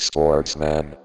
Sportsman. 0.00 0.96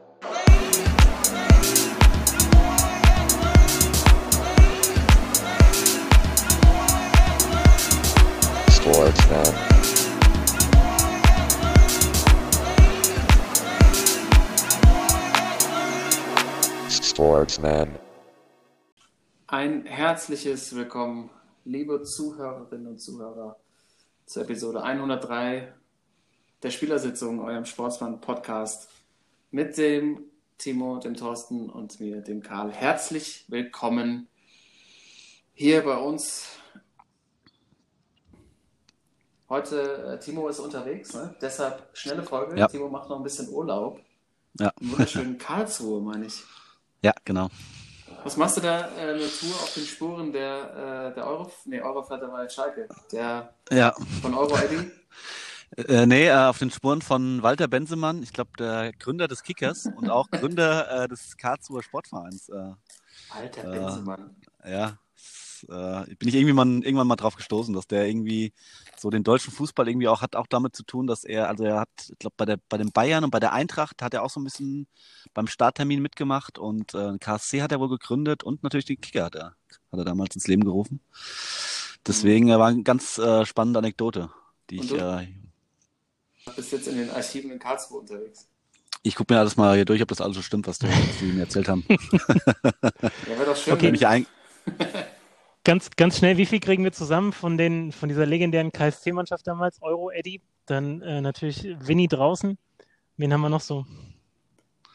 Sportsman. 8.71 9.45
Sportsman. 16.89 17.99
Ein 19.47 19.85
herzliches 19.85 20.73
Willkommen, 20.73 21.29
liebe 21.65 22.01
Zuhörerinnen 22.03 22.87
und 22.87 22.99
Zuhörer, 22.99 23.59
zur 24.25 24.43
Episode 24.43 24.83
103 24.83 25.73
der 26.63 26.71
Spielersitzung, 26.71 27.39
eurem 27.43 27.65
Sportsmann-Podcast 27.65 28.89
mit 29.51 29.77
dem 29.77 30.19
Timo, 30.57 30.97
dem 30.99 31.15
Thorsten 31.15 31.69
und 31.69 31.99
mir, 31.99 32.21
dem 32.21 32.41
Karl. 32.41 32.71
Herzlich 32.71 33.45
willkommen 33.49 34.27
hier 35.53 35.83
bei 35.83 35.97
uns. 35.97 36.47
Heute, 39.49 40.03
äh, 40.13 40.19
Timo 40.19 40.47
ist 40.47 40.59
unterwegs, 40.59 41.13
ne? 41.13 41.35
deshalb 41.41 41.89
schnelle 41.93 42.23
Folge. 42.23 42.57
Ja. 42.57 42.67
Timo 42.67 42.89
macht 42.89 43.09
noch 43.09 43.17
ein 43.17 43.23
bisschen 43.23 43.47
Urlaub. 43.49 43.99
Ja. 44.59 44.71
Im 44.79 44.91
wunderschönen 44.93 45.37
Karlsruhe, 45.37 46.01
meine 46.01 46.25
ich. 46.25 46.41
Ja, 47.01 47.13
genau. 47.23 47.49
Was 48.23 48.37
machst 48.37 48.57
du 48.57 48.61
da? 48.61 48.89
Äh, 48.97 49.13
eine 49.13 49.19
Tour 49.19 49.53
auf 49.53 49.71
den 49.75 49.85
Spuren 49.85 50.31
der, 50.31 51.11
äh, 51.11 51.13
der 51.13 51.27
Euro... 51.27 51.51
Nee, 51.65 51.79
Euroflatter 51.79 52.31
war 52.31 52.49
Schalke. 52.49 52.87
Der 53.11 53.53
Ja. 53.69 53.93
von 54.21 54.33
Euro 54.33 54.55
Eddie. 54.57 54.89
Äh, 55.77 56.05
nee, 56.05 56.27
äh, 56.27 56.33
auf 56.33 56.59
den 56.59 56.71
Spuren 56.71 57.01
von 57.01 57.43
Walter 57.43 57.67
Bensemann, 57.67 58.23
ich 58.23 58.33
glaube, 58.33 58.51
der 58.59 58.93
Gründer 58.93 59.27
des 59.27 59.43
Kickers 59.43 59.89
und 59.95 60.09
auch 60.09 60.31
Gründer 60.31 61.03
äh, 61.05 61.07
des 61.07 61.37
Karlsruher 61.37 61.83
Sportvereins. 61.83 62.49
Äh, 62.49 62.73
Alter 63.29 63.63
Äh, 63.63 63.67
Benzemann. 63.71 64.35
ja, 64.69 64.99
äh, 65.69 66.15
bin 66.15 66.29
ich 66.29 66.35
irgendwie 66.35 66.53
mal, 66.53 66.67
irgendwann 66.83 67.07
mal 67.07 67.15
drauf 67.15 67.35
gestoßen, 67.35 67.73
dass 67.73 67.87
der 67.87 68.07
irgendwie 68.07 68.53
so 68.97 69.09
den 69.09 69.23
deutschen 69.23 69.53
Fußball 69.53 69.87
irgendwie 69.87 70.07
auch 70.07 70.21
hat 70.21 70.35
auch 70.35 70.47
damit 70.47 70.75
zu 70.75 70.83
tun, 70.83 71.07
dass 71.07 71.23
er, 71.23 71.49
also 71.49 71.63
er 71.65 71.79
hat, 71.81 71.89
ich 72.09 72.19
glaube, 72.19 72.35
bei 72.37 72.45
der 72.45 72.57
bei 72.69 72.77
den 72.77 72.91
Bayern 72.91 73.23
und 73.23 73.31
bei 73.31 73.39
der 73.39 73.53
Eintracht 73.53 74.01
hat 74.01 74.13
er 74.13 74.23
auch 74.23 74.29
so 74.29 74.39
ein 74.39 74.43
bisschen 74.45 74.87
beim 75.33 75.47
Starttermin 75.47 76.01
mitgemacht 76.01 76.57
und 76.59 76.93
äh, 76.93 77.17
KSC 77.19 77.61
hat 77.61 77.71
er 77.71 77.79
wohl 77.79 77.89
gegründet 77.89 78.43
und 78.43 78.63
natürlich 78.63 78.85
den 78.85 79.01
Kicker 79.01 79.25
hat 79.25 79.35
er, 79.35 79.55
hat 79.91 79.99
er 79.99 80.05
damals 80.05 80.35
ins 80.35 80.47
Leben 80.47 80.63
gerufen. 80.65 81.01
Deswegen 82.07 82.49
war 82.49 82.67
eine 82.67 82.83
ganz 82.83 83.17
äh, 83.17 83.45
spannende 83.45 83.79
Anekdote, 83.79 84.29
die 84.69 84.77
Und 84.79 84.91
ich 84.91 84.93
äh, 84.93 85.27
bist 86.53 86.71
jetzt 86.71 86.87
in 86.87 86.97
den 86.97 87.09
Archiven 87.09 87.51
in 87.51 87.59
Karlsruhe 87.59 87.99
unterwegs. 87.99 88.47
Ich 89.01 89.15
gucke 89.15 89.33
mir 89.33 89.39
alles 89.39 89.55
mal 89.57 89.75
hier 89.75 89.85
durch, 89.85 90.01
ob 90.01 90.07
das 90.07 90.21
alles 90.21 90.35
so 90.35 90.41
stimmt, 90.41 90.67
was, 90.67 90.79
du, 90.79 90.87
was 90.87 91.17
die 91.19 91.25
mir 91.25 91.41
erzählt 91.41 91.67
haben. 91.67 91.85
Ja, 93.27 93.37
wäre 93.37 93.45
doch 93.45 93.55
schön. 93.57 93.73
Okay. 93.73 93.91
Mich 93.91 94.05
ein, 94.07 94.25
Ganz, 95.63 95.89
ganz 95.95 96.17
schnell, 96.19 96.37
wie 96.37 96.45
viel 96.45 96.59
kriegen 96.59 96.83
wir 96.83 96.91
zusammen 96.91 97.33
von, 97.33 97.57
den, 97.57 97.91
von 97.91 98.07
dieser 98.07 98.27
legendären 98.27 98.71
KSC-Mannschaft 98.71 99.47
damals? 99.47 99.81
Euro 99.81 100.11
Eddie, 100.11 100.41
dann 100.67 101.01
äh, 101.01 101.21
natürlich 101.21 101.63
Winnie 101.79 102.07
draußen. 102.07 102.59
Wen 103.17 103.33
haben 103.33 103.41
wir 103.41 103.49
noch 103.49 103.61
so? 103.61 103.83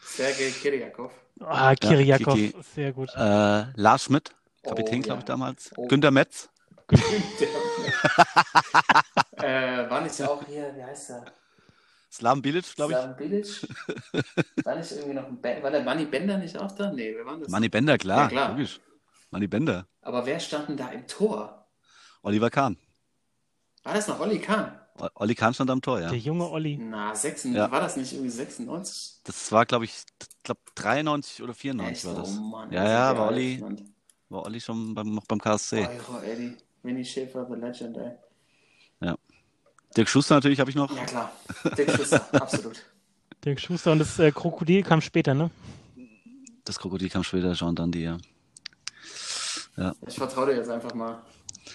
Sergej 0.04 0.52
Kiriakov. 0.52 1.10
Ah, 1.40 1.74
Kiriakov, 1.74 2.34
Kiki. 2.34 2.54
sehr 2.74 2.92
gut. 2.92 3.08
äh, 3.16 3.64
Lars 3.74 4.04
Schmidt, 4.04 4.30
Kapitän, 4.62 5.00
Oh, 5.00 5.02
glaube 5.02 5.14
ja. 5.16 5.18
ich, 5.18 5.24
damals. 5.24 5.72
Oh. 5.76 5.88
Günter 5.88 6.12
Metz. 6.12 6.48
äh, 9.38 9.90
war 9.90 10.00
nicht 10.02 10.22
auch 10.22 10.44
hier, 10.46 10.72
wie 10.76 10.84
heißt 10.84 11.10
er? 11.10 11.24
Slaven 12.12 12.42
Bilic, 12.42 12.74
glaube 12.74 12.92
ich. 12.92 12.98
Slaven 12.98 13.16
Bilic? 13.16 13.68
War 14.64 14.76
nicht 14.76 14.92
irgendwie 14.92 15.14
noch 15.14 15.26
ein 15.26 15.40
ben 15.40 15.62
war 15.62 15.70
der 15.70 15.82
Manni 15.84 16.04
Bender 16.06 16.38
nicht 16.38 16.56
auch 16.58 16.72
da? 16.72 16.92
Nee, 16.92 17.14
wer 17.14 17.24
war 17.24 17.38
das? 17.38 17.48
Manni 17.48 17.68
Bender, 17.68 17.98
klar, 17.98 18.22
Ja, 18.22 18.28
klar. 18.28 18.50
logisch. 18.50 18.80
Manni 19.30 19.46
Bender. 19.46 19.86
Aber 20.02 20.26
wer 20.26 20.40
stand 20.40 20.68
denn 20.68 20.76
da 20.76 20.88
im 20.88 21.06
Tor? 21.06 21.66
Oliver 22.22 22.50
Kahn. 22.50 22.76
War 23.84 23.94
das 23.94 24.08
noch 24.08 24.20
Olli 24.20 24.40
Kahn? 24.40 24.78
Olli 25.14 25.34
Kahn 25.34 25.54
stand 25.54 25.70
am 25.70 25.80
Tor, 25.80 26.00
ja. 26.00 26.10
Der 26.10 26.18
junge 26.18 26.48
Olli. 26.50 26.76
Na, 26.76 27.14
6, 27.14 27.44
Ja. 27.44 27.70
war 27.70 27.80
das 27.80 27.96
nicht 27.96 28.12
irgendwie 28.12 28.28
96? 28.30 29.20
Das 29.24 29.50
war, 29.52 29.64
glaube 29.64 29.86
ich, 29.86 30.02
glaub 30.42 30.58
93 30.74 31.42
oder 31.42 31.54
94 31.54 31.96
Echt? 31.96 32.04
war 32.06 32.14
das. 32.22 32.36
Oh 32.36 32.40
Mann, 32.42 32.72
ja, 32.72 32.82
das 32.82 32.90
ja, 32.90 33.16
war 33.16 33.28
Olli, 33.28 33.64
war 34.28 34.44
Olli 34.44 34.60
schon 34.60 34.94
beim, 34.94 35.14
noch 35.14 35.24
beim 35.26 35.40
KSC. 35.40 35.88
Euro 35.88 36.20
Eddie. 36.22 36.56
Winnie 36.82 37.04
Schäfer, 37.04 37.46
The 37.48 37.54
Legend, 37.56 37.96
ey. 37.98 38.12
Dirk 39.96 40.08
Schuster 40.08 40.34
natürlich 40.36 40.60
habe 40.60 40.70
ich 40.70 40.76
noch. 40.76 40.94
Ja, 40.96 41.04
klar. 41.04 41.32
Dick 41.76 41.90
Schuster, 41.90 42.26
absolut. 42.40 42.80
Dirk 43.44 43.60
Schuster 43.60 43.92
und 43.92 43.98
das 43.98 44.18
äh, 44.18 44.30
Krokodil 44.30 44.82
kam 44.82 45.00
später, 45.00 45.34
ne? 45.34 45.50
Das 46.64 46.78
Krokodil 46.78 47.08
kam 47.08 47.24
später, 47.24 47.52
Jean 47.54 47.74
Dandy, 47.74 48.04
ja. 48.04 48.18
Ich 50.06 50.16
vertraue 50.16 50.46
dir 50.46 50.56
jetzt 50.56 50.68
einfach 50.68 50.92
mal, 50.94 51.22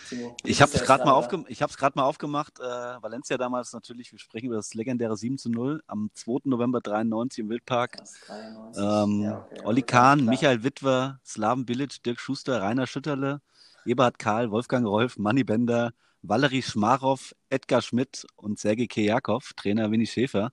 Timo. 0.09 0.35
Du 0.43 0.49
Ich 0.49 0.61
habe 0.61 0.71
es 0.73 0.83
gerade 0.83 1.05
mal, 1.05 1.13
aufge 1.13 1.43
ich 1.47 1.59
mal 1.59 2.03
aufgemacht. 2.03 2.59
Äh, 2.59 2.63
Valencia 2.63 3.37
damals 3.37 3.73
natürlich, 3.73 4.11
wir 4.11 4.19
sprechen 4.19 4.47
über 4.47 4.55
das 4.57 4.73
legendäre 4.73 5.17
7 5.17 5.37
zu 5.37 5.49
0 5.49 5.81
am 5.87 6.09
2. 6.13 6.41
November 6.45 6.81
93 6.81 7.39
im 7.39 7.49
Wildpark. 7.49 7.97
Das 7.97 8.11
ist 8.13 8.27
93. 8.29 8.83
Ähm, 8.83 9.21
Ja, 9.21 9.37
okay, 9.39 9.61
Olli 9.63 9.81
ja, 9.81 9.85
Kahn, 9.87 10.19
klar. 10.19 10.29
Michael 10.29 10.63
Wittwer, 10.63 11.19
Slaven 11.25 11.65
Bilic, 11.65 12.03
Dirk 12.03 12.19
Schuster, 12.19 12.61
Rainer 12.61 12.87
Schütterle, 12.87 13.41
Eberhard 13.85 14.19
Karl, 14.19 14.51
Wolfgang 14.51 14.85
Rolf, 14.85 15.17
Manni 15.17 15.43
Bender, 15.43 15.93
Valerie 16.27 16.61
Schmarow, 16.61 17.35
Edgar 17.49 17.81
Schmidt 17.81 18.25
und 18.35 18.59
Sergej 18.59 18.87
Kejakov, 18.87 19.53
Trainer 19.55 19.91
Winnie 19.91 20.07
Schäfer. 20.07 20.51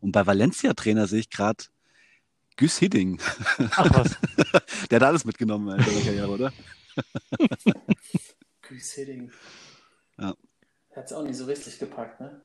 Und 0.00 0.12
bei 0.12 0.26
Valencia 0.26 0.72
Trainer 0.74 1.06
sehe 1.06 1.20
ich 1.20 1.30
gerade 1.30 1.64
Güss 2.56 2.78
Hidding. 2.78 3.20
Ach 3.72 3.90
was. 3.94 4.16
Der 4.90 4.96
hat 4.96 5.04
alles 5.04 5.24
mitgenommen 5.24 5.78
in 5.78 5.84
seiner 5.84 6.00
Karriere, 6.00 6.28
oder? 6.28 6.52
Chris 8.62 8.92
Hidding. 8.92 9.30
Ja. 10.18 10.34
Hat 10.94 11.06
es 11.06 11.12
auch 11.12 11.22
nicht 11.22 11.36
so 11.36 11.44
richtig 11.44 11.78
gepackt, 11.78 12.20
ne? 12.20 12.42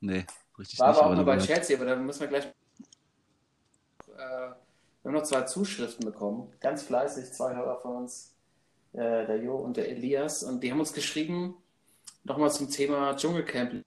Nee, 0.00 0.26
richtig 0.58 0.78
War 0.78 0.90
nicht. 0.90 0.98
aber 0.98 1.10
auch 1.10 1.14
nur 1.14 1.24
bei 1.24 1.38
Chelsea, 1.38 1.76
aber 1.76 1.86
da 1.86 1.96
müssen 1.96 2.20
wir 2.20 2.28
gleich. 2.28 2.44
Äh, 2.44 2.52
wir 4.16 4.56
haben 5.04 5.12
noch 5.12 5.22
zwei 5.22 5.42
Zuschriften 5.42 6.04
bekommen. 6.04 6.52
Ganz 6.60 6.82
fleißig, 6.82 7.32
zwei 7.32 7.54
Hörer 7.54 7.80
von 7.80 7.96
uns, 7.96 8.34
äh, 8.92 9.26
der 9.26 9.42
Jo 9.42 9.56
und 9.56 9.76
der 9.76 9.88
Elias. 9.88 10.42
Und 10.42 10.62
die 10.62 10.70
haben 10.70 10.80
uns 10.80 10.92
geschrieben, 10.92 11.54
nochmal 12.28 12.50
zum 12.50 12.70
Thema 12.70 13.14
Dschungelcamp, 13.16 13.84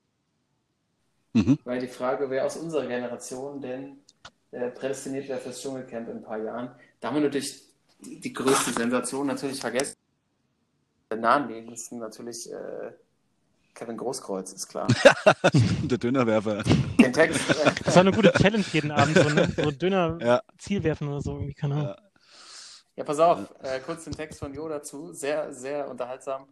Mhm. 1.34 1.58
weil 1.64 1.80
die 1.80 1.88
Frage, 1.88 2.30
wer 2.30 2.46
aus 2.46 2.58
unserer 2.58 2.86
Generation 2.88 3.62
denn 3.62 3.98
äh, 4.52 4.70
prädestiniert 4.70 5.30
wäre 5.30 5.40
fürs 5.40 5.62
Dschungelcamp 5.62 6.10
in 6.10 6.18
ein 6.18 6.24
paar 6.24 6.38
Jahren. 6.40 6.72
Da 7.00 7.08
haben 7.08 7.16
wir 7.16 7.22
natürlich 7.22 7.62
die 8.02 8.34
größte 8.34 8.74
Sensation 8.74 9.28
natürlich 9.28 9.60
vergessen. 9.62 9.96
Der 11.10 11.18
naheliegendsten 11.20 12.00
natürlich 12.00 12.52
äh, 12.52 12.92
Kevin 13.74 13.96
Großkreuz, 13.96 14.52
ist 14.52 14.68
klar. 14.68 14.88
Der 15.84 15.98
Dönerwerfer. 15.98 16.64
Den 17.00 17.14
Text. 17.14 17.50
Äh, 17.50 17.72
Das 17.86 17.96
war 17.96 18.02
eine 18.02 18.12
gute 18.12 18.34
Challenge 18.34 18.66
jeden 18.74 18.92
Abend, 18.92 19.16
so, 19.18 19.30
ne? 19.30 19.50
so 19.56 19.72
Döner 19.72 20.18
Ja. 20.22 20.42
Ziel 20.58 20.84
werfen 20.84 21.08
oder 21.08 21.22
so, 21.22 21.36
irgendwie, 21.36 21.54
keine 21.54 21.76
Ahnung. 21.76 21.88
Ja. 21.88 21.98
Ja, 22.98 23.04
pass 23.06 23.20
auf, 23.20 23.40
äh, 23.64 23.80
kurz 23.80 24.04
den 24.04 24.14
Text 24.14 24.40
von 24.40 24.54
Jo 24.54 24.68
dazu. 24.68 25.14
Sehr, 25.14 25.54
sehr 25.54 25.90
unterhaltsam. 25.90 26.50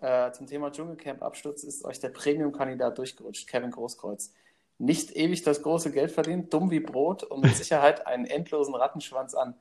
Äh, 0.00 0.32
zum 0.32 0.46
Thema 0.46 0.70
Dschungelcamp-Absturz 0.70 1.64
ist 1.64 1.84
euch 1.84 2.00
der 2.00 2.08
Premium-Kandidat 2.08 2.98
durchgerutscht, 2.98 3.48
Kevin 3.48 3.70
Großkreuz. 3.70 4.32
Nicht 4.78 5.14
ewig 5.16 5.42
das 5.42 5.62
große 5.62 5.92
Geld 5.92 6.10
verdient, 6.10 6.52
dumm 6.52 6.70
wie 6.70 6.80
Brot 6.80 7.22
und 7.22 7.44
mit 7.44 7.56
Sicherheit 7.56 8.06
einen 8.06 8.26
endlosen 8.26 8.74
Rattenschwanz 8.74 9.34
an. 9.34 9.54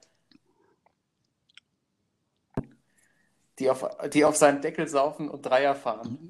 Die 3.59 3.69
auf, 3.69 3.87
die 4.11 4.25
auf 4.25 4.35
seinen 4.35 4.61
Deckel 4.61 4.87
saufen 4.87 5.29
und 5.29 5.43
Dreier 5.43 5.75
fahren. 5.75 6.27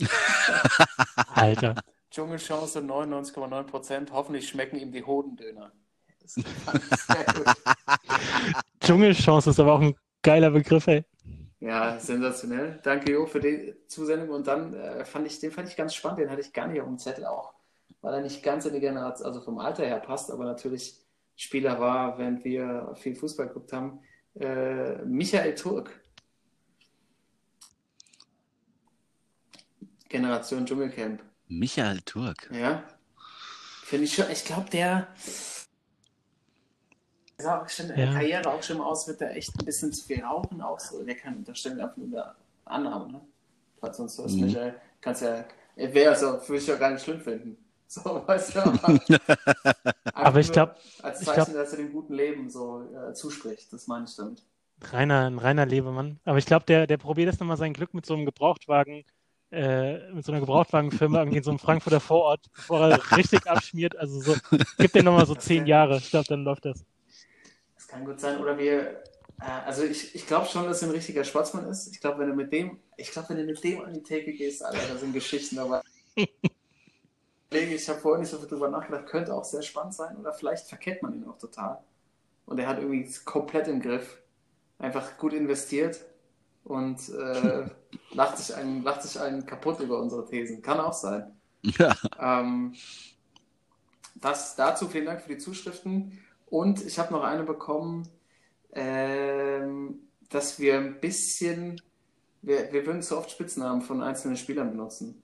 Alter. 1.34 1.76
Dschungelchance 2.12 2.80
99,9 2.80 3.64
Prozent. 3.64 4.12
Hoffentlich 4.12 4.50
schmecken 4.50 4.78
ihm 4.78 4.92
die 4.92 5.06
Hodendöner. 5.06 5.72
Dschungelchance 8.82 9.50
ist 9.50 9.60
aber 9.60 9.74
auch 9.74 9.82
ein 9.82 9.96
geiler 10.22 10.52
Begriff, 10.52 10.88
ey. 10.88 11.06
Ja, 11.64 11.98
sensationell. 11.98 12.82
Danke, 12.84 13.14
Jo, 13.14 13.26
für 13.26 13.40
die 13.40 13.74
Zusendung. 13.88 14.32
Und 14.32 14.48
dann 14.48 14.74
äh, 14.74 15.06
fand 15.06 15.26
ich, 15.26 15.40
den 15.40 15.50
fand 15.50 15.70
ich 15.70 15.78
ganz 15.78 15.96
spannend, 15.96 16.20
den 16.20 16.30
hatte 16.30 16.42
ich 16.42 16.52
gar 16.52 16.68
nicht 16.68 16.82
auf 16.82 16.88
dem 16.88 16.98
Zettel 16.98 17.26
auch, 17.26 17.54
weil 18.02 18.16
er 18.16 18.22
nicht 18.22 18.44
ganz 18.44 18.66
in 18.66 18.74
die 18.74 18.82
Generation, 18.82 19.26
also 19.26 19.40
vom 19.40 19.60
Alter 19.60 19.86
her 19.86 20.02
passt, 20.02 20.30
aber 20.30 20.44
natürlich 20.44 21.00
Spieler 21.38 21.80
war, 21.80 22.18
während 22.18 22.44
wir 22.44 22.94
viel 22.96 23.16
Fußball 23.16 23.48
geguckt 23.48 23.72
haben. 23.72 24.02
Äh, 24.36 25.06
Michael 25.06 25.56
Turk. 25.56 26.02
Generation 30.10 30.66
Dschungelcamp. 30.66 31.24
Michael 31.48 32.02
Turk. 32.02 32.50
Ja. 32.52 32.84
Finde 33.86 34.04
ich 34.04 34.14
schon, 34.14 34.30
ich 34.30 34.44
glaube, 34.44 34.70
der 34.70 35.08
sah 37.38 37.62
auch 37.62 37.70
schon 37.70 37.90
in 37.90 37.96
der 37.96 38.06
Ja. 38.06 38.14
Karriere 38.14 38.50
auch 38.50 38.64
schon 38.64 38.78
mal 38.78 38.86
aus, 38.86 39.08
wird 39.08 39.22
der 39.22 39.36
echt 39.36 39.54
ein 39.60 39.66
bisschen 39.66 39.92
zu 39.94 40.06
viel 40.06 40.24
rauchen 40.24 40.62
auch 40.62 40.80
so. 40.80 41.04
Der 41.04 41.16
kann, 41.16 41.44
da 41.44 41.54
stellen 41.56 41.78
wir 41.78 41.84
einfach 41.86 41.98
nur 41.98 42.08
eine 42.08 42.36
Annahme, 42.66 43.12
ne? 43.12 43.22
Falls 43.80 43.98
sonst 43.98 44.18
was, 44.20 44.32
Mhm. 44.34 44.42
Michael, 44.46 44.76
kannst 45.02 45.22
ja, 45.24 45.44
wäre 45.76 46.14
es 46.14 46.24
auch, 46.24 46.48
würde 46.48 46.62
ich 46.62 46.68
ja 46.68 46.76
gar 46.76 46.92
nicht 46.92 47.04
schlimm 47.04 47.20
finden. 47.22 47.58
So, 47.94 48.24
weißt 48.26 48.56
du, 48.56 48.60
aber, 48.64 49.00
Aber 50.14 50.40
ich 50.40 50.48
nur 50.48 50.54
glaub- 50.54 50.76
Als 51.04 51.22
ich 51.22 51.28
Zeichen, 51.28 51.54
glaub- 51.54 51.54
dass 51.64 51.74
er 51.74 51.78
dem 51.78 51.92
guten 51.92 52.14
Leben 52.14 52.50
so 52.50 52.88
äh, 52.92 53.14
zuspricht, 53.14 53.72
das 53.72 53.86
meine 53.86 54.06
ich 54.06 54.16
damit. 54.16 54.42
Reiner, 54.82 55.28
ein 55.28 55.38
reiner 55.38 55.66
Lebemann. 55.68 56.20
Aber 56.26 56.40
ich 56.40 56.48
glaube, 56.48 56.66
der, 56.66 56.88
der 56.88 56.98
probiert 56.98 57.30
jetzt 57.30 57.40
nochmal 57.40 57.58
sein 57.58 57.74
Glück 57.74 57.94
mit 57.94 58.06
so 58.06 58.16
einem 58.16 58.26
Gebrauchtwagen, 58.26 59.04
äh, 59.52 60.12
mit 60.12 60.26
so 60.26 60.32
einer 60.32 60.40
Gebrauchtwagenfirma 60.42 61.20
irgendwie 61.20 61.38
in 61.38 61.44
so 61.44 61.52
einem 61.52 61.60
Frankfurter 61.60 62.00
Vorort, 62.00 62.48
bevor 62.56 62.80
er 62.90 62.98
richtig 63.18 63.46
abschmiert. 63.46 63.96
Also 63.96 64.20
so, 64.22 64.36
gib 64.80 64.92
dem 64.94 65.06
nochmal 65.06 65.28
so 65.28 65.36
zehn 65.36 65.68
Jahre. 65.68 65.98
Ich 65.98 66.10
glaube, 66.10 66.26
dann 66.28 66.44
läuft 66.44 66.66
das. 66.66 66.84
Kann 67.94 68.06
gut 68.06 68.20
sein. 68.20 68.42
Oder 68.42 68.58
wir, 68.58 69.04
äh, 69.40 69.46
also 69.66 69.84
ich, 69.84 70.16
ich 70.16 70.26
glaube 70.26 70.48
schon, 70.48 70.66
dass 70.66 70.82
er 70.82 70.88
ein 70.88 70.96
richtiger 70.96 71.24
Sportsmann 71.24 71.68
ist. 71.68 71.88
Ich 71.94 72.02
glaube, 72.02 72.20
wenn 72.20 72.30
du 72.30 72.36
mit 72.36 72.52
dem, 72.52 72.80
ich 72.98 73.12
glaube, 73.12 73.30
wenn 73.30 73.38
du 73.38 73.44
mit 73.44 73.64
dem 73.64 73.82
an 73.82 73.94
die 73.94 74.02
Theke 74.02 74.34
gehst, 74.34 74.66
Alter, 74.66 74.80
da 74.92 74.98
sind 74.98 75.14
Geschichten 75.14 75.56
dabei. 75.58 75.82
Ich 77.56 77.88
habe 77.88 78.00
vorhin 78.00 78.22
nicht 78.22 78.32
so 78.32 78.40
viel 78.40 78.48
drüber 78.48 78.68
nachgedacht, 78.68 79.06
könnte 79.06 79.32
auch 79.32 79.44
sehr 79.44 79.62
spannend 79.62 79.94
sein 79.94 80.18
oder 80.18 80.34
vielleicht 80.34 80.68
verkennt 80.68 81.04
man 81.04 81.14
ihn 81.14 81.28
auch 81.28 81.38
total. 81.38 81.84
Und 82.48 82.58
er 82.58 82.68
hat 82.68 82.80
irgendwie 82.80 83.08
komplett 83.26 83.68
im 83.68 83.80
Griff. 83.80 84.18
Einfach 84.80 85.20
gut 85.20 85.34
investiert 85.34 86.04
und 86.64 86.98
äh, 87.10 87.66
lacht, 88.12 88.40
sich 88.40 88.56
einen, 88.56 88.82
lacht 88.82 89.04
sich 89.04 89.22
einen 89.22 89.46
kaputt 89.46 89.82
über 89.82 90.00
unsere 90.00 90.26
Thesen. 90.26 90.64
Kann 90.64 90.80
auch 90.80 90.94
sein. 90.94 91.40
Ja. 91.62 91.96
Ähm, 92.20 92.74
das 94.16 94.56
dazu, 94.56 94.88
vielen 94.88 95.06
Dank 95.06 95.22
für 95.22 95.30
die 95.30 95.38
Zuschriften. 95.38 96.20
Und 96.54 96.86
ich 96.86 97.00
habe 97.00 97.12
noch 97.12 97.24
eine 97.24 97.42
bekommen, 97.42 98.08
ähm, 98.74 100.02
dass 100.30 100.60
wir 100.60 100.78
ein 100.78 101.00
bisschen, 101.00 101.82
wir, 102.44 102.72
wir 102.72 102.86
würden 102.86 103.02
zu 103.02 103.18
oft 103.18 103.32
Spitznamen 103.32 103.82
von 103.82 104.04
einzelnen 104.04 104.38
Spielern 104.38 104.70
benutzen. 104.70 105.24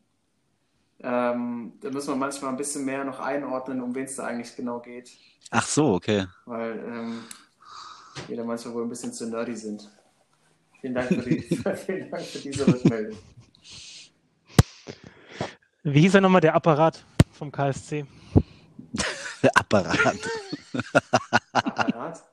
Ähm, 1.01 1.73
da 1.81 1.91
müssen 1.91 2.07
wir 2.07 2.15
manchmal 2.15 2.49
ein 2.49 2.57
bisschen 2.57 2.83
mehr 2.83 3.03
noch 3.03 3.19
einordnen, 3.19 3.79
um 3.79 3.93
wen 3.93 4.05
es 4.05 4.15
da 4.15 4.25
eigentlich 4.25 4.55
genau 4.55 4.79
geht, 4.79 5.11
Ach 5.51 5.67
so, 5.67 5.93
okay. 5.93 6.25
weil 6.45 6.79
ähm, 6.79 7.23
wir 8.25 8.35
da 8.35 8.43
manchmal 8.43 8.73
wohl 8.73 8.83
ein 8.85 8.89
bisschen 8.89 9.13
zu 9.13 9.29
nerdy 9.29 9.55
sind. 9.55 9.87
Vielen 10.81 10.95
Dank 10.95 11.09
für, 11.09 11.21
die, 11.21 11.41
vielen 11.85 12.09
Dank 12.09 12.23
für 12.23 12.39
diese 12.39 12.65
Rückmeldung. 12.65 13.19
Wie 15.83 16.01
hieß 16.01 16.15
er 16.15 16.21
nochmal, 16.21 16.41
der 16.41 16.55
Apparat 16.55 17.05
vom 17.33 17.51
KSC? 17.51 18.07
Der 19.43 19.55
Apparat. 19.55 20.17
Apparat. 21.53 22.23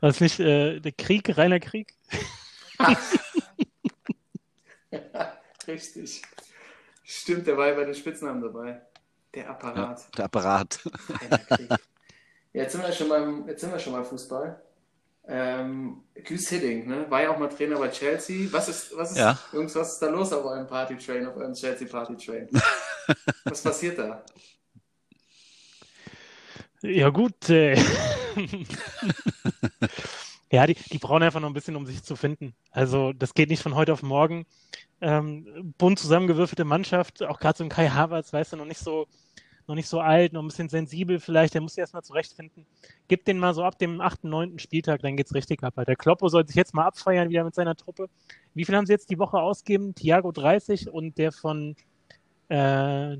War 0.00 0.10
das 0.10 0.20
nicht 0.20 0.38
äh, 0.40 0.80
der 0.80 0.92
Krieg, 0.92 1.36
reiner 1.36 1.60
Krieg? 1.60 1.94
Richtig. 5.66 6.22
Stimmt, 7.04 7.46
der 7.46 7.56
war 7.56 7.68
ja 7.68 7.74
bei 7.74 7.84
den 7.84 7.94
Spitznamen 7.94 8.42
dabei. 8.42 8.82
Der 9.34 9.50
Apparat. 9.50 10.08
Der 10.16 10.24
Apparat. 10.26 10.80
Ja, 12.52 12.62
jetzt 12.62 12.72
sind 12.72 12.82
wir 12.82 12.92
schon 12.92 13.08
beim, 13.08 13.46
jetzt 13.48 13.60
sind 13.60 13.72
wir 13.72 13.78
schon 13.78 13.92
beim 13.92 14.04
Fußball. 14.04 14.62
Ähm, 15.30 16.04
Güs 16.14 16.48
Hiddink, 16.48 16.86
ne? 16.86 17.04
War 17.10 17.22
ja 17.22 17.30
auch 17.30 17.38
mal 17.38 17.48
Trainer 17.48 17.78
bei 17.78 17.88
Chelsea. 17.90 18.48
Was 18.50 18.68
ist, 18.68 18.96
was 18.96 19.10
ist, 19.10 19.18
Ja. 19.18 19.38
Jungs, 19.52 19.74
was 19.74 19.92
ist 19.92 19.98
da 20.00 20.08
los 20.08 20.32
auf 20.32 20.44
eurem 20.44 20.66
Party-Train, 20.66 21.26
auf 21.26 21.36
eurem 21.36 21.52
Chelsea-Party-Train? 21.52 22.48
was 23.44 23.62
passiert 23.62 23.98
da? 23.98 24.24
Ja, 26.82 27.10
gut. 27.10 27.50
Äh. 27.50 27.74
ja, 30.52 30.66
die, 30.66 30.74
die 30.74 30.98
brauchen 30.98 31.22
einfach 31.22 31.40
noch 31.40 31.48
ein 31.48 31.54
bisschen, 31.54 31.76
um 31.76 31.86
sich 31.86 32.02
zu 32.02 32.16
finden. 32.16 32.54
Also, 32.70 33.12
das 33.12 33.34
geht 33.34 33.50
nicht 33.50 33.62
von 33.62 33.74
heute 33.74 33.92
auf 33.92 34.02
morgen. 34.02 34.46
Ähm, 35.00 35.74
bunt 35.78 35.98
zusammengewürfelte 35.98 36.64
Mannschaft, 36.64 37.22
auch 37.22 37.38
gerade 37.40 37.58
so 37.58 37.64
ein 37.64 37.70
Kai 37.70 37.88
Havertz, 37.88 38.32
weißt 38.32 38.52
du, 38.52 38.56
noch 38.56 38.64
nicht 38.64 38.80
so, 38.80 39.06
noch 39.68 39.74
nicht 39.76 39.88
so 39.88 40.00
alt, 40.00 40.32
noch 40.32 40.42
ein 40.42 40.48
bisschen 40.48 40.68
sensibel 40.68 41.20
vielleicht, 41.20 41.54
der 41.54 41.60
muss 41.60 41.74
sich 41.74 41.80
erstmal 41.80 42.02
zurechtfinden. 42.02 42.66
Gib 43.06 43.24
den 43.24 43.38
mal 43.38 43.54
so 43.54 43.62
ab 43.62 43.78
dem 43.78 44.00
8., 44.00 44.24
9. 44.24 44.58
Spieltag, 44.58 45.02
dann 45.02 45.16
geht's 45.16 45.34
richtig 45.34 45.62
ab. 45.62 45.74
Der 45.76 45.96
Kloppo 45.96 46.28
soll 46.28 46.46
sich 46.46 46.56
jetzt 46.56 46.74
mal 46.74 46.86
abfeiern 46.86 47.28
wieder 47.28 47.44
mit 47.44 47.54
seiner 47.54 47.76
Truppe. 47.76 48.08
Wie 48.54 48.64
viel 48.64 48.74
haben 48.76 48.86
sie 48.86 48.92
jetzt 48.92 49.10
die 49.10 49.18
Woche 49.18 49.38
ausgegeben? 49.40 49.94
Thiago 49.94 50.32
30 50.32 50.88
und 50.90 51.18
der 51.18 51.32
von, 51.32 51.76
äh, 52.48 53.18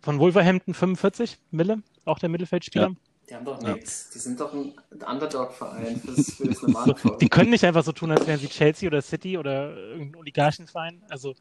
von 0.00 0.18
Wolverhampton 0.18 0.74
45 0.74 1.38
Mille, 1.50 1.82
auch 2.04 2.18
der 2.18 2.28
Mittelfeldspieler. 2.28 2.88
Ja. 2.88 2.94
Die 3.30 3.34
haben 3.36 3.44
doch 3.44 3.62
Ja. 3.62 3.74
nichts. 3.74 4.10
Die 4.10 4.18
sind 4.18 4.40
doch 4.40 4.52
ein 4.52 4.74
Underdog-Verein 4.90 5.96
für 6.00 6.08
das, 6.12 6.32
für 6.34 6.48
das 6.48 6.62
normale 6.62 6.94
Volk. 6.96 7.18
die 7.20 7.28
können 7.28 7.50
nicht 7.50 7.64
einfach 7.64 7.84
so 7.84 7.92
tun, 7.92 8.10
als 8.10 8.26
wären 8.26 8.40
sie 8.40 8.48
Chelsea 8.48 8.86
oder 8.88 9.00
City 9.00 9.38
oder 9.38 9.76
irgendein 9.76 10.16
Oligarchenverein. 10.16 11.02
Also, 11.08 11.34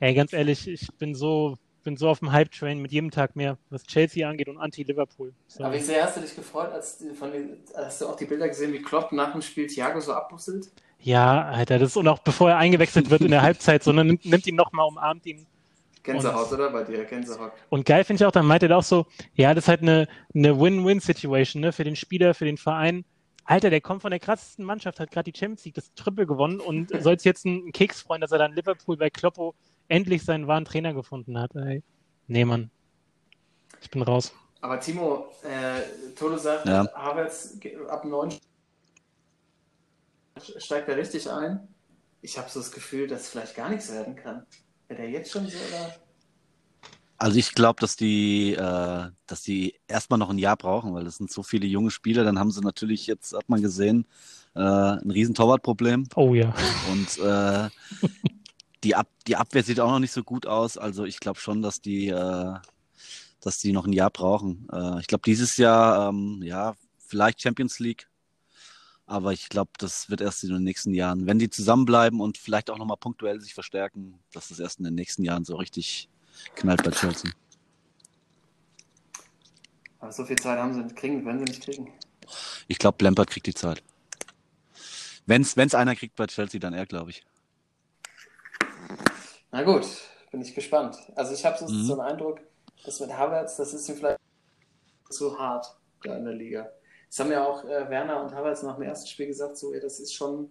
ey, 0.00 0.12
ganz 0.14 0.32
ehrlich, 0.32 0.66
ich 0.66 0.88
bin 0.98 1.14
so, 1.14 1.56
bin 1.84 1.96
so 1.96 2.08
auf 2.08 2.18
dem 2.18 2.32
Hype-Train 2.32 2.80
mit 2.80 2.90
jedem 2.92 3.10
Tag 3.10 3.36
mehr, 3.36 3.58
was 3.70 3.84
Chelsea 3.84 4.28
angeht 4.28 4.48
und 4.48 4.58
anti-Liverpool. 4.58 5.32
So. 5.48 5.64
Aber 5.64 5.74
wie 5.74 5.80
sehr 5.80 6.04
hast 6.04 6.16
du 6.16 6.20
dich 6.20 6.34
gefreut, 6.34 6.72
als 6.72 7.02
von 7.18 7.30
den, 7.30 7.58
hast 7.76 8.00
du 8.00 8.06
auch 8.08 8.16
die 8.16 8.24
Bilder 8.24 8.48
gesehen, 8.48 8.72
wie 8.72 8.82
Klopp 8.82 9.12
nach 9.12 9.32
dem 9.32 9.40
Spiel 9.42 9.66
Thiago 9.68 10.00
so 10.00 10.12
abbusselt? 10.14 10.70
Ja, 10.98 11.44
Alter, 11.44 11.78
das 11.78 11.90
ist 11.90 11.96
und 11.96 12.08
auch 12.08 12.18
bevor 12.20 12.50
er 12.50 12.56
eingewechselt 12.56 13.10
wird 13.10 13.20
in 13.20 13.30
der 13.30 13.42
Halbzeit, 13.42 13.82
sondern 13.84 14.06
nimmt, 14.08 14.24
nimmt 14.24 14.46
ihn 14.46 14.56
nochmal, 14.56 14.88
umarmt 14.88 15.24
ihn. 15.26 15.46
Gänsehaut, 16.04 16.52
oder? 16.52 16.70
Bei 16.70 16.84
dir, 16.84 17.04
Gänsehaut. 17.04 17.52
Und 17.70 17.84
geil 17.84 18.04
finde 18.04 18.22
ich 18.22 18.26
auch, 18.26 18.32
dann 18.32 18.46
meint 18.46 18.62
er 18.62 18.76
auch 18.76 18.82
so, 18.82 19.06
ja, 19.34 19.54
das 19.54 19.64
ist 19.64 19.68
halt 19.68 19.82
eine, 19.82 20.06
eine 20.34 20.60
Win-Win-Situation, 20.60 21.62
ne, 21.62 21.72
für 21.72 21.82
den 21.82 21.96
Spieler, 21.96 22.34
für 22.34 22.44
den 22.44 22.58
Verein. 22.58 23.04
Alter, 23.44 23.70
der 23.70 23.80
kommt 23.80 24.02
von 24.02 24.10
der 24.10 24.20
krassesten 24.20 24.64
Mannschaft, 24.64 25.00
hat 25.00 25.10
gerade 25.10 25.30
die 25.30 25.38
Champions 25.38 25.64
League, 25.64 25.74
das 25.74 25.92
Triple 25.94 26.26
gewonnen 26.26 26.60
und 26.60 26.90
soll 27.02 27.18
sich 27.18 27.24
jetzt 27.24 27.46
einen 27.46 27.72
Keks 27.72 28.02
freuen, 28.02 28.20
dass 28.20 28.32
er 28.32 28.38
dann 28.38 28.52
Liverpool 28.52 28.96
bei 28.96 29.10
Kloppo 29.10 29.54
endlich 29.88 30.24
seinen 30.24 30.46
wahren 30.46 30.64
Trainer 30.64 30.94
gefunden 30.94 31.38
hat. 31.38 31.54
Ey. 31.56 31.82
Nee, 32.26 32.44
Mann. 32.44 32.70
Ich 33.80 33.90
bin 33.90 34.02
raus. 34.02 34.32
Aber 34.60 34.80
Timo, 34.80 35.28
äh, 35.42 36.14
Tolo 36.14 36.38
sagt, 36.38 36.66
Ja. 36.66 36.86
Havertz 36.94 37.58
ab 37.88 38.04
9 38.04 38.38
steigt 40.58 40.88
er 40.88 40.96
richtig 40.96 41.30
ein. 41.30 41.68
Ich 42.22 42.38
habe 42.38 42.48
so 42.48 42.60
das 42.60 42.72
Gefühl, 42.72 43.06
dass 43.06 43.28
vielleicht 43.28 43.56
gar 43.56 43.68
nichts 43.68 43.92
werden 43.92 44.16
kann. 44.16 44.46
Wäre 44.94 45.08
der 45.08 45.10
jetzt 45.10 45.32
schon 45.32 45.48
so, 45.48 45.58
oder? 45.58 45.96
Also 47.18 47.36
ich 47.36 47.52
glaube, 47.52 47.80
dass 47.80 47.96
die, 47.96 48.52
äh, 48.52 49.10
dass 49.26 49.42
die 49.42 49.74
erstmal 49.88 50.20
noch 50.20 50.30
ein 50.30 50.38
Jahr 50.38 50.56
brauchen, 50.56 50.94
weil 50.94 51.04
das 51.04 51.16
sind 51.16 51.32
so 51.32 51.42
viele 51.42 51.66
junge 51.66 51.90
Spieler. 51.90 52.22
Dann 52.22 52.38
haben 52.38 52.52
sie 52.52 52.60
natürlich 52.60 53.08
jetzt, 53.08 53.32
hat 53.32 53.48
man 53.48 53.60
gesehen, 53.60 54.06
äh, 54.54 54.60
ein 54.60 55.10
riesen 55.10 55.34
Torwartproblem. 55.34 56.08
Oh 56.14 56.34
ja. 56.34 56.54
Und 56.92 57.18
äh, 57.18 57.70
die, 58.84 58.94
Ab 58.94 59.08
die 59.26 59.34
Abwehr 59.34 59.64
sieht 59.64 59.80
auch 59.80 59.90
noch 59.90 59.98
nicht 59.98 60.12
so 60.12 60.22
gut 60.22 60.46
aus. 60.46 60.78
Also 60.78 61.04
ich 61.04 61.18
glaube 61.18 61.40
schon, 61.40 61.60
dass 61.60 61.80
die, 61.80 62.08
äh, 62.08 62.54
dass 63.40 63.58
die 63.58 63.72
noch 63.72 63.86
ein 63.86 63.92
Jahr 63.92 64.10
brauchen. 64.10 64.68
Äh, 64.72 65.00
ich 65.00 65.08
glaube, 65.08 65.22
dieses 65.26 65.56
Jahr, 65.56 66.10
ähm, 66.10 66.40
ja, 66.44 66.74
vielleicht 66.98 67.42
Champions 67.42 67.80
League. 67.80 68.06
Aber 69.06 69.32
ich 69.32 69.48
glaube, 69.50 69.70
das 69.78 70.08
wird 70.08 70.20
erst 70.22 70.44
in 70.44 70.50
den 70.50 70.62
nächsten 70.62 70.94
Jahren, 70.94 71.26
wenn 71.26 71.38
die 71.38 71.50
zusammenbleiben 71.50 72.20
und 72.20 72.38
vielleicht 72.38 72.70
auch 72.70 72.78
nochmal 72.78 72.96
punktuell 72.96 73.40
sich 73.40 73.52
verstärken, 73.52 74.18
dass 74.32 74.48
das 74.48 74.60
erst 74.60 74.78
in 74.78 74.84
den 74.84 74.94
nächsten 74.94 75.24
Jahren 75.24 75.44
so 75.44 75.56
richtig 75.56 76.08
knallt 76.54 76.82
bei 76.82 76.90
Chelsea. 76.90 77.30
Aber 80.00 80.12
so 80.12 80.24
viel 80.24 80.36
Zeit 80.36 80.58
haben 80.58 80.72
sie 80.72 80.82
nicht 80.82 80.96
kriegen, 80.96 81.24
werden 81.24 81.38
sie 81.38 81.44
nicht 81.52 81.62
kriegen. 81.62 81.92
Ich 82.68 82.78
glaube, 82.78 83.02
Lampard 83.04 83.28
kriegt 83.30 83.46
die 83.46 83.54
Zeit. 83.54 83.82
Wenn's, 85.26 85.56
wenn's 85.56 85.74
einer 85.74 85.94
kriegt 85.94 86.16
bei 86.16 86.26
Chelsea, 86.26 86.60
dann 86.60 86.74
er, 86.74 86.86
glaube 86.86 87.10
ich. 87.10 87.24
Na 89.50 89.62
gut, 89.62 89.86
bin 90.30 90.40
ich 90.40 90.54
gespannt. 90.54 90.96
Also 91.14 91.32
ich 91.34 91.44
habe 91.44 91.58
so, 91.58 91.66
Mhm. 91.66 91.84
so 91.84 91.92
einen 92.00 92.12
Eindruck, 92.12 92.40
dass 92.84 93.00
mit 93.00 93.12
Havertz, 93.12 93.56
das 93.56 93.72
ist 93.72 93.88
ihm 93.88 93.96
vielleicht 93.96 94.18
zu 95.10 95.38
hart 95.38 95.66
da 96.02 96.16
in 96.16 96.24
der 96.24 96.34
Liga. 96.34 96.68
Das 97.14 97.20
haben 97.20 97.30
ja 97.30 97.46
auch 97.46 97.62
äh, 97.64 97.88
Werner 97.90 98.24
und 98.24 98.34
Havertz 98.34 98.64
nach 98.64 98.74
dem 98.74 98.82
ersten 98.82 99.06
Spiel 99.06 99.28
gesagt, 99.28 99.56
so, 99.56 99.72
ey, 99.72 99.78
das 99.78 100.00
ist 100.00 100.12
schon, 100.12 100.50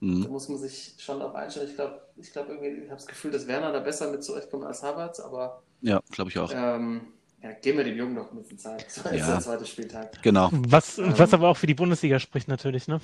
da 0.00 0.06
Mhm. 0.06 0.28
muss 0.28 0.48
man 0.48 0.56
sich 0.56 0.94
schon 0.98 1.18
darauf 1.18 1.34
einstellen. 1.34 1.68
Ich 1.68 1.74
glaube, 1.74 2.00
ich 2.14 2.32
glaube 2.32 2.52
irgendwie, 2.52 2.68
ich 2.84 2.88
habe 2.88 2.98
das 3.00 3.06
Gefühl, 3.08 3.32
dass 3.32 3.48
Werner 3.48 3.72
da 3.72 3.80
besser 3.80 4.08
mit 4.08 4.22
zurechtkommt 4.22 4.64
als 4.64 4.84
Havertz, 4.84 5.18
aber 5.18 5.60
Ja, 5.80 6.00
glaube 6.12 6.30
ich 6.30 6.38
auch. 6.38 6.52
ähm, 6.54 7.14
ja, 7.42 7.50
geben 7.50 7.78
wir 7.78 7.84
dem 7.84 7.96
Jungen 7.96 8.14
noch 8.14 8.30
ein 8.30 8.36
bisschen 8.38 8.60
Zeit. 8.60 8.86
Das 8.86 9.04
Ja. 9.12 9.26
der 9.32 9.40
zweite 9.40 9.66
Spieltag. 9.66 10.22
Genau. 10.22 10.50
Was, 10.52 10.98
Ähm. 10.98 11.18
was 11.18 11.34
aber 11.34 11.48
auch 11.48 11.56
für 11.56 11.66
die 11.66 11.74
Bundesliga 11.74 12.20
spricht 12.20 12.46
natürlich, 12.46 12.86
ne? 12.86 13.00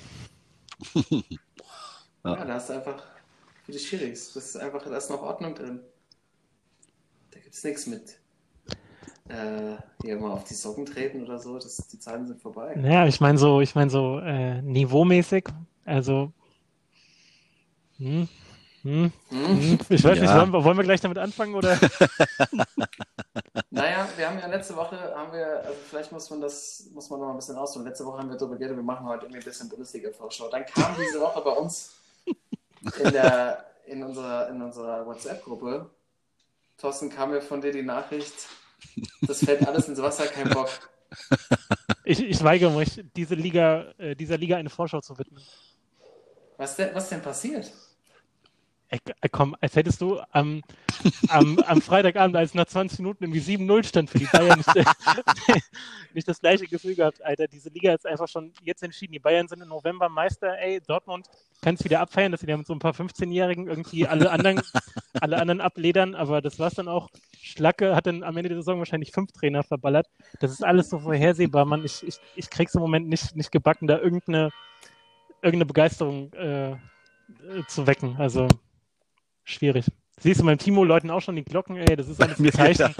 Ja. 2.23 2.37
Ja, 2.37 2.45
da 2.45 2.53
hast 2.53 2.69
du 2.69 2.73
einfach 2.75 3.03
für 3.65 3.73
die 3.73 3.77
Schiris. 3.79 4.31
Das 4.33 4.45
ist 4.45 4.55
einfach, 4.55 4.81
da 4.83 4.95
ist 4.95 5.09
noch 5.09 5.21
Ordnung 5.21 5.53
drin. 5.53 5.81
Da 7.31 7.39
gibt 7.39 7.53
es 7.53 7.63
nichts 7.65 7.87
mit 7.87 8.19
äh, 9.29 9.77
hier 10.01 10.17
mal 10.19 10.31
auf 10.31 10.43
die 10.45 10.53
Socken 10.53 10.85
treten 10.85 11.23
oder 11.23 11.39
so. 11.39 11.55
Das, 11.55 11.77
die 11.87 11.99
Zeiten 11.99 12.27
sind 12.27 12.41
vorbei. 12.41 12.75
Naja, 12.75 13.07
ich 13.07 13.19
meine 13.21 13.37
so, 13.37 13.61
ich 13.61 13.75
meine 13.75 13.89
so 13.89 14.19
äh, 14.19 14.61
niveaumäßig, 14.61 15.45
also 15.85 16.31
hm, 17.97 18.27
hm, 18.83 19.11
Hm? 19.29 19.59
hm. 19.61 19.79
ich 19.89 20.03
weiß 20.03 20.19
nicht, 20.19 20.29
Ja. 20.29 20.39
wollen 20.39 20.51
wir, 20.51 20.63
wollen 20.63 20.77
wir 20.77 20.83
gleich 20.83 21.01
damit 21.01 21.17
anfangen 21.17 21.55
oder? 21.55 21.77
Naja, 23.71 24.07
wir 24.15 24.29
haben 24.29 24.39
ja 24.39 24.47
letzte 24.47 24.75
Woche, 24.75 24.97
haben 25.15 25.33
wir, 25.33 25.57
also 25.65 25.79
vielleicht 25.89 26.11
muss 26.11 26.29
man 26.29 26.39
das, 26.41 26.85
muss 26.93 27.09
man 27.09 27.19
noch 27.19 27.27
mal 27.27 27.33
ein 27.33 27.37
bisschen 27.37 27.57
ausholen. 27.57 27.85
Letzte 27.87 28.05
Woche 28.05 28.19
haben 28.19 28.29
wir 28.29 28.37
darüber 28.37 28.55
geredet, 28.55 28.77
wir 28.77 28.83
machen 28.83 29.05
heute 29.05 29.25
irgendwie 29.25 29.39
ein 29.39 29.43
bisschen 29.45 29.67
Bundesliga-Vorschau. 29.69 30.49
Dann 30.49 30.65
kam 30.65 30.95
diese 30.97 31.19
Woche 31.19 31.41
bei 31.41 31.51
uns 31.51 31.93
in, 33.03 33.11
der, 33.11 33.65
in 33.87 34.03
unserer, 34.03 34.49
in 34.49 34.61
unserer 34.61 35.05
WhatsApp-Gruppe, 35.05 35.89
Thorsten, 36.77 37.09
kam 37.09 37.31
mir 37.31 37.41
von 37.41 37.59
dir 37.61 37.71
die 37.73 37.83
Nachricht, 37.83 38.33
Das 39.21 39.43
fällt 39.43 39.67
alles 39.67 39.87
ins 39.87 40.01
Wasser, 40.01 40.27
kein 40.27 40.49
Bock. 40.49 40.69
Ich, 42.03 42.23
ich 42.23 42.43
weigere 42.43 42.71
mich, 42.71 43.03
diese 43.15 43.35
Liga, 43.35 43.93
äh, 43.97 44.15
dieser 44.15 44.37
Liga 44.37 44.57
eine 44.57 44.69
Vorschau 44.69 45.01
zu 45.01 45.17
widmen. 45.17 45.43
Was 46.57 46.75
denn, 46.75 46.93
was 46.93 47.09
denn 47.09 47.21
passiert? 47.21 47.71
Ey, 48.89 48.99
äh, 49.21 49.29
komm, 49.29 49.55
als 49.61 49.75
hättest 49.75 49.99
du 50.01 50.19
am, 50.31 50.61
am, 51.29 51.57
am 51.59 51.81
Freitagabend, 51.81 52.35
als 52.35 52.53
nach 52.53 52.65
20 52.65 52.99
Minuten 52.99 53.23
irgendwie 53.23 53.41
7-0 53.41 53.83
stand 53.83 54.09
für 54.09 54.19
die 54.19 54.27
Bayern, 54.31 54.59
nicht, 54.59 54.69
nicht 56.13 56.27
das 56.27 56.39
gleiche 56.39 56.67
Gefühl 56.67 56.95
gehabt, 56.95 57.23
Alter. 57.23 57.47
Diese 57.47 57.69
Liga 57.69 57.93
ist 57.93 58.05
einfach 58.05 58.27
schon 58.27 58.53
jetzt 58.61 58.83
entschieden. 58.83 59.13
Die 59.13 59.19
Bayern 59.19 59.47
sind 59.47 59.61
im 59.61 59.69
November 59.69 60.07
Meister, 60.07 60.57
ey, 60.59 60.81
Dortmund 60.85 61.27
kann 61.61 61.75
es 61.75 61.83
wieder 61.83 61.99
abfeiern, 61.99 62.31
dass 62.31 62.41
sie 62.41 62.47
da 62.47 62.57
mit 62.57 62.67
so 62.67 62.73
ein 62.73 62.79
paar 62.79 62.93
15-Jährigen 62.93 63.67
irgendwie 63.67 64.05
alle 64.05 64.29
anderen, 64.29 64.61
alle 65.19 65.37
anderen 65.37 65.61
abledern, 65.61 66.13
aber 66.13 66.41
das 66.41 66.59
war's 66.59 66.75
dann 66.75 66.87
auch. 66.87 67.09
Schlacke 67.41 67.95
hat 67.95 68.05
dann 68.05 68.23
am 68.23 68.37
Ende 68.37 68.49
der 68.49 68.59
Saison 68.59 68.79
wahrscheinlich 68.79 69.11
fünf 69.11 69.31
Trainer 69.31 69.63
verballert. 69.63 70.07
Das 70.39 70.51
ist 70.51 70.63
alles 70.63 70.89
so 70.89 70.99
vorhersehbar, 70.99 71.65
Mann. 71.65 71.83
Ich, 71.83 72.05
ich, 72.05 72.17
ich 72.35 72.49
krieg's 72.51 72.75
im 72.75 72.81
Moment 72.81 73.07
nicht, 73.07 73.35
nicht 73.35 73.51
gebacken, 73.51 73.87
da 73.87 73.97
irgendeine, 73.97 74.51
irgendeine 75.41 75.65
Begeisterung 75.65 76.31
äh, 76.33 76.75
zu 77.67 77.87
wecken. 77.87 78.15
Also 78.17 78.47
schwierig. 79.45 79.85
Siehst 80.19 80.39
du 80.41 80.45
beim 80.45 80.57
Timo 80.57 80.83
läuten 80.83 81.09
auch 81.11 81.21
schon 81.21 81.35
die 81.35 81.43
Glocken, 81.43 81.77
ey, 81.77 81.95
das 81.95 82.07
ist 82.07 82.21
alles 82.21 82.39
ein 82.39 82.51
Zeichen. 82.51 82.93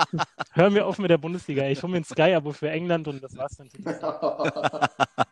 Hör 0.52 0.70
mir 0.70 0.86
auf 0.86 0.98
mit 0.98 1.10
der 1.10 1.18
Bundesliga, 1.18 1.62
ey. 1.62 1.72
Ich 1.72 1.82
hole 1.82 1.92
mir 1.92 1.98
ein 1.98 2.04
Sky-Abo 2.04 2.52
für 2.52 2.70
England 2.70 3.08
und 3.08 3.22
das 3.22 3.36
war's 3.36 3.56
dann. 3.56 3.68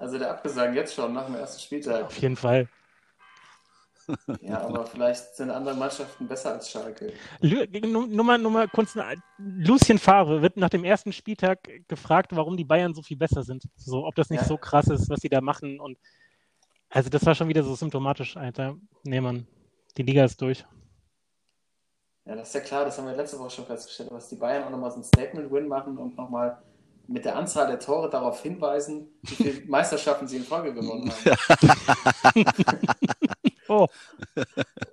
Also 0.00 0.16
der 0.16 0.30
Abgesang 0.30 0.74
jetzt 0.74 0.94
schon 0.94 1.12
nach 1.12 1.26
dem 1.26 1.34
ersten 1.34 1.60
Spieltag. 1.60 2.04
Auf 2.04 2.16
jeden 2.18 2.36
Fall. 2.36 2.68
Ja, 4.40 4.60
aber 4.60 4.86
vielleicht 4.86 5.34
sind 5.36 5.50
andere 5.50 5.74
Mannschaften 5.74 6.28
besser 6.28 6.52
als 6.52 6.70
Schalke. 6.70 7.12
Nur 7.42 8.24
mal, 8.24 8.38
nur 8.38 8.50
mal 8.52 8.68
kurz, 8.68 8.96
Lucien 9.38 9.98
Favre 9.98 10.40
wird 10.40 10.56
nach 10.56 10.70
dem 10.70 10.84
ersten 10.84 11.12
Spieltag 11.12 11.68
gefragt, 11.88 12.30
warum 12.34 12.56
die 12.56 12.64
Bayern 12.64 12.94
so 12.94 13.02
viel 13.02 13.16
besser 13.16 13.42
sind. 13.42 13.64
So, 13.76 14.06
ob 14.06 14.14
das 14.14 14.30
nicht 14.30 14.42
Ja. 14.42 14.46
so 14.46 14.56
krass 14.56 14.86
ist, 14.86 15.10
was 15.10 15.18
sie 15.20 15.28
da 15.28 15.40
machen 15.40 15.80
und 15.80 15.98
also 16.90 17.08
das 17.10 17.24
war 17.26 17.34
schon 17.34 17.48
wieder 17.48 17.62
so 17.62 17.74
symptomatisch, 17.74 18.36
Alter. 18.36 18.76
Nee, 19.04 19.20
Mann. 19.20 19.46
Die 19.96 20.02
Liga 20.02 20.24
ist 20.24 20.40
durch. 20.40 20.64
Ja, 22.24 22.36
das 22.36 22.48
ist 22.48 22.54
ja 22.54 22.60
klar, 22.60 22.84
das 22.84 22.98
haben 22.98 23.06
wir 23.06 23.16
letzte 23.16 23.38
Woche 23.38 23.50
schon 23.50 23.66
festgestellt, 23.66 24.10
dass 24.12 24.28
die 24.28 24.36
Bayern 24.36 24.64
auch 24.64 24.70
nochmal 24.70 24.90
so 24.90 24.98
ein 24.98 25.04
Statement-Win 25.04 25.66
machen 25.66 25.96
und 25.96 26.16
nochmal 26.16 26.62
mit 27.06 27.24
der 27.24 27.36
Anzahl 27.36 27.66
der 27.68 27.80
Tore 27.80 28.10
darauf 28.10 28.42
hinweisen, 28.42 29.08
wie 29.22 29.34
viele 29.34 29.60
Meisterschaften 29.66 30.28
sie 30.28 30.36
in 30.36 30.44
Folge 30.44 30.74
gewonnen 30.74 31.10
haben. 31.10 31.36
Oh, 33.70 33.86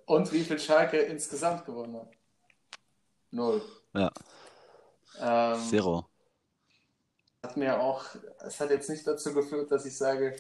Und 0.06 0.32
wie 0.34 0.44
viel 0.44 0.60
Schalke 0.60 0.98
insgesamt 0.98 1.66
gewonnen 1.66 1.96
hat. 1.96 2.12
Null. 3.32 3.62
Ja. 3.94 4.12
Ähm, 5.20 5.60
Zero. 5.70 6.06
hat 7.44 7.56
mir 7.58 7.80
auch, 7.80 8.04
es 8.46 8.60
hat 8.60 8.70
jetzt 8.72 8.90
nicht 8.90 9.08
dazu 9.08 9.34
geführt, 9.34 9.72
dass 9.72 9.86
ich 9.86 9.98
sage, 9.98 10.36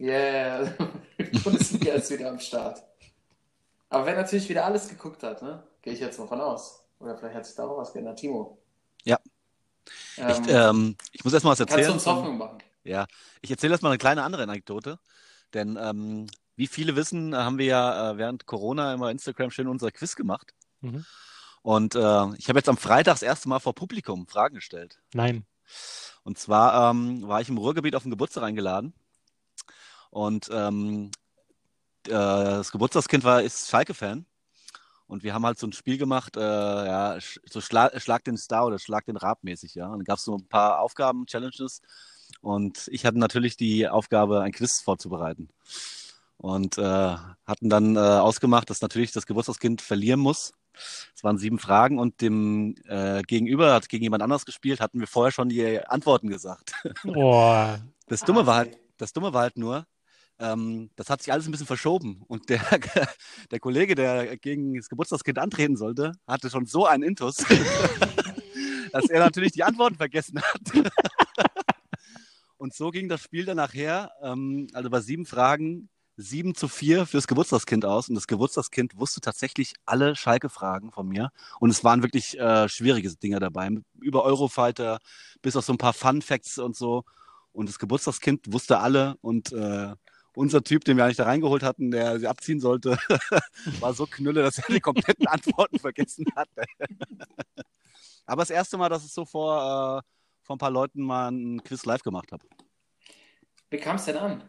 yeah, 0.00 0.72
Bundesliga 1.44 1.94
ist 1.94 2.10
wieder 2.10 2.30
am 2.30 2.38
Start. 2.40 2.82
Aber 3.88 4.06
wer 4.06 4.16
natürlich 4.16 4.48
wieder 4.48 4.64
alles 4.64 4.88
geguckt 4.88 5.22
hat, 5.22 5.42
ne, 5.42 5.62
gehe 5.82 5.92
ich 5.92 6.00
jetzt 6.00 6.18
mal 6.18 6.26
von 6.26 6.40
aus. 6.40 6.84
Oder 6.98 7.16
vielleicht 7.16 7.34
hat 7.36 7.46
sich 7.46 7.54
da 7.56 7.64
auch 7.64 7.78
was 7.78 7.92
geändert. 7.92 8.18
Timo. 8.18 8.58
Ja. 9.04 9.18
Ähm, 10.16 10.30
Ich, 10.30 10.48
ähm, 10.48 10.96
ich 11.12 11.24
muss 11.24 11.32
erst 11.32 11.44
mal 11.44 11.50
was 11.50 11.58
kannst 11.58 11.72
erzählen. 11.72 11.88
du 11.88 11.94
uns 11.94 12.06
Hoffnung 12.06 12.38
machen? 12.38 12.58
Ja, 12.84 13.06
ich 13.40 13.50
erzähle 13.50 13.74
erst 13.74 13.82
mal 13.82 13.90
eine 13.90 13.98
kleine 13.98 14.22
andere 14.22 14.44
Anekdote. 14.44 14.98
Denn 15.52 15.76
ähm, 15.80 16.26
wie 16.56 16.66
viele 16.66 16.96
wissen, 16.96 17.36
haben 17.36 17.58
wir 17.58 17.66
ja 17.66 18.12
äh, 18.12 18.18
während 18.18 18.46
Corona 18.46 18.94
immer 18.94 19.10
Instagram 19.10 19.50
schön 19.50 19.68
unser 19.68 19.90
Quiz 19.90 20.16
gemacht. 20.16 20.54
Mhm. 20.80 21.04
Und 21.62 21.94
äh, 21.94 22.34
ich 22.38 22.48
habe 22.48 22.58
jetzt 22.58 22.68
am 22.68 22.76
Freitag 22.76 23.14
das 23.14 23.22
erste 23.22 23.48
Mal 23.48 23.60
vor 23.60 23.74
Publikum 23.74 24.26
Fragen 24.26 24.54
gestellt. 24.56 25.00
nein. 25.12 25.44
Und 26.24 26.38
zwar 26.38 26.90
ähm, 26.90 27.26
war 27.26 27.40
ich 27.40 27.48
im 27.48 27.58
Ruhrgebiet 27.58 27.96
auf 27.96 28.02
den 28.04 28.10
Geburtstag 28.10 28.44
eingeladen. 28.44 28.92
Und 30.12 30.50
ähm, 30.52 31.10
äh, 32.06 32.10
das 32.10 32.70
Geburtstagskind 32.70 33.24
war, 33.24 33.42
ist 33.42 33.70
Schalke-Fan. 33.70 34.26
Und 35.06 35.22
wir 35.22 35.32
haben 35.34 35.44
halt 35.46 35.58
so 35.58 35.66
ein 35.66 35.72
Spiel 35.72 35.96
gemacht, 35.98 36.36
äh, 36.36 36.40
ja, 36.40 37.18
so 37.48 37.60
Schla 37.62 37.98
Schlag 37.98 38.24
den 38.24 38.36
Star 38.36 38.66
oder 38.66 38.78
Schlag 38.78 39.06
den 39.06 39.16
Rab 39.16 39.42
mäßig, 39.42 39.74
ja. 39.74 39.86
Und 39.86 39.98
dann 40.00 40.04
gab 40.04 40.18
es 40.18 40.24
so 40.24 40.36
ein 40.36 40.46
paar 40.48 40.80
Aufgaben, 40.80 41.26
Challenges. 41.26 41.80
Und 42.42 42.88
ich 42.90 43.06
hatte 43.06 43.18
natürlich 43.18 43.56
die 43.56 43.88
Aufgabe, 43.88 44.42
ein 44.42 44.52
Quiz 44.52 44.82
vorzubereiten. 44.82 45.48
Und 46.36 46.76
äh, 46.76 47.16
hatten 47.46 47.70
dann 47.70 47.96
äh, 47.96 48.00
ausgemacht, 48.00 48.68
dass 48.68 48.82
natürlich 48.82 49.12
das 49.12 49.26
Geburtstagskind 49.26 49.80
verlieren 49.80 50.20
muss. 50.20 50.52
Es 51.14 51.24
waren 51.24 51.38
sieben 51.38 51.58
Fragen 51.58 51.98
und 51.98 52.20
dem 52.20 52.74
äh, 52.86 53.22
Gegenüber 53.22 53.74
hat 53.74 53.88
gegen 53.88 54.04
jemand 54.04 54.22
anderes 54.22 54.44
gespielt, 54.44 54.80
hatten 54.80 55.00
wir 55.00 55.06
vorher 55.06 55.32
schon 55.32 55.48
die 55.48 55.80
Antworten 55.86 56.28
gesagt. 56.28 56.72
Boah. 57.04 57.80
Das 58.08 58.20
Dumme 58.22 58.40
Ah, 58.40 58.46
war 58.46 58.56
halt, 58.56 58.78
das 58.96 59.12
Dumme 59.12 59.32
war 59.34 59.42
halt 59.42 59.58
nur, 59.58 59.86
ähm, 60.42 60.90
das 60.96 61.08
hat 61.08 61.22
sich 61.22 61.32
alles 61.32 61.46
ein 61.46 61.52
bisschen 61.52 61.66
verschoben. 61.66 62.22
Und 62.26 62.48
der, 62.48 62.60
der 63.50 63.60
Kollege, 63.60 63.94
der 63.94 64.36
gegen 64.36 64.74
das 64.74 64.88
Geburtstagskind 64.88 65.38
antreten 65.38 65.76
sollte, 65.76 66.12
hatte 66.26 66.50
schon 66.50 66.66
so 66.66 66.84
einen 66.84 67.04
Intus, 67.04 67.36
dass 68.92 69.08
er 69.08 69.20
natürlich 69.20 69.52
die 69.52 69.62
Antworten 69.62 69.96
vergessen 69.96 70.42
hat. 70.42 70.60
Und 72.58 72.74
so 72.74 72.90
ging 72.90 73.08
das 73.08 73.22
Spiel 73.22 73.44
dann 73.44 73.56
nachher, 73.56 74.12
ähm, 74.22 74.68
also 74.72 74.90
bei 74.90 75.00
sieben 75.00 75.26
Fragen, 75.26 75.88
sieben 76.16 76.54
zu 76.54 76.68
vier 76.68 77.06
fürs 77.06 77.26
Geburtstagskind 77.26 77.84
aus. 77.84 78.08
Und 78.08 78.14
das 78.14 78.26
Geburtstagskind 78.26 78.96
wusste 78.96 79.20
tatsächlich 79.20 79.74
alle 79.84 80.14
Schalke-Fragen 80.14 80.92
von 80.92 81.08
mir. 81.08 81.30
Und 81.58 81.70
es 81.70 81.82
waren 81.82 82.02
wirklich 82.02 82.38
äh, 82.38 82.68
schwierige 82.68 83.12
Dinge 83.16 83.40
dabei. 83.40 83.70
Über 84.00 84.24
Eurofighter 84.24 84.98
bis 85.40 85.56
auf 85.56 85.64
so 85.64 85.72
ein 85.72 85.78
paar 85.78 85.92
Fun-Facts 85.92 86.58
und 86.58 86.76
so. 86.76 87.04
Und 87.52 87.68
das 87.68 87.78
Geburtstagskind 87.78 88.52
wusste 88.52 88.78
alle. 88.78 89.16
Und 89.22 89.52
äh, 89.52 89.94
unser 90.34 90.62
Typ, 90.62 90.84
den 90.84 90.96
wir 90.96 91.04
eigentlich 91.04 91.16
da 91.16 91.24
reingeholt 91.24 91.62
hatten, 91.62 91.90
der 91.90 92.18
sie 92.18 92.26
abziehen 92.26 92.60
sollte, 92.60 92.98
war 93.80 93.94
so 93.94 94.06
knülle, 94.06 94.42
dass 94.42 94.58
er 94.58 94.74
die 94.74 94.80
kompletten 94.80 95.26
Antworten 95.28 95.78
vergessen 95.78 96.24
hatte. 96.34 96.64
Aber 98.26 98.42
das 98.42 98.50
erste 98.50 98.78
Mal, 98.78 98.88
dass 98.88 99.04
ich 99.04 99.12
so 99.12 99.24
vor, 99.24 99.56
äh, 100.02 100.02
vor 100.42 100.56
ein 100.56 100.58
paar 100.58 100.70
Leuten 100.70 101.02
mal 101.02 101.30
ein 101.30 101.62
Quiz 101.62 101.84
live 101.84 102.02
gemacht 102.02 102.32
habe. 102.32 102.46
Wie 103.70 103.78
kam 103.78 103.96
es 103.96 104.04
denn 104.04 104.16
an? 104.16 104.42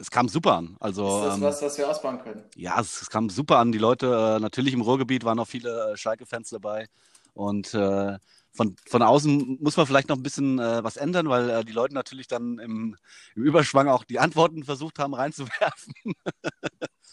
Es 0.00 0.10
kam 0.10 0.28
super 0.28 0.54
an. 0.54 0.76
Also, 0.78 1.18
Ist 1.18 1.26
das 1.26 1.34
ähm, 1.36 1.40
was, 1.42 1.62
was 1.62 1.78
wir 1.78 1.90
ausbauen 1.90 2.20
können? 2.20 2.44
ja, 2.54 2.80
es, 2.80 3.02
es 3.02 3.10
kam 3.10 3.28
super 3.28 3.58
an. 3.58 3.72
Die 3.72 3.78
Leute, 3.78 4.36
äh, 4.36 4.40
natürlich 4.40 4.72
im 4.72 4.80
Ruhrgebiet 4.80 5.24
waren 5.24 5.40
auch 5.40 5.48
viele 5.48 5.92
äh, 5.92 5.96
Schalke-Fans 5.96 6.50
dabei. 6.50 6.86
Und 7.34 7.74
äh, 7.74 8.16
von, 8.52 8.76
von 8.86 9.02
außen 9.02 9.58
muss 9.60 9.76
man 9.76 9.86
vielleicht 9.86 10.08
noch 10.08 10.16
ein 10.16 10.22
bisschen 10.22 10.58
äh, 10.58 10.82
was 10.82 10.96
ändern, 10.96 11.28
weil 11.28 11.50
äh, 11.50 11.64
die 11.64 11.72
Leute 11.72 11.94
natürlich 11.94 12.26
dann 12.26 12.58
im, 12.58 12.96
im 13.34 13.42
Überschwang 13.42 13.88
auch 13.88 14.04
die 14.04 14.18
Antworten 14.18 14.64
versucht 14.64 14.98
haben 14.98 15.14
reinzuwerfen. 15.14 15.92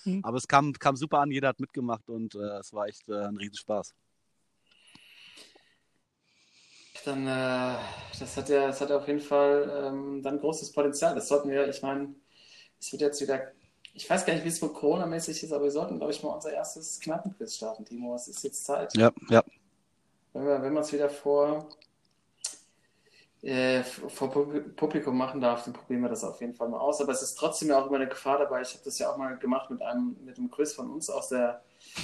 Mhm. 0.06 0.22
Aber 0.24 0.38
es 0.38 0.48
kam, 0.48 0.74
kam 0.74 0.96
super 0.96 1.20
an, 1.20 1.32
jeder 1.32 1.50
hat 1.50 1.60
mitgemacht 1.60 2.10
und 2.10 2.36
äh, 2.36 2.60
es 2.60 2.74
war 2.74 2.88
echt 2.88 3.10
äh, 3.10 3.25
ein 3.25 3.38
Riesenspaß. 3.38 3.94
Dann, 7.06 7.27
äh, 7.27 7.75
das 8.20 8.38
hat 8.38 8.50
ja, 8.50 8.68
das 8.68 8.82
hat 8.82 8.92
auf 8.92 9.08
jeden 9.08 9.20
Fall 9.20 9.86
ähm, 9.86 10.24
dann 10.24 10.39
großes 10.39 10.72
Potenzial. 10.72 11.13
Das 11.13 11.27
sollten 11.27 11.50
wir, 11.50 11.68
ich 11.68 11.82
meine, 11.82 12.15
es 12.80 12.92
wird 12.92 13.01
jetzt 13.01 13.22
wieder, 13.22 13.51
ich 13.94 14.10
weiß 14.10 14.25
gar 14.25 14.34
nicht, 14.34 14.44
wie 14.44 14.50
es 14.50 14.62
wohl 14.62 14.74
Corona-mäßig 14.74 15.44
ist, 15.44 15.51
aber 15.51 15.65
wir 15.65 15.72
sollten, 15.72 15.98
glaube 15.98 16.13
ich, 16.13 16.24
mal 16.24 16.30
unser 16.30 16.51
erstes 16.51 17.00
Knappenquiz 17.00 17.56
starten, 17.56 17.86
Timo. 17.86 18.15
Es 18.15 18.27
ist 18.27 18.44
jetzt 18.44 18.65
Zeit. 18.65 18.96
Ja, 18.98 19.12
ja. 19.30 19.44
Wenn 20.36 20.46
wir 20.46 20.62
wenn 20.62 20.74
man 20.74 20.84
es 20.84 20.92
wieder 20.92 21.10
vor, 21.10 21.70
äh, 23.42 23.84
vor 23.84 24.30
Pub- 24.30 24.75
Publikum 24.75 25.18
machen 25.18 25.39
darf, 25.39 25.63
dann 25.63 25.72
probieren 25.74 26.01
wir 26.01 26.10
das 26.10 26.25
auf 26.25 26.42
jeden 26.42 26.54
Fall 26.54 26.68
mal 26.68 26.80
aus. 26.80 27.00
Aber 27.00 27.13
es 27.13 27.22
ist 27.22 27.36
trotzdem 27.36 27.70
ja 27.70 27.80
auch 27.82 27.88
immer 27.88 27.96
eine 27.96 28.10
Gefahr 28.10 28.38
dabei. 28.39 28.62
Ich 28.62 28.74
habe 28.74 28.84
das 28.84 29.00
ja 29.00 29.10
auch 29.10 29.15
mal 29.15 29.38
gemacht 29.38 29.70
mit 29.70 29.82
einem, 29.82 30.18
mit 30.25 30.38
einem 30.38 30.51
Quiz 30.51 30.74
von 30.74 30.92
uns 30.92 31.10
aus 31.10 31.30
der, 31.30 31.63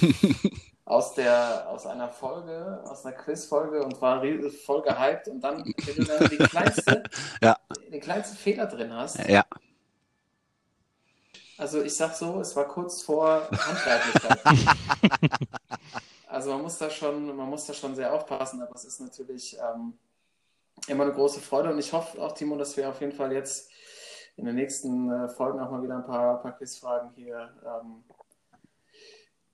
aus 0.86 1.12
der, 1.12 1.68
aus 1.68 1.84
einer 1.84 2.08
Folge, 2.08 2.82
aus 2.86 3.04
einer 3.04 3.14
Quizfolge 3.16 3.84
und 3.84 4.00
war 4.00 4.22
voll 4.64 4.80
gehypt. 4.80 5.28
Und 5.28 5.42
dann, 5.42 5.58
wenn 5.66 5.96
du 5.96 6.04
dann 6.04 6.30
die 6.30 6.38
kleinste, 6.38 7.02
Ja. 7.42 7.58
den 7.92 8.00
kleinsten 8.00 8.38
Fehler 8.38 8.64
drin 8.64 8.94
hast, 8.94 9.18
Ja, 9.28 9.44
also 11.58 11.82
ich 11.82 11.94
sag 11.94 12.14
so, 12.14 12.40
es 12.40 12.56
war 12.56 12.66
kurz 12.66 13.02
vor 13.02 13.46
Handgreiflichkeit. 13.50 14.40
also 16.32 16.52
man 16.52 16.62
muss 16.62 16.78
da 16.78 16.90
schon, 16.90 17.36
man 17.36 17.48
muss 17.48 17.66
da 17.66 17.74
schon 17.74 17.94
sehr 17.94 18.12
aufpassen, 18.12 18.62
aber 18.62 18.74
es 18.74 18.84
ist 18.84 19.00
natürlich 19.00 19.56
ähm, 19.58 19.98
immer 20.88 21.04
eine 21.04 21.12
große 21.12 21.40
Freude 21.40 21.70
und 21.70 21.78
ich 21.78 21.92
hoffe 21.92 22.20
auch, 22.22 22.32
Timo, 22.32 22.56
dass 22.56 22.76
wir 22.76 22.88
auf 22.88 23.00
jeden 23.00 23.12
Fall 23.12 23.32
jetzt 23.32 23.70
in 24.36 24.46
den 24.46 24.54
nächsten 24.54 25.10
äh, 25.10 25.28
Folgen 25.28 25.60
auch 25.60 25.70
mal 25.70 25.82
wieder 25.82 25.96
ein 25.96 26.06
paar, 26.06 26.40
paar 26.40 26.56
Quizfragen 26.56 27.10
hier 27.14 27.52
ähm, 27.64 28.02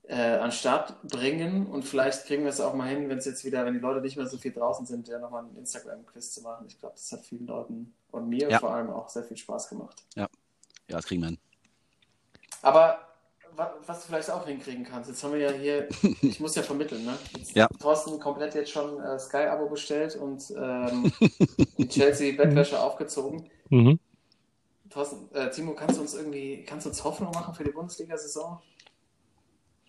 äh, 0.03 0.37
an 0.37 0.49
den 0.49 0.51
Start 0.51 1.01
bringen 1.03 1.67
und 1.67 1.83
vielleicht 1.83 2.25
kriegen 2.25 2.43
wir 2.43 2.49
es 2.49 2.61
auch 2.61 2.73
mal 2.73 2.87
hin, 2.87 3.09
wenn 3.09 3.17
es 3.19 3.25
jetzt 3.25 3.43
wieder, 3.45 3.65
wenn 3.65 3.73
die 3.73 3.79
Leute 3.79 4.01
nicht 4.01 4.15
mehr 4.17 4.25
so 4.25 4.37
viel 4.37 4.53
draußen 4.53 4.85
sind, 4.85 5.07
ja 5.07 5.19
nochmal 5.19 5.43
einen 5.43 5.57
Instagram-Quiz 5.57 6.33
zu 6.33 6.41
machen. 6.41 6.65
Ich 6.67 6.79
glaube, 6.79 6.95
das 6.95 7.11
hat 7.11 7.25
vielen 7.25 7.45
Leuten 7.45 7.93
und 8.11 8.29
mir 8.29 8.49
Ja. 8.49 8.59
vor 8.59 8.73
allem 8.73 8.89
auch 8.89 9.09
sehr 9.09 9.23
viel 9.23 9.37
Spaß 9.37 9.69
gemacht. 9.69 10.03
ja, 10.15 10.27
das 10.87 11.05
kriegen 11.05 11.21
wir 11.21 11.27
hin. 11.27 11.39
Aber 12.61 13.08
was 13.85 14.01
du 14.01 14.07
vielleicht 14.07 14.29
auch 14.31 14.45
hinkriegen 14.45 14.83
kannst. 14.83 15.09
Jetzt 15.09 15.23
haben 15.23 15.33
wir 15.33 15.39
ja 15.39 15.51
hier, 15.51 15.87
ich 16.21 16.39
muss 16.39 16.55
ja 16.55 16.63
vermitteln, 16.63 17.05
ne? 17.05 17.17
Jetzt 17.37 17.55
Ja. 17.55 17.67
Thorsten 17.79 18.19
komplett 18.19 18.55
jetzt 18.55 18.71
schon 18.71 18.99
äh, 19.01 19.19
Sky-Abo 19.19 19.69
bestellt 19.69 20.15
und 20.15 20.43
ähm, 20.57 21.11
die 21.77 21.87
Chelsea-Bettwäsche 21.87 22.79
aufgezogen. 22.79 23.49
Mhm. 23.69 23.99
Thorsten, 24.89 25.33
äh, 25.35 25.49
Timo, 25.51 25.73
kannst 25.73 25.97
du 25.97 26.01
uns 26.01 26.13
irgendwie, 26.15 26.63
kannst 26.65 26.85
du 26.85 26.89
uns 26.89 27.03
Hoffnung 27.03 27.31
machen 27.31 27.53
für 27.53 27.63
die 27.63 27.71
Bundesliga-Saison? 27.71 28.59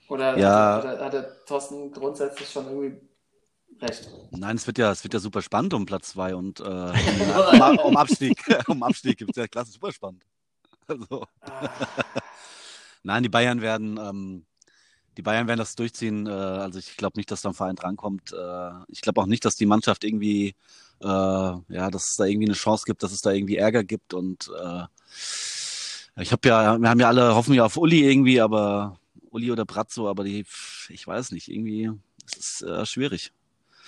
Oder 0.08 0.36
Ja. 0.36 0.76
hat, 0.78 0.84
hat, 0.84 1.00
hat 1.00 1.12
der 1.12 1.44
Thorsten 1.46 1.92
grundsätzlich 1.92 2.50
schon 2.50 2.66
irgendwie 2.66 3.00
recht? 3.80 4.08
Nein, 4.32 4.56
es 4.56 4.66
wird 4.66 4.78
ja, 4.78 4.90
es 4.90 5.02
wird 5.04 5.14
ja 5.14 5.20
super 5.20 5.40
spannend 5.42 5.72
um 5.74 5.86
Platz 5.86 6.10
zwei 6.10 6.34
und 6.34 6.60
äh, 6.60 6.64
um, 6.64 7.78
um 7.84 7.96
Abstieg. 7.96 8.36
um 8.68 8.82
Abstieg 8.82 9.18
gibt 9.18 9.30
es 9.30 9.36
ja 9.36 9.46
klasse 9.46 9.72
super 9.72 9.92
spannend. 9.92 10.22
Also, 10.86 11.24
Ah, 11.42 11.68
nein, 13.02 13.22
die 13.22 13.28
Bayern 13.28 13.60
werden, 13.60 13.98
ähm, 13.98 14.44
die 15.16 15.22
Bayern 15.22 15.48
werden 15.48 15.58
das 15.58 15.74
durchziehen. 15.76 16.26
Äh, 16.26 16.30
also 16.30 16.78
ich 16.78 16.96
glaube 16.96 17.18
nicht, 17.18 17.30
dass 17.30 17.42
da 17.42 17.50
ein 17.50 17.54
Verein 17.54 17.76
drankommt. 17.76 18.32
Äh, 18.32 18.70
ich 18.88 19.00
glaube 19.02 19.20
auch 19.20 19.26
nicht, 19.26 19.44
dass 19.44 19.56
die 19.56 19.66
Mannschaft 19.66 20.04
irgendwie, 20.04 20.54
äh, 21.02 21.06
ja, 21.06 21.90
dass 21.90 22.10
es 22.12 22.16
da 22.16 22.24
irgendwie 22.24 22.46
eine 22.48 22.54
Chance 22.54 22.84
gibt, 22.86 23.02
dass 23.02 23.12
es 23.12 23.22
da 23.22 23.30
irgendwie 23.32 23.56
Ärger 23.56 23.84
gibt. 23.84 24.14
Und 24.14 24.50
äh, 24.60 24.84
ich 26.22 26.32
habe 26.32 26.48
ja, 26.48 26.78
wir 26.78 26.88
haben 26.88 27.00
ja 27.00 27.08
alle 27.08 27.34
hoffen 27.34 27.54
ja 27.54 27.64
auf 27.64 27.76
Uli 27.76 28.08
irgendwie, 28.08 28.40
aber 28.40 28.98
Uli 29.30 29.50
oder 29.50 29.64
Brazzo, 29.64 30.08
aber 30.08 30.24
die, 30.24 30.44
ich 30.88 31.06
weiß 31.06 31.32
nicht, 31.32 31.48
irgendwie, 31.48 31.90
es 32.26 32.36
ist 32.36 32.62
äh, 32.62 32.84
schwierig. 32.86 33.32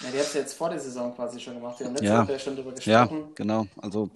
ja, 0.00 0.11
die 0.11 0.19
hat 0.19 0.26
es 0.26 0.35
jetzt 0.35 0.54
vor 0.54 0.71
der 0.71 0.81
Saison 0.81 1.14
quasi 1.14 1.38
schon 1.40 1.54
gemacht. 1.54 1.78
Wir 1.78 1.87
haben 1.87 1.95
letzte 1.95 2.07
Ja. 2.07 2.23
Woche 2.25 2.33
ja 2.33 2.38
schon 2.38 2.57
drüber 2.57 2.75
Ja, 2.85 3.04
gesprochen. 3.07 3.33
genau. 3.35 3.66
Also 3.76 4.11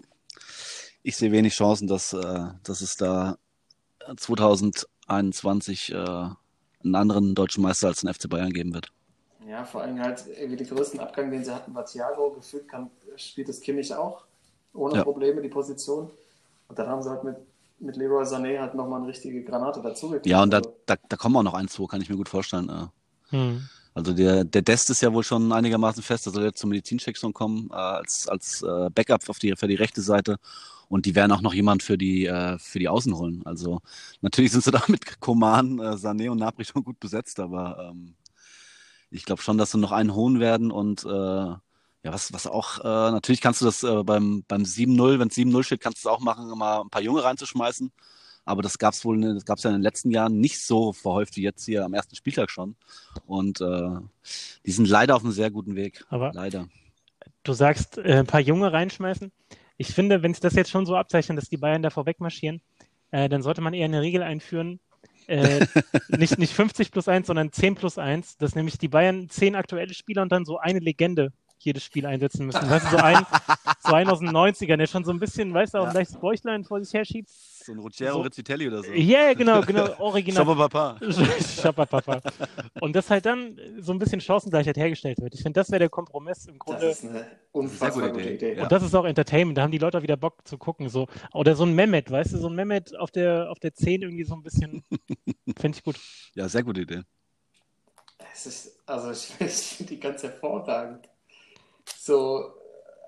ich 1.02 1.16
sehe 1.16 1.32
wenig 1.32 1.54
Chancen, 1.54 1.86
dass, 1.86 2.12
äh, 2.12 2.44
dass 2.62 2.80
es 2.80 2.96
da 2.96 3.38
2021 4.16 5.92
äh, 5.92 5.96
einen 5.96 6.94
anderen 6.94 7.34
deutschen 7.34 7.62
Meister 7.62 7.88
als 7.88 8.00
den 8.00 8.12
FC 8.12 8.28
Bayern 8.28 8.52
geben 8.52 8.74
wird. 8.74 8.92
Ja, 9.48 9.64
vor 9.64 9.82
allem 9.82 10.00
halt 10.00 10.24
irgendwie 10.26 10.56
den 10.56 10.68
größten 10.68 11.00
Abgang, 11.00 11.30
den 11.30 11.44
sie 11.44 11.54
hatten, 11.54 11.74
war 11.74 11.84
Thiago. 11.86 12.32
Gefühlt 12.32 12.68
kann, 12.68 12.90
spielt 13.16 13.48
es 13.48 13.60
Kimmich 13.60 13.94
auch 13.94 14.24
ohne 14.74 14.96
Ja. 14.96 15.04
Probleme 15.04 15.40
die 15.40 15.48
Position. 15.48 16.10
Und 16.68 16.78
dann 16.78 16.88
haben 16.88 17.02
sie 17.02 17.10
halt 17.10 17.24
mit, 17.24 17.36
mit 17.78 17.96
Leroy 17.96 18.24
Sané 18.24 18.58
halt 18.60 18.74
nochmal 18.74 19.00
eine 19.00 19.08
richtige 19.08 19.42
Granate 19.44 19.80
dazugekriegt. 19.80 20.26
Ja, 20.26 20.42
und 20.42 20.50
da, 20.50 20.58
Also, 20.58 20.74
da, 20.86 20.96
da 21.08 21.16
kommen 21.16 21.36
auch 21.36 21.42
noch 21.42 21.54
ein, 21.54 21.68
zwei, 21.68 21.86
kann 21.86 22.00
ich 22.00 22.10
mir 22.10 22.16
gut 22.16 22.28
vorstellen. 22.28 22.90
Äh. 23.32 23.58
Also 23.96 24.12
der, 24.12 24.44
der 24.44 24.60
Dest 24.60 24.90
ist 24.90 25.00
ja 25.00 25.10
wohl 25.14 25.22
schon 25.24 25.52
einigermaßen 25.52 26.02
fest, 26.02 26.26
da 26.26 26.30
soll 26.30 26.44
jetzt 26.44 26.58
zum 26.58 26.68
Medizincheck 26.68 27.16
schon 27.16 27.32
kommen, 27.32 27.70
äh, 27.72 27.76
als, 27.76 28.28
als 28.28 28.60
äh, 28.60 28.90
Backup 28.90 29.26
auf 29.30 29.38
die, 29.38 29.56
für 29.56 29.68
die 29.68 29.74
rechte 29.74 30.02
Seite. 30.02 30.36
Und 30.88 31.06
die 31.06 31.14
werden 31.14 31.32
auch 31.32 31.40
noch 31.40 31.54
jemand 31.54 31.82
für 31.82 31.96
die, 31.96 32.26
äh, 32.26 32.58
für 32.58 32.78
die 32.78 32.90
Außen 32.90 33.16
holen. 33.16 33.40
Also 33.46 33.80
natürlich 34.20 34.52
sind 34.52 34.62
sie 34.64 34.70
da 34.70 34.82
mit 34.88 35.18
Koman, 35.20 35.78
äh, 35.78 35.94
Sané 35.94 36.28
und 36.30 36.36
Gnabry 36.36 36.66
schon 36.66 36.84
gut 36.84 37.00
besetzt, 37.00 37.40
aber 37.40 37.90
ähm, 37.90 38.16
ich 39.10 39.24
glaube 39.24 39.40
schon, 39.40 39.56
dass 39.56 39.70
sie 39.70 39.78
noch 39.78 39.92
einen 39.92 40.14
holen 40.14 40.40
werden 40.40 40.70
und 40.70 41.06
äh, 41.06 41.08
ja, 41.08 41.60
was, 42.02 42.34
was 42.34 42.46
auch, 42.46 42.80
äh, 42.80 43.12
natürlich 43.12 43.40
kannst 43.40 43.62
du 43.62 43.64
das 43.64 43.82
äh, 43.82 44.04
beim, 44.04 44.44
beim 44.46 44.64
7-0, 44.64 45.18
wenn 45.18 45.28
es 45.28 45.36
7-0 45.36 45.62
steht, 45.62 45.80
kannst 45.80 46.04
du 46.04 46.08
es 46.10 46.14
auch 46.14 46.20
machen, 46.20 46.46
mal 46.58 46.82
ein 46.82 46.90
paar 46.90 47.00
Junge 47.00 47.24
reinzuschmeißen. 47.24 47.90
Aber 48.46 48.62
das 48.62 48.78
gab's 48.78 49.04
wohl, 49.04 49.20
das 49.34 49.44
gab's 49.44 49.64
ja 49.64 49.70
in 49.70 49.76
den 49.76 49.82
letzten 49.82 50.10
Jahren 50.10 50.38
nicht 50.40 50.60
so 50.64 50.92
verhäuft 50.92 51.36
wie 51.36 51.42
jetzt 51.42 51.64
hier 51.64 51.84
am 51.84 51.92
ersten 51.92 52.14
Spieltag 52.16 52.48
schon. 52.50 52.76
Und 53.26 53.60
äh, 53.60 53.88
die 54.64 54.70
sind 54.70 54.88
leider 54.88 55.16
auf 55.16 55.22
einem 55.24 55.32
sehr 55.32 55.50
guten 55.50 55.74
Weg. 55.74 56.04
Aber 56.08 56.30
Leider. 56.32 56.68
du 57.42 57.52
sagst, 57.52 57.98
äh, 57.98 58.20
ein 58.20 58.26
paar 58.26 58.40
Junge 58.40 58.72
reinschmeißen. 58.72 59.32
Ich 59.78 59.88
finde, 59.88 60.22
wenn 60.22 60.30
es 60.30 60.40
das 60.40 60.54
jetzt 60.54 60.70
schon 60.70 60.86
so 60.86 60.96
abzeichnet, 60.96 61.36
dass 61.38 61.48
die 61.50 61.56
Bayern 61.58 61.82
da 61.82 61.90
vorweg 61.90 62.20
marschieren, 62.20 62.62
äh, 63.10 63.28
dann 63.28 63.42
sollte 63.42 63.60
man 63.60 63.74
eher 63.74 63.84
eine 63.86 64.00
Regel 64.00 64.22
einführen. 64.22 64.78
Äh, 65.26 65.66
nicht, 66.08 66.38
nicht 66.38 66.54
50 66.54 66.92
plus 66.92 67.08
1, 67.08 67.26
sondern 67.26 67.50
10 67.52 67.74
plus 67.74 67.98
1, 67.98 68.38
dass 68.38 68.54
nämlich 68.54 68.78
die 68.78 68.88
Bayern 68.88 69.28
10 69.28 69.56
aktuelle 69.56 69.92
Spieler 69.92 70.22
und 70.22 70.30
dann 70.30 70.44
so 70.44 70.58
eine 70.58 70.78
Legende 70.78 71.32
jedes 71.58 71.82
Spiel 71.82 72.06
einsetzen 72.06 72.46
müssen. 72.46 72.70
Weißt 72.70 72.86
du, 72.86 72.90
so 72.90 72.96
ein, 72.98 73.26
so 73.80 73.92
einen 73.92 74.08
aus 74.10 74.20
den 74.20 74.28
90ern, 74.30 74.76
der 74.76 74.86
schon 74.86 75.04
so 75.04 75.10
ein 75.10 75.18
bisschen, 75.18 75.52
weißt 75.52 75.74
du, 75.74 75.78
auch 75.78 75.82
ein 75.86 75.88
Ja. 75.88 75.94
leichtes 75.94 76.16
Bäuchlein 76.18 76.62
vor 76.64 76.80
sich 76.82 76.94
herschiebt. 76.94 77.28
So 77.66 77.72
ein 77.72 77.78
Ruggero 77.80 78.12
So. 78.12 78.20
Rizzitelli 78.20 78.68
oder 78.68 78.84
so. 78.84 78.92
Ja, 78.92 79.34
genau, 79.34 79.60
genau, 79.60 79.88
original. 79.98 80.44
Schau 80.44 80.54
Papa. 80.54 81.00
Schapapapa. 81.60 82.20
Und 82.80 82.94
dass 82.94 83.10
halt 83.10 83.26
dann 83.26 83.58
so 83.80 83.90
ein 83.92 83.98
bisschen 83.98 84.20
Chancengleichheit 84.20 84.76
hergestellt 84.76 85.20
wird. 85.20 85.34
Ich 85.34 85.42
finde, 85.42 85.58
das 85.58 85.70
wäre 85.72 85.80
der 85.80 85.88
Kompromiss 85.88 86.46
im 86.46 86.52
das 86.54 86.58
Grunde. 86.60 86.86
ist 86.86 87.04
eine 87.04 87.26
unfassbar 87.50 88.04
Sehr 88.04 88.12
gute 88.12 88.22
Idee. 88.22 88.34
Idee. 88.34 88.56
Ja. 88.58 88.62
Und 88.62 88.70
das 88.70 88.84
ist 88.84 88.94
auch 88.94 89.04
Entertainment. 89.04 89.58
Da 89.58 89.62
haben 89.62 89.72
die 89.72 89.78
Leute 89.78 89.98
auch 89.98 90.02
wieder 90.02 90.16
Bock 90.16 90.46
zu 90.46 90.58
gucken. 90.58 90.88
So. 90.88 91.08
Oder 91.34 91.56
so 91.56 91.64
ein 91.64 91.74
Mehmet, 91.74 92.08
weißt 92.08 92.34
du, 92.34 92.38
so 92.38 92.48
ein 92.48 92.54
Mehmet 92.54 92.96
auf 92.96 93.10
der, 93.10 93.50
auf 93.50 93.58
der 93.58 93.74
10 93.74 94.02
irgendwie 94.02 94.24
so 94.24 94.34
ein 94.34 94.44
bisschen. 94.44 94.84
Finde 95.58 95.76
ich 95.76 95.82
gut. 95.82 95.98
Ja, 96.34 96.48
sehr 96.48 96.62
gute 96.62 96.82
Idee. 96.82 97.02
Es 98.32 98.46
ist, 98.46 98.78
also 98.86 99.10
ich, 99.10 99.34
ich 99.40 99.52
finde 99.52 99.94
die 99.94 100.00
ganz 100.00 100.22
hervorragend. 100.22 101.08
So, 101.98 102.54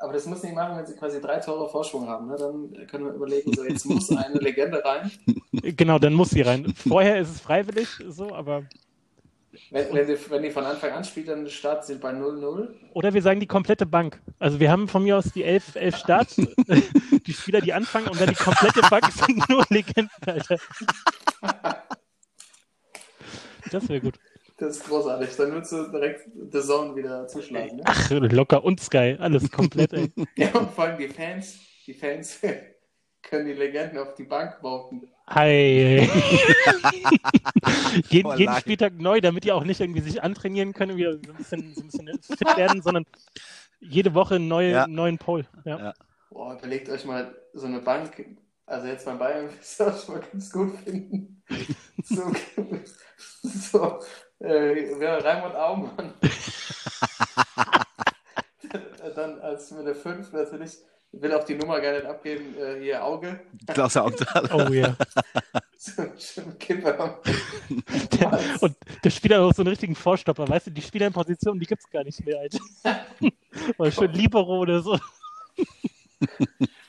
aber 0.00 0.12
das 0.12 0.26
muss 0.26 0.42
nicht 0.42 0.54
machen, 0.54 0.76
wenn 0.76 0.86
sie 0.86 0.94
quasi 0.94 1.20
drei 1.20 1.38
Tore 1.38 1.68
Vorsprung 1.68 2.08
haben. 2.08 2.28
Ne? 2.28 2.36
Dann 2.36 2.86
können 2.86 3.04
wir 3.04 3.12
überlegen, 3.12 3.52
so 3.52 3.64
jetzt 3.64 3.84
muss 3.86 4.10
eine 4.10 4.38
Legende 4.38 4.82
rein. 4.84 5.10
Genau, 5.50 5.98
dann 5.98 6.14
muss 6.14 6.30
sie 6.30 6.42
rein. 6.42 6.72
Vorher 6.74 7.18
ist 7.18 7.30
es 7.30 7.40
freiwillig, 7.40 7.88
so, 8.06 8.32
aber. 8.32 8.64
Wenn, 9.70 9.92
wenn, 9.92 10.06
die, 10.06 10.16
wenn 10.30 10.42
die 10.42 10.50
von 10.50 10.64
Anfang 10.64 10.92
an 10.92 11.02
spielt, 11.04 11.28
dann 11.28 11.48
starten 11.48 11.84
sie 11.84 11.94
bei 11.96 12.10
0-0. 12.10 12.68
Oder 12.94 13.12
wir 13.12 13.22
sagen 13.22 13.40
die 13.40 13.46
komplette 13.46 13.86
Bank. 13.86 14.20
Also 14.38 14.60
wir 14.60 14.70
haben 14.70 14.86
von 14.86 15.02
mir 15.02 15.18
aus 15.18 15.32
die 15.32 15.42
elf, 15.42 15.74
elf 15.74 15.96
Start, 15.96 16.36
die 17.26 17.32
Spieler, 17.32 17.60
die 17.60 17.72
anfangen 17.72 18.08
und 18.08 18.20
dann 18.20 18.28
die 18.28 18.34
komplette 18.36 18.82
Bank 18.82 19.10
sind 19.10 19.48
nur 19.48 19.64
Legenden, 19.68 20.10
Alter. 20.24 20.58
Das 23.70 23.88
wäre 23.88 24.00
gut. 24.00 24.18
Das 24.58 24.76
ist 24.76 24.86
großartig. 24.88 25.36
Dann 25.36 25.52
würdest 25.52 25.70
du 25.72 25.84
direkt 25.88 26.28
The 26.52 26.60
Zone 26.60 26.96
wieder 26.96 27.28
zuschlagen. 27.28 27.76
Ne? 27.76 27.82
Ach, 27.86 28.10
locker 28.10 28.64
und 28.64 28.80
Sky, 28.80 29.16
alles 29.18 29.50
komplett, 29.50 29.92
ey. 29.92 30.10
Ja, 30.36 30.52
und 30.54 30.70
vor 30.72 30.84
allem 30.84 30.98
die 30.98 31.08
Fans, 31.08 31.60
die 31.86 31.94
Fans 31.94 32.40
können 33.22 33.46
die 33.46 33.52
Legenden 33.52 33.98
auf 33.98 34.14
die 34.14 34.24
Bank 34.24 34.56
voten. 34.60 35.08
Hi. 35.28 36.00
jeden, 38.10 38.26
Oh, 38.30 38.34
jeden. 38.34 38.54
Spieltag 38.56 38.94
neu, 38.98 39.20
damit 39.20 39.44
die 39.44 39.52
auch 39.52 39.62
nicht 39.64 39.80
irgendwie 39.80 40.00
sich 40.00 40.22
antrainieren 40.22 40.72
können, 40.72 40.96
wieder 40.96 41.12
so 41.12 41.18
ein 41.30 41.36
bisschen, 41.36 41.74
so 41.74 41.80
ein 41.82 41.86
bisschen 41.86 42.08
fit 42.22 42.56
werden, 42.56 42.82
sondern 42.82 43.04
jede 43.80 44.14
Woche 44.14 44.36
einen 44.36 44.48
neue, 44.48 44.72
Ja. 44.72 44.86
neuen 44.88 45.18
Poll. 45.18 45.46
Ja. 45.64 45.78
Ja. 45.78 45.94
Boah, 46.30 46.56
überlegt 46.58 46.88
euch 46.88 47.04
mal 47.04 47.34
so 47.52 47.66
eine 47.66 47.80
Bank, 47.80 48.24
also 48.66 48.86
jetzt 48.88 49.04
beim 49.04 49.18
Bayern, 49.18 49.48
das 49.60 49.78
würde 49.78 49.96
ich 50.02 50.08
mal 50.08 50.20
ganz 50.32 50.50
gut 50.50 50.78
finden. 50.80 51.42
So, 52.04 52.32
so 53.42 54.00
äh, 54.40 54.98
wäre 54.98 55.24
Raimund 55.24 55.54
Aumann. 55.54 56.14
Dann 59.14 59.40
als 59.40 59.70
mit 59.70 59.86
der 59.86 59.94
5 59.94 60.32
natürlich, 60.32 60.78
will 61.12 61.32
auch 61.32 61.44
die 61.44 61.54
Nummer 61.54 61.80
gar 61.80 61.92
nicht 61.92 62.04
abgeben, 62.06 62.54
äh, 62.58 62.80
hier 62.80 63.02
Auge. 63.02 63.40
Klaus 63.66 63.96
Augdahl. 63.96 64.48
Oh 64.52 64.72
ja. 64.72 64.94
Der, 68.20 68.62
und 68.62 68.76
der 69.02 69.10
Spieler 69.10 69.36
hat 69.36 69.44
auch 69.44 69.54
so 69.54 69.62
einen 69.62 69.68
richtigen 69.68 69.94
Vorstopper, 69.94 70.48
weißt 70.48 70.66
du, 70.66 70.70
die 70.70 70.82
Spieler 70.82 71.06
in 71.06 71.12
Position, 71.12 71.58
die 71.58 71.66
gibt 71.66 71.82
es 71.82 71.90
gar 71.90 72.04
nicht 72.04 72.24
mehr, 72.24 72.38
Alter. 72.40 72.58
Oder 73.78 73.90
schön 73.90 74.12
Libero 74.12 74.60
oder 74.60 74.80
so. 74.80 74.98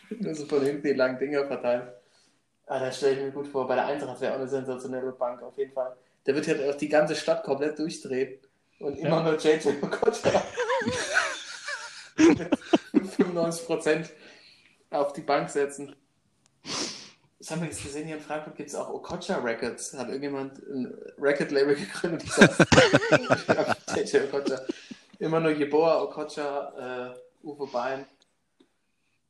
Nur 0.09 0.35
so 0.35 0.45
von 0.45 0.61
hinten 0.63 0.83
die 0.83 0.93
langen 0.93 1.17
Dinger 1.17 1.45
verteilt. 1.45 1.93
Ah, 2.67 2.79
das 2.79 2.97
stelle 2.97 3.13
ich 3.13 3.21
mir 3.21 3.31
gut 3.31 3.47
vor. 3.47 3.67
Bei 3.67 3.75
der 3.75 3.87
Eintracht 3.87 4.21
wäre 4.21 4.33
auch 4.33 4.39
eine 4.39 4.47
sensationelle 4.47 5.11
Bank, 5.13 5.41
auf 5.41 5.57
jeden 5.57 5.71
Fall. 5.71 5.95
Da 6.29 6.35
wird 6.35 6.45
ja 6.45 6.69
auch 6.69 6.75
die 6.75 6.89
ganze 6.89 7.15
Stadt 7.15 7.43
komplett 7.43 7.79
durchdrehen 7.79 8.37
und 8.77 8.99
immer 8.99 9.17
Ja. 9.17 9.23
nur 9.23 9.35
JJ 9.39 9.67
Okocha 9.81 10.43
mit 12.17 13.03
95% 13.03 14.09
auf 14.91 15.13
die 15.13 15.21
Bank 15.21 15.49
setzen. 15.49 15.95
Das 17.39 17.49
haben 17.49 17.61
wir 17.61 17.69
jetzt 17.69 17.81
gesehen, 17.81 18.05
hier 18.05 18.17
in 18.17 18.21
Frankfurt 18.21 18.55
gibt 18.57 18.69
es 18.69 18.75
auch 18.75 18.89
Okocha 18.93 19.39
Records. 19.39 19.97
Hat 19.97 20.09
irgendjemand 20.09 20.59
ein 20.59 20.93
Record-Label 21.17 21.73
gegründet, 21.75 22.23
JJ 23.95 24.17
Okocha. 24.31 24.61
Immer 25.17 25.39
nur 25.39 25.51
Jeboa, 25.51 26.03
Okocha, 26.03 27.15
äh, 27.15 27.47
Uwe 27.47 27.65
Bein. 27.65 28.05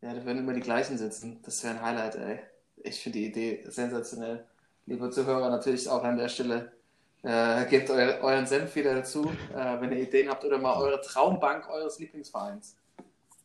Ja, 0.01 0.13
da 0.13 0.25
werden 0.25 0.39
immer 0.39 0.51
die 0.53 0.59
gleichen 0.59 0.97
sitzen. 0.97 1.39
Das 1.45 1.63
wäre 1.63 1.75
ein 1.75 1.81
Highlight, 1.81 2.15
ey. 2.15 2.39
Ich 2.83 2.99
finde 3.01 3.19
die 3.19 3.27
Idee 3.27 3.63
sensationell. 3.69 4.45
Liebe 4.85 5.09
Zuhörer, 5.11 5.49
natürlich 5.49 5.87
auch 5.87 6.03
an 6.03 6.17
der 6.17 6.27
Stelle. 6.27 6.73
Äh, 7.21 7.65
gebt 7.65 7.89
eu 7.89 7.95
euren 8.21 8.47
Senf 8.47 8.75
wieder 8.75 8.95
dazu, 8.95 9.31
äh, 9.53 9.81
wenn 9.81 9.91
ihr 9.91 9.99
Ideen 9.99 10.29
habt 10.29 10.45
oder 10.45 10.57
mal 10.57 10.77
eure 10.77 11.01
Traumbank 11.01 11.69
eures 11.69 11.99
Lieblingsvereins. 11.99 12.77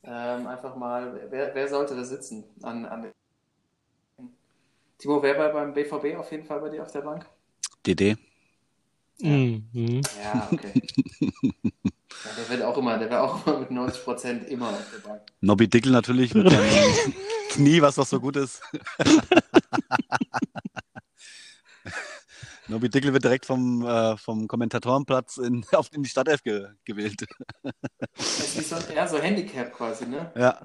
Ähm, 0.04 0.46
einfach 0.46 0.76
mal, 0.76 1.26
wer, 1.30 1.54
wer 1.54 1.68
sollte 1.68 1.96
da 1.96 2.04
sitzen? 2.04 2.44
An, 2.62 2.84
an 2.84 3.10
Timo, 4.98 5.22
wer 5.22 5.34
bei 5.34 5.48
beim 5.48 5.74
BVB 5.74 6.16
auf 6.16 6.30
jeden 6.30 6.44
Fall 6.44 6.60
bei 6.60 6.68
dir 6.68 6.82
auf 6.82 6.92
der 6.92 7.00
Bank? 7.00 7.26
DD. 7.84 8.16
Mhm. 9.20 10.02
Ja, 10.22 10.48
okay. 10.52 10.72
ja, 11.62 12.30
der 12.37 12.48
wird 12.48 12.62
auch 12.62 12.76
immer, 12.78 12.98
der 12.98 13.10
wäre 13.10 13.22
auch 13.22 13.46
immer 13.46 13.60
mit 13.60 13.70
90% 13.70 14.44
immer 14.46 14.68
auf 14.68 14.90
der 14.92 15.08
Bank. 15.08 15.22
Nobby 15.40 15.68
Dickel 15.68 15.92
natürlich 15.92 16.34
mit 16.34 16.50
seinem 16.50 16.64
Knie, 17.50 17.82
was 17.82 17.96
doch 17.96 18.06
so 18.06 18.20
gut 18.20 18.37
ist. 18.37 18.62
Nobi 22.68 22.88
Dickel 22.88 23.12
wird 23.12 23.24
direkt 23.24 23.46
vom, 23.46 23.85
äh, 23.87 24.16
vom 24.16 24.48
Kommentatorenplatz 24.48 25.37
in, 25.38 25.64
auf, 25.72 25.92
in 25.92 26.03
die 26.03 26.09
Startelf 26.09 26.42
ge 26.42 26.68
gewählt. 26.85 27.27
Das 28.16 28.57
ist 28.57 28.68
so, 28.68 28.77
ja, 28.94 29.07
so 29.07 29.18
Handicap 29.18 29.72
quasi, 29.72 30.07
ne? 30.07 30.33
Ja. 30.37 30.61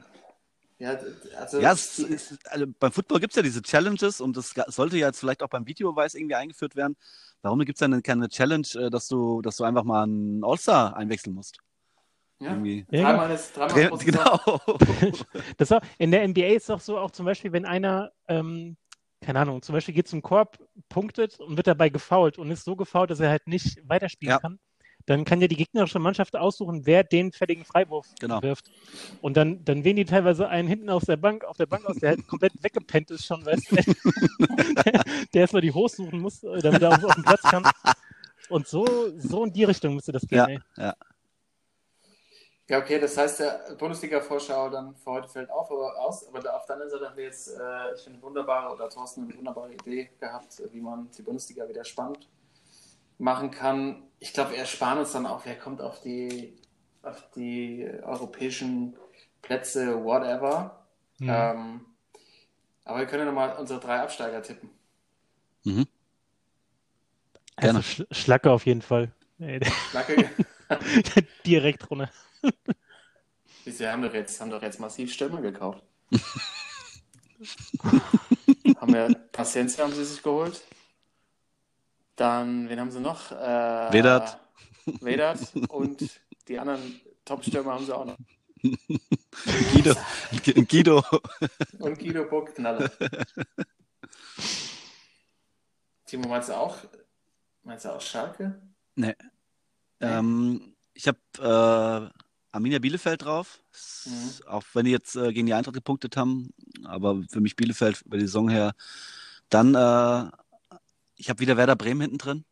Ja, 0.80 0.98
also, 1.38 1.60
Ja, 1.60 1.74
es 1.74 2.00
ist, 2.00 2.40
also 2.50 2.66
beim 2.80 2.94
Football 2.94 3.20
gibt 3.20 3.34
es 3.34 3.36
ja 3.36 3.42
diese 3.42 3.62
Challenges 3.62 4.22
und 4.22 4.38
das 4.38 4.54
sollte 4.68 4.98
ja 4.98 5.08
jetzt 5.08 5.20
vielleicht 5.20 5.44
auch 5.44 5.50
beim 5.50 5.68
Videobeweis 5.68 6.16
irgendwie 6.16 6.36
eingeführt 6.36 6.78
werden. 6.78 6.96
Warum 7.42 7.60
gibt 7.60 7.76
es 7.76 7.80
denn 7.80 8.02
keine 8.02 8.30
Challenge, 8.30 8.68
äh, 8.76 8.90
dass 8.90 9.10
du, 9.10 9.42
dass 9.42 9.58
du 9.58 9.66
einfach 9.66 9.84
mal 9.84 10.04
einen 10.04 10.42
All-Star 10.42 10.96
einwechseln 10.96 11.36
musst? 11.36 11.58
ja, 12.40 12.52
Irgendwie. 12.52 12.86
Dreimal, 12.90 13.32
ist, 13.32 13.56
dreimal 13.56 13.98
Saison. 13.98 14.00
Genau. 14.06 14.62
Das 15.58 15.70
war, 15.72 15.82
in 15.98 16.12
der 16.12 16.26
NBA 16.28 16.48
ist 16.56 16.70
doch 16.70 16.80
so, 16.80 16.98
auch 16.98 17.12
zum 17.12 17.26
Beispiel, 17.26 17.52
wenn 17.52 17.66
einer, 17.66 18.12
ähm, 18.28 18.78
keine 19.30 19.42
Ahnung, 19.42 19.62
zum 19.62 19.74
Beispiel 19.74 19.94
geht 19.94 20.08
zum 20.08 20.24
Korb, 20.24 20.58
punktet 20.89 21.39
und 21.39 21.56
wird 21.56 21.68
dabei 21.68 21.89
gefoult 21.89 22.39
und 22.39 22.50
ist 22.50 22.63
so 22.65 22.76
gefoult, 22.76 23.12
dass 23.12 23.20
er 23.20 23.30
halt 23.30 23.46
nicht 23.46 23.78
weiterspielen 23.88 24.32
Ja. 24.32 24.39
kann, 24.39 24.58
dann 25.06 25.24
kann 25.24 25.39
ja 25.39 25.48
die 25.48 25.56
gegnerische 25.56 26.00
Mannschaft 26.00 26.36
aussuchen, 26.36 26.88
wer 26.88 27.04
den 27.04 27.32
fälligen 27.32 27.63
Freiwurf 27.63 28.08
Genau. 28.20 28.42
wirft. 28.42 28.72
Und 29.22 29.38
dann, 29.38 29.63
dann 29.65 29.84
wählen 29.84 29.98
die 29.98 30.06
teilweise 30.06 30.50
einen 30.50 30.68
hinten 30.68 30.89
aus 30.89 31.04
der 31.04 31.18
Bank, 31.18 31.44
auf 31.46 31.58
der 31.58 31.68
Bank 31.68 31.86
aus, 31.86 31.98
der 31.98 32.10
halt 32.10 32.26
komplett 32.28 32.54
weggepennt 32.63 33.12
ist 33.12 33.24
schon, 33.24 33.46
weißt 33.46 33.72
du, 33.72 33.76
der, 33.76 35.04
der 35.32 35.42
erstmal 35.42 35.62
die 35.62 35.74
hochsuchen 35.74 36.20
muss, 36.22 36.42
äh, 36.42 36.58
damit 36.63 36.82
er 36.82 36.89
auf, 36.89 37.04
auf 37.04 37.13
den 37.13 37.24
Platz 37.24 37.44
kann. 37.44 37.63
Und 38.48 38.68
so, 38.68 39.15
so 39.20 39.44
in 39.46 39.54
die 39.54 39.63
Richtung 39.63 39.94
müsste 39.94 40.12
das 40.12 40.24
gehen, 40.24 40.39
Ja, 40.39 40.48
ey. 40.48 40.60
ja. 40.78 40.96
Ja, 42.70 42.78
okay, 42.78 43.00
das 43.00 43.18
heißt, 43.18 43.40
der 43.40 43.76
Bundesliga-Vorschau 43.80 44.70
dann 44.70 44.96
für 44.96 45.10
heute 45.10 45.28
fällt 45.28 45.50
auf, 45.50 45.72
aber 45.72 46.00
aus. 46.00 46.28
Aber 46.28 46.40
da, 46.40 46.56
auf 46.56 46.68
der 46.68 46.76
anderen 46.76 46.92
Seite 46.92 47.10
haben 47.10 47.18
wir 47.18 47.24
jetzt, 47.24 47.48
äh, 47.48 47.96
ich 47.96 48.02
finde, 48.04 48.22
wunderbare, 48.22 48.72
oder 48.72 48.88
Thorsten 48.88 49.24
eine 49.24 49.36
wunderbare 49.36 49.74
Idee 49.74 50.12
gehabt, 50.20 50.60
äh, 50.60 50.72
wie 50.72 50.80
man 50.80 51.10
die 51.18 51.24
Bundesliga 51.24 51.68
wieder 51.68 51.84
spannend 51.84 52.30
machen 53.18 53.50
kann. 53.50 54.04
Ich 54.20 54.34
glaube, 54.34 54.52
wir 54.52 54.60
ersparen 54.60 55.00
uns 55.00 55.12
dann 55.14 55.26
auch, 55.26 55.46
wer 55.46 55.58
kommt 55.58 55.82
auf 55.82 56.00
die, 56.02 56.62
auf 57.02 57.32
die 57.36 57.90
europäischen 58.04 58.96
Plätze, 59.42 60.04
whatever. 60.04 60.86
Mhm. 61.18 61.28
Ähm, 61.28 61.86
aber 62.86 63.00
wir 63.00 63.08
können 63.08 63.22
ja 63.22 63.32
nochmal 63.32 63.58
unsere 63.58 63.80
drei 63.80 64.00
Absteiger 64.00 64.44
tippen. 64.44 64.70
Mhm. 65.64 65.88
Also 67.56 67.72
Gerne. 67.72 67.82
Sch 67.82 68.04
Schlacke 68.12 68.52
auf 68.52 68.68
jeden 68.68 68.84
Fall. 68.84 69.12
Flagge. 69.90 70.30
direkt 71.48 71.90
runter. 71.90 72.12
Sie 73.65 73.88
haben 73.88 74.02
doch 74.02 74.13
jetzt, 74.13 74.39
haben 74.41 74.49
doch 74.49 74.62
jetzt 74.62 74.80
massiv 74.80 75.13
Stürmer 75.13 75.41
gekauft. 75.41 75.84
haben 78.78 78.93
wir 78.93 79.13
Paciencia 79.32 79.84
haben 79.84 79.93
sie 79.93 80.06
sich 80.06 80.23
geholt. 80.23 80.62
Dann, 82.15 82.67
wen 82.69 82.80
haben 82.80 82.91
sie 82.91 82.99
noch? 82.99 83.32
Äh, 83.32 83.93
Vedat. 83.93 84.39
Vedat 85.02 85.39
und 85.69 86.10
die 86.47 86.60
anderen 86.60 86.99
Top-Stürmer 87.23 87.73
haben 87.73 87.86
sie 87.86 87.95
auch 87.95 88.06
noch. 88.06 88.17
Guido. 89.73 89.95
Guido. 90.67 91.04
Und 91.80 91.99
Guido 91.99 92.25
Burgknaller. 92.25 92.91
Timo, 96.06 96.28
meinst 96.28 96.49
du 96.49 96.58
auch, 96.58 96.75
meinst 97.63 97.86
du 97.86 97.89
auch 97.89 98.02
Schalke? 98.02 98.60
Nee. 98.95 99.15
Ähm, 100.02 100.75
ich 100.93 101.08
habe 101.08 102.12
äh, 102.13 102.19
Arminia 102.52 102.80
Bielefeld 102.80 103.24
drauf. 103.24 103.64
S- 103.74 104.42
Auch 104.48 104.64
wenn 104.74 104.86
die 104.86 104.92
jetzt 104.92 105.16
äh, 105.16 105.32
gegen 105.34 105.46
die 105.46 105.54
Eintracht 105.54 105.76
gepunktet 105.76 106.18
haben. 106.18 106.50
Aber 106.84 107.22
für 107.30 107.42
mich 107.42 107.56
Bielefeld 107.56 108.02
über 108.04 108.18
die 108.18 108.26
Saison 108.26 108.50
her. 108.50 108.74
Dann, 109.50 109.76
äh, 109.76 110.30
ich 111.16 111.30
habe 111.30 111.40
wieder 111.40 111.58
Werder 111.58 111.76
Bremen 111.76 112.02
hinten 112.02 112.18
drin. 112.18 112.46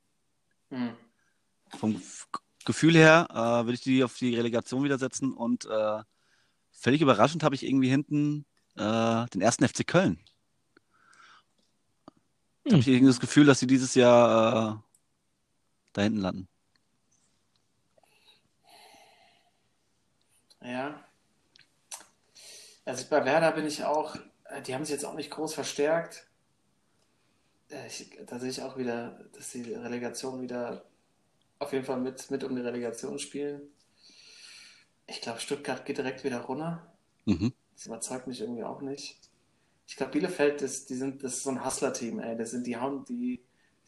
Hm. 0.70 0.92
Vom 1.78 2.02
Gefühl 2.66 2.96
her 2.96 3.28
äh, 3.32 3.66
würde 3.66 3.74
ich 3.74 3.82
die 3.82 4.04
auf 4.04 4.18
die 4.18 4.36
Relegation 4.36 4.84
wieder 4.84 4.98
setzen. 4.98 5.34
Und 5.34 5.66
äh, 5.66 6.04
völlig 6.72 7.02
überraschend 7.02 7.44
habe 7.44 7.56
ich 7.56 7.66
irgendwie 7.66 7.90
hinten 7.90 8.46
äh, 8.76 9.26
den 9.28 9.42
ersten 9.42 9.68
FC 9.68 9.86
Köln. 9.88 10.20
Da 12.66 12.72
habe 12.74 12.82
ich 12.82 12.88
irgendwie 12.88 13.08
das 13.12 13.20
Gefühl, 13.22 13.46
dass 13.46 13.60
sie 13.60 13.68
dieses 13.68 13.96
Jahr 13.96 14.74
äh, 14.74 14.80
da 15.94 16.02
hinten 16.02 16.20
landen. 16.20 16.48
Ja. 20.68 21.06
Also 22.86 23.06
bei 23.10 23.24
Werder 23.26 23.52
bin 23.52 23.66
ich 23.68 23.84
auch, 23.84 24.16
äh, 24.46 24.62
die 24.64 24.74
haben 24.74 24.84
sich 24.86 24.94
jetzt 24.94 25.06
auch 25.06 25.14
nicht 25.14 25.30
groß 25.32 25.54
verstärkt. 25.54 26.28
Äh, 27.70 27.88
Ich, 27.88 28.10
da 28.26 28.40
sehe 28.40 28.50
ich 28.50 28.62
auch 28.62 28.78
wieder, 28.78 29.26
dass 29.34 29.52
die 29.52 29.74
Relegation 29.74 30.42
wieder 30.42 30.84
auf 31.60 31.74
jeden 31.74 31.86
Fall 31.86 32.00
mit, 32.02 32.32
mit 32.32 32.44
um 32.46 32.56
die 32.56 32.62
Relegation 32.64 33.20
spielen. 33.20 33.62
Ich 35.08 35.22
glaube, 35.22 35.40
Stuttgart 35.40 35.86
geht 35.86 35.98
direkt 35.98 36.24
wieder 36.24 36.42
runter. 36.42 36.86
Mhm. 37.26 37.54
Das 37.76 37.86
überzeugt 37.88 38.28
mich 38.28 38.42
irgendwie 38.42 38.64
auch 38.64 38.82
nicht. 38.82 39.20
Ich 39.88 39.98
glaube, 39.98 40.14
Bielefeld, 40.14 40.62
das, 40.62 40.86
die 40.86 40.96
sind, 40.96 41.24
das 41.24 41.36
ist 41.36 41.44
so 41.44 41.52
ein 41.52 41.66
Hustler-Team, 41.66 42.20
ey. 42.20 42.38
Das 42.38 42.52
sind 42.52 42.68
die 42.68 42.78
hauen, 42.78 43.06
die, 43.06 43.42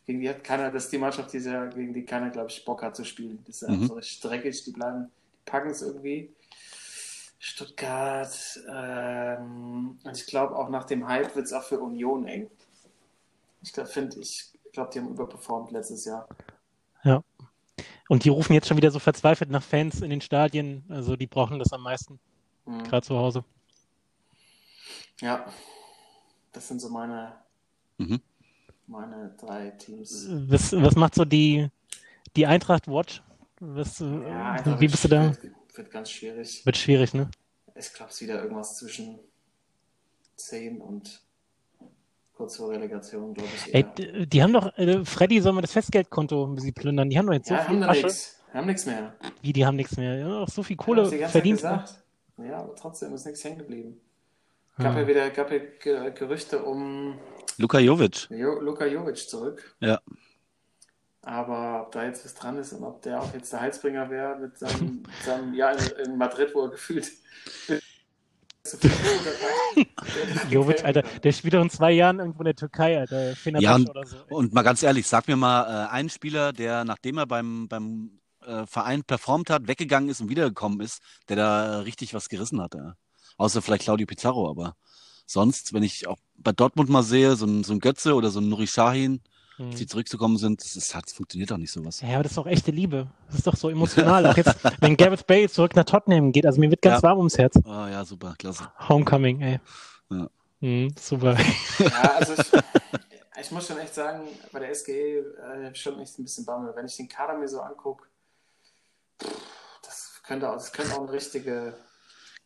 gegen 0.06 0.22
die 0.22 0.30
hat 0.30 0.44
keiner, 0.44 0.72
das 0.72 0.86
ist 0.86 0.94
die 0.94 1.00
Mannschaft, 1.00 1.34
die 1.34 1.40
sehr, 1.40 1.68
gegen 1.68 1.94
die 1.94 2.06
keiner, 2.06 2.30
glaube 2.32 2.50
ich, 2.52 2.66
Bock 2.66 2.84
hat 2.84 2.96
zu 2.96 3.06
spielen. 3.06 3.44
Das 3.48 3.58
ist 3.58 3.64
einfach 3.66 3.84
Mhm. 3.84 3.88
so 3.88 3.96
richtig 3.96 4.22
dreckig, 4.22 4.64
die 4.66 4.72
bleiben, 4.72 5.12
die 5.36 5.52
packen 5.52 5.72
es 5.72 5.82
irgendwie. 5.82 6.36
Stuttgart, 7.40 8.60
ähm, 8.70 9.98
und 10.04 10.18
ich 10.18 10.26
glaube 10.26 10.56
auch 10.58 10.70
nach 10.70 10.84
dem 10.86 11.08
Hype 11.08 11.36
wird 11.36 11.46
es 11.46 11.54
auch 11.54 11.64
für 11.64 11.80
Union 11.80 12.28
eng. 12.28 12.50
Ich 13.62 13.72
glaube, 13.74 13.90
finde 13.90 14.20
ich, 14.20 14.52
glaube, 14.74 14.92
die 14.94 15.00
haben 15.00 15.10
überperformt 15.10 15.72
letztes 15.72 16.06
Jahr. 16.06 16.28
Und 18.10 18.24
die 18.26 18.30
rufen 18.30 18.54
jetzt 18.54 18.68
schon 18.68 18.78
wieder 18.78 18.90
so 18.92 18.98
verzweifelt 19.00 19.52
nach 19.52 19.62
Fans 19.62 20.02
in 20.02 20.10
den 20.10 20.20
Stadien. 20.22 20.84
Also 20.90 21.16
die 21.16 21.28
brauchen 21.28 21.60
das 21.60 21.72
am 21.72 21.82
meisten, 21.84 22.20
Mhm. 22.66 22.84
gerade 22.84 23.06
zu 23.06 23.16
Hause. 23.16 23.44
Ja, 25.22 25.46
das 26.52 26.68
sind 26.68 26.80
so 26.82 26.90
meine, 26.90 27.36
Mhm. 27.98 28.20
meine 28.88 29.36
drei 29.40 29.70
Teams. 29.72 30.28
Was, 30.50 30.74
was 30.74 30.96
macht 30.96 31.16
so 31.16 31.24
die, 31.24 31.70
die 32.36 32.48
Eintracht 32.48 32.88
Watch? 32.88 33.22
Was, 33.60 34.00
Ja, 34.00 34.80
wie 34.80 34.88
bist 34.88 35.04
du 35.04 35.08
da? 35.08 35.28
Wird, 35.28 35.54
wird 35.80 35.90
ganz 35.92 36.12
schwierig. 36.12 36.64
Wird 36.66 36.78
schwierig, 36.78 37.14
ne? 37.16 37.30
Es 37.74 37.92
wieder 38.22 38.42
irgendwas 38.44 38.78
zwischen 38.78 39.18
10 40.36 40.80
und 40.82 41.22
kurz 42.34 42.58
vor 42.58 42.70
Relegation, 42.70 43.34
glaube 43.34 43.50
ich. 43.56 43.74
Ey, 43.74 43.86
eher. 43.98 44.26
die 44.26 44.44
haben 44.44 44.54
doch, 44.54 44.78
äh, 44.78 45.04
Freddy 45.06 45.42
soll 45.42 45.54
mal 45.54 45.62
das 45.62 45.72
Festgeldkonto 45.72 46.56
sie 46.60 46.72
plündern. 46.72 47.10
Die 47.10 47.18
haben 47.18 47.26
doch 47.26 47.34
jetzt 47.34 47.48
so 47.48 47.56
ja, 47.56 47.62
viel 47.64 47.82
haben 47.82 47.90
Asche. 47.90 48.04
nichts. 48.06 48.36
Haben 48.54 48.68
nichts 48.68 48.86
mehr. 48.86 49.14
Wie, 49.42 49.54
die 49.54 49.66
haben 49.66 49.76
nichts 49.76 49.96
mehr. 49.98 50.18
Die 50.18 50.24
haben 50.24 50.34
auch 50.34 50.50
so 50.50 50.64
viel 50.64 50.76
Ja, 50.78 50.84
Kohle 50.84 51.04
ganze 51.10 51.28
verdient. 51.30 51.58
Gesagt. 51.58 52.04
Ja, 52.38 52.58
aber 52.60 52.76
trotzdem 52.76 53.14
ist 53.14 53.26
nichts 53.26 53.44
hängen 53.44 53.60
geblieben. 53.60 54.02
Hm. 54.76 54.84
Gab 54.86 54.96
ja 54.96 55.08
wieder 55.08 55.30
gab 55.30 55.52
ja 55.52 55.60
Ge- 55.60 56.12
Gerüchte 56.14 56.64
um 56.64 57.20
Luka 57.58 57.80
Jovic. 57.80 58.28
jo 58.32 58.60
Luka 58.60 58.86
Jovic 58.86 59.18
zurück. 59.18 59.76
Ja. 59.82 60.00
Aber 61.30 61.84
ob 61.84 61.92
da 61.92 62.06
jetzt 62.06 62.26
was 62.26 62.34
dran 62.34 62.58
ist 62.58 62.74
und 62.74 62.84
ob 62.84 63.04
der 63.04 63.22
auch 63.22 63.32
jetzt 63.36 63.54
der 63.54 63.62
Heilsbringer 63.62 64.10
wäre 64.10 64.36
mit 64.40 64.58
seinem, 64.58 65.04
seinem 65.24 65.54
Jahr 65.54 65.74
in, 65.78 66.06
in 66.06 66.18
Madrid, 66.18 66.50
wo 66.56 66.64
er 66.64 66.70
gefühlt. 66.70 67.12
Jovic, 70.50 70.84
Alter, 70.84 71.04
der 71.04 71.32
spielt 71.32 71.54
doch 71.54 71.62
in 71.62 71.70
zwei 71.70 71.92
Jahren 71.92 72.18
irgendwo 72.18 72.40
in 72.40 72.46
der 72.46 72.56
Türkei, 72.56 72.98
Alter. 73.00 73.36
Ja, 73.60 73.76
und, 73.76 73.88
oder 73.92 74.08
so. 74.08 74.18
und 74.30 74.56
mal 74.56 74.64
ganz 74.64 74.82
ehrlich, 74.82 75.06
sag 75.06 75.28
mir 75.28 75.36
mal 75.36 75.66
äh, 75.66 75.90
einen 75.92 76.10
Spieler, 76.10 76.52
der 76.52 76.84
nachdem 76.84 77.20
er 77.20 77.28
beim, 77.28 77.68
beim 77.68 78.20
äh, 78.44 78.66
Verein 78.66 79.04
performt 79.04 79.52
hat, 79.52 79.68
weggegangen 79.68 80.10
ist 80.10 80.22
und 80.22 80.30
wiedergekommen 80.30 80.82
ist, 80.82 81.04
der 81.30 81.36
da 81.36 81.66
äh, 81.66 81.76
richtig 81.82 82.16
was 82.16 82.30
gerissen 82.30 82.60
hat. 82.60 82.74
Ja. 82.74 82.96
Außer 83.38 83.62
vielleicht 83.62 83.84
Claudio 83.84 84.08
Pizarro, 84.08 84.50
aber 84.50 84.76
sonst, 85.28 85.74
wenn 85.74 85.84
ich 85.84 86.08
auch 86.08 86.18
bei 86.38 86.54
Dortmund 86.54 86.90
mal 86.90 87.04
sehe, 87.04 87.36
so 87.36 87.46
ein, 87.46 87.64
so 87.64 87.74
ein 87.74 87.80
Götze 87.80 88.16
oder 88.16 88.32
so 88.32 88.40
ein 88.40 88.50
Nuri 88.50 88.66
Sahin, 88.66 89.22
Hm. 89.60 89.72
die 89.72 89.86
zurückzukommen 89.86 90.38
sind, 90.38 90.64
das, 90.64 90.78
ist, 90.78 90.96
das 90.96 91.12
funktioniert 91.12 91.52
doch 91.52 91.58
nicht 91.58 91.72
sowas. 91.72 92.00
Ja, 92.00 92.14
aber 92.14 92.24
das 92.24 92.32
ist 92.32 92.38
doch 92.38 92.48
echte 92.48 92.72
Liebe. 92.72 93.08
Das 93.28 93.36
ist 93.40 93.48
doch 93.48 93.58
so 93.58 93.70
emotional. 93.70 94.26
Auch 94.26 94.38
jetzt, 94.38 94.56
wenn 94.82 94.96
Gareth 94.96 95.28
Bale 95.28 95.50
zurück 95.50 95.76
nach 95.76 95.84
Tottenham 95.84 96.32
geht, 96.32 96.46
also 96.46 96.62
mir 96.62 96.70
wird 96.70 96.82
ganz 96.82 97.02
Ja. 97.02 97.10
warm 97.10 97.18
ums 97.18 97.38
Herz. 97.38 97.56
Ah 97.66 97.90
ja, 97.90 98.06
super, 98.06 98.36
klasse. 98.40 98.72
Homecoming, 98.88 99.42
ey. 99.42 99.60
Ja. 100.10 100.30
Mhm, 100.62 100.96
super. 100.98 101.38
Ja, 101.80 102.16
also 102.16 102.36
ich, 102.36 102.52
ich 103.42 103.52
muss 103.52 103.68
schon 103.68 103.78
echt 103.80 103.94
sagen, 103.94 104.28
bei 104.54 104.60
der 104.60 104.74
SGE 104.74 104.92
äh, 105.20 105.76
schon 105.76 106.00
echt 106.00 106.18
ein 106.18 106.24
bisschen 106.24 106.46
Bammel. 106.46 106.74
Wenn 106.76 106.86
ich 106.86 106.96
den 106.96 107.10
Kader 107.10 107.38
mir 107.38 107.50
so 107.50 107.60
angucke, 107.60 108.08
das 109.84 110.22
könnte, 110.24 110.50
auch, 110.50 110.54
das 110.54 110.72
könnte 110.72 110.96
auch 110.96 111.02
eine 111.04 111.12
richtige. 111.12 111.74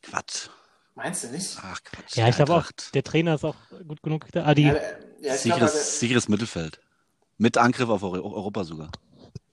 Quatsch. 0.01 0.49
Meinst 0.95 1.23
du 1.23 1.27
nicht? 1.29 1.57
Ach 1.61 1.79
Quatsch. 1.83 2.15
Ja, 2.17 2.27
ich 2.27 2.35
glaube 2.35 2.53
auch, 2.55 2.71
der 2.93 3.03
Trainer 3.03 3.35
ist 3.35 3.43
auch 3.45 3.55
gut 3.87 4.01
genug. 4.03 4.25
Ah, 4.35 4.53
die, 4.53 4.63
Ja, 4.63 4.73
ja 4.73 5.35
ich 5.35 5.43
glaube, 5.43 5.67
Sicheres, 5.67 5.99
sicheres 5.99 6.27
Mittelfeld. 6.29 6.79
Mit 7.43 7.57
Angriff 7.57 7.89
auf 7.89 8.01
Euro- 8.03 8.33
Europa 8.33 8.63
sogar. 8.63 8.89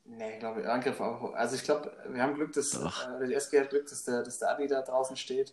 nee, 0.05 0.35
ich 0.35 0.38
glaube, 0.38 0.70
Angriff 0.70 1.00
auch. 1.00 1.35
Also 1.35 1.57
ich 1.57 1.64
glaube, 1.64 1.90
wir 2.09 2.22
haben 2.22 2.35
Glück, 2.35 2.53
dass 2.53 2.72
äh, 2.74 3.26
die 3.26 3.35
SG 3.35 3.59
hat 3.59 3.70
Glück, 3.70 3.88
dass 3.88 4.05
der, 4.05 4.22
dass 4.22 4.38
der 4.38 4.53
Adi 4.53 4.68
da 4.68 4.83
draußen 4.83 5.16
steht. 5.16 5.53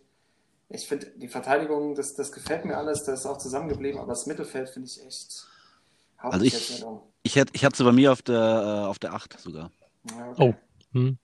Ich 0.68 0.86
finde, 0.86 1.06
die 1.16 1.26
Verteidigung, 1.26 1.96
das, 1.96 2.14
das 2.14 2.30
gefällt 2.30 2.64
mir 2.64 2.76
alles, 2.76 3.02
das 3.02 3.20
ist 3.20 3.26
auch 3.26 3.38
zusammengeblieben, 3.38 3.98
aber 3.98 4.10
das 4.10 4.26
Mittelfeld 4.26 4.68
finde 4.68 4.86
ich 4.88 5.04
echt. 5.04 5.48
Also 6.18 6.44
ich-. 6.44 6.84
Ich 7.24 7.34
hätte 7.34 7.50
ich 7.54 7.64
hatte 7.64 7.76
sie 7.76 7.82
bei 7.84 7.90
mir 7.90 8.12
auf 8.12 8.22
der, 8.22 8.36
äh, 8.84 8.86
auf 8.86 9.00
der 9.00 9.14
8 9.14 9.40
sogar. 9.40 9.72
Ja, 10.08 10.28
okay. 10.30 10.54
Oh. 10.92 10.96
Hm. 10.96 11.18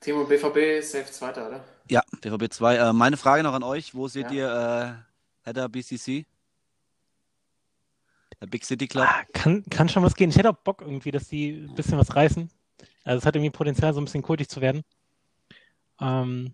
Timo 0.00 0.24
BVB 0.24 0.84
safe 0.84 1.10
Zweiter, 1.10 1.48
oder? 1.48 1.64
Ja, 1.88 2.02
BVB 2.20 2.52
2. 2.52 2.76
Äh, 2.76 2.92
meine 2.92 3.16
Frage 3.16 3.42
noch 3.42 3.54
an 3.54 3.62
euch. 3.62 3.94
Wo 3.94 4.06
seht 4.06 4.30
Ja. 4.32 4.36
ihr 4.36 5.04
äh, 5.44 5.46
Header 5.48 5.68
BCC? 5.70 6.26
Der 8.40 8.46
Big 8.46 8.64
City 8.64 8.86
Club? 8.86 9.06
Ah, 9.08 9.24
kann, 9.32 9.64
kann 9.70 9.88
schon 9.88 10.02
was 10.02 10.14
gehen. 10.14 10.30
Ich 10.30 10.36
hätte 10.36 10.50
auch 10.50 10.56
Bock 10.56 10.82
irgendwie, 10.82 11.10
dass 11.10 11.28
die 11.28 11.50
ein 11.50 11.74
bisschen 11.74 11.98
was 11.98 12.14
reißen. 12.14 12.50
Also 13.04 13.18
es 13.18 13.26
hat 13.26 13.34
irgendwie 13.36 13.50
Potenzial, 13.50 13.94
so 13.94 14.00
ein 14.00 14.04
bisschen 14.04 14.22
kultig 14.22 14.48
zu 14.48 14.60
werden. 14.60 14.82
Ähm, 16.00 16.52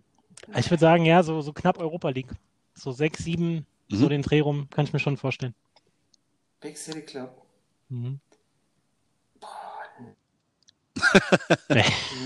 ich 0.56 0.70
würde 0.70 0.80
sagen, 0.80 1.04
ja, 1.04 1.22
so, 1.22 1.40
so 1.40 1.52
knapp 1.52 1.78
Europa 1.78 2.10
League. 2.10 2.30
So 2.74 2.92
sechs, 2.92 3.24
sieben, 3.24 3.66
so 3.88 4.06
Mhm. 4.06 4.10
den 4.10 4.22
Dreh 4.22 4.40
rum, 4.40 4.68
kann 4.70 4.84
ich 4.84 4.92
mir 4.92 4.98
schon 4.98 5.16
vorstellen. 5.16 5.54
Big 6.60 6.76
City 6.76 7.02
Club. 7.02 7.42
Mhm. 7.88 8.20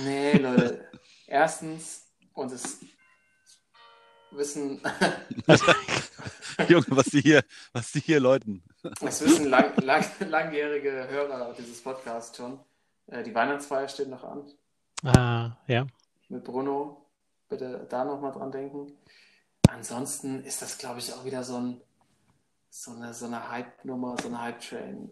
Nee, 0.05 0.39
Leute. 0.39 0.91
Erstens, 1.27 2.07
und 2.35 2.53
das 2.53 2.79
wissen, 4.37 4.81
Junge, 6.69 6.87
was 6.89 7.07
die 7.07 7.21
hier, 7.21 7.43
was 7.73 7.93
die 7.93 8.01
hier 8.01 8.21
läuten. 8.21 8.63
das 9.01 9.21
wissen 9.23 9.49
lang, 9.49 9.77
lang, 9.83 10.05
langjährige 10.21 11.09
Hörer 11.09 11.55
dieses 11.59 11.83
Podcasts 11.83 12.37
schon. 12.37 12.59
Äh, 13.09 13.23
Die 13.23 13.35
Weihnachtsfeier 13.35 13.89
steht 13.89 14.09
noch 14.09 14.25
an. 14.25 14.45
Ah, 15.05 15.57
ja. 15.67 15.87
mit 16.29 16.45
Bruno. 16.45 17.03
Bitte 17.49 17.87
da 17.89 18.05
nochmal 18.05 18.33
dran 18.33 18.51
denken. 18.51 18.93
Ansonsten 19.69 20.43
ist 20.45 20.63
das, 20.63 20.79
glaube 20.79 20.99
ich, 20.99 21.13
auch 21.13 21.25
wieder 21.25 21.45
so, 21.45 21.57
ein, 21.59 21.81
so 22.71 22.93
eine, 22.93 23.15
so 23.15 23.27
eine 23.27 23.49
Hype-Nummer, 23.51 24.17
so 24.21 24.29
eine 24.29 24.41
Hype-Train. 24.41 25.11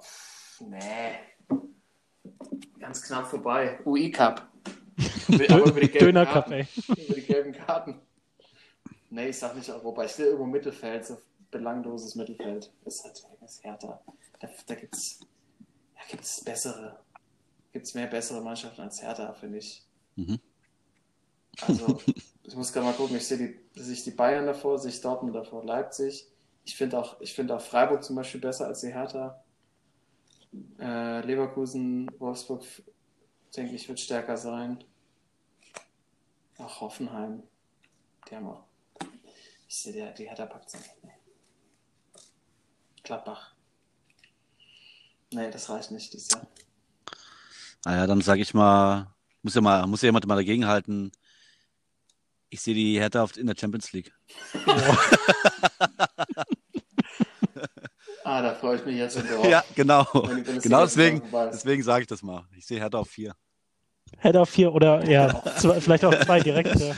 Pff, 0.00 0.60
nee. 0.62 1.14
Ganz 2.80 3.02
knapp 3.02 3.26
vorbei. 3.28 3.78
UI 3.84 4.10
Cup. 4.10 4.48
Aber 5.28 5.58
über 5.66 5.80
die 5.80 5.88
gelben 5.88 6.06
Döner 6.06 6.24
Cup, 6.26 6.46
Karten. 6.48 6.52
ey. 6.52 6.66
Über 6.88 7.14
die 7.14 7.22
gelben 7.22 7.52
Karten. 7.52 8.00
Nee, 9.10 9.28
ich 9.28 9.38
sag 9.38 9.56
nicht 9.56 9.70
Europa. 9.70 10.04
Ich 10.04 10.18
will 10.18 10.26
irgendwo 10.26 10.46
Mittelfeld, 10.46 11.06
so 11.06 11.18
belangloses 11.50 12.14
Mittelfeld. 12.14 12.70
Ist 12.84 13.04
halt 13.04 13.24
ist 13.42 13.64
härter. 13.64 14.02
Da, 14.38 14.48
da 14.66 14.74
gibt's, 14.74 15.20
da 15.94 16.00
gibt's 16.10 16.44
bessere, 16.44 17.00
gibt's 17.72 17.94
mehr 17.94 18.06
bessere 18.06 18.42
Mannschaften 18.42 18.82
als 18.82 19.02
Hertha, 19.02 19.32
finde 19.32 19.58
ich. 19.58 19.82
Mhm. 20.16 20.38
Also, 21.62 22.00
ich 22.44 22.54
muss 22.54 22.72
gerade 22.72 22.86
mal 22.86 22.92
gucken, 22.92 23.16
ich 23.16 23.26
sehe 23.26 23.38
die, 23.38 23.80
sehe 23.80 23.94
ich 23.94 24.04
die 24.04 24.10
Bayern 24.10 24.46
davor, 24.46 24.78
sehe 24.78 24.90
ich 24.90 25.00
Dortmund 25.00 25.34
davor, 25.34 25.64
Leipzig. 25.64 26.28
Ich 26.64 26.76
finde 26.76 26.98
auch, 26.98 27.20
ich 27.20 27.32
finde 27.34 27.56
auch 27.56 27.62
Freiburg 27.62 28.04
zum 28.04 28.16
Beispiel 28.16 28.40
besser 28.40 28.66
als 28.66 28.80
die 28.80 28.92
Hertha. 28.92 29.42
Äh, 30.78 31.20
Leverkusen, 31.22 32.10
Wolfsburg, 32.18 32.62
denke 33.56 33.74
ich, 33.74 33.88
wird 33.88 34.00
stärker 34.00 34.36
sein. 34.36 34.84
Auch 36.58 36.80
Hoffenheim. 36.80 37.42
Die 38.28 38.36
haben 38.36 38.46
auch. 38.46 38.67
Ich 39.68 39.76
sehe, 39.76 39.92
die, 39.92 40.14
die 40.14 40.28
Hertha 40.28 40.46
packt 40.46 40.72
nicht. 40.74 40.90
Nee. 41.02 41.10
Gladbach. 43.02 43.54
Nee, 45.32 45.50
das 45.50 45.68
reicht 45.68 45.90
nicht 45.90 46.12
dieses 46.12 46.30
Jahr. 46.30 46.46
Naja, 47.84 48.06
dann 48.06 48.20
sage 48.22 48.40
ich 48.40 48.54
mal, 48.54 49.14
muss 49.42 49.54
ja 49.54 49.60
mal, 49.60 49.86
muss 49.86 50.02
ja 50.02 50.06
jemand 50.06 50.26
mal 50.26 50.36
dagegenhalten. 50.36 51.12
Ich 52.48 52.62
sehe 52.62 52.74
die 52.74 52.98
Hertha 52.98 53.22
auf, 53.22 53.36
in 53.36 53.46
der 53.46 53.56
Champions 53.58 53.92
League. 53.92 54.12
Ah, 58.24 58.42
da 58.42 58.54
freue 58.54 58.76
ich 58.76 58.84
mich 58.84 58.96
jetzt 58.96 59.14
schon 59.14 59.26
drauf. 59.26 59.48
Ja, 59.48 59.64
genau. 59.74 60.06
Wenn 60.12 60.60
Genau 60.60 60.82
deswegen, 60.82 61.22
deswegen 61.50 61.82
sage 61.82 62.02
ich 62.02 62.08
das 62.08 62.22
mal. 62.22 62.46
Ich 62.54 62.66
sehe 62.66 62.78
Hertha 62.78 62.98
auf 62.98 63.08
4. 63.08 63.34
Hätte 64.18 64.40
auf 64.42 64.50
vier 64.50 64.70
oder 64.74 65.02
ja, 65.08 65.42
zwei, 65.56 65.80
vielleicht 65.80 66.04
auch 66.04 66.14
zwei 66.24 66.38
direkt. 66.40 66.78
Ja. 66.78 66.94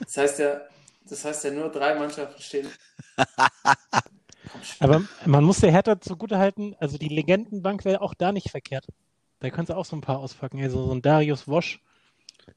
Das 0.00 0.16
heißt 0.16 0.38
ja, 0.40 0.62
das 1.10 1.24
heißt 1.24 1.44
ja 1.44 1.50
nur 1.50 1.70
drei 1.70 1.94
Mannschaften 1.94 2.40
stehen. 2.40 2.68
Aber 4.80 5.02
man 5.26 5.44
muss 5.44 5.60
der 5.60 5.70
Hertha 5.70 6.00
zugutehalten, 6.00 6.74
also 6.78 6.98
die 6.98 7.08
Legendenbank 7.08 7.84
wäre 7.84 8.00
auch 8.00 8.14
da 8.14 8.32
nicht 8.32 8.50
verkehrt. 8.50 8.86
Da 9.40 9.50
kannst 9.50 9.70
du 9.70 9.76
auch 9.76 9.84
so 9.84 9.96
ein 9.96 10.00
paar 10.00 10.18
auspacken. 10.18 10.62
Also 10.62 10.84
so 10.84 10.92
ein 10.92 11.02
Darius 11.02 11.46
Wosch. 11.46 11.80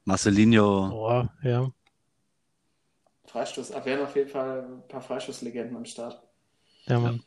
Marcelinho. 0.06 0.90
Oh, 0.90 1.28
ja. 1.44 1.70
Freistoß, 3.26 3.72
ah, 3.74 3.86
wären 3.86 4.04
auf 4.04 4.16
jeden 4.16 4.30
Fall 4.30 4.64
ein 4.64 4.88
paar 4.88 5.02
Freistoßlegenden 5.02 5.76
am 5.76 5.86
Start. 5.86 6.22
Ja, 6.86 7.00
Mann. 7.00 7.24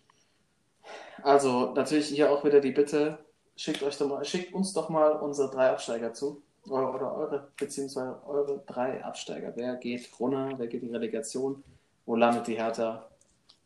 Also 1.22 1.72
natürlich 1.72 2.08
hier 2.08 2.30
auch 2.30 2.44
wieder 2.44 2.60
die 2.60 2.72
Bitte, 2.72 3.24
schickt 3.56 3.82
euch 3.82 3.96
doch 3.96 4.08
mal, 4.08 4.24
schickt 4.24 4.52
uns 4.52 4.72
doch 4.74 4.90
mal 4.90 5.12
unsere 5.12 5.50
drei 5.50 5.70
Absteiger 5.70 6.12
zu. 6.12 6.42
Oder, 6.68 6.94
oder 6.94 7.14
eure, 7.14 7.48
beziehungsweise 7.56 8.20
eure 8.26 8.62
drei 8.66 9.04
Absteiger. 9.04 9.52
Wer 9.54 9.76
geht 9.76 10.08
runter, 10.18 10.54
wer 10.56 10.66
geht 10.66 10.82
in 10.82 10.88
die 10.88 10.94
Relegation, 10.94 11.62
wo 12.06 12.16
landet 12.16 12.46
die 12.46 12.56
Hertha? 12.56 13.08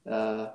Äh, 0.05 0.47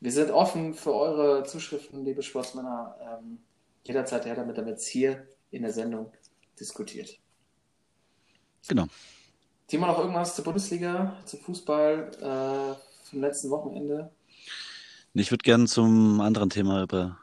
wir 0.00 0.12
sind 0.12 0.30
offen 0.30 0.74
für 0.74 0.94
eure 0.94 1.44
Zuschriften, 1.44 2.04
liebe 2.04 2.22
Sportsmänner. 2.22 2.96
Ähm, 3.00 3.38
jederzeit 3.84 4.26
her, 4.26 4.36
damit 4.36 4.56
damit 4.58 4.80
hier 4.80 5.26
in 5.50 5.62
der 5.62 5.72
Sendung 5.72 6.12
diskutiert. 6.60 7.18
Genau. 8.68 8.86
Timo, 9.66 9.86
noch 9.86 9.98
irgendwas 9.98 10.34
zur 10.34 10.44
Bundesliga, 10.44 11.16
zum 11.24 11.40
Fußball, 11.40 12.10
äh, 12.20 13.08
zum 13.08 13.20
letzten 13.20 13.50
Wochenende? 13.50 14.10
Ich 15.14 15.30
würde 15.30 15.42
gerne 15.42 15.66
zum 15.66 16.20
anderen 16.20 16.50
Thema 16.50 16.82
über. 16.82 17.18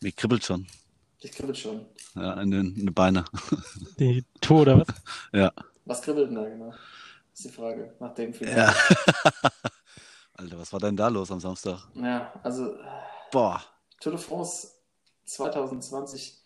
Mir 0.00 0.12
kribbelt 0.12 0.44
schon. 0.44 0.66
Ich 1.24 1.32
kribbelt 1.32 1.56
schon. 1.58 1.86
Ja, 2.14 2.34
in 2.40 2.50
den, 2.50 2.76
in 2.76 2.86
den 2.86 2.94
Beine. 2.94 3.24
Die 3.98 4.24
Tour 4.40 4.62
oder 4.62 4.78
was? 4.80 4.86
Ja. 5.32 5.52
Was 5.86 6.02
kribbelt 6.02 6.28
denn 6.28 6.34
da 6.36 6.48
genau? 6.48 6.72
Ist 7.32 7.44
die 7.46 7.48
Frage. 7.50 7.94
Nach 7.98 8.14
dem 8.14 8.32
Finale. 8.34 8.56
ja. 8.58 8.74
Alter, 10.36 10.58
was 10.58 10.72
war 10.72 10.80
denn 10.80 10.96
da 10.96 11.08
los 11.08 11.30
am 11.30 11.40
Samstag? 11.40 11.78
Ja, 11.94 12.32
also 12.42 12.76
Boah. 13.32 13.62
Tour 14.00 14.12
de 14.12 14.20
France 14.20 14.68
2020, 15.24 16.38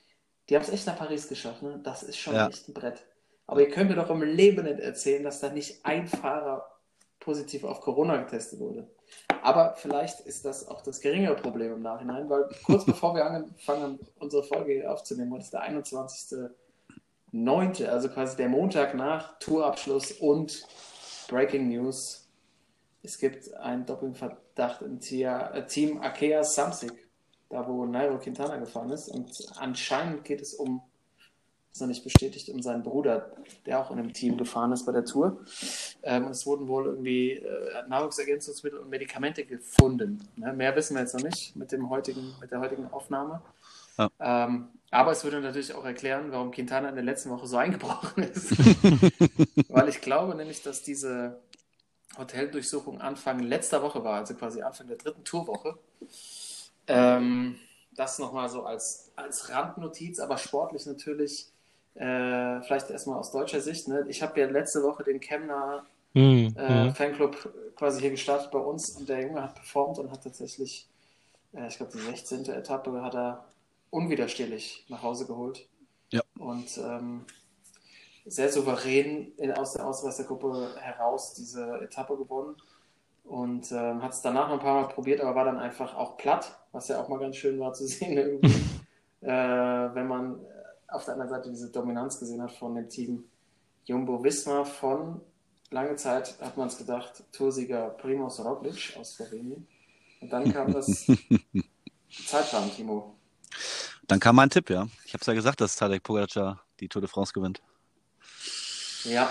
die 0.49 0.55
haben 0.55 0.63
es 0.63 0.69
echt 0.71 0.87
nach 0.87 0.97
Paris 0.97 1.29
geschafft, 1.29 1.63
ne? 1.63 1.81
Das 1.83 2.03
ist 2.03 2.17
schon 2.19 2.35
Ja. 2.35 2.49
echt 2.49 2.69
ein 2.69 2.75
Brett. 2.75 3.05
Aber 3.47 3.61
ihr 3.61 3.71
könnt 3.71 3.91
mir 3.91 3.97
doch 3.97 4.11
im 4.11 4.23
Leben 4.23 4.65
nicht 4.65 4.79
erzählen, 4.81 5.25
dass 5.25 5.41
da 5.41 5.51
nicht 5.51 5.85
ein 5.85 6.07
Fahrer 6.07 6.65
positiv 7.19 7.65
auf 7.65 7.81
Corona 7.81 8.17
getestet 8.19 8.61
wurde. 8.61 8.89
Aber 9.43 9.75
vielleicht 9.77 10.21
ist 10.21 10.45
das 10.45 10.69
auch 10.69 10.83
das 10.83 11.01
geringere 11.01 11.37
Problem 11.37 11.73
im 11.73 11.83
Nachhinein, 11.83 12.29
weil 12.29 12.49
kurz 12.65 12.85
bevor 12.87 13.15
wir 13.15 13.25
angefangen 13.25 13.83
haben, 13.83 13.99
unsere 14.19 14.43
Folge 14.43 14.73
hier 14.75 14.93
aufzunehmen, 14.93 15.33
heute 15.33 15.45
ist 15.45 15.53
der 15.53 15.63
21.09., 17.33 17.87
also 17.87 18.09
quasi 18.09 18.37
der 18.37 18.49
Montag 18.49 18.95
nach 18.95 19.39
Tourabschluss 19.39 20.13
und 20.13 20.67
Breaking 21.29 21.69
News. 21.69 22.29
Es 23.03 23.19
gibt 23.19 23.55
einen 23.55 23.87
Dopingverdacht 23.87 24.83
im 24.83 24.99
äh, 24.99 25.67
Team 25.67 26.01
Akea 26.01 26.43
Samsic, 26.43 27.09
da 27.49 27.67
wo 27.67 27.87
Nairo 27.87 28.19
Quintana 28.19 28.57
gefahren 28.57 28.91
ist. 28.91 29.09
Und 29.09 29.31
anscheinend 29.57 30.25
geht 30.25 30.41
es 30.41 30.55
um, 30.55 30.83
ist 31.79 31.81
noch 31.81 31.89
nicht 31.89 32.03
bestätigt, 32.03 32.49
um 32.49 32.61
seinen 32.61 32.83
Bruder, 32.83 33.31
der 33.65 33.79
auch 33.79 33.93
in 33.93 33.99
einem 33.99 34.13
Team 34.13 34.37
gefahren 34.37 34.73
ist 34.73 34.85
bei 34.85 34.93
der 34.93 35.05
Tour. 35.05 35.39
Ähm, 36.03 36.27
und 36.27 36.33
es 36.33 36.45
wurden 36.45 36.67
wohl 36.67 36.87
irgendwie 36.87 37.35
äh, 37.35 37.89
Nahrungsergänzungsmittel 37.89 38.81
und 38.81 38.91
Medikamente 38.91 39.45
gefunden. 39.45 40.29
Ne? 40.37 40.53
Mehr 40.53 40.75
wissen 40.75 40.95
wir 40.95 41.03
jetzt 41.03 41.15
noch 41.15 41.23
nicht 41.23 41.55
mit, 41.55 41.71
dem 41.71 41.89
heutigen, 41.89 42.35
mit 42.41 42.51
der 42.51 42.59
heutigen 42.61 42.91
Aufnahme. 42.91 43.43
Ja. 43.97 44.11
Ähm, 44.19 44.69
aber 44.91 45.13
es 45.13 45.23
würde 45.23 45.41
natürlich 45.41 45.73
auch 45.73 45.85
erklären, 45.85 46.33
warum 46.33 46.51
Quintana 46.51 46.89
in 46.89 46.97
der 46.97 47.05
letzten 47.05 47.31
Woche 47.31 47.47
so 47.47 47.57
eingebrochen 47.59 48.25
ist. 48.25 48.59
Weil 49.69 49.89
ich 49.89 50.01
glaube 50.01 50.35
nämlich, 50.35 50.63
dass 50.63 50.83
diese 50.83 51.39
Hoteldurchsuchung 52.19 53.01
Anfang 53.01 53.39
letzter 53.39 53.83
Woche 53.83 54.03
war, 54.03 54.17
also 54.17 54.35
quasi 54.35 54.63
Anfang 54.63 54.89
der 54.89 54.97
dritten 54.97 55.23
Tourwoche. 55.23 55.79
Ähm, 56.89 57.57
das 57.93 58.19
nochmal 58.19 58.49
so 58.49 58.65
als, 58.65 59.13
als 59.15 59.49
Randnotiz, 59.51 60.19
aber 60.19 60.39
sportlich 60.39 60.87
natürlich, 60.87 61.53
äh, 61.99 62.63
vielleicht 62.63 62.91
erstmal 62.91 63.19
aus 63.19 63.33
deutscher 63.33 63.61
Sicht. 63.61 63.89
Ne? 63.89 64.07
Ich 64.09 64.23
habe 64.23 64.41
ja 64.41 64.47
letzte 64.47 64.83
Woche 64.83 65.05
den 65.05 65.21
Chemner 65.21 65.85
Hm, 66.15 66.55
äh, 66.57 66.85
hm. 66.85 66.95
Fanclub 66.95 67.53
quasi 67.77 68.01
hier 68.01 68.11
gestartet 68.11 68.51
bei 68.51 68.59
uns 68.59 68.91
und 68.97 69.09
der 69.09 69.23
Junge 69.23 69.43
hat 69.43 69.55
performt 69.55 69.99
und 69.99 70.11
hat 70.11 70.25
tatsächlich, 70.25 70.89
äh, 71.53 71.69
ich 71.69 71.77
glaube, 71.77 71.93
die 71.93 72.01
16. 72.01 72.47
Etappe 72.47 73.03
hat 73.03 73.15
er 73.15 73.45
unwiderstehlich 73.91 74.85
nach 74.89 75.03
Hause 75.03 75.27
geholt. 75.27 75.69
Ja. 76.11 76.23
Und 76.39 76.79
ähm, 76.79 77.25
sehr 78.27 78.51
souverän 78.51 79.33
in, 79.37 79.53
aus 79.53 79.75
der 79.75 79.87
Ausreißergruppe 79.87 80.77
heraus 80.81 81.35
diese 81.35 81.81
Etappe 81.83 82.17
gewonnen. 82.17 82.57
Und 83.25 83.71
ähm, 83.73 84.03
hat 84.03 84.13
es 84.13 84.23
danach 84.23 84.49
noch 84.49 84.55
ein 84.55 84.61
paar 84.61 84.83
Mal 84.83 84.89
probiert, 84.89 85.21
aber 85.21 85.35
war 85.35 85.45
dann 85.45 85.59
einfach 85.59 85.95
auch 85.95 86.17
platt, 86.17 86.59
was 86.73 86.89
ja 86.89 86.99
auch 87.01 87.09
mal 87.09 87.19
ganz 87.19 87.37
schön 87.37 87.61
war 87.61 87.75
zu 87.75 87.87
sehen, 87.87 88.41
äh, 89.21 89.29
wenn 89.29 90.07
man 90.07 90.41
auf 90.89 91.05
der 91.05 91.15
anderen 91.15 91.31
Seite 91.31 91.51
diese 91.51 91.71
Dominanz 91.71 92.19
gesehen 92.19 92.43
hat 92.43 92.53
von 92.53 92.75
dem 92.75 92.89
Team 92.89 93.25
Jumbo 93.85 94.23
Visma 94.23 94.65
von 94.65 95.21
lange 95.71 95.97
Zeit 95.97 96.35
hat 96.41 96.57
man 96.57 96.69
es 96.69 96.79
gedacht, 96.79 97.25
Toursieger 97.33 97.91
Primoz 97.91 98.41
Roglic 98.41 98.97
aus 98.99 99.15
Slowenien. 99.15 99.67
Und 100.21 100.33
dann 100.33 100.53
kam 100.53 100.73
das 100.73 101.07
Zeitfahren, 102.27 102.71
Timo. 102.75 103.15
Dann 104.07 104.21
kam 104.21 104.37
mein 104.37 104.51
Tipp, 104.51 104.71
ja. 104.71 104.89
Ich 105.05 105.13
habe 105.13 105.21
es 105.21 105.27
ja 105.27 105.35
gesagt, 105.35 105.61
dass 105.61 105.77
Tadej 105.77 106.01
Pogacar 106.01 106.61
die 106.81 106.89
Tour 106.89 107.01
de 107.01 107.09
France 107.09 107.33
gewinnt. 107.33 107.63
Ja. 109.05 109.31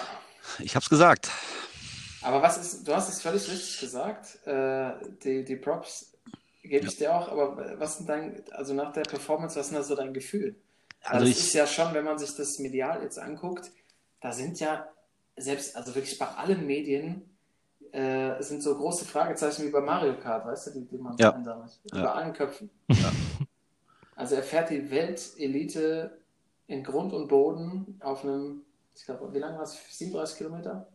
Ich 0.59 0.75
habe 0.75 0.83
es 0.83 0.89
gesagt. 0.89 1.29
Aber 2.21 2.41
was 2.41 2.57
ist, 2.57 2.87
du 2.87 2.95
hast 2.95 3.09
es 3.09 3.21
völlig 3.21 3.49
richtig 3.49 3.79
gesagt. 3.79 4.45
Äh, 4.45 4.93
die, 5.23 5.43
die 5.43 5.55
Props 5.55 6.13
gebe 6.63 6.87
ich 6.87 6.97
dir 6.97 7.15
auch, 7.15 7.29
aber 7.29 7.79
was 7.79 7.97
sind 7.97 8.09
dein, 8.09 8.43
also 8.51 8.73
nach 8.73 8.91
der 8.91 9.03
Performance, 9.03 9.55
was 9.55 9.67
ist 9.67 9.71
denn 9.71 9.79
da 9.79 9.83
so 9.83 9.95
dein 9.95 10.13
Gefühl? 10.13 10.55
Also, 11.01 11.13
Also 11.15 11.25
das 11.25 11.37
ich- 11.39 11.45
ist 11.47 11.53
ja 11.53 11.67
schon, 11.67 11.93
wenn 11.93 12.03
man 12.05 12.17
sich 12.19 12.35
das 12.35 12.59
medial 12.59 13.01
jetzt 13.03 13.19
anguckt, 13.19 13.71
da 14.21 14.31
sind 14.31 14.59
ja 14.59 14.87
selbst, 15.37 15.75
also 15.75 15.93
wirklich 15.95 16.17
bei 16.17 16.27
allen 16.27 16.65
Medien 16.65 17.29
äh, 17.93 18.41
sind 18.43 18.61
so 18.61 18.75
große 18.75 19.05
Fragezeichen 19.05 19.65
wie 19.65 19.69
bei 19.69 19.79
Mario 19.79 20.19
Kart, 20.19 20.45
weißt 20.45 20.67
du, 20.67 20.71
die, 20.71 20.85
die 20.85 20.97
man 20.97 21.15
Ja. 21.17 21.33
einsammelt. 21.33 21.71
Ja. 21.93 22.03
Bei 22.03 22.11
allen 22.11 22.33
Köpfen. 22.33 22.69
Also 24.15 24.35
er 24.35 24.43
fährt 24.43 24.69
die 24.71 24.89
Weltelite 24.91 26.17
in 26.67 26.83
Grund 26.83 27.13
und 27.13 27.27
Boden 27.27 27.97
auf 28.03 28.23
einem, 28.23 28.63
ich 28.95 29.05
glaube, 29.05 29.33
wie 29.33 29.39
lange 29.39 29.55
war 29.57 29.63
es? 29.63 29.77
37 29.89 30.37
Kilometer? 30.37 30.87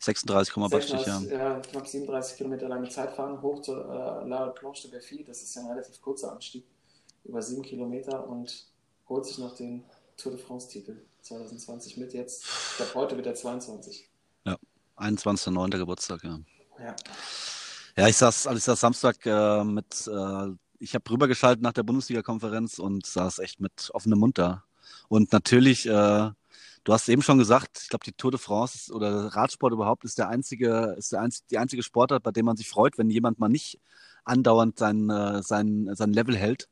36, 0.00 0.56
was 0.56 0.84
steht, 0.84 1.06
ja. 1.06 1.18
36, 1.18 1.30
ja, 1.30 1.60
knapp 1.60 1.86
37 1.86 2.36
Kilometer 2.36 2.68
lange 2.68 2.88
Zeit 2.88 3.12
fahren, 3.12 3.40
hoch 3.40 3.60
zur 3.62 3.84
äh, 3.84 4.26
La 4.28 4.48
Planche 4.48 4.82
de 4.88 4.90
Belfi. 4.92 5.22
Das 5.22 5.42
ist 5.42 5.54
ja 5.54 5.62
ein 5.62 5.68
relativ 5.68 6.00
kurzer 6.00 6.32
Anstieg, 6.32 6.64
über 7.24 7.40
sieben 7.40 7.62
Kilometer 7.62 8.26
und 8.26 8.66
holt 9.08 9.26
sich 9.26 9.38
noch 9.38 9.54
den 9.54 9.84
Tour 10.16 10.32
de 10.32 10.40
France-Titel 10.40 10.96
2020 11.22 11.96
mit. 11.96 12.12
Jetzt, 12.14 12.44
ich 12.44 12.76
glaube, 12.76 12.94
heute 12.94 13.16
wird 13.16 13.26
er 13.26 13.34
22. 13.34 14.08
21.09. 14.96 15.78
Geburtstag, 15.78 16.22
ja. 16.24 16.38
Ja. 16.78 16.96
Ja, 17.96 18.08
ich 18.08 18.16
saß, 18.16 18.46
also 18.46 18.56
ich 18.56 18.64
saß 18.64 18.80
Samstag 18.80 19.26
äh, 19.26 19.64
mit, 19.64 20.06
äh, 20.06 20.46
ich 20.78 20.94
habe 20.94 21.10
rübergeschaltet 21.10 21.62
nach 21.62 21.72
der 21.72 21.82
Bundesliga-Konferenz 21.82 22.78
und 22.78 23.04
saß 23.04 23.40
echt 23.40 23.60
mit 23.60 23.90
offenem 23.92 24.18
Mund 24.18 24.38
da. 24.38 24.64
Und 25.08 25.32
natürlich, 25.32 25.86
äh, 25.86 25.90
du 25.90 26.92
hast 26.92 27.08
eben 27.10 27.20
schon 27.20 27.36
gesagt, 27.36 27.80
ich 27.82 27.88
glaube, 27.90 28.04
die 28.04 28.12
Tour 28.12 28.30
de 28.30 28.40
France 28.40 28.76
ist, 28.76 28.92
oder 28.92 29.26
Radsport 29.26 29.74
überhaupt 29.74 30.04
ist 30.04 30.16
der 30.16 30.28
einzige, 30.28 30.94
ist 30.96 31.12
der 31.12 31.20
einz, 31.20 31.44
die 31.46 31.58
einzige 31.58 31.82
Sportart, 31.82 32.22
bei 32.22 32.30
dem 32.30 32.46
man 32.46 32.56
sich 32.56 32.68
freut, 32.68 32.96
wenn 32.96 33.10
jemand 33.10 33.38
mal 33.38 33.48
nicht 33.48 33.78
andauernd 34.24 34.78
sein, 34.78 35.10
äh, 35.10 35.42
sein, 35.42 35.90
sein 35.92 36.14
Level 36.14 36.36
hält. 36.36 36.68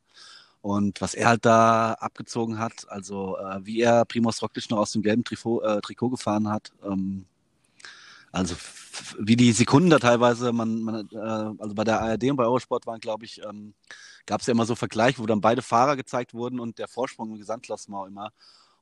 Und 0.62 1.00
was 1.00 1.14
er 1.14 1.28
halt 1.28 1.46
da 1.46 1.94
abgezogen 1.94 2.58
hat, 2.58 2.86
also 2.88 3.38
äh, 3.38 3.64
wie 3.64 3.80
er 3.80 4.04
Primoz 4.04 4.42
Roglic 4.42 4.68
noch 4.70 4.78
aus 4.78 4.92
dem 4.92 5.02
gelben 5.02 5.24
Trikot, 5.24 5.62
äh, 5.62 5.80
Trikot 5.80 6.10
gefahren 6.10 6.48
hat, 6.48 6.72
ähm, 6.84 7.24
also 8.32 8.54
wie 9.18 9.36
die 9.36 9.52
Sekunden 9.52 9.90
da 9.90 9.98
teilweise, 9.98 10.52
man, 10.52 10.82
man 10.82 11.08
äh, 11.12 11.18
also 11.18 11.74
bei 11.74 11.84
der 11.84 12.00
ARD 12.00 12.24
und 12.24 12.36
bei 12.36 12.44
Eurosport 12.44 12.86
waren, 12.86 13.00
glaube 13.00 13.24
ich, 13.24 13.40
ähm, 13.42 13.74
gab 14.26 14.40
es 14.40 14.46
ja 14.46 14.52
immer 14.52 14.66
so 14.66 14.74
Vergleich, 14.74 15.18
wo 15.18 15.26
dann 15.26 15.40
beide 15.40 15.62
Fahrer 15.62 15.96
gezeigt 15.96 16.34
wurden 16.34 16.60
und 16.60 16.78
der 16.78 16.88
Vorsprung 16.88 17.30
im 17.30 17.38
Gesamtklassement 17.38 18.08
immer. 18.08 18.32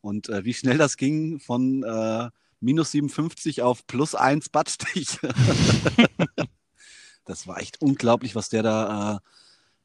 Und 0.00 0.28
äh, 0.28 0.44
wie 0.44 0.54
schnell 0.54 0.78
das 0.78 0.96
ging 0.96 1.40
von 1.40 1.82
äh, 1.82 2.30
minus 2.60 2.92
57 2.92 3.62
auf 3.62 3.86
plus 3.86 4.14
1 4.14 4.48
Badstich. 4.48 5.18
das 7.24 7.46
war 7.46 7.58
echt 7.58 7.80
unglaublich, 7.80 8.34
was 8.34 8.48
der 8.48 8.62
da 8.62 9.14
äh, 9.14 9.18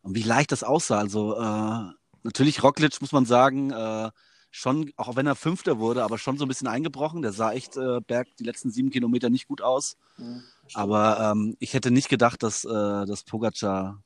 und 0.04 0.16
wie 0.16 0.24
leicht 0.24 0.52
das 0.52 0.64
aussah. 0.64 1.00
Also 1.00 1.36
äh, 1.36 1.94
natürlich 2.24 2.62
Roglic, 2.62 3.02
muss 3.02 3.12
man 3.12 3.26
sagen, 3.26 3.72
äh, 3.72 4.12
schon, 4.52 4.92
auch 4.98 5.16
wenn 5.16 5.26
er 5.26 5.36
Fünfter 5.36 5.80
wurde, 5.80 6.04
aber 6.04 6.20
schon 6.20 6.38
so 6.38 6.46
ein 6.46 6.48
bisschen 6.48 6.68
eingebrochen. 6.68 7.24
Der 7.24 7.34
sah 7.34 7.54
echt 7.54 7.76
äh, 7.76 8.02
Berg 8.02 8.28
die 8.38 8.44
letzten 8.44 8.70
sieben 8.70 8.92
Kilometer 8.92 9.30
nicht 9.30 9.48
gut 9.48 9.62
aus. 9.62 9.98
Mhm. 10.18 10.44
Aber 10.74 11.32
ähm, 11.32 11.56
ich 11.60 11.74
hätte 11.74 11.90
nicht 11.90 12.10
gedacht, 12.10 12.44
dass, 12.44 12.64
äh, 12.64 12.70
dass 13.06 13.24
Pogacar 13.24 14.04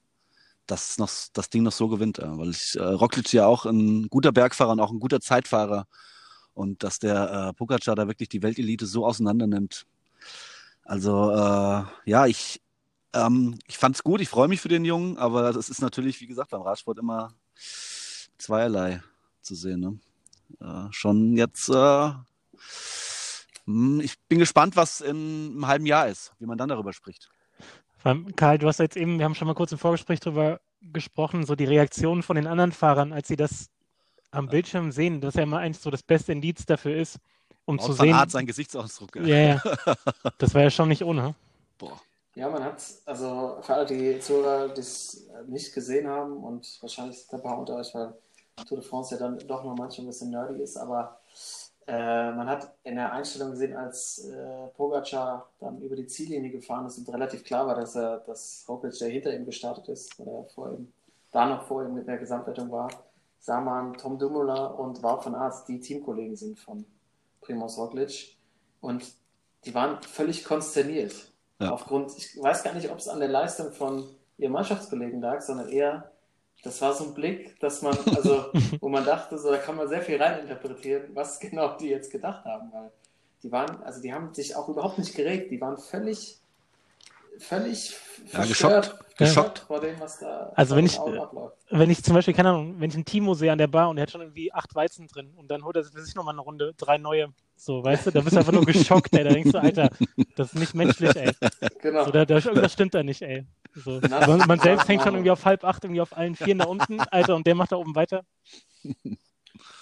das, 0.68 0.98
noch, 0.98 1.10
das 1.34 1.50
Ding 1.50 1.64
noch 1.64 1.72
so 1.72 1.90
gewinnt. 1.90 2.20
Äh, 2.20 2.38
weil 2.38 2.52
ich, 2.52 2.76
äh, 2.76 2.84
Roglic 2.84 3.34
ja 3.34 3.46
auch 3.46 3.66
ein 3.66 4.08
guter 4.08 4.32
Bergfahrer 4.32 4.72
und 4.72 4.80
auch 4.80 4.92
ein 4.92 5.00
guter 5.00 5.20
Zeitfahrer. 5.20 5.88
Und 6.54 6.84
dass 6.84 7.00
der 7.00 7.50
äh, 7.50 7.54
Pogacar 7.54 7.96
da 7.96 8.08
wirklich 8.08 8.30
die 8.30 8.42
Weltelite 8.42 8.86
so 8.86 9.06
auseinander 9.06 9.48
nimmt. 9.48 9.86
Also 10.84 11.32
äh, 11.32 11.84
ja, 12.06 12.26
ich, 12.28 12.62
ähm, 13.26 13.58
ich 13.68 13.78
fand 13.78 13.96
es 13.96 14.04
gut, 14.04 14.22
ich 14.22 14.30
freue 14.30 14.48
mich 14.48 14.62
für 14.62 14.70
den 14.70 14.86
Jungen, 14.86 15.18
aber 15.18 15.54
das 15.54 15.70
ist 15.70 15.82
natürlich, 15.82 16.22
wie 16.22 16.28
gesagt, 16.28 16.52
beim 16.52 16.62
Radsport 16.62 16.98
immer 17.00 17.34
zweierlei 18.38 19.02
zu 19.42 19.56
sehen. 19.56 19.80
Ne? 19.80 20.00
Äh, 20.60 20.92
schon 20.92 21.36
jetzt, 21.36 21.70
äh, 21.70 22.12
hm, 23.66 24.02
ich 24.02 24.20
bin 24.28 24.40
gespannt, 24.40 24.76
was 24.76 25.02
in 25.02 25.52
einem 25.52 25.68
halben 25.68 25.86
Jahr 25.86 26.08
ist, 26.08 26.34
wie 26.40 26.46
man 26.46 26.58
dann 26.58 26.70
darüber 26.70 26.94
spricht. 26.94 27.30
Karl, 28.36 28.58
du 28.58 28.68
hast 28.68 28.80
jetzt 28.80 28.96
eben, 28.96 29.18
wir 29.18 29.26
haben 29.26 29.36
schon 29.36 29.48
mal 29.48 29.54
kurz 29.54 29.74
im 29.74 29.78
Vorgespräch 29.78 30.22
drüber 30.22 30.62
gesprochen, 30.82 31.46
so 31.46 31.56
die 31.56 31.66
Reaktionen 31.66 32.24
von 32.24 32.38
den 32.38 32.48
anderen 32.48 32.72
Fahrern, 32.72 33.12
als 33.12 33.28
sie 33.28 33.36
das 33.36 33.70
am 34.32 34.48
Bildschirm 34.48 34.92
sehen, 34.92 35.20
das 35.20 35.36
ja 35.36 35.44
immer 35.44 35.60
eigentlich 35.60 35.80
so 35.80 35.90
das 35.90 36.04
beste 36.04 36.32
Indiz 36.32 36.66
dafür 36.66 36.96
ist, 36.96 37.20
um 37.66 37.80
zu 37.80 37.92
Auch 37.92 37.98
von 37.98 38.06
sehen. 38.06 38.16
Art 38.16 38.32
sein 38.32 38.46
Gesichtsausdruck. 38.46 39.16
Ja, 39.18 39.38
ja. 39.38 39.62
Das 40.38 40.54
war 40.54 40.62
ja 40.62 40.70
schon 40.70 40.88
nicht 40.88 41.04
ohne. 41.04 41.36
Boah. 41.78 42.00
Ja, 42.38 42.50
man 42.50 42.64
hat, 42.64 42.84
also 43.06 43.58
für 43.62 43.74
alle, 43.74 43.86
die 43.88 44.20
Zuhörer, 44.20 44.70
die 44.70 44.82
es 44.82 45.28
nicht 45.48 45.74
gesehen 45.74 46.08
haben 46.08 46.38
und 46.44 46.78
wahrscheinlich 46.82 47.18
sind 47.18 47.34
ein 47.34 47.42
paar 47.42 47.58
unter 47.58 47.78
euch, 47.78 47.92
weil 47.96 48.14
Tour 48.68 48.78
de 48.78 48.88
France 48.88 49.16
ja 49.16 49.20
dann 49.20 49.40
doch 49.40 49.64
noch 49.64 49.76
manchmal 49.76 50.06
ein 50.06 50.10
bisschen 50.10 50.30
nerdy 50.30 50.62
ist, 50.62 50.78
aber 50.78 51.20
äh, 51.88 52.32
man 52.34 52.48
hat 52.48 52.76
in 52.84 52.96
der 52.96 53.12
Einstellung 53.12 53.50
gesehen, 53.52 53.76
als 53.76 54.26
äh, 54.26 54.68
Pogacar 54.76 55.50
dann 55.60 55.82
über 55.82 55.96
die 55.96 56.06
Ziellinie 56.06 56.52
gefahren 56.52 56.86
ist 56.86 57.00
und 57.00 57.10
relativ 57.12 57.44
klar 57.44 57.66
war, 57.66 57.74
dass 57.74 57.96
er, 57.96 58.20
dass 58.20 58.66
Roglic, 58.70 59.00
der 59.00 59.10
hinter 59.10 59.34
ihm 59.34 59.46
gestartet 59.46 59.88
ist, 59.88 60.20
weil 60.20 60.28
er 60.28 60.46
vor 60.54 60.72
ihm, 60.74 60.94
da 61.32 61.48
noch 61.48 61.64
vor 61.64 61.84
ihm 61.84 61.96
mit 61.96 62.08
der 62.08 62.20
Gesamtwertung 62.20 62.70
war, 62.70 62.90
sah 63.40 63.60
man 63.60 63.96
Tom 63.96 64.20
Dumoulin 64.20 64.76
und 64.76 65.02
Wout 65.02 65.26
van 65.26 65.34
Aert, 65.34 65.68
die 65.68 65.80
Teamkollegen 65.80 66.36
sind 66.36 66.60
von 66.60 66.86
Primoz 67.42 67.80
Roglic 67.80 68.38
und 68.80 69.12
die 69.66 69.74
waren 69.74 70.04
völlig 70.04 70.46
konsterniert. 70.46 71.32
Ja. 71.60 71.72
Aufgrund, 71.72 72.12
ich 72.18 72.38
weiß 72.42 72.64
gar 72.64 72.74
nicht, 72.74 72.90
ob 72.92 73.00
es 73.00 73.08
an 73.08 73.20
der 73.20 73.30
Leistung 73.30 73.72
von 73.72 74.08
ihrem 74.38 74.54
Mannschaftskollegen 74.54 75.22
lag, 75.22 75.42
sondern 75.42 75.70
eher, 75.70 76.12
das 76.64 76.82
war 76.82 76.94
so 76.94 77.06
ein 77.06 77.14
Blick, 77.14 77.60
dass 77.60 77.82
man, 77.82 77.98
also, 78.16 78.46
wo 78.82 78.90
man 78.90 79.06
dachte, 79.06 79.38
so, 79.38 79.50
da 79.50 79.58
kann 79.58 79.76
man 79.76 79.88
sehr 79.88 80.02
viel 80.02 80.22
reininterpretieren, 80.22 81.16
was 81.16 81.40
genau 81.40 81.76
die 81.78 81.90
jetzt 81.90 82.12
gedacht 82.12 82.46
haben, 82.46 82.72
weil 82.72 82.92
die 83.44 83.52
waren, 83.52 83.82
also 83.84 84.02
die 84.02 84.14
haben 84.14 84.34
sich 84.34 84.56
auch 84.56 84.68
überhaupt 84.70 84.98
nicht 84.98 85.16
geregt, 85.16 85.52
die 85.52 85.60
waren 85.62 85.78
völlig, 85.78 86.40
völlig 87.40 87.92
Ja, 87.92 88.40
verstört, 88.44 88.84
geschockt. 88.86 89.18
Geschockt. 89.18 89.60
vor 89.60 89.80
dem, 89.80 90.00
was 90.00 90.20
da 90.20 90.52
Also 90.56 90.76
wenn 90.76 90.86
ich-. 90.86 91.00
Wenn 91.70 91.90
ich 91.90 92.04
zum 92.04 92.14
Beispiel, 92.14 92.34
keine 92.34 92.50
Ahnung, 92.50 92.76
wenn 92.80 92.90
ich 92.90 92.96
einen 92.96 93.04
Timo 93.06 93.34
sehe 93.34 93.52
an 93.52 93.58
der 93.58 93.68
Bar 93.68 93.90
und 93.90 93.98
er 93.98 94.04
hat 94.04 94.12
schon 94.12 94.22
irgendwie 94.22 94.54
acht 94.54 94.74
Weizen 94.74 95.08
drin 95.08 95.34
und 95.36 95.50
dann 95.50 95.64
holt 95.66 95.76
er 95.76 95.84
sich 95.84 96.16
nochmal 96.16 96.34
eine 96.34 96.42
Runde, 96.42 96.74
drei 96.78 96.98
neue, 96.98 97.34
so, 97.58 97.84
weißt 97.84 98.06
du, 98.06 98.12
da 98.12 98.22
bist 98.22 98.36
du 98.36 98.40
einfach 98.40 98.54
nur 98.54 98.66
geschockt, 98.66 99.14
ey, 99.14 99.24
da 99.24 99.32
denkst 99.32 99.52
du, 99.52 99.58
Alter, 99.60 99.90
das 100.36 100.54
ist 100.54 100.60
nicht 100.60 100.76
menschlich, 100.76 101.16
ey. 101.16 101.32
Genau. 101.82 102.06
So, 102.06 102.12
da, 102.12 102.24
da, 102.24 102.36
irgendwas 102.36 102.74
stimmt 102.74 102.94
da 102.94 103.02
nicht, 103.04 103.22
ey. 103.24 103.46
So. 103.74 104.00
Man, 104.00 104.40
man 104.48 104.60
selbst 104.60 104.88
hängt 104.88 105.02
schon 105.02 105.16
irgendwie 105.16 105.32
auf 105.32 105.44
halb 105.44 105.64
acht, 105.64 105.84
irgendwie 105.84 106.02
auf 106.02 106.16
allen 106.16 106.36
Vieren 106.36 106.60
da 106.60 106.66
unten, 106.66 107.00
Alter, 107.00 107.36
und 107.36 107.48
der 107.48 107.56
macht 107.56 107.72
da 107.72 107.78
oben 107.78 107.96
weiter. 107.96 108.24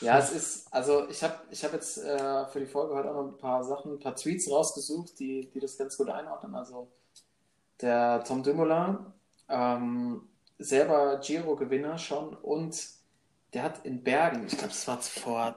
Ja, 0.02 0.20
es 0.20 0.32
ist, 0.32 0.74
also 0.74 1.08
ich 1.10 1.22
habe 1.24 1.36
ich 1.52 1.64
hab 1.64 1.74
jetzt 1.74 1.98
äh, 1.98 2.46
für 2.48 2.60
die 2.60 2.66
Folge 2.66 2.96
heute 2.96 3.12
auch 3.12 3.16
noch 3.16 3.32
ein 3.34 3.38
paar 3.38 3.64
Sachen, 3.64 3.94
ein 3.94 4.00
paar 4.00 4.16
Tweets 4.16 4.50
rausgesucht, 4.50 5.20
die, 5.20 5.50
die 5.54 5.60
das 5.60 5.78
ganz 5.78 5.98
gut 5.98 6.10
einordnen. 6.10 6.56
Also 6.56 6.92
der 7.82 8.24
Tom 8.24 8.44
Dumoulin, 8.44 8.98
ähm, 9.50 10.30
selber 10.58 11.20
Giro-Gewinner 11.20 11.98
schon 11.98 12.36
und 12.36 12.88
der 13.54 13.64
hat 13.64 13.86
in 13.86 14.04
Bergen, 14.04 14.46
ich 14.48 14.58
glaube, 14.58 14.70
das 14.70 14.88
war 14.88 15.02
vor 15.02 15.56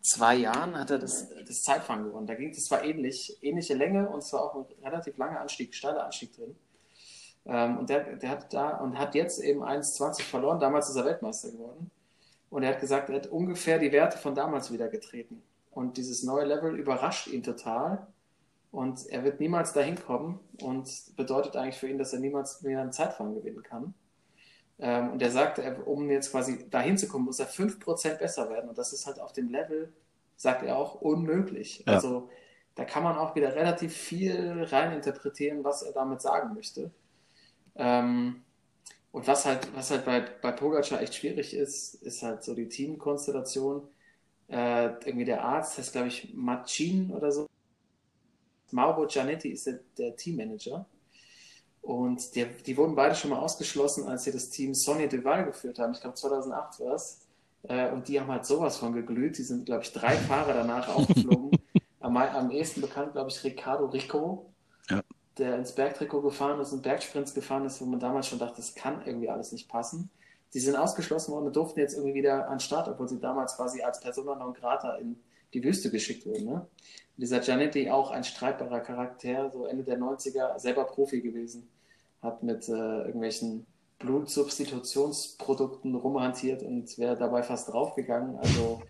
zwei 0.00 0.36
Jahren, 0.36 0.76
hat 0.78 0.90
er 0.90 0.98
das, 0.98 1.28
das 1.46 1.62
Zeitfahren 1.62 2.04
gewonnen. 2.04 2.26
Da 2.26 2.34
ging 2.34 2.50
es 2.50 2.70
war 2.70 2.84
ähnlich, 2.84 3.38
ähnliche 3.42 3.74
Länge 3.74 4.08
und 4.08 4.18
es 4.18 4.32
war 4.32 4.42
auch 4.42 4.54
ein 4.54 4.66
relativ 4.82 5.16
langer 5.16 5.40
Anstieg, 5.40 5.74
steiler 5.74 6.04
Anstieg 6.04 6.34
drin. 6.34 6.56
Ähm, 7.46 7.78
und 7.78 7.90
der, 7.90 8.16
der 8.16 8.30
hat 8.30 8.52
da 8.52 8.76
und 8.78 8.98
hat 8.98 9.14
jetzt 9.14 9.38
eben 9.40 9.62
1,20 9.62 10.22
verloren. 10.22 10.60
Damals 10.60 10.88
ist 10.88 10.96
er 10.96 11.04
Weltmeister 11.04 11.50
geworden. 11.50 11.90
Und 12.50 12.62
er 12.62 12.70
hat 12.70 12.80
gesagt, 12.80 13.08
er 13.08 13.16
hat 13.16 13.26
ungefähr 13.26 13.78
die 13.78 13.92
Werte 13.92 14.18
von 14.18 14.34
damals 14.34 14.72
wieder 14.72 14.88
getreten. 14.88 15.42
Und 15.70 15.96
dieses 15.96 16.22
neue 16.22 16.44
Level 16.44 16.78
überrascht 16.78 17.26
ihn 17.26 17.42
total. 17.42 18.06
Und 18.72 19.06
er 19.06 19.24
wird 19.24 19.40
niemals 19.40 19.72
dahin 19.72 19.96
kommen 19.96 20.40
und 20.60 20.88
bedeutet 21.16 21.56
eigentlich 21.56 21.78
für 21.78 21.88
ihn, 21.88 21.98
dass 21.98 22.12
er 22.12 22.20
niemals 22.20 22.62
mehr 22.62 22.80
ein 22.80 22.92
Zeitfahren 22.92 23.34
gewinnen 23.34 23.62
kann. 23.62 23.94
Ähm, 24.78 25.12
und 25.12 25.22
er 25.22 25.30
sagt, 25.30 25.58
er, 25.58 25.86
um 25.86 26.10
jetzt 26.10 26.30
quasi 26.30 26.68
dahin 26.68 26.98
zu 26.98 27.08
kommen, 27.08 27.24
muss 27.24 27.40
er 27.40 27.48
5% 27.48 28.18
besser 28.18 28.50
werden. 28.50 28.68
Und 28.68 28.78
das 28.78 28.92
ist 28.92 29.06
halt 29.06 29.20
auf 29.20 29.32
dem 29.32 29.48
Level, 29.48 29.92
sagt 30.36 30.62
er 30.62 30.76
auch, 30.76 31.00
unmöglich. 31.00 31.84
Ja. 31.86 31.94
Also 31.94 32.28
da 32.74 32.84
kann 32.84 33.02
man 33.02 33.16
auch 33.16 33.34
wieder 33.34 33.54
relativ 33.54 33.96
viel 33.96 34.64
reininterpretieren, 34.64 35.64
was 35.64 35.82
er 35.82 35.92
damit 35.92 36.20
sagen 36.20 36.54
möchte. 36.54 36.90
Ähm, 37.74 38.42
und 39.12 39.26
was 39.26 39.46
halt, 39.46 39.74
was 39.74 39.90
halt 39.90 40.04
bei, 40.04 40.20
bei 40.20 40.52
Pogacar 40.52 41.00
echt 41.00 41.14
schwierig 41.14 41.54
ist, 41.54 41.94
ist 41.94 42.22
halt 42.22 42.44
so 42.44 42.54
die 42.54 42.68
Teamkonstellation. 42.68 43.88
Äh, 44.48 44.88
irgendwie 45.06 45.24
der 45.24 45.42
Arzt 45.42 45.78
heißt, 45.78 45.92
glaube 45.92 46.08
ich, 46.08 46.34
Machin 46.34 47.10
oder 47.12 47.32
so. 47.32 47.46
Mauro 48.72 49.06
Gianetti 49.06 49.48
ist 49.48 49.66
der, 49.66 49.80
der 49.96 50.16
Teammanager. 50.16 50.84
Und 51.86 52.34
die, 52.34 52.44
die 52.66 52.76
wurden 52.76 52.96
beide 52.96 53.14
schon 53.14 53.30
mal 53.30 53.38
ausgeschlossen, 53.38 54.08
als 54.08 54.24
sie 54.24 54.32
das 54.32 54.50
Team 54.50 54.74
Sonny 54.74 55.08
Duval 55.08 55.44
geführt 55.44 55.78
haben. 55.78 55.92
Ich 55.92 56.00
glaube 56.00 56.16
2008 56.16 56.80
war 56.80 56.94
es. 56.94 57.20
Äh, 57.62 57.92
und 57.92 58.08
die 58.08 58.20
haben 58.20 58.26
halt 58.26 58.44
sowas 58.44 58.76
von 58.76 58.92
geglüht. 58.92 59.38
Die 59.38 59.44
sind, 59.44 59.66
glaube 59.66 59.84
ich, 59.84 59.92
drei 59.92 60.16
Fahrer 60.16 60.52
danach 60.52 60.88
aufgeflogen. 60.88 61.52
am, 62.00 62.16
am 62.16 62.50
ehesten 62.50 62.80
bekannt, 62.80 63.12
glaube 63.12 63.30
ich, 63.30 63.44
Ricardo 63.44 63.86
Rico, 63.86 64.50
Ja. 64.90 65.00
der 65.38 65.56
ins 65.58 65.72
Bergtrikot 65.76 66.22
gefahren 66.22 66.58
ist 66.60 66.72
und 66.72 66.82
Bergsprints 66.82 67.34
gefahren 67.34 67.64
ist, 67.66 67.80
wo 67.80 67.84
man 67.84 68.00
damals 68.00 68.26
schon 68.26 68.40
dachte, 68.40 68.56
das 68.56 68.74
kann 68.74 69.02
irgendwie 69.06 69.30
alles 69.30 69.52
nicht 69.52 69.68
passen. 69.68 70.10
Die 70.54 70.60
sind 70.60 70.74
ausgeschlossen 70.74 71.32
worden 71.32 71.46
und 71.46 71.54
durften 71.54 71.78
jetzt 71.78 71.94
irgendwie 71.94 72.14
wieder 72.14 72.46
an 72.46 72.54
den 72.54 72.60
Start, 72.60 72.88
obwohl 72.88 73.08
sie 73.08 73.20
damals 73.20 73.54
quasi 73.54 73.80
als 73.82 74.00
Persona 74.00 74.34
non 74.34 74.54
grata 74.54 74.96
in 74.96 75.20
die 75.54 75.62
Wüste 75.62 75.90
geschickt 75.92 76.26
wurden. 76.26 76.46
Ne? 76.46 76.66
Dieser 77.16 77.38
Gianetti, 77.38 77.90
auch 77.90 78.10
ein 78.10 78.24
streitbarer 78.24 78.80
Charakter, 78.80 79.50
so 79.52 79.66
Ende 79.66 79.84
der 79.84 79.98
90er, 79.98 80.58
selber 80.58 80.84
Profi 80.84 81.20
gewesen, 81.20 81.68
hat 82.22 82.42
mit 82.42 82.68
äh, 82.68 82.72
irgendwelchen 82.72 83.66
Blutsubstitutionsprodukten 83.98 85.94
rumhantiert 85.94 86.62
und 86.62 86.98
wäre 86.98 87.16
dabei 87.16 87.42
fast 87.42 87.72
draufgegangen. 87.72 88.36
Also 88.36 88.82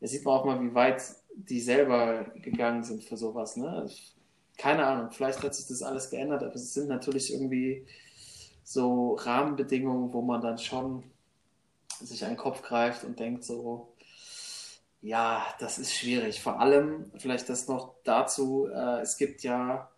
da 0.00 0.06
sieht 0.06 0.24
man 0.24 0.34
auch 0.34 0.44
mal, 0.44 0.60
wie 0.62 0.74
weit 0.74 1.02
die 1.34 1.60
selber 1.60 2.24
gegangen 2.34 2.82
sind 2.82 3.04
für 3.04 3.16
sowas. 3.16 3.56
Ne? 3.56 3.88
Keine 4.56 4.86
Ahnung, 4.86 5.10
vielleicht 5.10 5.42
hat 5.42 5.54
sich 5.54 5.66
das 5.66 5.82
alles 5.82 6.10
geändert, 6.10 6.42
aber 6.42 6.54
es 6.54 6.74
sind 6.74 6.88
natürlich 6.88 7.32
irgendwie 7.32 7.86
so 8.64 9.14
Rahmenbedingungen, 9.14 10.12
wo 10.12 10.20
man 10.22 10.40
dann 10.40 10.58
schon 10.58 11.04
sich 12.00 12.20
den 12.20 12.36
Kopf 12.36 12.62
greift 12.62 13.04
und 13.04 13.18
denkt 13.18 13.44
so, 13.44 13.92
ja, 15.00 15.46
das 15.60 15.78
ist 15.78 15.94
schwierig. 15.94 16.40
Vor 16.40 16.60
allem, 16.60 17.10
vielleicht 17.18 17.48
das 17.48 17.68
noch 17.68 17.94
dazu, 18.04 18.68
äh, 18.72 19.00
es 19.00 19.16
gibt 19.16 19.42
ja, 19.42 19.90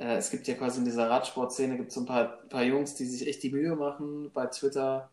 äh, 0.00 0.16
es 0.16 0.30
gibt 0.30 0.48
ja 0.48 0.54
quasi 0.54 0.78
in 0.78 0.86
dieser 0.86 1.10
Radsportszene 1.10 1.76
gibt 1.76 1.90
es 1.90 1.94
so 1.94 2.00
ein 2.00 2.06
paar, 2.06 2.38
paar 2.48 2.62
Jungs, 2.62 2.94
die 2.94 3.04
sich 3.04 3.28
echt 3.28 3.42
die 3.42 3.50
Mühe 3.50 3.76
machen, 3.76 4.30
bei 4.32 4.46
Twitter 4.46 5.10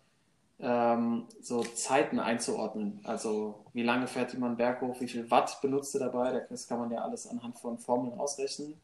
ähm, 0.59 1.27
so 1.41 1.61
Zeiten 1.61 2.19
einzuordnen. 2.19 3.01
Also 3.03 3.65
wie 3.73 3.83
lange 3.83 4.07
fährt 4.07 4.33
jemand 4.33 4.57
Berg 4.57 4.81
hoch, 4.81 4.99
wie 5.01 5.07
viel 5.07 5.29
Watt 5.29 5.59
benutzt 5.61 5.93
er 5.95 5.99
dabei, 5.99 6.47
das 6.49 6.67
kann 6.67 6.79
man 6.79 6.89
ja 6.89 7.01
alles 7.01 7.27
anhand 7.27 7.59
von 7.59 7.77
Formeln 7.77 8.17
ausrechnen. 8.17 8.79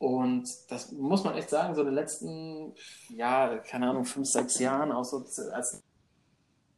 Und 0.00 0.48
das 0.68 0.90
muss 0.92 1.22
man 1.22 1.36
echt 1.36 1.48
sagen, 1.48 1.74
so 1.74 1.82
in 1.82 1.86
den 1.86 1.94
letzten, 1.94 2.74
ja, 3.08 3.56
keine 3.58 3.88
Ahnung, 3.88 4.04
fünf, 4.04 4.28
sechs 4.28 4.58
Jahren, 4.58 4.90
auch 4.90 5.04
so 5.04 5.24
als 5.52 5.80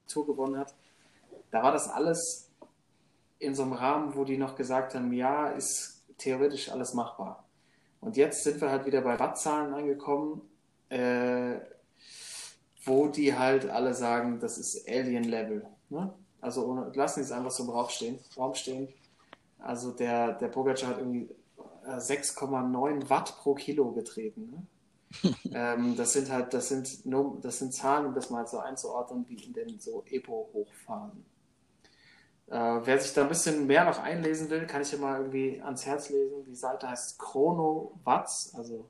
Tour 0.07 0.26
gewonnen 0.26 0.59
hat, 0.59 0.74
da 1.51 1.62
war 1.62 1.72
das 1.72 1.89
alles 1.89 2.51
in 3.39 3.55
so 3.55 3.62
einem 3.62 3.72
Rahmen, 3.72 4.14
wo 4.14 4.24
die 4.24 4.37
noch 4.37 4.57
gesagt 4.57 4.95
haben, 4.95 5.12
ja, 5.12 5.49
ist 5.49 6.05
theoretisch 6.18 6.70
alles 6.70 6.93
machbar. 6.93 7.46
Und 8.07 8.17
jetzt 8.17 8.45
sind 8.45 8.61
wir 8.61 8.71
halt 8.71 8.87
wieder 8.87 9.01
bei 9.01 9.19
Wattzahlen 9.19 9.75
angekommen, 9.75 10.41
äh, 10.91 11.57
wo 12.85 13.09
die 13.09 13.37
halt 13.37 13.69
alle 13.69 13.95
sagen, 13.95 14.39
das 14.39 14.59
ist 14.59 14.89
Alien-Level. 14.89 15.67
Ne? 15.89 16.15
Also 16.41 16.67
ohne, 16.67 16.93
lassen 16.95 17.19
die 17.19 17.25
es 17.25 17.33
einfach 17.33 17.51
so 17.51 17.65
im 17.65 17.71
Raum 17.71 17.89
stehen. 17.89 18.21
Raum 18.37 18.55
stehen. 18.55 18.87
Also 19.59 19.91
der, 19.91 20.35
der 20.35 20.47
Pogacar 20.47 20.91
hat 20.91 20.99
irgendwie 20.99 21.29
6,9 21.85 23.11
Watt 23.11 23.39
pro 23.39 23.55
Kilo 23.55 23.91
getreten. 23.91 24.53
Ne? 24.53 25.35
ähm, 25.53 25.97
das 25.97 26.13
sind 26.13 26.31
halt, 26.31 26.55
das 26.55 26.69
sind 26.69 27.01
das 27.43 27.59
sind 27.59 27.75
Zahlen, 27.75 28.07
um 28.07 28.15
das 28.15 28.31
mal 28.31 28.47
so 28.47 28.61
einzuordnen, 28.61 29.25
wie 29.29 29.43
in 29.43 29.53
den 29.53 29.81
so 29.81 30.05
Epo-Hochfahren. 30.09 31.25
Äh, 32.49 32.81
wer 32.85 33.01
sich 33.01 33.13
da 33.13 33.23
ein 33.23 33.29
bisschen 33.29 33.67
mehr 33.67 33.85
noch 33.85 33.99
einlesen 33.99 34.51
will, 34.51 34.67
kann 34.67 34.83
ich 34.83 34.93
ja 34.93 34.99
mal 34.99 35.19
irgendwie 35.19 35.61
ans 35.63 35.85
Herz 35.85 36.11
lesen. 36.11 36.45
Die 36.45 36.55
Seite 36.55 36.89
heißt 36.89 37.19
Chrono 37.19 37.99
Watts, 38.05 38.55
also 38.55 38.89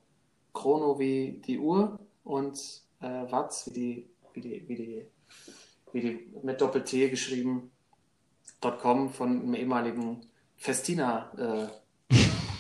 Chrono 0.52 0.98
wie 0.98 1.40
die 1.46 1.58
Uhr 1.58 1.98
und 2.24 2.58
äh, 3.00 3.30
Watts 3.30 3.66
wie 3.66 3.72
die, 3.72 4.10
wie 4.34 4.40
die, 4.40 4.68
wie 4.68 4.76
die, 4.76 5.06
wie 5.92 6.00
die 6.00 6.34
mit 6.42 6.60
Doppel-T 6.60 7.08
geschrieben, 7.08 7.70
.com 8.60 9.10
von 9.10 9.42
einem 9.42 9.54
ehemaligen 9.54 10.26
Festina, 10.56 11.30
äh, 11.38 11.68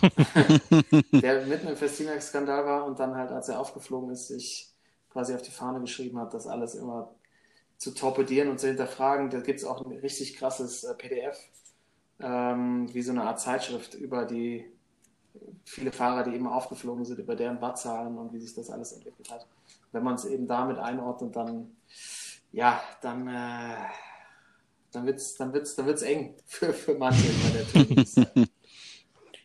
der 1.20 1.46
mitten 1.46 1.68
im 1.68 1.76
Festina-Skandal 1.76 2.64
war 2.64 2.84
und 2.86 2.98
dann 2.98 3.14
halt, 3.14 3.30
als 3.32 3.48
er 3.48 3.58
aufgeflogen 3.58 4.10
ist, 4.10 4.28
sich 4.28 4.72
quasi 5.10 5.34
auf 5.34 5.42
die 5.42 5.50
Fahne 5.50 5.80
geschrieben 5.80 6.18
hat, 6.18 6.34
das 6.34 6.46
alles 6.46 6.74
immer 6.74 7.14
zu 7.78 7.92
torpedieren 7.92 8.48
und 8.48 8.60
zu 8.60 8.68
hinterfragen. 8.68 9.30
Da 9.30 9.40
gibt 9.40 9.60
es 9.60 9.64
auch 9.64 9.84
ein 9.84 9.92
richtig 9.98 10.36
krasses 10.36 10.84
äh, 10.84 10.94
PDF, 10.94 11.38
ähm, 12.20 12.92
wie 12.92 13.02
so 13.02 13.12
eine 13.12 13.24
Art 13.24 13.40
Zeitschrift 13.40 13.94
über 13.94 14.24
die 14.24 14.64
viele 15.64 15.92
Fahrer, 15.92 16.22
die 16.22 16.34
eben 16.34 16.46
aufgeflogen 16.46 17.04
sind, 17.04 17.18
über 17.18 17.36
deren 17.36 17.60
Wattzahlen 17.60 18.16
und 18.16 18.32
wie 18.32 18.40
sich 18.40 18.54
das 18.54 18.70
alles 18.70 18.92
entwickelt 18.92 19.30
hat. 19.30 19.46
Wenn 19.92 20.02
man 20.02 20.14
es 20.14 20.24
eben 20.24 20.46
damit 20.46 20.78
einordnet, 20.78 21.36
dann 21.36 21.76
ja, 22.52 22.80
dann 23.02 23.28
äh, 23.28 23.76
dann 24.96 25.06
wird's, 25.06 25.34
dann 25.34 25.52
wird's, 25.52 25.74
dann 25.74 25.86
wird's 25.86 26.02
eng 26.02 26.34
für, 26.46 26.72
für 26.72 26.94
manche 26.94 27.28
bei 27.28 27.50
der 27.50 28.24
Tour. 28.24 28.46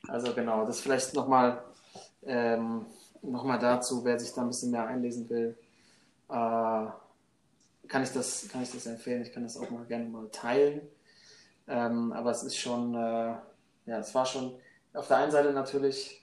also 0.08 0.34
genau, 0.34 0.66
das 0.66 0.80
vielleicht 0.80 1.14
nochmal 1.14 1.64
ähm, 2.24 2.86
noch 3.22 3.60
dazu, 3.60 4.04
wer 4.04 4.20
sich 4.20 4.34
da 4.34 4.42
ein 4.42 4.48
bisschen 4.48 4.72
mehr 4.72 4.88
einlesen 4.88 5.30
will, 5.30 5.58
äh, 6.30 6.86
kann 7.92 8.04
ich 8.04 8.14
das, 8.14 8.48
kann 8.48 8.64
ich 8.64 8.72
das 8.72 8.86
empfehlen. 8.86 9.22
Ich 9.22 9.34
kann 9.34 9.44
das 9.44 9.58
auch 9.58 9.70
mal 9.70 9.86
gerne 9.86 10.06
mal 10.06 10.30
teilen. 10.30 10.82
Ähm, 11.68 12.14
aber 12.14 12.32
es 12.32 12.42
ist 12.42 12.56
schon, 12.56 12.96
äh, 12.96 13.36
ja, 13.86 14.00
es 14.00 14.16
war 14.16 14.26
schon 14.26 14.58
auf 14.94 15.10
der 15.10 15.18
einen 15.18 15.32
Seite 15.32 15.52
natürlich 15.52 16.22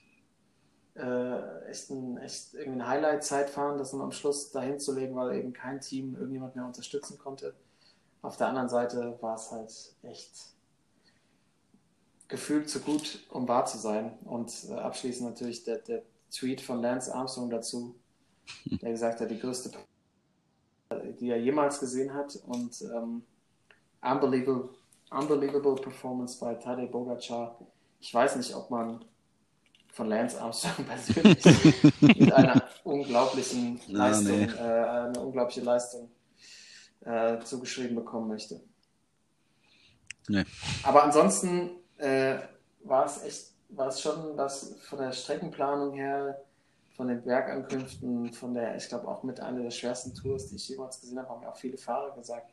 äh, 0.95 1.69
echt 1.69 1.91
ein, 1.91 2.17
echt 2.17 2.55
irgendwie 2.55 2.81
ein 2.81 2.87
Highlight-Zeitfahren, 2.87 3.77
das 3.77 3.91
dann 3.91 4.01
am 4.01 4.11
Schluss 4.11 4.49
dahin 4.49 4.79
zu 4.79 4.95
legen, 4.95 5.15
weil 5.15 5.37
eben 5.37 5.53
kein 5.53 5.79
Team 5.79 6.15
irgendjemand 6.15 6.55
mehr 6.55 6.65
unterstützen 6.65 7.19
konnte. 7.19 7.53
Auf 8.23 8.35
der 8.35 8.47
anderen 8.47 8.69
Seite 8.69 9.19
war 9.21 9.35
es 9.35 9.51
halt 9.51 9.71
echt 10.01 10.33
gefühlt 12.29 12.67
zu 12.67 12.79
gut, 12.79 13.27
um 13.29 13.47
wahr 13.47 13.65
zu 13.65 13.77
sein. 13.77 14.17
Und 14.25 14.51
äh, 14.69 14.73
abschließend 14.73 15.29
natürlich 15.29 15.63
der, 15.65 15.77
der 15.77 16.01
Tweet 16.31 16.61
von 16.61 16.81
Lance 16.81 17.13
Armstrong 17.13 17.51
dazu, 17.51 17.93
der 18.65 18.89
gesagt 18.89 19.21
hat, 19.21 19.29
die 19.29 19.39
größte, 19.39 19.69
die 21.19 21.29
er 21.29 21.39
jemals 21.39 21.79
gesehen 21.79 22.13
hat 22.13 22.35
und 22.47 22.81
ähm, 22.81 23.23
unbelievable, 24.01 24.69
unbelievable 25.11 25.75
Performance 25.75 26.39
bei 26.39 26.55
Tadej 26.55 26.87
Bogacar. 26.87 27.59
Ich 27.99 28.13
weiß 28.13 28.37
nicht, 28.37 28.55
ob 28.55 28.69
man 28.69 29.05
von 29.91 30.07
Lance 30.07 30.41
Armstrong 30.41 30.85
persönlich 30.87 32.01
mit 32.01 32.33
einer 32.33 32.63
unglaublichen 32.83 33.79
Leistung, 33.87 34.39
nee. 34.39 34.45
äh, 34.45 34.59
eine 34.59 35.19
unglaubliche 35.19 35.61
Leistung 35.61 36.09
äh, 37.01 37.39
zugeschrieben 37.39 37.95
bekommen 37.95 38.27
möchte. 38.27 38.61
Nee. 40.27 40.45
Aber 40.83 41.03
ansonsten 41.03 41.71
äh, 41.97 42.37
war 42.83 43.05
es 43.05 43.23
echt, 43.23 43.51
war 43.69 43.87
es 43.87 44.01
schon 44.01 44.37
was 44.37 44.75
von 44.81 44.99
der 44.99 45.11
Streckenplanung 45.11 45.93
her, 45.93 46.41
von 46.99 47.07
den 47.07 47.21
Bergankünften, 47.21 48.33
von 48.33 48.53
der, 48.53 48.75
ich 48.75 48.89
glaube 48.89 49.07
auch 49.07 49.23
mit 49.23 49.39
einer 49.39 49.61
der 49.61 49.71
schwersten 49.71 50.13
Tours, 50.13 50.49
die 50.49 50.57
ich 50.57 50.67
jemals 50.67 50.99
gesehen 50.99 51.17
habe, 51.17 51.29
haben 51.29 51.43
ja 51.43 51.49
auch 51.49 51.55
viele 51.55 51.77
Fahrer 51.77 52.13
gesagt, 52.13 52.51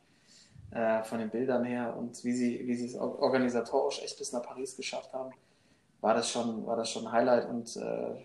äh, 0.70 1.02
von 1.02 1.18
den 1.18 1.30
Bildern 1.30 1.64
her 1.64 1.96
und 1.98 2.22
wie 2.22 2.32
sie, 2.32 2.64
wie 2.64 2.76
sie 2.76 2.86
es 2.86 2.94
or- 2.94 3.18
organisatorisch 3.18 4.00
echt 4.04 4.16
bis 4.20 4.30
nach 4.32 4.44
Paris 4.44 4.76
geschafft 4.76 5.12
haben, 5.12 5.32
war 6.00 6.14
das 6.14 6.30
schon, 6.30 6.64
war 6.64 6.76
das 6.76 6.88
schon 6.88 7.08
ein 7.08 7.12
Highlight. 7.12 7.48
Und 7.48 7.76
äh, 7.76 8.22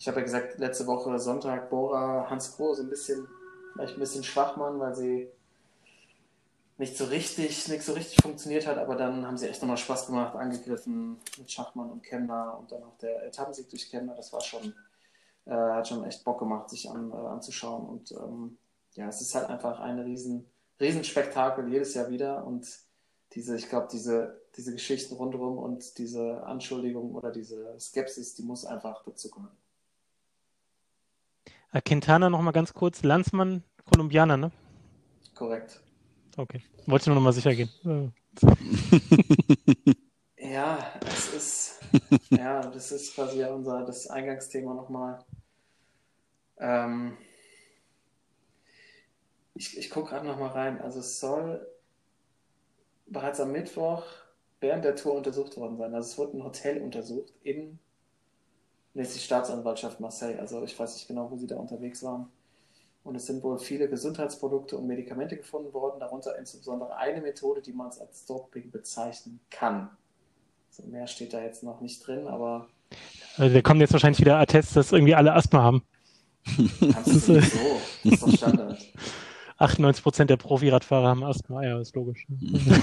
ich 0.00 0.08
habe 0.08 0.18
ja 0.18 0.24
gesagt, 0.24 0.58
letzte 0.58 0.84
Woche 0.88 1.16
Sonntag 1.20 1.70
Bora, 1.70 2.28
Hans 2.28 2.56
Groh 2.56 2.74
so 2.74 2.82
ein 2.82 2.90
bisschen, 2.90 3.28
vielleicht 3.74 3.94
ein 3.94 4.00
bisschen 4.00 4.24
Schwachmann, 4.24 4.80
weil 4.80 4.96
sie 4.96 5.28
nicht 6.76 6.96
so 6.96 7.04
richtig, 7.04 7.68
nicht 7.68 7.84
so 7.84 7.92
richtig 7.92 8.20
funktioniert 8.20 8.66
hat, 8.66 8.78
aber 8.78 8.96
dann 8.96 9.24
haben 9.24 9.38
sie 9.38 9.48
echt 9.48 9.62
nochmal 9.62 9.76
Spaß 9.76 10.06
gemacht, 10.06 10.34
angegriffen 10.34 11.18
mit 11.38 11.48
Schachmann 11.48 11.88
und 11.88 12.02
Kemner 12.02 12.58
und 12.58 12.72
dann 12.72 12.82
auch 12.82 12.98
der 13.00 13.24
Etappensieg 13.26 13.70
durch 13.70 13.88
Kemner, 13.88 14.16
das 14.16 14.32
war 14.32 14.40
schon, 14.40 14.74
äh, 15.46 15.52
hat 15.52 15.88
schon 15.88 16.04
echt 16.04 16.24
Bock 16.24 16.38
gemacht, 16.38 16.70
sich 16.70 16.88
an, 16.90 17.10
äh, 17.10 17.14
anzuschauen 17.14 17.86
und 17.86 18.12
ähm, 18.12 18.58
ja, 18.94 19.08
es 19.08 19.20
ist 19.20 19.34
halt 19.34 19.48
einfach 19.48 19.80
ein 19.80 19.98
riesen, 19.98 20.46
riesen 20.80 21.04
Spektakel 21.04 21.68
jedes 21.68 21.94
Jahr 21.94 22.10
wieder 22.10 22.44
und 22.46 22.66
diese, 23.32 23.56
ich 23.56 23.68
glaube, 23.68 23.88
diese, 23.90 24.40
diese 24.56 24.72
Geschichten 24.72 25.14
rundherum 25.14 25.56
und 25.58 25.98
diese 25.98 26.44
Anschuldigung 26.44 27.14
oder 27.14 27.32
diese 27.32 27.78
Skepsis, 27.80 28.34
die 28.34 28.42
muss 28.42 28.66
einfach 28.66 29.02
dazukommen. 29.04 29.48
Äh, 31.72 31.80
Quintana 31.80 32.28
noch 32.28 32.42
mal 32.42 32.50
ganz 32.50 32.74
kurz. 32.74 33.02
Landsmann, 33.02 33.62
Kolumbianer, 33.90 34.36
ne? 34.36 34.52
Korrekt. 35.34 35.80
Okay. 36.36 36.62
Wollte 36.86 37.08
nur 37.08 37.14
noch 37.16 37.22
mal 37.22 37.32
sicher 37.32 37.54
gehen. 37.54 37.70
Ja, 40.52 40.78
es 41.06 41.32
ist, 41.32 41.80
ja, 42.30 42.60
das 42.62 42.92
ist 42.92 43.14
quasi 43.14 43.38
ja 43.38 43.54
unser, 43.54 43.86
das 43.86 44.08
Eingangsthema 44.08 44.74
nochmal. 44.74 45.24
Ähm, 46.58 47.16
ich 49.54 49.76
ich 49.78 49.90
gucke 49.90 50.10
gerade 50.10 50.26
nochmal 50.26 50.50
rein. 50.50 50.80
Also 50.80 51.00
es 51.00 51.20
soll 51.20 51.66
bereits 53.06 53.40
am 53.40 53.52
Mittwoch 53.52 54.04
während 54.60 54.84
der 54.84 54.96
Tour 54.96 55.14
untersucht 55.14 55.56
worden 55.56 55.76
sein. 55.76 55.94
Also 55.94 56.08
es 56.10 56.18
wurde 56.18 56.38
ein 56.38 56.44
Hotel 56.44 56.80
untersucht 56.82 57.32
in 57.42 57.78
Nee, 58.94 59.04
die 59.04 59.18
Staatsanwaltschaft 59.18 60.00
Marseille. 60.00 60.38
Also 60.38 60.62
ich 60.64 60.78
weiß 60.78 60.94
nicht 60.94 61.08
genau, 61.08 61.30
wo 61.30 61.36
sie 61.36 61.46
da 61.46 61.56
unterwegs 61.56 62.02
waren. 62.02 62.30
Und 63.04 63.16
es 63.16 63.26
sind 63.26 63.42
wohl 63.42 63.58
viele 63.58 63.88
Gesundheitsprodukte 63.88 64.76
und 64.76 64.86
Medikamente 64.86 65.36
gefunden 65.36 65.72
worden, 65.72 65.98
darunter 65.98 66.38
insbesondere 66.38 66.96
eine 66.96 67.20
Methode, 67.20 67.62
die 67.62 67.72
man 67.72 67.88
als 67.88 68.26
Doping 68.26 68.70
bezeichnen 68.70 69.40
kann. 69.50 69.90
So 70.70 70.84
mehr 70.84 71.06
steht 71.06 71.32
da 71.32 71.42
jetzt 71.42 71.62
noch 71.62 71.80
nicht 71.80 72.06
drin, 72.06 72.28
aber 72.28 72.68
Also, 73.36 73.54
da 73.54 73.62
kommen 73.62 73.80
jetzt 73.80 73.92
wahrscheinlich 73.92 74.20
wieder 74.20 74.38
Attests, 74.38 74.74
dass 74.74 74.92
irgendwie 74.92 75.14
alle 75.14 75.32
Asthma 75.34 75.62
haben. 75.62 75.82
Kannst 76.44 77.06
du 77.06 77.18
sowieso. 77.18 77.80
Das 78.04 78.12
ist 78.12 78.22
doch 78.22 78.32
Standard. 78.34 78.78
98 79.58 80.02
Prozent 80.02 80.30
der 80.30 80.36
Profi-Radfahrer 80.36 81.08
haben 81.08 81.22
Asthma, 81.22 81.62
ja, 81.62 81.80
ist 81.80 81.94
logisch. 81.94 82.26
Ja. 82.28 82.76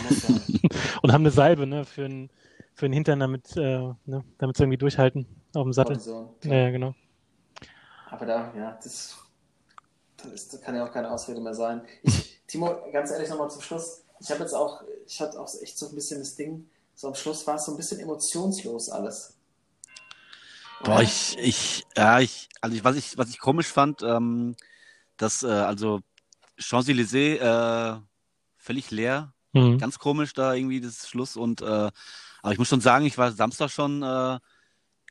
Und 1.02 1.12
haben 1.12 1.24
eine 1.24 1.32
Salbe, 1.32 1.68
ne, 1.68 1.84
für 1.84 2.04
den, 2.04 2.30
für 2.74 2.86
den 2.86 2.94
Hintern, 2.94 3.20
damit, 3.20 3.56
äh, 3.58 3.94
ne, 4.06 4.24
damit 4.38 4.56
sie 4.56 4.64
irgendwie 4.64 4.78
durchhalten 4.78 5.26
auf 5.54 5.64
dem 5.64 5.74
Sattel. 5.74 6.00
Ja, 6.44 6.54
ja, 6.54 6.70
genau. 6.70 6.96
Aber 8.10 8.26
da, 8.26 8.54
ja, 8.56 8.80
das, 8.82 9.18
das, 10.18 10.32
ist, 10.32 10.54
das 10.54 10.62
kann 10.62 10.76
ja 10.76 10.86
auch 10.86 10.92
keine 10.92 11.12
Ausrede 11.12 11.42
mehr 11.42 11.54
sein. 11.54 11.82
Ich, 12.04 12.42
Timo, 12.48 12.78
ganz 12.92 13.12
ehrlich 13.12 13.30
nochmal 13.30 13.50
zum 13.50 13.62
Schluss. 13.62 14.04
Ich 14.20 14.30
habe 14.32 14.42
jetzt 14.42 14.54
auch, 14.54 14.82
ich 15.06 15.20
hatte 15.22 15.40
auch 15.40 15.50
echt 15.62 15.78
so 15.78 15.90
ein 15.90 15.96
bisschen 15.96 16.20
das 16.20 16.36
Ding, 16.36 16.70
so 16.96 17.08
am 17.08 17.16
Schluss 17.16 17.46
war 17.48 17.56
es 17.56 17.66
so 17.66 17.72
ein 17.72 17.78
bisschen 17.78 18.00
emotionslos 18.00 18.90
alles. 18.90 19.39
Boah, 20.84 20.96
Oder? 20.96 21.04
ich, 21.04 21.38
ich, 21.40 21.86
ja, 21.96 22.20
ich, 22.20 22.50
also 22.62 22.76
ich, 22.76 22.84
was 22.84 22.96
ich, 22.96 23.18
was 23.18 23.30
ich 23.30 23.40
komisch 23.40 23.68
fand, 23.68 24.02
ähm, 24.04 24.56
dass, 25.18 25.44
äh, 25.44 25.48
also 25.48 26.02
Champs-Élysées, 26.58 27.40
äh, 27.40 28.02
völlig 28.58 28.92
leer, 28.92 29.34
Mhm. 29.54 29.80
ganz 29.80 29.98
komisch 29.98 30.34
da 30.34 30.54
irgendwie 30.54 30.80
das 30.82 31.10
Schluss 31.10 31.36
und, 31.36 31.62
äh, 31.62 31.66
aber 32.42 32.54
ich 32.54 32.60
muss 32.60 32.70
schon 32.70 32.82
sagen, 32.82 33.06
ich 33.06 33.18
war 33.18 33.32
Samstag 33.32 33.72
schon, 33.72 34.04
äh, 34.04 34.40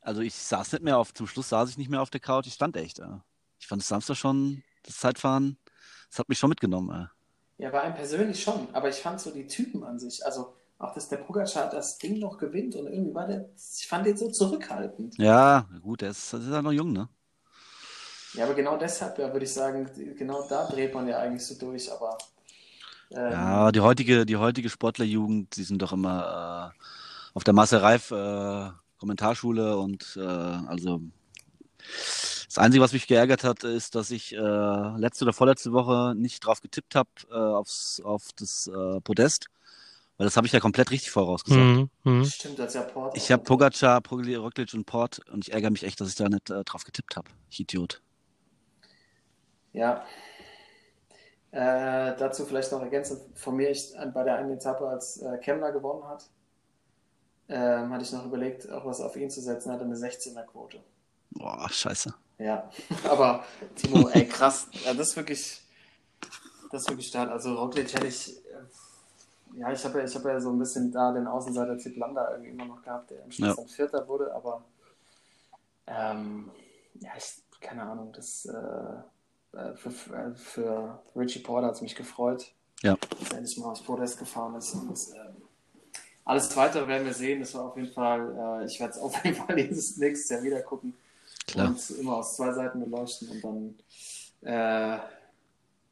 also 0.02 0.20
ich 0.22 0.34
saß 0.34 0.72
nicht 0.72 0.84
mehr 0.84 0.98
auf, 0.98 1.12
zum 1.14 1.26
Schluss 1.26 1.48
saß 1.48 1.70
ich 1.70 1.78
nicht 1.78 1.90
mehr 1.90 2.02
auf 2.02 2.10
der 2.10 2.20
Couch, 2.20 2.46
ich 2.46 2.54
stand 2.54 2.76
echt, 2.76 3.00
äh. 3.00 3.18
Ich 3.60 3.66
fand 3.66 3.82
das 3.82 3.88
Samstag 3.88 4.16
schon, 4.16 4.62
das 4.84 4.98
Zeitfahren, 4.98 5.58
das 6.10 6.20
hat 6.20 6.28
mich 6.28 6.38
schon 6.38 6.50
mitgenommen, 6.50 6.90
äh. 7.04 7.08
Ja, 7.58 7.70
bei 7.70 7.80
einem 7.82 7.94
persönlich 7.94 8.40
schon, 8.42 8.72
aber 8.74 8.88
ich 8.88 8.96
fand 8.96 9.20
so 9.20 9.32
die 9.32 9.46
Typen 9.48 9.82
an 9.82 9.98
sich, 9.98 10.24
also 10.24 10.54
auch, 10.78 10.94
dass 10.94 11.08
der 11.08 11.18
Pogacar 11.18 11.70
das 11.70 11.98
Ding 11.98 12.18
noch 12.18 12.38
gewinnt 12.38 12.76
und 12.76 12.86
irgendwie 12.88 13.14
war 13.14 13.26
der, 13.26 13.48
ich 13.78 13.86
fand 13.88 14.06
den 14.06 14.16
so 14.16 14.30
zurückhaltend. 14.30 15.18
Ja, 15.18 15.68
gut, 15.82 16.00
der 16.02 16.10
ist, 16.10 16.32
der 16.32 16.40
ist 16.40 16.48
ja 16.50 16.62
noch 16.62 16.72
jung, 16.72 16.92
ne? 16.92 17.08
Ja, 18.32 18.44
aber 18.44 18.54
genau 18.54 18.76
deshalb, 18.78 19.18
ja, 19.18 19.32
würde 19.32 19.44
ich 19.46 19.52
sagen, 19.52 19.90
genau 20.16 20.46
da 20.48 20.66
dreht 20.68 20.94
man 20.94 21.08
ja 21.08 21.18
eigentlich 21.18 21.44
so 21.46 21.54
durch, 21.58 21.90
aber 21.92 22.16
ähm, 23.12 23.60
Ja, 23.60 23.72
die 23.72 23.80
heutige, 23.80 24.24
die 24.24 24.36
heutige 24.36 24.70
Sportlerjugend, 24.70 25.56
die 25.56 25.64
sind 25.64 25.82
doch 25.82 25.92
immer 25.92 26.72
äh, 26.74 26.80
auf 27.34 27.44
der 27.44 27.52
Marcel 27.54 27.80
Reif 27.80 28.10
äh, 28.10 28.70
Kommentarschule 28.98 29.76
und 29.78 30.16
äh, 30.16 30.20
also 30.22 31.00
das 32.46 32.58
Einzige, 32.58 32.82
was 32.82 32.92
mich 32.92 33.06
geärgert 33.06 33.44
hat, 33.44 33.64
ist, 33.64 33.94
dass 33.94 34.10
ich 34.10 34.34
äh, 34.34 34.38
letzte 34.98 35.24
oder 35.24 35.32
vorletzte 35.32 35.72
Woche 35.72 36.14
nicht 36.16 36.40
drauf 36.44 36.60
getippt 36.60 36.94
habe 36.94 37.10
äh, 37.30 37.34
aufs 37.34 38.00
auf 38.04 38.28
das 38.36 38.66
äh, 38.68 39.00
Podest, 39.02 39.48
weil 40.18 40.26
das 40.26 40.36
habe 40.36 40.46
ich 40.46 40.52
ja 40.52 40.60
komplett 40.60 40.90
richtig 40.90 41.10
vorausgesagt. 41.10 41.62
Mhm. 41.64 41.90
Mhm. 42.04 42.24
stimmt, 42.26 42.60
als 42.60 42.74
ja 42.74 42.82
Port 42.82 43.16
Ich 43.16 43.32
habe 43.32 43.42
Pogacar, 43.42 44.00
Pogli- 44.00 44.36
Roglic 44.36 44.74
und 44.74 44.84
Port 44.84 45.20
und 45.30 45.46
ich 45.48 45.54
ärgere 45.54 45.70
mich 45.70 45.84
echt, 45.84 46.00
dass 46.00 46.08
ich 46.10 46.16
da 46.16 46.28
nicht 46.28 46.50
äh, 46.50 46.62
drauf 46.64 46.84
getippt 46.84 47.16
habe. 47.16 47.28
Ich 47.48 47.60
Idiot. 47.60 48.02
Ja. 49.72 50.04
Äh, 51.50 52.14
dazu 52.18 52.44
vielleicht 52.44 52.72
noch 52.72 52.82
ergänzend 52.82 53.20
von 53.38 53.56
mir, 53.56 53.70
ich, 53.70 53.94
bei 54.12 54.22
der 54.22 54.36
einen 54.36 54.50
Etappe, 54.50 54.86
als 54.86 55.16
äh, 55.22 55.38
Kemmler 55.38 55.72
gewonnen 55.72 56.04
hat, 56.06 56.28
ähm, 57.48 57.90
hatte 57.90 58.04
ich 58.04 58.12
noch 58.12 58.26
überlegt, 58.26 58.70
auch 58.70 58.84
was 58.84 59.00
auf 59.00 59.16
ihn 59.16 59.30
zu 59.30 59.40
setzen, 59.40 59.72
hatte 59.72 59.84
eine 59.84 59.94
16er-Quote. 59.96 60.82
Boah, 61.30 61.66
scheiße. 61.70 62.12
Ja, 62.38 62.70
aber 63.08 63.44
Timo, 63.76 64.08
ey, 64.10 64.26
krass, 64.28 64.66
ja, 64.84 64.92
das 64.92 65.08
ist 65.10 65.16
wirklich, 65.16 65.62
das 66.70 66.82
ist 66.82 66.88
wirklich 66.90 67.06
stark. 67.08 67.30
Also 67.30 67.54
Roglic 67.54 67.94
hätte 67.94 68.06
ich, 68.08 68.28
äh, 68.28 68.40
ja, 69.54 69.72
ich 69.72 69.84
habe 69.84 69.98
ja, 69.98 70.04
ich 70.04 70.14
habe 70.14 70.28
ja 70.30 70.40
so 70.40 70.50
ein 70.50 70.58
bisschen 70.58 70.90
da 70.92 71.12
den 71.12 71.26
Außenseiter 71.26 71.76
Tipp 71.78 71.96
Landa 71.96 72.30
irgendwie 72.32 72.50
immer 72.50 72.64
noch 72.66 72.82
gehabt, 72.82 73.10
der 73.10 73.24
im 73.24 73.30
Schluss 73.30 73.48
Ja. 73.48 73.54
dann 73.54 73.68
Vierter 73.68 74.06
wurde, 74.08 74.32
aber 74.34 74.62
ähm, 75.86 76.50
ja, 77.00 77.10
ich, 77.16 77.42
keine 77.60 77.82
Ahnung, 77.82 78.12
das 78.12 78.46
äh, 78.46 79.56
äh, 79.58 79.74
für, 79.76 79.90
für, 79.90 80.34
für 80.34 80.98
Richie 81.16 81.40
Porter 81.40 81.68
hat 81.68 81.74
es 81.76 81.80
mich 81.80 81.96
gefreut, 81.96 82.52
Ja. 82.82 82.96
dass 83.18 83.30
er 83.30 83.38
endlich 83.38 83.56
mal 83.58 83.70
aufs 83.70 83.82
Podest 83.82 84.18
gefahren 84.18 84.54
ist 84.56 84.74
und 84.74 84.98
ähm, 85.16 85.42
alles 86.24 86.54
weitere 86.56 86.86
werden 86.86 87.06
wir 87.06 87.14
sehen. 87.14 87.40
Das 87.40 87.54
war 87.54 87.64
auf 87.64 87.76
jeden 87.76 87.90
Fall, 87.92 88.60
äh, 88.62 88.66
ich 88.66 88.78
werde 88.78 88.92
es 88.92 88.98
auf 88.98 89.24
jeden 89.24 89.36
Fall 89.36 89.56
dieses 89.56 89.96
nächstes 89.96 90.28
Jahr 90.28 90.42
wieder 90.42 90.60
gucken 90.60 90.94
Klar. 91.46 91.68
und 91.68 91.90
immer 91.98 92.16
aus 92.18 92.36
zwei 92.36 92.52
Seiten 92.52 92.80
beleuchten 92.80 93.28
und 93.30 93.42
dann 93.42 93.74
äh, 94.42 94.98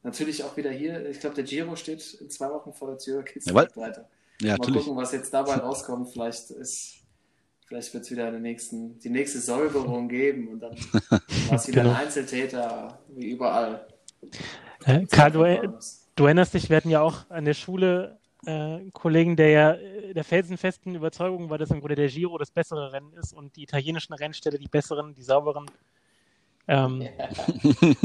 natürlich 0.06 0.42
auch 0.44 0.56
wieder 0.56 0.70
hier. 0.70 1.08
Ich 1.10 1.20
glaube, 1.20 1.34
der 1.34 1.44
Giro 1.44 1.76
steht 1.76 2.14
in 2.14 2.30
zwei 2.30 2.48
Wochen 2.50 2.72
vor 2.72 2.88
der 2.88 2.98
Tür, 2.98 3.22
geht's 3.22 3.46
Jawohl. 3.46 3.68
weiter. 3.74 4.08
Ja, 4.40 4.52
Mal 4.52 4.58
natürlich. 4.58 4.84
gucken, 4.84 4.96
was 4.96 5.12
jetzt 5.12 5.34
dabei 5.34 5.54
rauskommt. 5.56 6.10
Vielleicht 6.12 6.50
ist, 6.50 6.96
vielleicht 7.66 7.92
wird 7.92 8.04
es 8.04 8.10
wieder 8.10 8.30
den 8.30 8.42
nächsten, 8.42 8.98
die 9.00 9.10
nächste 9.10 9.40
Säuberung 9.40 10.08
geben 10.20 10.48
und 10.48 10.60
dann 10.60 10.76
war 11.48 11.56
es 11.56 11.68
wieder 11.68 11.82
Genau. 11.82 11.94
ein 11.94 12.06
Einzeltäter, 12.06 12.98
wie 13.08 13.30
überall. 13.30 13.86
Äh, 14.84 15.06
Karl, 15.06 15.30
du, 15.32 15.78
du 16.14 16.24
erinnerst 16.24 16.54
dich, 16.54 16.70
wir 16.70 16.76
hatten 16.76 16.90
ja 16.90 17.00
auch 17.02 17.28
an 17.28 17.44
der 17.44 17.54
Schule 17.54 18.18
äh, 18.46 18.50
einen 18.50 18.92
Kollegen, 18.92 19.36
der 19.36 19.50
ja 19.50 19.72
äh, 19.72 20.14
der 20.14 20.24
felsenfesten 20.24 20.94
Überzeugung 20.94 21.50
war, 21.50 21.58
dass 21.58 21.70
im 21.70 21.80
Grunde 21.80 21.96
der 21.96 22.08
Giro 22.08 22.38
das 22.38 22.50
bessere 22.50 22.92
Rennen 22.92 23.12
ist 23.14 23.32
und 23.32 23.56
die 23.56 23.64
italienischen 23.64 24.12
Rennställe 24.14 24.58
die 24.58 24.68
besseren, 24.68 25.14
die 25.14 25.22
sauberen. 25.22 25.66
Ähm, 26.68 27.06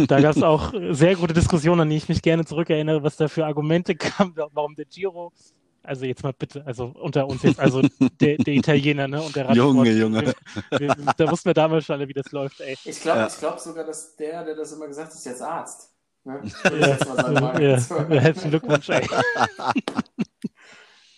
Da 0.07 0.21
gab 0.21 0.35
es 0.35 0.43
auch 0.43 0.73
sehr 0.91 1.15
gute 1.15 1.33
Diskussionen, 1.33 1.81
an 1.81 1.89
die 1.89 1.97
ich 1.97 2.09
mich 2.09 2.21
gerne 2.21 2.45
zurückerinnere, 2.45 3.01
was 3.03 3.15
da 3.17 3.27
für 3.27 3.45
Argumente 3.45 3.95
kamen, 3.95 4.33
warum 4.35 4.75
der 4.75 4.85
Giro, 4.85 5.31
also 5.83 6.05
jetzt 6.05 6.21
mal 6.23 6.33
bitte, 6.33 6.63
also 6.65 6.93
unter 6.99 7.27
uns 7.27 7.41
jetzt, 7.41 7.59
also 7.59 7.81
der, 8.19 8.37
der 8.37 8.53
Italiener 8.53 9.07
ne, 9.07 9.21
und 9.21 9.35
der 9.35 9.45
Radsport. 9.49 9.57
Junge, 9.75 9.91
Junge. 9.91 10.21
Wir, 10.69 10.79
wir, 10.79 10.95
da 11.17 11.31
wussten 11.31 11.49
wir 11.49 11.53
damals 11.55 11.85
schon 11.85 11.95
alle, 11.95 12.07
wie 12.07 12.13
das 12.13 12.31
läuft, 12.31 12.61
ey. 12.61 12.77
Ich 12.85 13.01
glaube 13.01 13.19
Ja. 13.19 13.27
ich 13.27 13.37
glaub 13.37 13.59
sogar, 13.59 13.83
dass 13.83 14.15
der, 14.15 14.43
der 14.43 14.55
das 14.55 14.71
immer 14.73 14.87
gesagt 14.87 15.07
hat, 15.09 15.15
ist 15.15 15.25
jetzt 15.25 15.41
Arzt. 15.41 15.89
Ne? 16.23 16.39
Würde 16.63 16.77
ich 16.77 16.85
jetzt 16.85 17.07
mal 17.07 17.15
sagen, 17.15 17.61
Ja, 17.61 17.77
ja, 18.15 18.21
herzlichen 18.21 18.51
Glückwunsch, 18.51 18.89
ey. 18.89 19.07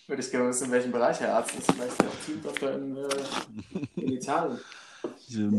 Würde 0.06 0.22
ich 0.22 0.30
gerne 0.30 0.48
wissen, 0.48 0.66
in 0.66 0.72
welchem 0.72 0.92
Bereich 0.92 1.20
er 1.20 1.34
Arzt 1.36 1.54
ist. 1.58 1.70
Vielleicht 1.72 2.00
der 2.00 2.08
auch 2.08 2.24
Teamdoktor 2.24 2.70
in, 2.72 2.96
äh, 2.96 4.00
in 4.00 4.12
Italien. 4.12 4.58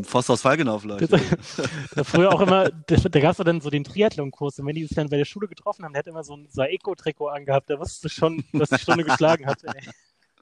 Forst 0.03 0.29
aus 0.29 0.41
Falkenau 0.41 0.79
vielleicht. 0.79 1.11
Da 1.11 2.03
früher 2.03 2.33
auch 2.33 2.41
immer, 2.41 2.69
da, 2.69 2.95
da 2.95 3.19
gab 3.19 3.31
es 3.31 3.37
dann 3.37 3.61
so 3.61 3.69
den 3.69 3.83
Triathlon-Kurs 3.83 4.59
und 4.59 4.67
wenn 4.67 4.75
die 4.75 4.85
sich 4.85 4.95
dann 4.95 5.09
bei 5.09 5.17
der 5.17 5.25
Schule 5.25 5.47
getroffen 5.47 5.85
haben, 5.85 5.93
der 5.93 5.99
hat 5.99 6.07
immer 6.07 6.23
so 6.23 6.35
ein 6.35 6.47
Saeco-Trikot 6.49 7.27
angehabt, 7.27 7.69
da 7.69 7.79
wusstest 7.79 8.03
du 8.05 8.09
schon, 8.09 8.43
dass 8.53 8.69
die 8.69 8.79
Stunde 8.79 9.03
geschlagen 9.03 9.45
hat. 9.45 9.63
Ey. 9.63 9.89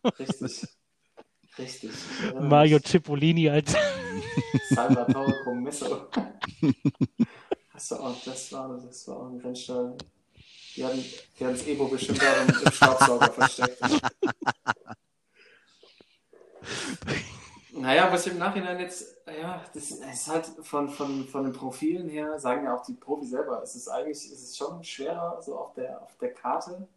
Richtig. 0.20 0.68
Richtig. 1.58 1.92
Ja, 2.24 2.40
Mario 2.42 2.80
Cipollini 2.80 3.50
als 3.50 3.76
Salvatore 4.70 5.36
Commisso. 5.44 6.08
Hast 7.74 7.92
du 7.92 7.96
auch, 7.96 8.24
das 8.24 8.52
war, 8.52 8.82
das 8.84 9.08
war 9.08 9.18
auch 9.18 9.30
ein 9.30 9.40
Rennstall. 9.40 9.96
Die 10.76 10.84
hatten, 10.84 11.04
die 11.40 11.46
hatten 11.46 11.56
das 11.56 11.68
Ebo 11.68 11.88
bestimmt 11.88 12.22
da 12.22 12.42
im, 12.42 12.50
im 12.50 12.72
Staubsauger 12.72 13.32
versteckt. 13.32 13.78
Naja, 17.76 18.12
was 18.12 18.28
im 18.28 18.38
Nachhinein 18.38 18.80
jetzt, 18.80 19.18
ja, 19.26 19.64
das 19.74 19.90
ist 19.90 20.28
halt 20.28 20.46
von, 20.62 20.90
von, 20.90 21.26
von 21.26 21.44
den 21.44 21.54
Profilen 21.54 22.08
her, 22.08 22.40
sagen 22.40 22.66
ja 22.66 22.78
auch 22.78 22.86
die 22.86 22.94
Profis 22.94 23.32
selber, 23.32 23.64
es 23.64 23.76
ist 23.76 23.88
eigentlich, 23.88 24.18
es 24.18 24.44
ist 24.44 24.58
schon 24.58 24.84
schwerer 24.84 25.42
so 25.42 25.58
auf 25.58 25.74
der, 25.74 26.00
auf 26.00 26.16
der 26.18 26.34
Karte, 26.34 26.88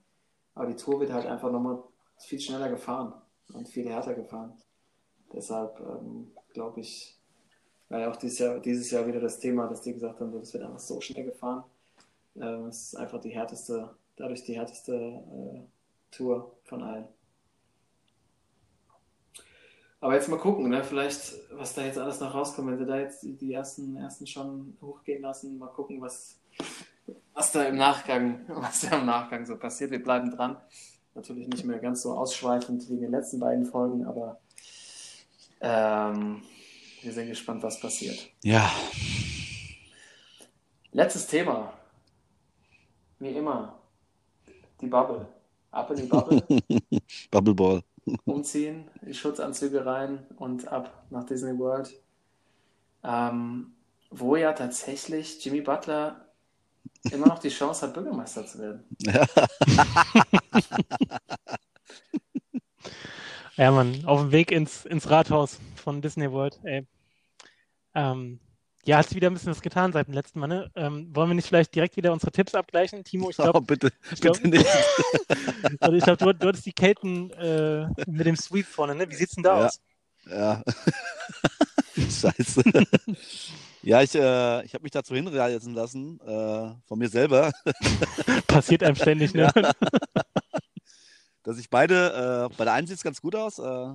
aber 0.55 0.67
die 0.67 0.77
Tour 0.77 1.01
wird 1.01 1.13
halt 1.13 1.25
einfach 1.25 1.51
nochmal 1.51 1.83
viel 2.19 2.39
schneller 2.39 2.69
gefahren 2.69 3.15
und 3.55 3.69
viel 3.69 3.89
härter 3.89 4.13
gefahren. 4.13 4.53
Deshalb 5.33 5.81
ähm, 5.81 6.33
glaube 6.53 6.81
ich, 6.81 7.19
war 7.89 8.01
ja 8.01 8.11
auch 8.11 8.17
dieses 8.17 8.39
Jahr, 8.39 8.59
dieses 8.59 8.91
Jahr 8.91 9.07
wieder 9.07 9.21
das 9.21 9.39
Thema, 9.39 9.69
dass 9.69 9.81
die 9.81 9.95
gesagt 9.95 10.21
haben, 10.21 10.33
das 10.33 10.53
wird 10.53 10.65
einfach 10.65 10.79
so 10.79 11.01
schnell 11.01 11.25
gefahren. 11.25 11.65
Ähm, 12.37 12.67
es 12.67 12.89
ist 12.89 12.97
einfach 12.97 13.21
die 13.21 13.31
härteste, 13.31 13.97
dadurch 14.17 14.45
die 14.45 14.57
härteste 14.57 14.95
äh, 14.95 15.61
Tour 16.11 16.53
von 16.65 16.83
allen. 16.83 17.09
Aber 20.01 20.15
jetzt 20.15 20.29
mal 20.29 20.39
gucken, 20.39 20.69
ne? 20.69 20.85
vielleicht, 20.85 21.35
was 21.53 21.75
da 21.75 21.83
jetzt 21.83 21.99
alles 21.99 22.21
noch 22.21 22.35
rauskommt, 22.35 22.69
wenn 22.69 22.79
sie 22.79 22.87
da 22.87 22.99
jetzt 22.99 23.23
die, 23.23 23.53
ersten, 23.53 23.97
ersten 23.97 24.27
schon 24.27 24.77
hochgehen 24.81 25.23
lassen, 25.23 25.59
mal 25.59 25.69
gucken, 25.69 26.01
was, 26.01 26.39
was 27.33 27.53
da 27.53 27.65
im 27.65 27.77
Nachgang, 27.77 28.41
was 28.49 28.83
da 28.83 28.99
im 28.99 29.07
Nachgang 29.07 29.47
so 29.47 29.57
passiert. 29.57 29.91
Wir 29.91 30.03
bleiben 30.03 30.31
dran. 30.31 30.57
Natürlich 31.15 31.49
nicht 31.49 31.65
mehr 31.65 31.79
ganz 31.79 32.03
so 32.03 32.13
ausschweifend 32.13 32.89
wie 32.91 32.95
in 32.95 33.01
den 33.01 33.11
letzten 33.11 33.41
beiden 33.41 33.65
Folgen, 33.65 34.05
aber 34.05 34.39
ähm, 35.63 36.43
wir 37.01 37.13
sind 37.13 37.29
gespannt, 37.29 37.63
was 37.63 37.81
passiert. 37.81 38.29
Ja, 38.43 38.71
Letztes 40.97 41.27
Thema. 41.27 41.75
Wie 43.19 43.29
immer. 43.29 43.79
Die 44.81 44.87
Bubble. 44.87 45.29
Ab 45.71 45.91
in 45.91 45.97
die 45.97 46.03
Bubble, 46.05 46.43
Bubbleball. 47.31 47.83
Umziehen, 48.25 48.91
Schutzanzüge 49.13 49.85
rein 49.87 50.27
und 50.37 50.69
ab 50.69 51.07
nach 51.11 51.25
Disney 51.25 51.59
World. 51.59 51.93
ähm, 53.07 53.73
wo 54.11 54.37
ja 54.37 54.53
tatsächlich 54.53 55.45
Jimmy 55.45 55.61
Butler 55.61 56.27
immer 57.11 57.27
noch 57.27 57.39
die 57.39 57.49
Chance 57.49 57.87
hat, 57.87 57.95
Bürgermeister 57.95 58.47
zu 58.47 58.59
werden. 58.59 58.85
Ja, 63.57 63.71
Mann, 63.71 64.05
auf 64.05 64.21
dem 64.21 64.33
Weg 64.33 64.51
ins, 64.51 64.85
ins 64.85 65.09
Rathaus 65.09 65.59
von 65.77 66.03
Disney 66.03 66.31
World, 66.31 66.61
ey. 66.65 66.87
Ähm, 67.95 68.39
ja, 68.87 68.99
hat 68.99 69.15
wieder 69.15 69.29
ein 69.29 69.35
bisschen 69.35 69.51
was 69.51 69.61
getan 69.61 69.93
seit 69.93 70.07
dem 70.07 70.15
letzten 70.15 70.39
Mal, 70.41 70.47
ne? 70.47 70.71
Ähm, 70.77 71.15
wollen 71.15 71.31
wir 71.31 71.35
nicht 71.35 71.49
vielleicht 71.49 71.75
direkt 71.75 71.97
wieder 71.97 72.13
unsere 72.13 72.31
Tipps 72.31 72.55
abgleichen? 72.55 73.03
Timo, 73.05 73.31
ich 73.31 73.37
glaube, 73.37 73.59
oh, 73.59 73.61
bitte, 73.61 73.91
ich 74.13 74.21
glaub- 74.21 74.41
bitte 74.41 74.49
nicht. 74.59 74.67
also 75.81 75.97
ich 75.97 76.05
glaub, 76.05 76.19
du, 76.19 76.33
du 76.33 76.49
hattest 76.49 76.67
die 76.67 76.73
Kelten 76.73 77.31
äh, 77.33 77.89
mit 78.07 78.27
dem 78.27 78.37
Sweep 78.37 78.67
vorne, 78.67 78.95
ne? 78.95 79.11
Wie 79.11 79.15
sieht's 79.15 79.35
denn 79.35 79.43
da 79.45 79.59
Ja. 79.61 79.67
aus? 79.67 79.81
Ja. 80.29 80.63
Scheiße. 81.97 82.63
ja, 83.83 84.03
ich, 84.03 84.15
äh, 84.15 84.65
ich 84.65 84.75
habe 84.75 84.83
mich 84.83 84.93
dazu 84.93 85.15
hinreißen 85.15 85.73
lassen, 85.73 86.21
äh, 86.21 86.75
von 86.87 86.99
mir 86.99 87.09
selber, 87.09 87.53
Passiert 88.47 88.83
einem 88.83 88.97
ständig, 88.97 89.35
ne? 89.35 89.51
dass 91.43 91.59
ich 91.59 91.71
beide, 91.71 92.49
äh, 92.53 92.57
bei 92.57 92.65
der 92.65 92.75
einen 92.75 92.87
sieht 92.87 92.97
es 92.99 93.03
ganz 93.05 93.21
gut 93.21 93.35
aus. 93.35 93.59
Äh, 93.59 93.95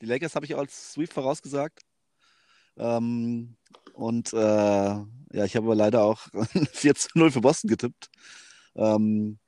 die 0.00 0.06
Lakers 0.06 0.34
habe 0.34 0.46
ich 0.46 0.54
auch 0.54 0.60
als 0.60 0.92
Sweep 0.92 1.12
vorausgesagt. 1.12 1.80
Ähm, 2.76 3.56
und 4.00 4.32
äh, 4.32 4.36
ja, 4.38 5.44
ich 5.44 5.56
habe 5.56 5.66
aber 5.66 5.74
leider 5.74 6.02
auch 6.02 6.26
4 6.72 6.94
zu 6.94 7.08
0 7.14 7.30
für 7.30 7.42
Boston 7.42 7.68
getippt. 7.68 8.08
Ähm, 8.74 9.38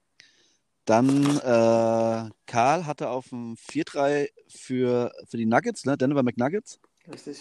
dann 0.85 1.25
äh, 1.39 2.31
Karl 2.47 2.87
hatte 2.87 3.09
auf 3.09 3.31
dem 3.31 3.55
4-3 3.57 4.29
für, 4.49 5.11
für 5.29 5.37
die 5.39 5.47
Nuggets, 5.47 5.87
ne? 5.87 5.97
Denver 5.97 6.23
McNuggets. 6.23 6.81
Richtig? 7.11 7.41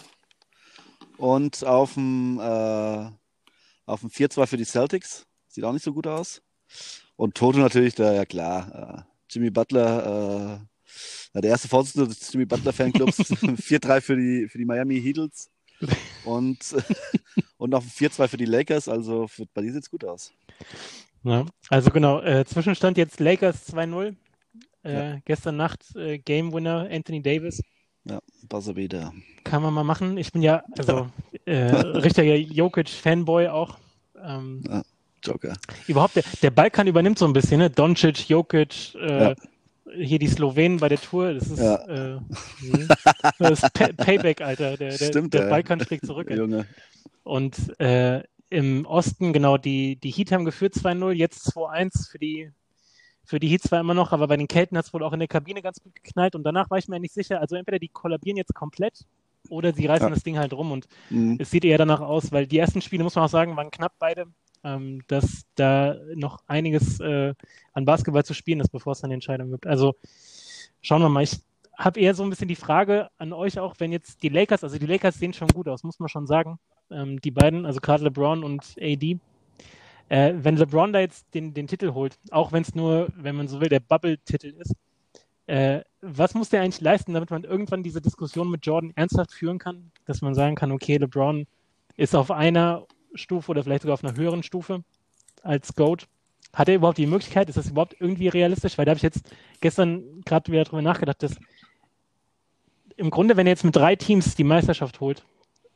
Und 1.17 1.65
auf 1.65 1.95
dem, 1.95 2.39
äh, 2.39 3.09
auf 3.85 3.99
dem 3.99 4.09
4-2 4.09 4.47
für 4.47 4.57
die 4.57 4.65
Celtics. 4.65 5.25
Sieht 5.47 5.65
auch 5.65 5.73
nicht 5.73 5.83
so 5.83 5.93
gut 5.93 6.07
aus. 6.07 6.41
Und 7.17 7.35
Toto 7.35 7.59
natürlich, 7.59 7.93
da, 7.93 8.13
ja 8.13 8.25
klar. 8.25 9.05
Äh, 9.05 9.11
Jimmy 9.29 9.49
Butler, 9.49 10.63
äh, 11.35 11.41
der 11.41 11.49
erste 11.49 11.67
Vorsitzende 11.67 12.07
des 12.07 12.31
Jimmy 12.31 12.45
Butler 12.45 12.71
Fanclubs. 12.71 13.17
4-3 13.19 14.01
für 14.01 14.15
die, 14.15 14.47
für 14.47 14.57
die 14.57 14.65
Miami 14.65 15.01
Heatles. 15.01 15.50
Und, 16.25 16.59
und 17.57 17.71
dem 17.71 17.81
4-2 17.81 18.27
für 18.27 18.37
die 18.37 18.45
Lakers. 18.45 18.87
Also 18.87 19.27
für, 19.27 19.45
bei 19.53 19.61
dir 19.61 19.73
sieht 19.73 19.83
es 19.83 19.89
gut 19.89 20.05
aus. 20.05 20.31
Ja, 21.23 21.45
also 21.69 21.91
genau, 21.91 22.21
äh, 22.21 22.45
Zwischenstand 22.45 22.97
jetzt 22.97 23.19
Lakers 23.19 23.71
2-0. 23.73 24.15
Äh, 24.83 24.93
Ja. 24.93 25.19
Gestern 25.25 25.57
Nacht 25.57 25.95
äh, 25.95 26.17
Game 26.17 26.51
Winner 26.53 26.87
Anthony 26.91 27.21
Davis. 27.21 27.61
Ja, 28.03 28.19
Buzzer 28.49 28.75
wieder. 28.75 29.13
Kann 29.43 29.61
man 29.61 29.73
mal 29.73 29.83
machen. 29.83 30.17
Ich 30.17 30.31
bin 30.31 30.41
ja, 30.41 30.63
also 30.77 31.07
äh, 31.45 31.65
richtiger 31.75 32.35
Jokic-Fanboy 32.35 33.49
auch. 33.49 33.77
Ähm, 34.19 34.63
Joker. 35.23 35.53
überhaupt, 35.87 36.15
der, 36.15 36.23
der 36.41 36.49
Balkan 36.49 36.87
übernimmt 36.87 37.19
so 37.19 37.25
ein 37.25 37.33
bisschen, 37.33 37.59
ne? 37.59 37.69
Doncic, 37.69 38.27
Jokic, 38.27 38.95
äh, 38.95 39.21
Ja. 39.29 39.35
Hier 39.93 40.19
die 40.19 40.27
Slowenen 40.27 40.77
bei 40.77 40.89
der 40.89 40.99
Tour. 41.01 41.33
Das 41.33 41.49
ist, 41.49 41.59
Ja. 41.59 41.75
äh, 41.87 42.19
mhm. 42.61 42.87
das 43.39 43.63
ist 43.63 43.73
Pay 43.73 43.93
Payback, 43.93 44.41
Alter. 44.41 44.77
Der, 44.77 44.97
der, 44.97 45.05
Stimmt, 45.07 45.33
der. 45.33 45.49
Balkan 45.49 45.79
schlägt 45.79 46.05
zurück. 46.05 46.29
Junge. 46.29 46.65
Und 47.23 47.79
äh, 47.79 48.23
im 48.49 48.85
Osten, 48.85 49.31
genau, 49.33 49.57
die, 49.57 49.95
die 49.95 50.11
Heat 50.11 50.31
haben 50.31 50.45
geführt 50.45 50.73
2-0, 50.75 51.11
jetzt 51.13 51.47
2-1 51.55 52.09
für 52.09 52.19
die, 52.19 52.51
für 53.23 53.39
die 53.39 53.47
Heat 53.47 53.61
zwar 53.63 53.79
immer 53.79 53.93
noch, 53.93 54.11
aber 54.11 54.27
bei 54.27 54.35
den 54.37 54.47
Kelten 54.47 54.77
hat 54.77 54.85
es 54.85 54.93
wohl 54.93 55.03
auch 55.03 55.13
in 55.13 55.19
der 55.19 55.27
Kabine 55.27 55.61
ganz 55.61 55.81
gut 55.81 55.95
geknallt 55.95 56.35
und 56.35 56.43
danach 56.43 56.69
war 56.69 56.77
ich 56.77 56.87
mir 56.87 56.99
nicht 56.99 57.13
sicher. 57.13 57.39
Also 57.39 57.55
entweder 57.55 57.79
die 57.79 57.87
kollabieren 57.87 58.37
jetzt 58.37 58.53
komplett 58.53 59.05
oder 59.49 59.73
sie 59.73 59.85
reißen 59.85 60.07
Ja. 60.07 60.13
das 60.13 60.23
Ding 60.23 60.37
halt 60.37 60.53
rum 60.53 60.71
und 60.71 60.87
Mhm. 61.09 61.37
es 61.39 61.49
sieht 61.49 61.63
eher 61.63 61.77
danach 61.77 62.01
aus, 62.01 62.31
weil 62.31 62.45
die 62.45 62.57
ersten 62.57 62.81
Spiele, 62.81 63.03
muss 63.03 63.15
man 63.15 63.25
auch 63.25 63.29
sagen, 63.29 63.55
waren 63.55 63.71
knapp 63.71 63.93
beide, 63.99 64.25
ähm, 64.63 65.01
dass 65.07 65.43
da 65.55 65.95
noch 66.15 66.43
einiges 66.47 66.99
äh, 66.99 67.33
an 67.73 67.85
Basketball 67.85 68.25
zu 68.25 68.33
spielen 68.33 68.59
ist, 68.59 68.69
bevor 68.69 68.93
es 68.93 69.03
eine 69.03 69.13
Entscheidung 69.13 69.51
gibt. 69.51 69.67
Also 69.67 69.95
schauen 70.81 71.01
wir 71.01 71.09
mal. 71.09 71.23
Ich 71.23 71.39
habe 71.77 71.99
eher 71.99 72.13
so 72.13 72.23
ein 72.23 72.29
bisschen 72.29 72.47
die 72.47 72.55
Frage 72.55 73.09
an 73.17 73.33
euch 73.33 73.59
auch, 73.59 73.75
wenn 73.79 73.91
jetzt 73.91 74.21
die 74.23 74.29
Lakers, 74.29 74.63
also 74.63 74.77
die 74.77 74.85
Lakers 74.85 75.17
sehen 75.17 75.33
schon 75.33 75.47
gut 75.47 75.67
aus, 75.67 75.83
muss 75.83 75.99
man 75.99 76.09
schon 76.09 76.27
sagen. 76.27 76.59
Ähm, 76.91 77.19
die 77.21 77.31
beiden, 77.31 77.65
also 77.65 77.79
gerade 77.79 78.03
LeBron 78.03 78.43
und 78.43 78.75
AD. 78.79 79.17
Äh, 80.09 80.33
wenn 80.35 80.57
LeBron 80.57 80.93
da 80.93 80.99
jetzt 80.99 81.25
den, 81.33 81.53
den 81.53 81.67
Titel 81.67 81.93
holt, 81.93 82.17
auch 82.31 82.51
wenn 82.51 82.63
es 82.63 82.75
nur, 82.75 83.07
wenn 83.15 83.35
man 83.35 83.47
so 83.47 83.61
will, 83.61 83.69
der 83.69 83.79
Bubble-Titel 83.79 84.53
ist, 84.59 84.75
äh, 85.47 85.81
was 86.01 86.33
muss 86.33 86.49
der 86.49 86.61
eigentlich 86.61 86.81
leisten, 86.81 87.13
damit 87.13 87.31
man 87.31 87.43
irgendwann 87.43 87.83
diese 87.83 88.01
Diskussion 88.01 88.51
mit 88.51 88.65
Jordan 88.65 88.93
ernsthaft 88.95 89.31
führen 89.31 89.57
kann, 89.57 89.91
dass 90.05 90.21
man 90.21 90.35
sagen 90.35 90.55
kann, 90.55 90.71
okay, 90.71 90.97
LeBron 90.97 91.47
ist 91.97 92.15
auf 92.15 92.31
einer 92.31 92.85
Stufe 93.13 93.51
oder 93.51 93.63
vielleicht 93.63 93.83
sogar 93.83 93.93
auf 93.93 94.03
einer 94.03 94.15
höheren 94.15 94.43
Stufe 94.43 94.83
als 95.43 95.75
GOAT. 95.75 96.07
Hat 96.53 96.67
er 96.67 96.75
überhaupt 96.75 96.97
die 96.97 97.07
Möglichkeit? 97.07 97.49
Ist 97.49 97.57
das 97.57 97.69
überhaupt 97.69 97.95
irgendwie 97.99 98.27
realistisch? 98.27 98.77
Weil 98.77 98.85
da 98.85 98.91
habe 98.91 98.97
ich 98.97 99.03
jetzt 99.03 99.21
gestern 99.61 100.21
gerade 100.25 100.51
wieder 100.51 100.63
drüber 100.63 100.81
nachgedacht, 100.81 101.23
dass 101.23 101.37
im 102.97 103.09
Grunde, 103.09 103.37
wenn 103.37 103.47
er 103.47 103.53
jetzt 103.53 103.63
mit 103.63 103.75
drei 103.75 103.95
Teams 103.95 104.35
die 104.35 104.43
Meisterschaft 104.43 104.99
holt 104.99 105.25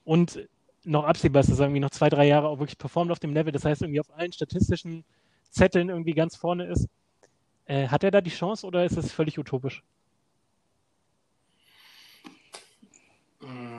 und 0.03 0.47
noch 0.83 1.05
absehbar 1.05 1.41
ist, 1.41 1.49
dass 1.49 1.59
er 1.59 1.65
irgendwie 1.65 1.79
noch 1.79 1.89
zwei, 1.89 2.09
drei 2.09 2.27
Jahre 2.27 2.47
auch 2.47 2.59
wirklich 2.59 2.77
performt 2.77 3.11
auf 3.11 3.19
dem 3.19 3.33
Level, 3.33 3.51
das 3.51 3.65
heißt 3.65 3.81
irgendwie 3.81 3.99
auf 3.99 4.11
allen 4.15 4.31
statistischen 4.31 5.03
Zetteln 5.49 5.89
irgendwie 5.89 6.13
ganz 6.13 6.35
vorne 6.35 6.65
ist, 6.65 6.87
äh, 7.65 7.87
hat 7.87 8.03
er 8.03 8.11
da 8.11 8.21
die 8.21 8.29
Chance 8.29 8.67
oder 8.67 8.85
ist 8.85 8.97
es 8.97 9.11
völlig 9.11 9.39
utopisch? 9.39 9.81
Mm. 13.41 13.74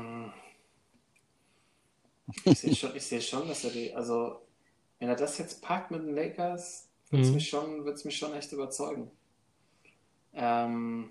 Ich 2.45 2.59
sehe 2.61 2.72
schon, 2.74 2.97
ich 2.97 3.07
sehe 3.07 3.20
schon, 3.20 3.47
dass 3.49 3.64
er 3.64 3.70
die, 3.70 3.95
also 3.95 4.41
wenn 4.99 5.09
er 5.09 5.16
das 5.16 5.39
jetzt 5.39 5.62
packt 5.62 5.91
mit 5.91 6.03
den 6.03 6.14
Lakers, 6.14 6.89
wird 7.12 7.24
es 7.24 7.33
Mhm. 7.33 7.35
mich 7.35 7.49
schon, 7.49 7.85
wird's 7.85 8.05
mich 8.05 8.16
schon 8.18 8.35
echt 8.35 8.53
überzeugen. 8.53 9.11
Ähm, 10.35 11.11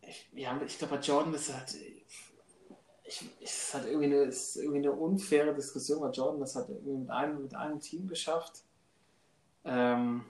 ich, 0.00 0.28
ja, 0.34 0.58
ich 0.64 0.78
glaube, 0.78 0.96
bei 0.96 1.00
Jordan 1.02 1.34
ist 1.34 1.52
halt, 1.52 1.74
ich, 3.04 3.24
ist 3.40 3.72
halt 3.74 3.86
irgendwie 3.86 4.06
eine, 4.06 4.16
ist 4.24 4.56
irgendwie 4.56 4.78
eine 4.78 4.92
unfaire 4.92 5.54
Diskussion, 5.54 6.00
weil 6.02 6.12
Jordan 6.12 6.40
das 6.40 6.56
hat 6.56 6.68
irgendwie 6.68 6.98
mit 6.98 7.10
einem, 7.10 7.42
mit 7.42 7.54
einem 7.54 7.80
Team 7.80 8.06
geschafft. 8.08 8.64
Ähm, 9.64 10.24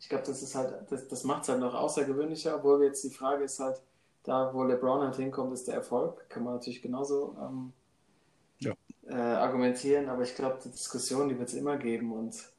ich 0.00 0.08
glaube, 0.08 0.24
das 0.26 0.42
ist 0.42 0.54
halt, 0.54 0.90
das, 0.90 1.08
das 1.08 1.24
macht 1.24 1.44
es 1.44 1.48
halt 1.50 1.60
noch 1.60 1.74
außergewöhnlicher, 1.74 2.56
obwohl 2.56 2.84
jetzt 2.84 3.04
die 3.04 3.10
Frage 3.10 3.44
ist 3.44 3.60
halt, 3.60 3.80
da 4.24 4.52
wo 4.54 4.62
LeBron 4.64 5.02
halt 5.02 5.16
hinkommt, 5.16 5.52
ist 5.54 5.68
der 5.68 5.76
Erfolg. 5.76 6.28
Kann 6.30 6.44
man 6.44 6.54
natürlich 6.54 6.82
genauso 6.82 7.36
ähm, 7.40 7.72
Ja. 8.60 8.74
äh, 9.06 9.14
argumentieren, 9.14 10.08
aber 10.08 10.22
ich 10.22 10.34
glaube, 10.34 10.58
die 10.64 10.70
Diskussion, 10.70 11.28
die 11.28 11.38
wird 11.38 11.48
es 11.48 11.54
immer 11.54 11.76
geben 11.76 12.12
und 12.12 12.52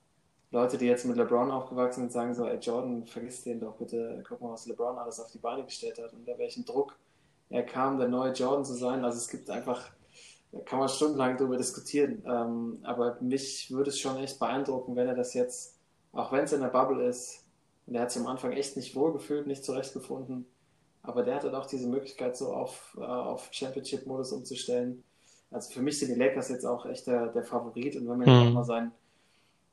Leute, 0.51 0.78
die 0.78 0.86
jetzt 0.86 1.05
mit 1.05 1.18
LeBron 1.18 1.51
aufgewachsen 1.51 2.01
sind, 2.01 2.11
sagen 2.11 2.34
so, 2.36 2.45
ey 2.47 2.57
Jordan, 2.59 3.05
vergiss 3.07 3.43
den 3.43 3.59
doch 3.59 3.76
bitte, 3.78 4.24
guck 4.28 4.41
mal, 4.41 4.51
was 4.53 4.68
LeBron 4.68 4.97
alles 4.97 5.20
auf 5.20 5.32
die 5.32 5.39
Beine 5.39 5.64
gestellt 5.66 5.99
hat, 5.99 6.14
unter 6.14 6.38
welchem 6.38 6.66
Druck 6.66 6.97
er 7.49 7.64
kam, 7.66 7.97
der 7.99 8.07
neue 8.07 8.34
Jordan 8.34 8.66
zu 8.66 8.74
sein. 8.76 9.03
Also 9.03 9.18
es 9.18 9.30
gibt 9.30 9.49
einfach, 9.49 9.91
da 10.51 10.59
kann 10.61 10.80
man 10.80 10.89
stundenlang 10.89 11.38
darüber 11.38 11.57
diskutieren, 11.57 12.24
ähm, 12.28 12.80
aber 12.84 13.18
mich 13.22 13.72
würde 13.72 13.89
es 13.89 13.99
schon 13.99 14.18
echt 14.18 14.39
beeindrucken, 14.39 14.95
wenn 14.95 15.07
er 15.07 15.16
das 15.16 15.34
jetzt, 15.34 15.80
auch 16.14 16.32
wenn 16.32 16.43
es 16.45 16.53
in 16.53 16.61
der 16.61 16.70
Bubble 16.70 17.03
ist, 17.07 17.45
und 17.88 17.95
er 17.95 18.03
hat 18.03 18.11
sich 18.11 18.22
am 18.22 18.28
Anfang 18.28 18.53
echt 18.53 18.78
nicht 18.78 18.95
wohlgefühlt, 18.95 19.47
nicht 19.47 19.66
zurechtgefunden, 19.66 20.45
aber 21.04 21.24
der 21.24 21.36
hat 21.36 21.43
halt 21.43 21.54
auch 21.56 21.66
diese 21.68 21.88
Möglichkeit, 21.88 22.36
so 22.38 22.54
auf, 22.54 22.97
äh, 22.99 23.04
auf 23.04 23.49
Championship-Modus 23.51 24.32
umzustellen. 24.32 25.04
Also 25.51 25.72
für 25.72 25.82
mich 25.82 25.99
sind 25.99 26.10
die 26.14 26.20
Lakers 26.20 26.49
jetzt 26.49 26.66
auch 26.66 26.86
echt 26.86 27.08
der, 27.08 27.28
der 27.28 27.43
Favorit. 27.43 27.95
Und 27.95 28.10
wenn 28.10 28.18
man 28.20 28.30
Mhm. 28.30 28.36
auch 28.36 28.54
mal 28.54 28.64
seinen, 28.64 28.91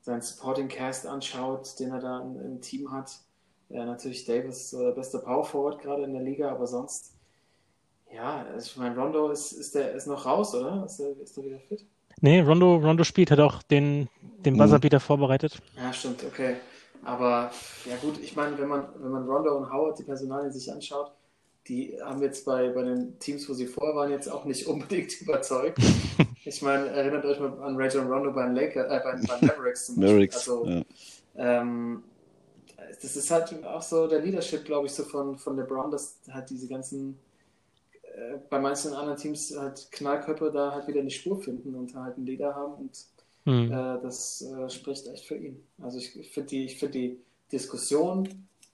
seinen 0.02 0.22
Supporting 0.22 0.68
Cast 0.68 1.06
anschaut, 1.06 1.78
den 1.80 1.90
er 1.92 2.00
da 2.00 2.20
im, 2.20 2.60
Team 2.60 2.92
hat, 2.92 3.10
ja, 3.68 3.84
natürlich 3.84 4.24
Davis 4.26 4.70
so 4.70 4.80
der 4.82 4.92
beste 4.92 5.18
Power 5.20 5.44
Forward 5.44 5.80
gerade 5.80 6.04
in 6.04 6.12
der 6.12 6.22
Liga, 6.22 6.50
aber 6.50 6.66
sonst, 6.66 7.14
ja, 8.12 8.44
also 8.52 8.66
ich 8.66 8.76
meine, 8.76 8.96
Rondo 8.98 9.30
ist, 9.30 9.52
ist 9.52 9.74
der 9.74 9.92
ist 9.92 10.06
noch 10.06 10.26
raus, 10.26 10.54
oder? 10.54 10.84
Ist 10.84 10.98
der, 10.98 11.18
ist 11.20 11.36
der 11.36 11.44
wieder 11.44 11.60
fit? 11.60 11.86
Nee, 12.20 12.40
Rondo, 12.40 12.76
Rondo 12.76 13.04
spielt, 13.04 13.30
hat 13.30 13.40
auch 13.40 13.62
den, 13.62 14.08
den 14.44 14.54
Mhm. 14.54 14.58
Buzzerbeater 14.58 15.00
vorbereitet. 15.00 15.62
Ja, 15.76 15.92
stimmt, 15.92 16.24
okay. 16.24 16.56
Aber 17.04 17.50
ja 17.86 17.96
gut, 17.96 18.18
ich 18.20 18.36
meine, 18.36 18.58
wenn 18.58 18.68
man, 18.68 18.88
wenn 18.98 19.10
man 19.10 19.28
Rondo 19.28 19.56
und 19.56 19.72
Howard 19.72 19.98
die 19.98 20.02
Personalien 20.04 20.52
sich 20.52 20.70
anschaut, 20.70 21.12
die 21.70 21.96
haben 22.02 22.20
jetzt 22.20 22.44
bei, 22.44 22.68
bei 22.70 22.82
den 22.82 23.18
Teams, 23.20 23.48
wo 23.48 23.54
sie 23.54 23.66
vorher 23.66 23.94
waren, 23.94 24.10
jetzt 24.10 24.28
auch 24.28 24.44
nicht 24.44 24.66
unbedingt 24.66 25.20
überzeugt. 25.20 25.78
ich 26.44 26.60
meine, 26.62 26.88
erinnert 26.88 27.24
euch 27.24 27.38
mal 27.38 27.52
an 27.62 27.76
Rajon 27.76 28.10
Rondo 28.12 28.32
beim 28.32 28.54
Laker, 28.54 28.90
äh, 28.90 29.00
beim, 29.02 29.24
beim 29.24 29.40
Mavericks 29.40 29.86
zum 29.86 29.96
Beispiel. 29.96 30.12
Mavericks. 30.12 30.36
Also, 30.36 30.66
ja. 30.66 30.82
ähm, 31.36 32.02
das 33.00 33.16
ist 33.16 33.30
halt 33.30 33.64
auch 33.64 33.82
so 33.82 34.08
der 34.08 34.20
Leadership, 34.20 34.64
glaube 34.64 34.86
ich, 34.86 34.92
so 34.92 35.04
von, 35.04 35.38
von 35.38 35.56
LeBron, 35.56 35.90
dass 35.90 36.16
halt 36.30 36.50
diese 36.50 36.68
ganzen, 36.68 37.18
äh, 38.02 38.38
bei 38.50 38.58
manchen 38.58 38.92
anderen 38.92 39.16
Teams 39.16 39.56
halt 39.56 39.88
Knallköpfe 39.92 40.50
da 40.52 40.72
halt 40.72 40.88
wieder 40.88 41.00
eine 41.00 41.10
Spur 41.10 41.40
finden 41.40 41.74
und 41.76 41.94
halt 41.94 42.16
einen 42.16 42.26
Leader 42.26 42.54
haben 42.54 42.74
und 42.74 43.06
Hm. 43.44 43.72
äh, 43.72 44.00
das 44.02 44.42
äh, 44.42 44.68
spricht 44.68 45.06
echt 45.06 45.26
für 45.26 45.36
ihn. 45.36 45.62
Also 45.80 45.98
ich, 45.98 46.18
ich 46.18 46.30
finde 46.30 46.48
die, 46.50 46.64
ich 46.66 46.78
find 46.78 46.94
die 46.94 47.18
Diskussion, 47.50 48.28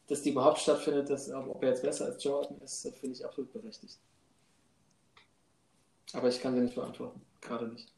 dass 0.09 0.23
die 0.23 0.31
überhaupt 0.31 0.59
stattfindet, 0.59 1.11
dass, 1.11 1.31
ob 1.31 1.63
er 1.63 1.71
jetzt 1.71 1.83
besser 1.83 2.07
als 2.07 2.23
Jordan 2.23 2.59
ist, 2.61 2.83
finde 3.01 3.17
ich 3.17 3.25
absolut 3.25 3.53
berechtigt. 3.53 3.99
Aber 6.13 6.29
ich 6.29 6.41
kann 6.41 6.55
sie 6.55 6.61
nicht 6.61 6.75
beantworten. 6.75 7.21
Gerade 7.41 7.69
nicht. 7.69 7.93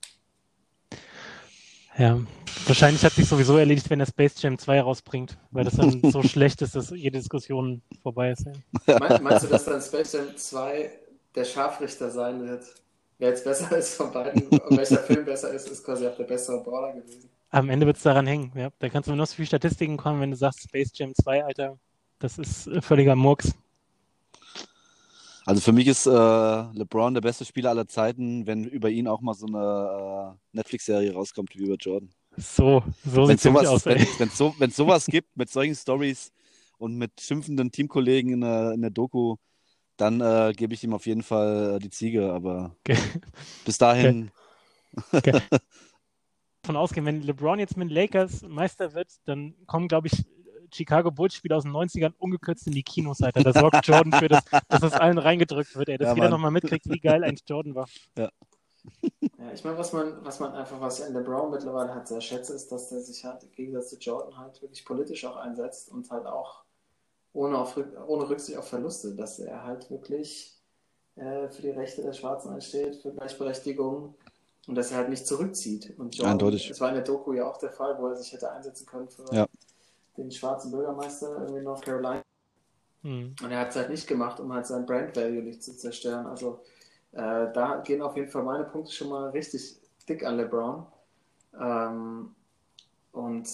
Ja, 1.99 2.19
wahrscheinlich 2.67 3.05
hat 3.05 3.13
sich 3.13 3.29
sowieso 3.29 3.57
erledigt, 3.59 3.91
wenn 3.91 4.01
er 4.01 4.07
Space 4.07 4.41
Jam 4.41 4.57
2 4.57 4.81
rausbringt, 4.81 5.37
weil 5.51 5.65
das 5.65 5.75
dann 5.75 6.01
so 6.11 6.23
schlecht 6.23 6.63
ist, 6.63 6.77
dass 6.77 6.91
jede 6.91 7.19
Diskussion 7.19 7.83
vorbei 8.03 8.31
ist. 8.31 8.47
Ja. 8.87 8.99
Meinst, 8.99 9.23
meinst 9.23 9.45
du, 9.45 9.49
dass 9.49 9.65
dann 9.65 9.83
Space 9.83 10.13
Jam 10.13 10.37
2 10.37 10.91
der 11.35 11.45
Scharfrichter 11.45 12.11
sein 12.11 12.47
wird? 12.47 12.65
Wer 13.19 13.31
jetzt 13.31 13.45
besser 13.45 13.77
ist 13.77 13.95
von 13.97 14.13
beiden 14.13 14.49
welcher 14.71 14.99
Film 14.99 15.25
besser 15.25 15.53
ist, 15.53 15.69
ist 15.69 15.85
quasi 15.85 16.07
auch 16.07 16.17
der 16.17 16.25
bessere 16.25 16.63
Brawler 16.63 16.93
gewesen. 16.93 17.29
Am 17.51 17.69
Ende 17.69 17.85
wird 17.87 17.97
es 17.97 18.03
daran 18.03 18.27
hängen, 18.27 18.53
ja. 18.55 18.71
Da 18.79 18.89
kannst 18.89 19.09
du 19.09 19.15
noch 19.17 19.27
so 19.27 19.35
viele 19.35 19.47
Statistiken 19.47 19.97
kommen, 19.97 20.21
wenn 20.21 20.31
du 20.31 20.37
sagst 20.37 20.63
Space 20.63 20.93
Jam 20.95 21.13
2, 21.15 21.45
Alter, 21.45 21.79
das 22.19 22.39
ist 22.39 22.66
äh, 22.66 22.81
völliger 22.81 23.16
Murks. 23.16 23.55
Also 25.47 25.62
für 25.62 25.73
mich 25.73 25.87
ist 25.87 26.07
äh, 26.07 26.11
LeBron 26.11 27.14
der 27.14 27.23
beste 27.23 27.45
Spieler 27.45 27.71
aller 27.71 27.89
Zeiten, 27.89 28.47
wenn 28.47 28.64
über 28.64 28.91
ihn 28.91 29.09
auch 29.09 29.23
mal 29.23 29.33
so 29.35 29.47
eine 29.47 30.35
äh, 30.35 30.57
Netflix-Serie 30.57 31.14
rauskommt 31.14 31.57
wie 31.57 31.64
über 31.64 31.77
Jordan. 31.77 32.11
So, 32.37 32.83
so 33.05 33.27
sieht 33.27 33.39
es 33.39 33.45
sowas, 33.45 33.66
aus. 33.66 33.87
wenn, 33.87 33.97
Ey. 33.97 34.07
wenn 34.19 34.29
so, 34.29 34.55
wenn 34.59 34.71
sowas 34.71 35.07
gibt 35.07 35.35
mit 35.37 35.49
solchen 35.51 35.75
Stories 35.75 36.33
und 36.77 36.97
mit 36.97 37.19
schimpfenden 37.21 37.71
Teamkollegen 37.71 38.35
in 38.35 38.41
der, 38.43 38.73
in 38.73 38.83
der 38.83 38.91
Doku, 38.91 39.37
dann 39.97 40.21
äh, 40.21 40.53
gebe 40.55 40.75
ich 40.75 40.85
ihm 40.85 40.93
auf 40.93 41.07
jeden 41.07 41.23
Fall 41.23 41.77
äh, 41.77 41.79
die 41.79 41.91
Ziege. 41.91 42.33
Aber 42.33 42.77
Okay. 42.81 42.99
bis 43.64 43.79
dahin, 43.79 44.31
Davon 46.62 46.77
ausgehen, 46.77 47.07
wenn 47.07 47.23
LeBron 47.23 47.59
jetzt 47.59 47.77
mit 47.77 47.89
den 47.89 47.95
Lakers 47.95 48.43
Meister 48.43 48.93
wird, 48.93 49.09
dann 49.25 49.55
kommen, 49.66 49.89
glaube 49.89 50.09
ich, 50.09 50.27
Chicago 50.73 51.11
Bulls 51.11 51.35
Spieler 51.35 51.57
aus 51.57 51.64
den 51.64 51.73
90ern 51.73 52.12
ungekürzt 52.19 52.66
in 52.66 52.73
die 52.73 52.83
Kinos, 52.83 53.23
Alter. 53.23 53.43
Da 53.43 53.53
sorgt 53.53 53.87
Jordan 53.87 54.12
für, 54.12 54.29
das, 54.29 54.45
dass 54.69 54.81
das 54.81 54.93
allen 54.95 55.19
reingedrückt 55.19 55.77
wird, 55.77 55.89
ey. 55.89 55.99
Dass 55.99 56.09
Ja, 56.09 56.14
jeder 56.14 56.31
nochmal 56.31 56.51
mitkriegt, 56.51 56.89
wie 56.89 57.01
geil 57.01 57.25
eigentlich 57.25 57.49
Jordan 57.49 57.75
war. 57.75 57.89
Ja, 58.16 58.31
ich 59.53 59.64
meine, 59.64 59.79
was 59.79 59.93
man, 59.93 60.25
was 60.25 60.41
man 60.41 60.53
einfach, 60.53 60.81
was 60.81 60.99
ich 60.99 61.07
an 61.07 61.12
LeBron 61.12 61.51
mittlerweile 61.51 61.95
halt 61.95 62.09
sehr 62.09 62.21
schätze, 62.21 62.55
ist, 62.55 62.73
dass 62.73 62.89
der 62.89 63.01
sich 63.01 63.25
halt 63.25 63.43
im 63.45 63.53
Gegensatz 63.53 63.91
zu 63.91 63.97
Jordan 63.97 64.37
halt 64.37 64.61
wirklich 64.62 64.85
politisch 64.85 65.25
auch 65.25 65.37
einsetzt 65.37 65.91
und 65.91 66.11
halt 66.11 66.27
auch 66.27 66.64
ohne, 67.33 67.59
auf, 67.59 67.77
ohne 68.07 68.29
Rücksicht 68.29 68.59
auf 68.59 68.69
Verluste, 68.69 69.14
dass 69.14 69.39
er 69.39 69.64
halt 69.64 69.91
wirklich 69.91 70.59
äh, 71.16 71.49
für 71.49 71.62
die 71.62 71.71
Rechte 71.71 72.03
der 72.03 72.12
Schwarzen 72.12 72.51
einsteht, 72.51 72.97
für 72.97 73.12
Gleichberechtigung 73.12 74.14
und 74.66 74.75
dass 74.75 74.91
er 74.91 74.99
halt 74.99 75.09
nicht 75.09 75.27
zurückzieht. 75.27 75.99
Und 75.99 76.16
Jordan, 76.16 76.33
Eindeutig. 76.33 76.69
das 76.69 76.81
war 76.81 76.89
in 76.89 76.97
der 76.97 77.05
Doku 77.05 77.33
ja 77.33 77.49
auch 77.49 77.59
der 77.59 77.71
Fall, 77.71 77.97
wo 77.99 78.09
er 78.09 78.16
sich 78.16 78.33
hätte 78.33 78.51
einsetzen 78.51 78.87
können 78.87 79.09
für 79.09 79.25
Ja. 79.33 79.47
Den 80.19 80.31
schwarzen 80.31 80.71
Bürgermeister 80.71 81.33
irgendwie 81.39 81.59
in 81.59 81.64
North 81.64 81.83
Carolina. 81.83 82.23
Hm. 83.03 83.35
Und 83.41 83.51
er 83.51 83.61
hat 83.61 83.71
es 83.71 83.77
halt 83.77 83.91
nicht 83.91 84.07
gemacht, 84.07 84.41
um 84.41 84.53
halt 84.53 84.66
sein 84.66 84.85
Brand 84.85 85.16
Value 85.16 85.43
nicht 85.43 85.62
zu 85.62 85.77
zerstören. 85.77 86.27
Also 86.27 86.61
äh, 87.12 87.53
da 87.53 87.83
gehen 87.85 88.03
auf 88.03 88.16
jeden 88.16 88.29
Fall 88.29 88.43
meine 88.43 88.64
Punkte 88.64 88.93
schon 88.93 89.09
mal 89.09 89.31
richtig 89.31 89.77
dick 90.09 90.25
an 90.25 90.37
LeBron. 90.37 90.85
Ähm, 91.59 92.35
und 93.12 93.49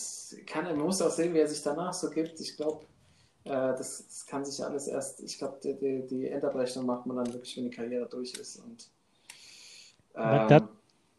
kann, 0.47 0.65
man 0.65 0.79
muss 0.79 1.03
auch 1.03 1.11
sehen, 1.11 1.35
wie 1.35 1.39
er 1.39 1.49
sich 1.49 1.63
danach 1.63 1.93
so 1.93 2.11
gibt. 2.11 2.41
Ich 2.41 2.57
glaube, 2.57 2.85
äh, 3.45 3.51
das, 3.51 4.07
das 4.07 4.27
kann 4.27 4.45
sich 4.45 4.65
alles 4.65 4.89
erst, 4.89 5.21
ich 5.23 5.39
glaube, 5.39 5.59
die, 5.63 5.75
die, 5.79 6.07
die 6.07 6.29
Endabrechnung 6.29 6.87
macht 6.87 7.07
man 7.07 7.17
dann 7.19 7.33
wirklich, 7.33 7.57
wenn 7.57 7.65
die 7.65 7.71
Karriere 7.71 8.07
durch 8.07 8.33
ist. 8.35 8.57
Und 8.57 8.89
ähm, 10.17 10.49
da- 10.49 10.69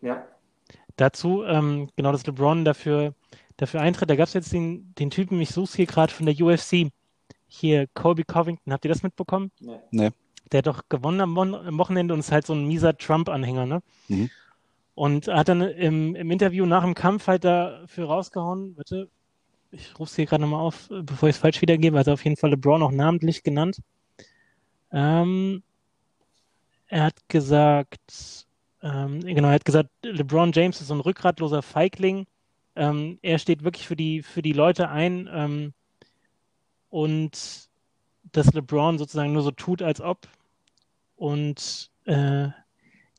ja, 0.02 0.28
Dazu, 0.98 1.44
ähm, 1.44 1.90
genau, 1.98 2.14
dass 2.14 2.26
LeBron 2.26 2.64
dafür, 2.64 3.14
dafür 3.58 3.82
eintritt. 3.82 4.10
Da 4.10 4.16
gab 4.16 4.28
es 4.28 4.34
jetzt 4.34 4.54
den, 4.54 4.94
den 4.96 5.10
Typen, 5.10 5.40
ich 5.40 5.50
suche 5.50 5.78
hier 5.78 5.86
gerade 5.86 6.14
von 6.14 6.26
der 6.26 6.36
UFC. 6.40 6.92
Hier, 7.48 7.88
Colby 7.94 8.24
Covington. 8.24 8.74
Habt 8.74 8.86
ihr 8.86 8.90
das 8.90 9.04
mitbekommen? 9.04 9.52
ne. 9.92 10.14
Der 10.52 10.60
hat 10.60 10.68
doch 10.68 10.84
gewonnen 10.90 11.22
am, 11.22 11.38
am 11.38 11.78
Wochenende 11.78 12.14
und 12.14 12.20
ist 12.20 12.32
halt 12.32 12.46
so 12.46 12.54
ein 12.54 12.68
mieser 12.68 12.98
Trump-Anhänger, 12.98 13.66
ne? 13.66 13.82
Mhm. 14.08 14.30
Und 14.94 15.28
hat 15.28 15.50
dann 15.50 15.62
im, 15.62 16.16
im 16.16 16.32
Interview 16.32 16.66
nach 16.66 16.84
dem 16.84 16.94
Kampf 16.94 17.28
halt 17.28 17.44
dafür 17.44 18.06
rausgehauen, 18.06 18.78
warte, 18.78 19.10
ich 19.72 20.00
rufe 20.00 20.10
es 20.10 20.16
hier 20.16 20.26
gerade 20.26 20.42
nochmal 20.42 20.62
auf, 20.62 20.88
bevor 20.90 21.30
ich 21.30 21.36
es 21.36 21.42
falsch 21.42 21.62
wiedergebe, 21.62 21.98
hat 22.00 22.08
er 22.08 22.14
auf 22.14 22.24
jeden 22.24 22.38
Fall 22.38 22.52
LeBron 22.52 22.84
auch 22.84 22.92
namentlich 22.92 23.44
genannt. 23.44 23.80
Ähm, 24.92 25.64
er 26.88 27.04
hat 27.04 27.28
gesagt, 27.28 28.46
ähm, 28.82 29.20
genau, 29.22 29.50
er 29.50 29.56
hat 29.56 29.66
gesagt, 29.66 29.90
LeBron 30.04 30.52
James 30.54 30.80
ist 30.80 30.88
so 30.88 30.94
ein 30.94 31.02
rückgratloser 31.02 31.62
Feigling. 31.62 32.28
Ähm, 32.76 33.20
er 33.22 33.40
steht 33.40 33.64
wirklich 33.64 33.88
für 33.88 33.96
die, 33.96 34.22
für 34.22 34.42
die 34.42 34.54
Leute 34.54 34.90
ein 34.90 35.30
ähm, 35.32 35.74
und 36.90 37.70
dass 38.32 38.54
LeBron 38.54 38.98
sozusagen 38.98 39.34
nur 39.34 39.44
so 39.44 39.52
tut, 39.52 39.82
als 39.82 40.02
ob. 40.02 40.28
Und 41.16 41.92
äh, 42.06 42.50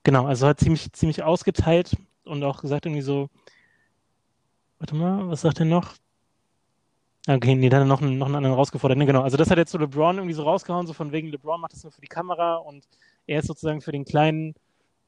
genau, 0.03 0.27
also 0.27 0.47
hat 0.47 0.61
ziemlich, 0.61 0.93
ziemlich 0.93 1.23
ausgeteilt 1.23 1.97
und 2.25 2.45
auch 2.45 2.61
gesagt 2.61 2.87
irgendwie 2.87 3.03
so, 3.03 3.29
warte 4.79 4.95
mal, 4.95 5.29
was 5.29 5.41
sagt 5.41 5.61
er 5.61 5.67
noch? 5.67 5.95
Okay, 7.29 7.57
nee, 7.57 7.69
da 7.69 7.79
hat 7.79 7.85
er 7.85 7.87
noch 7.87 8.03
einen, 8.03 8.19
noch 8.19 8.27
einen 8.27 8.37
anderen 8.37 8.55
rausgefordert. 8.55 8.99
Ne, 8.99 9.07
genau, 9.07 9.23
also 9.23 9.37
das 9.37 9.51
hat 9.51 9.59
jetzt 9.59 9.73
so 9.73 9.79
LeBron 9.79 10.17
irgendwie 10.17 10.35
so 10.35 10.45
rausgehauen, 10.45 10.87
so 10.87 10.93
von 10.93 11.11
wegen 11.11 11.29
LeBron 11.29 11.61
macht 11.61 11.73
das 11.73 11.83
nur 11.83 11.93
für 11.93 12.01
die 12.01 12.07
Kamera 12.07 12.57
und 12.57 12.87
er 13.27 13.41
ist 13.41 13.47
sozusagen 13.49 13.81
für 13.81 13.93
den 13.93 14.05
kleinen, 14.05 14.55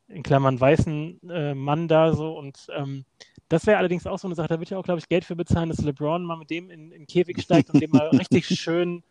in 0.09 0.23
Klammern 0.23 0.59
weißen 0.59 1.31
äh, 1.31 1.55
Mann 1.55 1.87
da 1.87 2.13
so 2.15 2.37
und 2.37 2.67
ähm, 2.75 3.05
das 3.49 3.67
wäre 3.67 3.79
allerdings 3.79 4.07
auch 4.07 4.19
so 4.19 4.29
eine 4.29 4.35
Sache, 4.35 4.49
da 4.49 4.59
wird 4.59 4.71
ja 4.71 4.79
auch, 4.79 4.85
glaube 4.85 4.99
ich, 4.99 5.09
Geld 5.09 5.25
für 5.25 5.37
bezahlen, 5.37 5.71
dass 5.71 5.81
LeBron 5.83 6.25
mal 6.25 6.37
mit 6.37 6.51
dem 6.51 6.71
in, 6.71 6.93
in 6.93 7.01
den 7.01 7.07
Käfig 7.07 7.41
steigt 7.41 7.71
und 7.71 7.81
dem 7.81 7.91
mal 7.91 8.09
richtig 8.17 8.47
schön, 8.47 9.03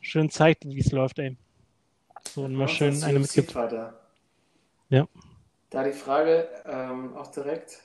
schön 0.00 0.30
zeigt, 0.30 0.64
wie 0.64 0.80
es 0.80 0.90
läuft, 0.92 1.18
ey. 1.18 1.36
So 2.28 2.44
und 2.44 2.54
mal 2.54 2.68
schön 2.68 3.02
eine 3.02 3.18
mitgibt. 3.18 3.50
UFC-Fighter. 3.50 4.00
Ja. 4.88 5.06
Da 5.70 5.84
die 5.84 5.92
Frage 5.92 6.48
ähm, 6.66 7.16
auch 7.16 7.28
direkt, 7.28 7.82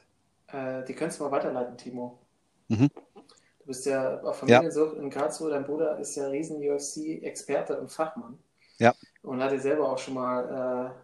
äh, 0.47 0.83
die 0.85 0.93
könntest 0.93 1.19
du 1.19 1.25
mal 1.25 1.31
weiterleiten, 1.31 1.77
Timo. 1.77 2.19
Mhm. 2.69 2.89
Du 3.59 3.65
bist 3.65 3.85
ja 3.85 4.19
auf 4.21 4.39
Familiensucht 4.39 4.97
in 4.97 5.09
Karlsruhe, 5.09 5.51
dein 5.51 5.65
Bruder 5.65 5.97
ist 5.99 6.15
ja 6.15 6.27
riesen 6.27 6.57
UFC-Experte 6.57 7.79
und 7.79 7.91
Fachmann. 7.91 8.39
Ja. 8.79 8.95
Und 9.21 9.43
hat 9.43 9.51
ja 9.51 9.59
selber 9.59 9.91
auch 9.91 9.97
schon 9.97 10.15
mal 10.15 10.95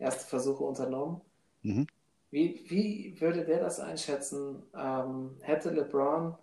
äh, 0.00 0.02
erste 0.02 0.26
Versuche 0.26 0.64
unternommen. 0.64 1.20
Mhm. 1.62 1.86
Wie, 2.32 2.64
wie 2.68 3.20
würde 3.20 3.44
der 3.44 3.60
das 3.60 3.78
einschätzen? 3.78 4.62
Ähm, 4.74 5.36
hätte 5.42 5.70
LeBron 5.70 6.34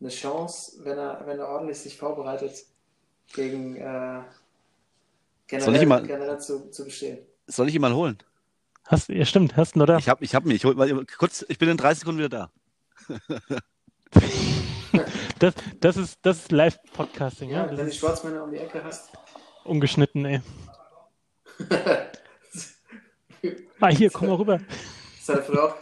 eine 0.00 0.08
Chance, 0.08 0.84
wenn 0.84 0.96
er, 0.96 1.22
wenn 1.26 1.38
er 1.40 1.48
ordentlich 1.48 1.78
sich 1.78 1.96
vorbereitet, 1.98 2.64
gegen 3.34 3.76
äh, 3.76 4.22
Soll 5.58 5.58
generell, 5.74 5.86
mal- 5.86 6.06
generell 6.06 6.38
zu, 6.40 6.70
zu 6.70 6.84
bestehen? 6.84 7.18
soll 7.48 7.68
ich 7.68 7.74
ihn 7.74 7.80
mal 7.80 7.94
holen? 7.94 8.16
Hast, 8.86 9.08
ja, 9.08 9.24
stimmt, 9.24 9.56
hast 9.56 9.74
du 9.74 9.80
noch 9.80 9.86
da? 9.86 9.98
Ich 9.98 10.08
habe 10.08 10.24
ich 10.24 10.34
hab 10.36 10.44
mich. 10.44 10.56
Ich, 10.56 10.64
hol, 10.64 10.74
mal- 10.76 11.04
kurz, 11.18 11.44
ich 11.48 11.58
bin 11.58 11.68
in 11.68 11.76
30 11.76 12.00
Sekunden 12.00 12.18
wieder 12.24 12.28
da. 12.28 12.50
Das, 15.38 15.52
das 15.80 15.98
ist, 15.98 16.18
das 16.22 16.38
ist 16.38 16.52
Live-Podcasting, 16.52 17.50
ja? 17.50 17.66
Ja, 17.66 17.76
wenn 17.76 17.84
du 17.84 17.92
Schwarzmänner 17.92 18.42
um 18.44 18.50
die 18.50 18.56
Ecke 18.56 18.82
hast. 18.82 19.10
ungeschnitten, 19.64 20.24
ey. 20.24 20.40
Ah, 23.80 23.88
hier, 23.88 24.10
komm 24.10 24.28
mal 24.28 24.36
rüber. 24.36 24.60
Das, 25.26 25.50
auch, 25.50 25.74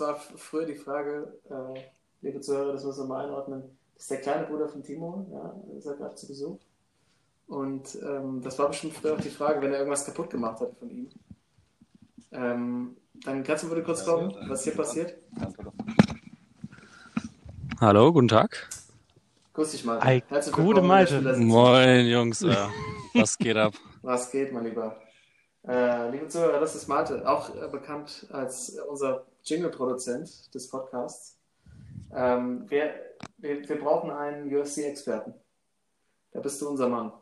war 0.00 0.16
früher 0.36 0.66
die 0.66 0.74
Frage, 0.74 1.40
äh, 1.50 1.80
liebe 2.22 2.40
Zuhörer, 2.40 2.72
das 2.72 2.84
müssen 2.84 3.04
wir 3.04 3.08
mal 3.08 3.24
einordnen. 3.24 3.62
Das 3.94 4.04
ist 4.04 4.10
der 4.10 4.20
kleine 4.20 4.46
Bruder 4.46 4.68
von 4.68 4.82
Timo, 4.82 5.26
ja, 5.32 5.76
ist 5.76 5.86
er 5.86 5.94
gerade 5.94 6.14
zu 6.14 6.28
Besuch. 6.28 6.58
Und 7.46 7.98
ähm, 8.02 8.40
das 8.42 8.58
war 8.58 8.68
bestimmt 8.68 8.94
früher 8.94 9.14
auch 9.14 9.20
die 9.20 9.28
Frage, 9.28 9.60
wenn 9.60 9.72
er 9.72 9.80
irgendwas 9.80 10.06
kaputt 10.06 10.30
gemacht 10.30 10.60
hat 10.60 10.74
von 10.78 10.88
ihm. 10.88 11.08
Ähm, 12.30 12.96
dann 13.24 13.42
kannst 13.44 13.64
du 13.64 13.68
bitte 13.68 13.82
kurz 13.82 14.04
kommen, 14.04 14.34
was 14.48 14.64
hier 14.64 14.74
passiert? 14.74 15.14
Hallo, 17.80 18.12
guten 18.12 18.28
Tag. 18.28 18.68
Grüß 19.54 19.72
dich 19.72 19.84
mal. 19.84 20.00
Ei, 20.00 20.22
Herzlich 20.28 20.54
gute 20.54 20.80
willkommen 20.82 21.06
der 21.10 21.20
Malte. 21.20 21.40
Moin, 21.40 22.06
Jungs. 22.06 22.42
Äh, 22.42 22.56
was 23.14 23.36
geht 23.36 23.56
ab? 23.56 23.74
Was 24.00 24.30
geht, 24.30 24.52
mein 24.52 24.64
Lieber? 24.64 25.01
Äh, 25.66 26.10
liebe 26.10 26.26
Zuhörer, 26.28 26.58
das 26.58 26.74
ist 26.74 26.88
Malte, 26.88 27.28
auch 27.28 27.54
äh, 27.54 27.68
bekannt 27.68 28.26
als 28.32 28.76
unser 28.88 29.24
Jingle-Produzent 29.44 30.52
des 30.54 30.68
Podcasts. 30.68 31.38
Ähm, 32.14 32.68
wir, 32.68 32.94
wir, 33.38 33.68
wir 33.68 33.78
brauchen 33.80 34.10
einen 34.10 34.52
UFC-Experten. 34.54 35.34
Da 36.32 36.40
bist 36.40 36.60
du 36.60 36.68
unser 36.68 36.88
Mann. 36.88 37.12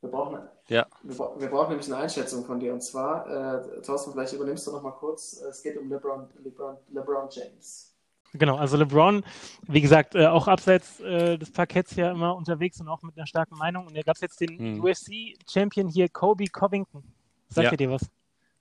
Wir 0.00 0.10
brauchen, 0.10 0.40
Ja. 0.66 0.86
wir, 1.04 1.16
wir 1.38 1.48
brauchen 1.48 1.70
nämlich 1.70 1.86
eine 1.86 2.02
Einschätzung 2.02 2.44
von 2.44 2.58
dir. 2.58 2.72
Und 2.72 2.82
zwar, 2.82 3.28
äh, 3.28 3.80
Thorsten, 3.82 4.10
vielleicht 4.12 4.32
übernimmst 4.32 4.66
du 4.66 4.72
noch 4.72 4.82
mal 4.82 4.90
kurz. 4.92 5.40
Äh, 5.40 5.48
Es 5.48 5.62
geht 5.62 5.76
um 5.78 5.88
LeBron, 5.88 6.28
LeBron, 6.42 6.76
LeBron 6.92 7.28
James. 7.30 7.94
Genau, 8.34 8.56
also 8.56 8.76
LeBron, 8.78 9.22
wie 9.68 9.80
gesagt, 9.82 10.14
äh, 10.16 10.26
auch 10.26 10.48
abseits 10.48 10.98
äh, 11.00 11.36
des 11.38 11.52
Parketts 11.52 11.94
ja 11.96 12.10
immer 12.10 12.34
unterwegs 12.34 12.80
und 12.80 12.88
auch 12.88 13.02
mit 13.02 13.16
einer 13.16 13.26
starken 13.26 13.56
Meinung. 13.56 13.86
Und 13.86 13.96
da 13.96 14.00
gab 14.02 14.16
es 14.16 14.22
jetzt 14.22 14.40
den 14.40 14.58
Hm. 14.58 14.82
UFC-Champion 14.82 15.86
hier, 15.88 16.08
Kobe 16.08 16.46
Covington. 16.46 17.04
Sagt 17.52 17.66
Ja. 17.66 17.70
ihr 17.72 17.76
dir 17.76 17.90
was? 17.90 18.10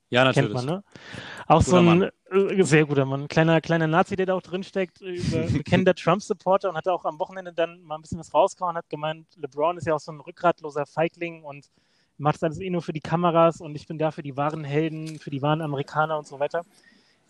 Ja, 0.09 0.23
Kennt 0.33 0.51
natürlich. 0.51 0.53
man, 0.53 0.65
ne? 0.65 0.83
Auch 1.47 1.61
so 1.61 1.77
Guter 1.77 1.91
ein 1.91 2.57
äh, 2.59 2.63
sehr 2.63 2.85
guter 2.85 3.05
Mann. 3.05 3.29
Kleiner, 3.29 3.61
kleiner 3.61 3.87
Nazi, 3.87 4.17
der 4.17 4.25
da 4.25 4.33
auch 4.33 4.41
drinsteckt, 4.41 5.01
äh, 5.01 5.13
bekennender 5.63 5.95
Trump-Supporter 5.95 6.69
und 6.69 6.75
hat 6.75 6.87
auch 6.89 7.05
am 7.05 7.17
Wochenende 7.19 7.53
dann 7.53 7.81
mal 7.83 7.95
ein 7.95 8.01
bisschen 8.01 8.19
was 8.19 8.33
rausgehauen, 8.33 8.75
hat 8.75 8.89
gemeint, 8.89 9.25
LeBron 9.37 9.77
ist 9.77 9.87
ja 9.87 9.95
auch 9.95 9.99
so 10.01 10.11
ein 10.11 10.19
rückgratloser 10.19 10.85
Feigling 10.85 11.43
und 11.43 11.69
macht 12.17 12.35
das 12.35 12.43
alles 12.43 12.59
eh 12.59 12.69
nur 12.69 12.81
für 12.81 12.91
die 12.91 12.99
Kameras 12.99 13.61
und 13.61 13.73
ich 13.75 13.87
bin 13.87 13.97
da 13.97 14.11
für 14.11 14.21
die 14.21 14.35
wahren 14.35 14.65
Helden, 14.65 15.17
für 15.17 15.29
die 15.31 15.41
wahren 15.41 15.61
Amerikaner 15.61 16.17
und 16.17 16.27
so 16.27 16.39
weiter. 16.41 16.63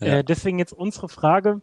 Ja. 0.00 0.18
Äh, 0.18 0.24
deswegen 0.24 0.58
jetzt 0.58 0.72
unsere 0.72 1.08
Frage, 1.08 1.62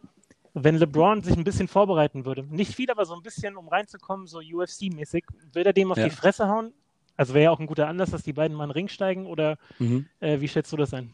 wenn 0.54 0.76
LeBron 0.76 1.22
sich 1.22 1.36
ein 1.36 1.44
bisschen 1.44 1.68
vorbereiten 1.68 2.24
würde, 2.24 2.44
nicht 2.44 2.74
viel, 2.74 2.90
aber 2.90 3.04
so 3.04 3.14
ein 3.14 3.22
bisschen, 3.22 3.56
um 3.58 3.68
reinzukommen, 3.68 4.26
so 4.26 4.38
UFC-mäßig, 4.38 5.24
will 5.52 5.66
er 5.66 5.74
dem 5.74 5.92
auf 5.92 5.98
Ja. 5.98 6.04
die 6.04 6.10
Fresse 6.10 6.48
hauen? 6.48 6.72
Also 7.20 7.34
wäre 7.34 7.44
ja 7.44 7.50
auch 7.50 7.60
ein 7.60 7.66
guter 7.66 7.86
Anlass, 7.86 8.10
dass 8.12 8.22
die 8.22 8.32
beiden 8.32 8.56
mal 8.56 8.64
in 8.64 8.70
den 8.70 8.74
Ring 8.74 8.88
steigen 8.88 9.26
oder 9.26 9.58
Mhm. 9.78 10.06
äh, 10.20 10.40
wie 10.40 10.48
schätzt 10.48 10.72
du 10.72 10.78
das 10.78 10.94
ein? 10.94 11.10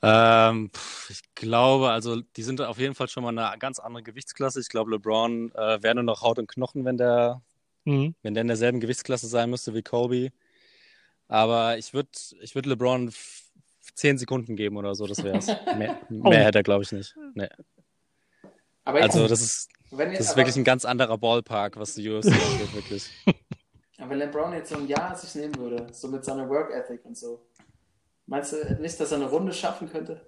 Ähm, 0.00 0.70
ich 1.08 1.22
glaube, 1.34 1.90
also 1.90 2.20
die 2.20 2.42
sind 2.44 2.60
auf 2.60 2.78
jeden 2.78 2.94
Fall 2.94 3.08
schon 3.08 3.24
mal 3.24 3.36
eine 3.36 3.58
ganz 3.58 3.80
andere 3.80 4.04
Gewichtsklasse. 4.04 4.60
Ich 4.60 4.68
glaube, 4.68 4.92
LeBron 4.92 5.50
äh, 5.56 5.82
wäre 5.82 5.96
nur 5.96 6.04
noch 6.04 6.22
Haut 6.22 6.38
und 6.38 6.46
Knochen, 6.46 6.84
wenn 6.84 6.98
der, 6.98 7.42
Mhm. 7.84 8.14
wenn 8.22 8.34
der 8.34 8.42
in 8.42 8.46
derselben 8.46 8.78
Gewichtsklasse 8.78 9.26
sein 9.26 9.50
müsste 9.50 9.74
wie 9.74 9.82
Kobe. 9.82 10.30
Aber 11.26 11.78
ich 11.78 11.92
würde 11.94 12.10
ich 12.40 12.54
würd 12.54 12.66
LeBron 12.66 13.12
zehn 13.96 14.18
Sekunden 14.18 14.54
geben 14.54 14.76
oder 14.76 14.94
so, 14.94 15.08
das 15.08 15.24
wär's. 15.24 15.46
Mehr, 15.76 15.98
Oh. 16.10 16.28
mehr 16.30 16.44
hätte 16.44 16.60
er, 16.60 16.62
glaube 16.62 16.84
ich, 16.84 16.92
nicht. 16.92 17.16
Nee. 17.34 17.48
Also 18.84 19.26
das 19.26 19.40
ist, 19.40 19.68
das 19.90 20.20
ist 20.20 20.28
aber, 20.28 20.36
wirklich 20.36 20.54
ein 20.56 20.62
ganz 20.64 20.84
anderer 20.84 21.18
Ballpark, 21.18 21.76
was 21.76 21.94
die 21.96 22.08
UFC 22.08 22.26
angeht, 22.26 22.72
wirklich. 22.72 23.10
wenn 24.08 24.18
LeBron 24.18 24.52
jetzt 24.52 24.70
so 24.70 24.76
ein 24.76 24.86
Jahr 24.88 25.14
sich 25.16 25.34
nehmen 25.34 25.54
würde, 25.56 25.86
so 25.92 26.08
mit 26.08 26.24
seiner 26.24 26.48
Work 26.48 26.70
Ethic 26.72 27.04
und 27.04 27.16
so, 27.16 27.44
meinst 28.26 28.52
du 28.52 28.76
nicht, 28.80 28.98
dass 29.00 29.12
er 29.12 29.18
eine 29.18 29.28
Runde 29.30 29.52
schaffen 29.52 29.90
könnte? 29.90 30.20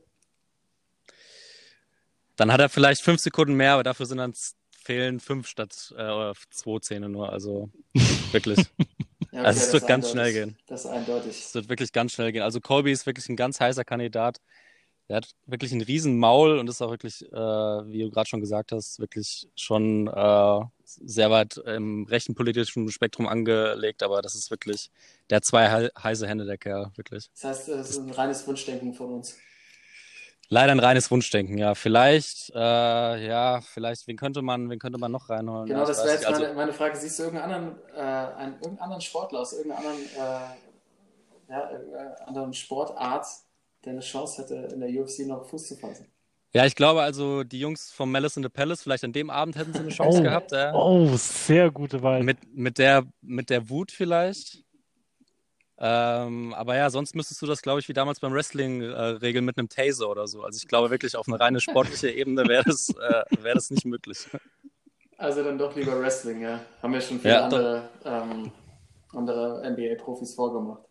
Dann 2.37 2.53
hat 2.53 2.61
er 2.61 2.69
vielleicht 2.69 3.03
fünf 3.03 3.21
Sekunden 3.21 3.55
mehr, 3.55 3.75
aber 3.75 3.85
dafür 3.85 4.07
sind 4.07 4.19
dann 4.19 4.35
fehlen 4.71 5.21
fünf 5.21 5.47
statt 5.49 5.95
äh, 5.97 6.33
zwei 6.51 6.79
Zähne 6.81 7.09
nur. 7.09 7.33
Also 7.33 7.71
wirklich. 8.33 8.59
Ja, 9.33 9.43
Also 9.43 9.59
es 9.67 9.73
wird 9.73 9.89
ganz 9.89 10.07
eindeutig. 10.07 10.13
schnell 10.13 10.33
gehen. 10.47 10.59
Das 10.69 10.85
ist 10.85 10.91
eindeutig. 10.93 11.31
Es 11.45 11.55
wird 11.57 11.69
wirklich 11.69 11.91
ganz 11.91 12.13
schnell 12.13 12.31
gehen. 12.31 12.43
Also 12.43 12.61
Colby 12.61 12.93
ist 12.93 13.05
wirklich 13.05 13.29
ein 13.29 13.35
ganz 13.35 13.59
heißer 13.59 13.85
Kandidat. 13.85 14.41
Er 15.09 15.17
hat 15.17 15.35
wirklich 15.47 15.73
einen 15.73 15.81
riesen 15.81 16.19
Maul 16.19 16.57
und 16.57 16.71
ist 16.71 16.81
auch 16.81 16.91
wirklich, 16.91 17.21
äh, 17.33 17.37
wie 17.37 18.03
du 18.05 18.11
gerade 18.11 18.29
schon 18.29 18.39
gesagt 18.39 18.71
hast, 18.71 19.01
wirklich 19.01 19.49
schon 19.57 20.07
äh, 20.07 20.61
sehr 20.87 21.31
weit 21.31 21.57
im 21.59 22.05
rechten 22.05 22.35
politischen 22.35 22.89
Spektrum 22.91 23.27
angelegt. 23.27 24.03
Aber 24.03 24.23
das 24.23 24.35
ist 24.35 24.51
wirklich, 24.51 24.91
der 25.31 25.37
hat 25.37 25.45
zwei 25.45 25.71
hei- 25.71 25.91
heiße 26.03 26.27
Hände, 26.27 26.45
der 26.45 26.59
Kerl, 26.59 26.91
wirklich. 26.97 27.31
Das 27.35 27.45
heißt, 27.45 27.69
das 27.69 27.91
ist 27.91 27.99
ein 27.99 28.11
reines 28.11 28.47
Wunschdenken 28.47 28.95
von 28.95 29.13
uns. 29.15 29.37
Leider 30.51 30.73
ein 30.73 30.79
reines 30.79 31.11
Wunschdenken, 31.11 31.57
ja. 31.57 31.75
Vielleicht, 31.75 32.51
äh, 32.55 33.27
ja, 33.27 33.61
vielleicht, 33.63 34.07
wen 34.07 34.17
könnte 34.17 34.43
man, 34.43 34.69
wen 34.69 34.79
könnte 34.79 34.99
man 34.99 35.11
noch 35.11 35.31
reinholen? 35.31 35.67
Genau, 35.67 35.81
Ja, 35.81 35.87
das 35.87 35.99
wäre 36.05 36.11
jetzt. 36.15 36.27
Also, 36.27 36.43
meine, 36.43 36.55
meine 36.55 36.73
Frage. 36.73 36.97
Siehst 36.97 37.19
du 37.19 37.25
irgendeinen 37.25 37.53
anderen, 37.55 37.79
äh, 37.97 38.01
einen, 38.01 38.53
irgendeinen 38.55 38.79
anderen 38.81 39.01
Sportler 39.01 39.41
aus 39.41 39.55
irgendeiner 39.55 39.89
anderen, 39.89 40.05
äh, 40.05 41.51
ja, 41.51 41.71
irgendeiner 41.71 42.29
anderen 42.29 42.53
Sportart, 42.55 43.27
der 43.85 43.93
eine 43.93 44.01
Chance 44.01 44.43
hätte, 44.43 44.55
in 44.75 44.81
der 44.81 44.91
UFC 44.91 45.21
noch 45.27 45.47
Fuß 45.47 45.67
zu 45.69 45.77
fassen? 45.77 46.07
Ja, 46.55 46.65
ich 46.67 46.75
glaube 46.77 47.03
also, 47.03 47.43
die 47.45 47.59
Jungs 47.61 47.91
vom 47.93 48.11
Malice 48.13 48.37
in 48.37 48.43
the 48.43 48.49
Palace, 48.49 48.83
vielleicht 48.83 49.05
an 49.05 49.13
dem 49.13 49.29
Abend 49.31 49.57
hätten 49.57 49.73
sie 49.73 49.81
eine 49.81 49.89
Chance 49.91 50.21
Oh. 50.21 50.23
gehabt. 50.23 50.53
Ja. 50.53 50.73
Oh, 50.75 51.17
sehr 51.17 51.71
gute 51.71 52.03
Wahl. 52.03 52.23
Mit, 52.23 52.39
mit 52.55 52.79
der, 52.79 53.05
mit 53.21 53.51
der 53.51 53.69
Wut 53.69 53.91
vielleicht. 53.93 54.63
Ähm, 55.77 56.55
aber 56.55 56.77
ja, 56.77 56.89
sonst 56.89 57.17
müsstest 57.17 57.43
du 57.43 57.47
das, 57.47 57.61
glaube 57.61 57.81
ich, 57.81 57.89
wie 57.89 57.93
damals 57.93 58.21
beim 58.21 58.33
Wrestling 58.33 58.81
äh, 58.83 58.87
regeln 58.95 59.45
mit 59.45 59.59
einem 59.59 59.69
Taser 59.69 60.09
oder 60.09 60.29
so. 60.29 60.43
Also 60.45 60.57
ich 60.57 60.69
glaube 60.69 60.91
wirklich, 60.91 61.17
auf 61.17 61.27
eine 61.27 61.41
reine 61.41 61.61
sportliche 61.61 62.11
Ebene 62.17 62.47
wäre 62.47 62.63
das, 62.65 62.91
äh, 62.91 63.25
wäre 63.43 63.57
das 63.57 63.71
nicht 63.71 63.85
möglich. 63.85 64.19
Also 65.19 65.43
dann 65.43 65.59
doch 65.59 65.75
lieber 65.75 66.01
Wrestling, 66.01 66.43
ja. 66.43 66.61
Haben 66.81 66.95
ja 66.95 67.01
schon 67.01 67.19
viele 67.19 67.35
Ja, 67.35 67.45
andere, 67.45 67.89
ähm, 68.05 68.53
andere 69.13 69.63
NBA-Profis 69.69 70.35
vorgemacht. 70.35 70.85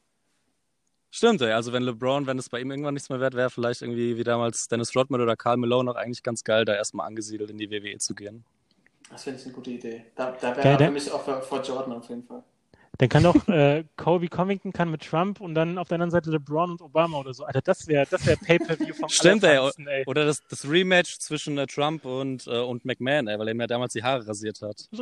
Stimmt, 1.15 1.43
ey. 1.43 1.51
Also 1.51 1.71
wenn 1.73 1.83
LeBron, 1.83 2.25
wenn 2.25 2.39
es 2.39 2.49
bei 2.49 2.59
ihm 2.59 2.71
irgendwann 2.71 2.95
nichts 2.95 3.07
mehr 3.09 3.19
wird, 3.19 3.35
wäre 3.35 3.51
vielleicht 3.51 3.83
irgendwie 3.83 4.17
wie 4.17 4.23
damals 4.23 4.67
Dennis 4.67 4.95
Rodman 4.95 5.21
oder 5.21 5.35
Karl 5.35 5.57
Malone 5.57 5.91
auch 5.91 5.95
eigentlich 5.95 6.23
ganz 6.23 6.43
geil, 6.43 6.65
da 6.65 6.73
erstmal 6.73 7.05
angesiedelt 7.05 7.51
in 7.51 7.59
die 7.59 7.69
WWE 7.69 7.99
zu 7.99 8.15
gehen. 8.15 8.43
Das 9.11 9.23
finde 9.23 9.37
ich 9.39 9.45
eine 9.45 9.53
gute 9.53 9.69
Idee. 9.69 10.05
Da, 10.15 10.31
da 10.41 10.57
wäre 10.57 10.69
er 10.69 10.79
für 10.79 10.89
mich 10.89 11.11
auch 11.11 11.21
vor, 11.21 11.61
Jordan 11.61 11.93
auf 11.93 12.09
jeden 12.09 12.23
Fall. 12.23 12.41
Dann 12.97 13.09
kann 13.09 13.21
doch 13.21 13.47
äh, 13.47 13.83
Kobe 13.95 14.27
Covington 14.27 14.73
kann 14.73 14.89
mit 14.89 15.07
Trump 15.07 15.39
und 15.39 15.53
dann 15.53 15.77
auf 15.77 15.87
der 15.87 15.97
anderen 15.97 16.09
Seite 16.09 16.31
LeBron 16.31 16.71
und 16.71 16.81
Obama 16.81 17.19
oder 17.19 17.35
so. 17.35 17.43
Alter, 17.43 17.61
das 17.61 17.85
wäre 17.85 18.07
das 18.09 18.25
wär 18.25 18.35
Pay-Per-View 18.35 18.95
vom 18.95 19.09
Stimmt, 19.09 19.43
ey. 19.43 19.59
Oder 20.07 20.25
das, 20.25 20.41
das 20.49 20.67
Rematch 20.67 21.19
zwischen 21.19 21.59
äh, 21.59 21.67
Trump 21.67 22.05
und, 22.05 22.47
äh, 22.47 22.57
und 22.57 22.85
McMahon, 22.85 23.27
ey, 23.27 23.37
weil 23.37 23.49
er 23.49 23.53
mir 23.53 23.67
damals 23.67 23.93
die 23.93 24.01
Haare 24.01 24.27
rasiert 24.27 24.63
hat. 24.63 24.89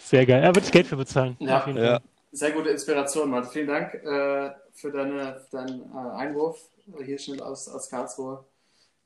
Sehr 0.00 0.26
geil. 0.26 0.42
Er 0.42 0.52
wird 0.52 0.72
Geld 0.72 0.88
für 0.88 0.96
bezahlen. 0.96 1.36
Ja. 1.38 1.58
auf 1.58 1.68
jeden 1.68 1.78
Ja. 1.78 2.00
Sehr 2.36 2.52
gute 2.52 2.68
Inspiration, 2.68 3.30
Malte. 3.30 3.48
Vielen 3.48 3.66
Dank 3.66 3.94
äh, 3.94 4.50
für, 4.74 4.92
deine, 4.92 5.40
für 5.48 5.56
deinen 5.56 5.80
äh, 5.90 6.16
Einwurf 6.18 6.58
hier 7.02 7.18
schnell 7.18 7.40
aus, 7.40 7.66
aus 7.66 7.88
Karlsruhe. 7.88 8.44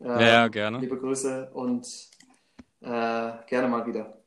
Äh, 0.00 0.06
Ja, 0.08 0.20
ja, 0.20 0.48
gerne. 0.48 0.78
Liebe 0.78 0.98
Grüße 0.98 1.48
und 1.54 1.86
äh, 2.80 2.86
gerne 2.88 3.68
mal 3.68 3.86
wieder. 3.86 4.18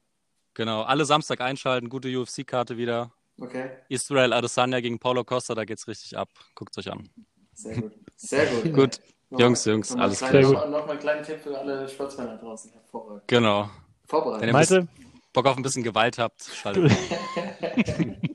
Genau, 0.53 0.83
alle 0.83 1.03
Samstag 1.03 1.41
einschalten, 1.41 1.89
gute 1.89 2.07
UFC-Karte 2.17 2.77
wieder. 2.77 3.11
Okay, 3.41 3.71
Israel 3.89 4.31
Adesanya 4.31 4.79
gegen 4.79 4.99
Paulo 4.99 5.25
Costa, 5.25 5.53
da 5.53 5.65
geht's 5.65 5.85
richtig 5.87 6.17
ab. 6.17 6.29
Guckt's 6.55 6.77
euch 6.77 6.89
an. 6.89 7.09
sehr 7.55 7.75
gut. 7.81 7.91
Sehr 8.15 8.45
gut. 8.45 8.63
Gut. 8.73 8.99
Nochmal- 9.31 9.45
Jungs, 9.47 9.65
Jungs, 9.65 9.95
alles 9.97 10.19
klar. 10.19 10.41
Noch, 10.43 10.69
noch 10.69 10.85
mal 10.87 10.93
ein 10.93 10.99
kleiner 10.99 11.23
Tipp 11.23 11.41
für 11.41 11.57
alle 11.57 11.89
Sportsmänner 11.89 12.37
draußen. 12.37 12.71
Hervorragend. 12.71 13.27
Genau. 13.27 13.69
Vorbereitet. 14.07 14.41
Wenn 14.43 14.49
ihr 14.49 14.53
Malte, 14.53 14.87
Bock 15.33 15.45
auf 15.47 15.57
ein 15.57 15.63
bisschen 15.63 15.83
Gewalt 15.83 16.17
habt, 16.19 16.43
schaltet. 16.43 16.89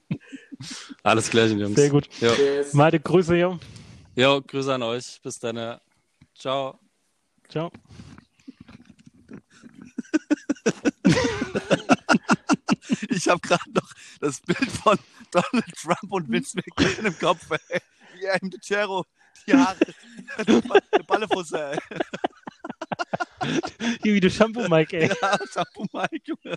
Alles 1.02 1.30
Gleiche, 1.30 1.54
Jungs. 1.54 1.76
sehr 1.76 1.90
gut. 1.90 2.08
Tschüss. 2.10 2.72
Malte, 2.74 3.00
Grüße, 3.00 3.36
jo. 3.36 3.58
jo, 4.16 4.42
Grüße 4.42 4.74
an 4.74 4.82
euch. 4.82 5.20
Bis 5.22 5.38
dann. 5.38 5.78
Ciao. 6.34 6.78
Ciao. 7.48 7.70
Ich 13.10 13.28
habe 13.28 13.40
gerade 13.40 13.70
noch 13.72 13.90
das 14.20 14.40
Bild 14.40 14.70
von 14.70 14.98
Donald 15.30 15.74
Trump 15.76 16.10
und 16.12 16.30
Vince 16.30 16.56
McMahon 16.56 17.06
im 17.06 17.18
Kopf, 17.18 17.46
ey. 17.68 17.80
Wie 18.14 18.24
er 18.24 18.42
ihm 18.42 18.50
die 18.50 18.58
Cero, 18.60 19.04
die 19.46 19.54
Haare, 19.54 19.76
die 20.46 21.02
Ballefusse, 21.06 21.72
ey. 21.72 21.78
Hier 24.02 24.14
wie 24.14 24.20
du 24.20 24.30
Shampoo, 24.30 24.68
Mike, 24.68 24.96
ey. 24.96 25.08
Ja, 25.20 25.38
Shampoo 25.52 25.86
Mike, 25.92 26.20
Junge. 26.24 26.56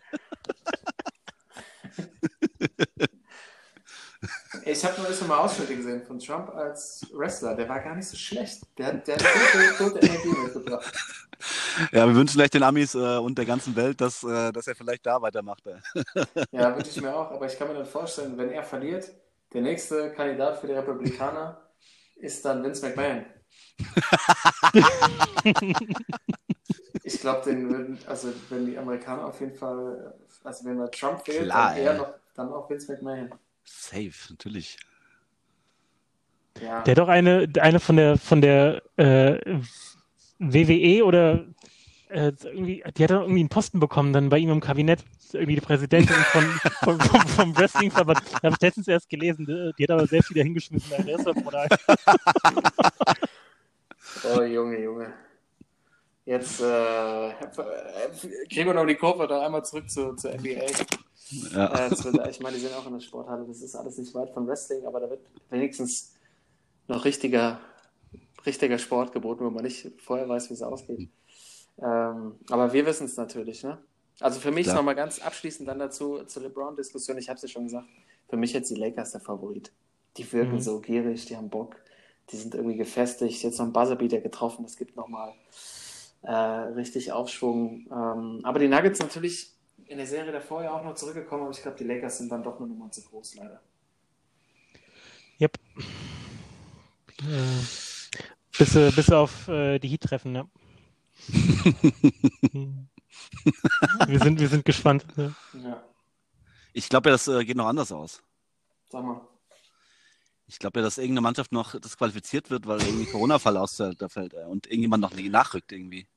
Ich 4.66 4.84
habe 4.86 5.00
nur 5.00 5.08
erst 5.10 5.28
mal 5.28 5.38
Ausschnitte 5.40 5.76
gesehen 5.76 6.04
von 6.06 6.20
Trump 6.20 6.50
als 6.56 7.06
Wrestler. 7.14 7.56
Der 7.56 7.68
war 7.70 7.80
gar 7.80 7.96
nicht 7.96 8.08
so 8.08 8.18
schlecht. 8.18 8.62
Der, 8.78 8.88
hat- 8.88 9.08
der 9.08 9.16
hat 9.16 9.24
gute, 9.24 9.78
gute 9.92 10.06
Energie 10.06 10.28
mitgebracht. 10.30 10.94
Ja, 11.92 12.06
wir 12.08 12.16
wünschen 12.16 12.34
vielleicht 12.34 12.54
den 12.54 12.64
Amis 12.64 12.94
äh, 12.94 13.18
und 13.18 13.38
der 13.38 13.46
ganzen 13.46 13.76
Welt, 13.76 14.00
dass, 14.02 14.24
äh, 14.24 14.52
dass 14.52 14.68
er 14.68 14.76
vielleicht 14.76 15.06
da 15.06 15.22
weitermacht. 15.22 15.64
Ja, 16.52 16.76
wünsche 16.76 16.92
ich 16.92 17.02
mir 17.02 17.16
auch. 17.16 17.32
Aber 17.32 17.46
ich 17.48 17.58
kann 17.58 17.68
mir 17.68 17.74
dann 17.74 17.86
vorstellen, 17.86 18.38
wenn 18.38 18.52
er 18.52 18.64
verliert, 18.64 19.12
der 19.54 19.62
nächste 19.62 20.12
Kandidat 20.14 20.60
für 20.60 20.68
die 20.68 20.74
Republikaner 20.74 21.60
ist 22.16 22.46
dann 22.46 22.64
Vince 22.64 22.86
McMahon. 22.88 23.26
ich 27.04 27.20
glaube, 27.20 27.42
den 27.50 27.70
würden, 27.70 27.98
also 28.06 28.32
wenn 28.50 28.66
die 28.68 28.78
Amerikaner 28.78 29.26
auf 29.26 29.40
jeden 29.40 29.56
Fall, 29.56 30.14
also 30.44 30.66
wenn 30.66 30.78
man 30.78 30.92
Trump 30.92 31.26
wählt, 31.28 31.46
Klar, 31.46 31.70
dann 31.70 31.78
eher 31.78 31.94
noch, 31.98 32.14
dann 32.36 32.54
auch 32.54 32.70
Vince 32.70 32.92
McMahon. 32.92 33.32
Safe, 33.64 34.12
natürlich. 34.30 34.78
Ja. 36.62 36.82
Der 36.82 36.92
hat 36.92 36.98
doch 36.98 37.08
eine, 37.08 37.48
eine 37.60 37.80
von 37.80 37.96
der 37.96 38.18
von 38.18 38.42
der 38.42 38.82
äh, 38.98 39.62
WWE 40.40 41.06
oder 41.06 41.46
äh, 42.10 42.34
irgendwie, 42.44 42.84
die 42.98 43.04
hat 43.04 43.12
doch 43.12 43.22
irgendwie 43.22 43.40
einen 43.40 43.50
Posten 43.50 43.80
bekommen 43.80 44.12
dann 44.12 44.30
bei 44.30 44.38
ihm 44.38 44.50
im 44.50 44.60
Kabinett, 44.60 45.04
irgendwie 45.32 45.56
die 45.56 45.62
Präsidentin 45.62 46.16
von, 46.16 46.44
vom, 46.84 47.00
vom, 47.00 47.28
vom 47.28 47.58
Wrestlingverband. 47.58 48.22
Da 48.34 48.44
habe 48.44 48.56
ich 48.56 48.62
letztens 48.62 48.88
erst 48.88 49.10
gelesen, 49.10 49.46
die, 49.46 49.72
die 49.78 49.84
hat 49.84 49.92
aber 49.92 50.08
selbst 50.08 50.30
wieder 50.30 50.44
hingeschmissen. 50.44 50.92
Das 50.92 51.06
ist. 51.06 51.28
Oh, 54.24 54.42
Junge, 54.42 54.84
Junge. 54.84 55.14
Jetzt 56.26 56.62
äh, 56.62 57.34
kriegen 58.50 58.68
wir 58.68 58.74
noch 58.74 58.86
die 58.86 58.96
Kurve 58.96 59.28
da 59.28 59.46
einmal 59.46 59.66
zurück 59.66 59.90
zu, 59.90 60.16
zur 60.16 60.32
NBA. 60.34 60.66
Ja. 61.54 61.88
Äh, 61.88 61.96
zu, 61.96 62.10
ich 62.30 62.40
meine, 62.42 62.58
die 62.58 62.62
sind 62.62 62.74
auch 62.76 62.86
in 62.86 62.94
der 62.94 63.00
Sporthalle. 63.00 63.46
Das 63.48 63.62
ist 63.62 63.76
alles 63.76 63.98
nicht 63.98 64.14
weit 64.14 64.30
von 64.32 64.48
Wrestling, 64.48 64.86
aber 64.86 65.00
da 65.00 65.10
wird 65.10 65.22
wenigstens 65.50 66.14
noch 66.88 67.06
richtiger, 67.06 67.60
richtiger 68.46 68.78
Sport 68.78 69.14
geboten, 69.14 69.46
wo 69.46 69.50
man 69.50 69.64
nicht 69.64 69.92
vorher 70.00 70.28
weiß, 70.30 70.50
wie 70.50 70.54
es 70.54 70.62
ausgeht. 70.62 71.10
Ähm, 71.80 72.36
aber 72.50 72.74
wir 72.74 72.86
wissen 72.86 73.06
es 73.06 73.18
natürlich. 73.18 73.64
Ne? 73.64 73.78
Also 74.20 74.40
für 74.40 74.52
mich 74.52 74.68
nochmal 74.68 74.96
ganz 74.96 75.20
abschließend 75.20 75.68
dann 75.68 75.80
dazu 75.80 76.24
zur 76.26 76.44
LeBron-Diskussion. 76.44 77.18
Ich 77.18 77.30
habe 77.30 77.38
es 77.38 77.42
ja 77.44 77.48
schon 77.48 77.64
gesagt, 77.64 77.88
für 78.30 78.38
mich 78.38 78.54
jetzt 78.54 78.70
die 78.70 78.76
Lakers 78.76 79.12
der 79.14 79.22
Favorit. 79.22 79.72
Die 80.18 80.32
wirken 80.34 80.56
Mhm. 80.56 80.62
so 80.62 80.80
gierig, 80.82 81.26
die 81.26 81.38
haben 81.38 81.50
Bock, 81.50 81.78
die 82.30 82.38
sind 82.38 82.54
irgendwie 82.54 82.76
gefestigt. 82.78 83.42
Jetzt 83.42 83.58
noch 83.58 83.66
ein 83.66 83.74
Buzzerbeater 83.74 84.20
getroffen, 84.20 84.64
das 84.64 84.76
gibt 84.76 84.96
nochmal 84.98 85.34
äh, 86.24 86.32
richtig 86.32 87.12
Aufschwung. 87.12 87.88
Ähm, 87.92 88.42
aber 88.44 88.60
die 88.60 88.68
Nuggets 88.68 89.00
natürlich 89.00 89.52
in 89.86 89.98
der 89.98 90.08
Serie 90.08 90.32
davor 90.32 90.64
ja 90.64 90.72
auch 90.72 90.84
noch 90.84 90.96
zurückgekommen, 90.96 91.44
aber 91.44 91.52
ich 91.52 91.62
glaube, 91.62 91.78
die 91.78 91.84
Lakers 91.84 92.18
sind 92.20 92.32
dann 92.32 92.44
doch 92.44 92.60
eine 92.60 92.68
Nummer 92.68 92.92
zu 92.92 93.04
groß, 93.04 93.36
leider. 93.36 93.62
Yep. 95.40 95.58
Äh, 97.22 97.62
bis, 98.58 98.74
bis 98.96 99.10
auf 99.12 99.48
äh, 99.48 99.80
die 99.80 99.90
Heat 99.90 100.02
treffen, 100.02 100.36
ja. 100.36 100.48
Wir, 104.08 104.20
sind, 104.20 104.40
wir 104.40 104.48
sind 104.48 104.66
gespannt. 104.66 105.06
Ja. 105.16 105.32
Ja, 105.54 105.84
Ich 106.74 106.90
glaube 106.90 107.10
ja, 107.10 107.14
das 107.16 107.28
äh, 107.28 107.44
geht 107.44 107.58
noch 107.58 107.68
anders 107.68 107.92
aus. 107.92 108.24
sag 108.90 109.04
mal. 109.04 109.22
Ich 110.52 110.60
glaube 110.60 110.80
ja, 110.80 110.84
dass 110.84 110.98
irgendeine 110.98 111.22
Mannschaft 111.22 111.54
noch 111.54 111.80
disqualifiziert 111.80 112.50
wird, 112.50 112.68
weil 112.68 112.82
irgendwie 112.82 113.06
Corona-Fall 113.06 113.56
ausfällt 113.56 114.02
äh, 114.02 114.44
und 114.50 114.68
irgendjemand 114.68 115.02
noch 115.02 115.14
nicht 115.14 115.32
nachrückt 115.32 115.72
irgendwie. 115.72 116.08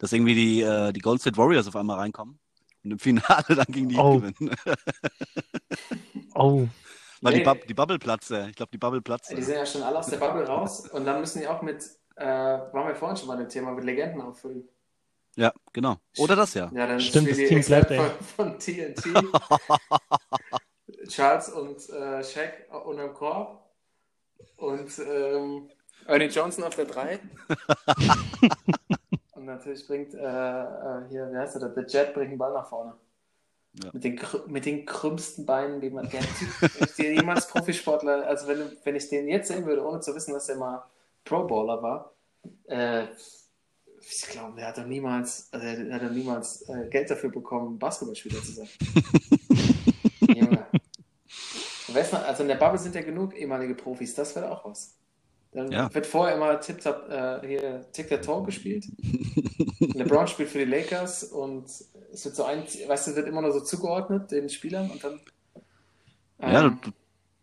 Dass 0.00 0.12
irgendwie 0.12 0.34
die, 0.34 0.62
äh, 0.62 0.92
die 0.92 1.00
Golden 1.00 1.20
State 1.20 1.36
Warriors 1.36 1.68
auf 1.68 1.76
einmal 1.76 1.96
reinkommen 1.98 2.40
und 2.82 2.90
im 2.90 2.98
Finale 2.98 3.44
dann 3.54 3.66
gegen 3.68 3.88
die 3.88 3.96
Oh. 3.96 4.18
gewinnen. 4.18 4.56
Oh, 6.34 6.66
weil 7.20 7.34
die, 7.34 7.38
Nee. 7.38 7.44
Bub 7.44 7.66
die 7.68 7.74
Bubble 7.74 7.98
platzt, 8.00 8.32
ich 8.32 8.56
glaube, 8.56 8.70
die 8.72 8.78
Bubble 8.78 9.00
platzt. 9.00 9.30
Die 9.30 9.40
sind 9.42 9.54
ja 9.54 9.64
schon 9.64 9.82
alle 9.84 10.00
aus 10.00 10.06
der 10.06 10.16
Bubble 10.18 10.44
raus 10.44 10.88
und 10.88 11.04
dann 11.04 11.20
müssen 11.20 11.40
die 11.40 11.46
auch 11.46 11.62
mit, 11.62 11.80
äh, 12.16 12.24
waren 12.26 12.88
wir 12.88 12.96
vorhin 12.96 13.16
schon 13.16 13.28
bei 13.28 13.36
dem 13.36 13.48
Thema, 13.48 13.70
mit 13.70 13.84
Legenden 13.84 14.22
auffüllen. 14.22 14.68
Ja, 15.36 15.52
genau. 15.72 15.98
Oder 16.16 16.34
das 16.34 16.54
ja. 16.54 16.68
Ja, 16.74 16.88
dann 16.88 16.98
Stimmt, 17.00 17.30
das 17.30 17.36
die 17.36 17.46
Team 17.46 17.62
bleibt, 17.62 17.94
von, 17.94 18.10
von 18.36 18.58
TNT. 18.58 19.04
Charles 21.08 21.48
und 21.50 21.88
äh, 21.90 22.24
Shaq 22.24 22.66
unterm 22.84 23.14
Korb. 23.14 23.67
Und 24.56 24.90
ähm, 24.98 25.70
Ernie 26.06 26.26
Johnson 26.26 26.64
auf 26.64 26.74
der 26.74 26.86
3. 26.86 27.20
und 29.34 29.44
natürlich 29.44 29.86
bringt 29.86 30.14
äh, 30.14 30.18
äh, 30.18 31.08
hier, 31.08 31.30
wie 31.30 31.36
heißt 31.36 31.56
er, 31.56 31.68
der 31.68 31.86
Jet 31.86 32.14
bringt 32.14 32.32
den 32.32 32.38
Ball 32.38 32.52
nach 32.52 32.68
vorne. 32.68 32.94
Ja. 33.82 33.90
Mit, 33.92 34.04
den, 34.04 34.20
mit 34.46 34.66
den 34.66 34.86
krümmsten 34.86 35.46
Beinen, 35.46 35.80
die 35.80 35.90
man 35.90 36.08
kennt. 36.08 36.28
Wenn 36.60 36.88
ich 36.88 36.94
dir 36.94 37.14
jemals 37.14 37.46
Profisportler, 37.46 38.26
also 38.26 38.48
wenn, 38.48 38.72
wenn 38.82 38.96
ich 38.96 39.08
den 39.08 39.28
jetzt 39.28 39.48
sehen 39.48 39.66
würde, 39.66 39.86
ohne 39.86 40.00
zu 40.00 40.14
wissen, 40.14 40.32
dass 40.32 40.48
er 40.48 40.56
mal 40.56 40.84
Pro-Bowler 41.24 41.82
war, 41.82 42.12
äh, 42.66 43.04
ich 44.00 44.22
glaube, 44.30 44.56
der 44.56 44.68
hat 44.68 44.78
doch 44.78 44.86
niemals, 44.86 45.48
also 45.52 45.66
er 45.66 45.94
hat 45.94 46.02
doch 46.02 46.10
niemals 46.10 46.68
äh, 46.68 46.88
Geld 46.88 47.10
dafür 47.10 47.30
bekommen, 47.30 47.78
Basketballspieler 47.78 48.42
zu 48.42 48.52
sein. 48.52 48.68
Weiß 51.88 52.12
man, 52.12 52.22
also 52.22 52.42
in 52.42 52.48
der 52.48 52.56
Bubble 52.56 52.78
sind 52.78 52.94
ja 52.94 53.02
genug 53.02 53.34
ehemalige 53.36 53.74
Profis, 53.74 54.14
das 54.14 54.34
wäre 54.36 54.50
auch 54.50 54.64
was. 54.64 54.94
Dann 55.52 55.72
Ja. 55.72 55.92
wird 55.94 56.06
vorher 56.06 56.36
immer 56.36 56.60
Tip-Tap, 56.60 57.08
äh, 57.10 57.46
hier 57.46 57.86
Tic-Tac-Toe 57.92 58.44
gespielt. 58.44 58.86
LeBron 59.80 60.26
spielt 60.28 60.50
für 60.50 60.58
die 60.58 60.64
Lakers 60.70 61.24
und 61.24 61.64
es 62.12 62.24
wird 62.24 62.36
so 62.36 62.44
ein, 62.44 62.64
weißt 62.64 63.06
du, 63.08 63.16
wird 63.16 63.26
immer 63.28 63.40
nur 63.40 63.52
so 63.52 63.60
zugeordnet 63.60 64.30
den 64.30 64.48
Spielern 64.50 64.90
und 64.90 65.02
dann. 65.02 65.20
Ja, 66.40 66.66
ähm, 66.66 66.78
du- 66.82 66.90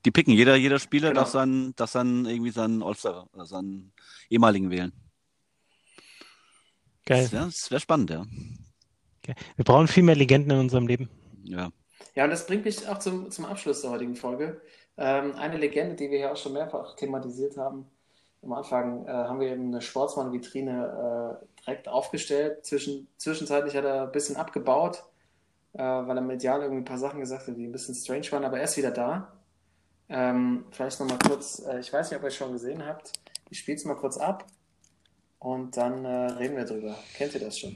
die 0.06 0.12
picken. 0.12 0.34
Jeder, 0.36 0.56
jeder 0.56 0.78
Spieler 0.78 1.10
Genau. 1.10 1.22
darf, 1.22 1.32
seinen, 1.32 1.76
darf 1.76 1.90
seinen, 1.90 2.26
irgendwie 2.28 2.52
seinen 2.52 2.84
All-Star, 2.84 3.28
oder 3.34 3.46
seinen 3.48 3.92
ehemaligen 4.30 4.70
wählen. 4.70 4.94
geil. 7.06 7.28
Ja, 7.32 7.46
das 7.46 7.72
wäre 7.72 7.82
spannend, 7.82 8.12
ja. 8.12 8.24
geil. 9.24 9.36
Wir 9.56 9.66
brauchen 9.66 9.88
viel 9.88 10.04
mehr 10.04 10.16
Legenden 10.16 10.52
in 10.52 10.60
unserem 10.60 10.86
Leben. 10.88 11.10
Ja. 11.44 11.72
Ja, 12.16 12.24
und 12.24 12.30
das 12.30 12.48
bringt 12.48 12.66
mich 12.66 12.88
auch 12.88 13.00
zum, 13.00 13.30
zum 13.30 13.46
Abschluss 13.46 13.82
der 13.82 13.92
heutigen 13.92 14.16
Folge. 14.16 14.62
Ähm, 14.98 15.36
eine 15.36 15.58
Legende, 15.58 15.96
die 15.96 16.10
wir 16.10 16.20
ja 16.20 16.32
auch 16.32 16.38
schon 16.38 16.54
mehrfach 16.54 16.96
thematisiert 16.96 17.58
haben. 17.58 17.90
Am 18.42 18.54
Anfang 18.54 19.06
äh, 19.06 19.12
haben 19.12 19.40
wir 19.40 19.50
eben 19.50 19.68
eine 19.68 19.82
Sportsmann-Vitrine 19.82 21.40
äh, 21.42 21.62
direkt 21.62 21.88
aufgestellt. 21.90 22.66
Zwischen, 22.66 23.08
zwischenzeitlich 23.18 23.76
hat 23.76 23.84
er 23.84 24.04
ein 24.04 24.12
bisschen 24.12 24.38
abgebaut, 24.38 25.04
äh, 25.74 25.80
weil 25.80 26.18
er 26.18 26.22
medial 26.22 26.62
irgendwie 26.62 26.82
ein 26.82 26.86
paar 26.86 26.98
Sachen 26.98 27.20
gesagt 27.20 27.48
hat, 27.48 27.58
die 27.58 27.66
ein 27.66 27.72
bisschen 27.72 27.96
strange 27.96 28.32
waren, 28.32 28.46
aber 28.46 28.60
er 28.60 28.64
ist 28.64 28.78
wieder 28.78 28.92
da. 28.92 29.34
Ähm, 30.08 30.66
vielleicht 30.72 31.00
nochmal 31.00 31.18
kurz, 31.20 31.60
äh, 31.68 31.80
ich 31.80 31.92
weiß 31.92 32.12
nicht, 32.12 32.18
ob 32.18 32.24
ihr 32.24 32.28
es 32.28 32.36
schon 32.36 32.54
gesehen 32.54 32.86
habt. 32.86 33.12
Ich 33.50 33.60
spiele 33.60 33.78
es 33.78 33.86
mal 33.86 33.96
kurz 33.96 34.18
ab 34.18 34.46
und 35.40 35.76
dann 35.76 36.06
äh, 36.06 36.32
reden 36.34 36.56
wir 36.56 36.66
drüber. 36.66 36.96
Kennt 37.16 37.34
ihr 37.34 37.42
das 37.42 37.58
schon? 37.60 37.76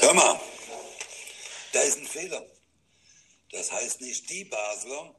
Hör 0.00 0.14
mal, 0.14 0.40
da 1.80 1.86
ist 1.86 1.98
ein 1.98 2.04
Fehler. 2.06 2.42
Das 3.52 3.72
heißt 3.72 4.00
nicht 4.02 4.28
die 4.30 4.44
Basler, 4.44 5.14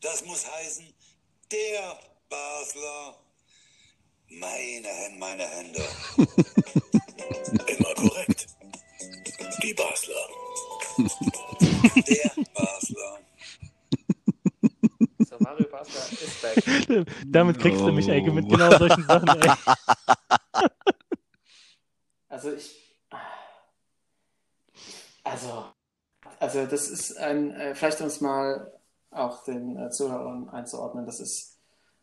das 0.00 0.24
muss 0.24 0.50
heißen 0.50 0.92
der 1.52 1.98
Basler. 2.28 3.18
Meine 4.30 4.88
Hände, 4.88 5.18
meine 5.18 5.46
Hände. 5.46 5.82
Immer 7.66 7.94
korrekt. 7.94 8.46
Die 9.62 9.74
Basler. 9.74 10.28
Der 12.08 12.44
Basler. 12.54 13.20
So, 15.20 15.36
Mario 15.38 15.68
Basler 15.70 16.06
ist 16.12 16.42
back. 16.42 17.06
Damit 17.26 17.58
kriegst 17.58 17.80
du 17.80 17.92
mich, 17.92 18.10
Eike, 18.10 18.30
mit 18.32 18.44
Oh. 18.46 18.48
genau 18.48 18.76
solchen 18.76 19.04
Sachen. 19.04 19.28
Ey. 19.28 19.50
Also 22.28 22.52
ich. 22.52 22.77
Also, 25.30 25.64
also 26.40 26.66
das 26.66 26.88
ist 26.88 27.16
ein, 27.18 27.50
äh, 27.52 27.74
vielleicht 27.74 28.00
um 28.00 28.06
es 28.06 28.20
mal 28.20 28.72
auch 29.10 29.44
den 29.44 29.76
äh, 29.76 29.90
Zuhörern 29.90 30.48
einzuordnen, 30.48 31.04
das 31.06 31.20
ist 31.20 31.58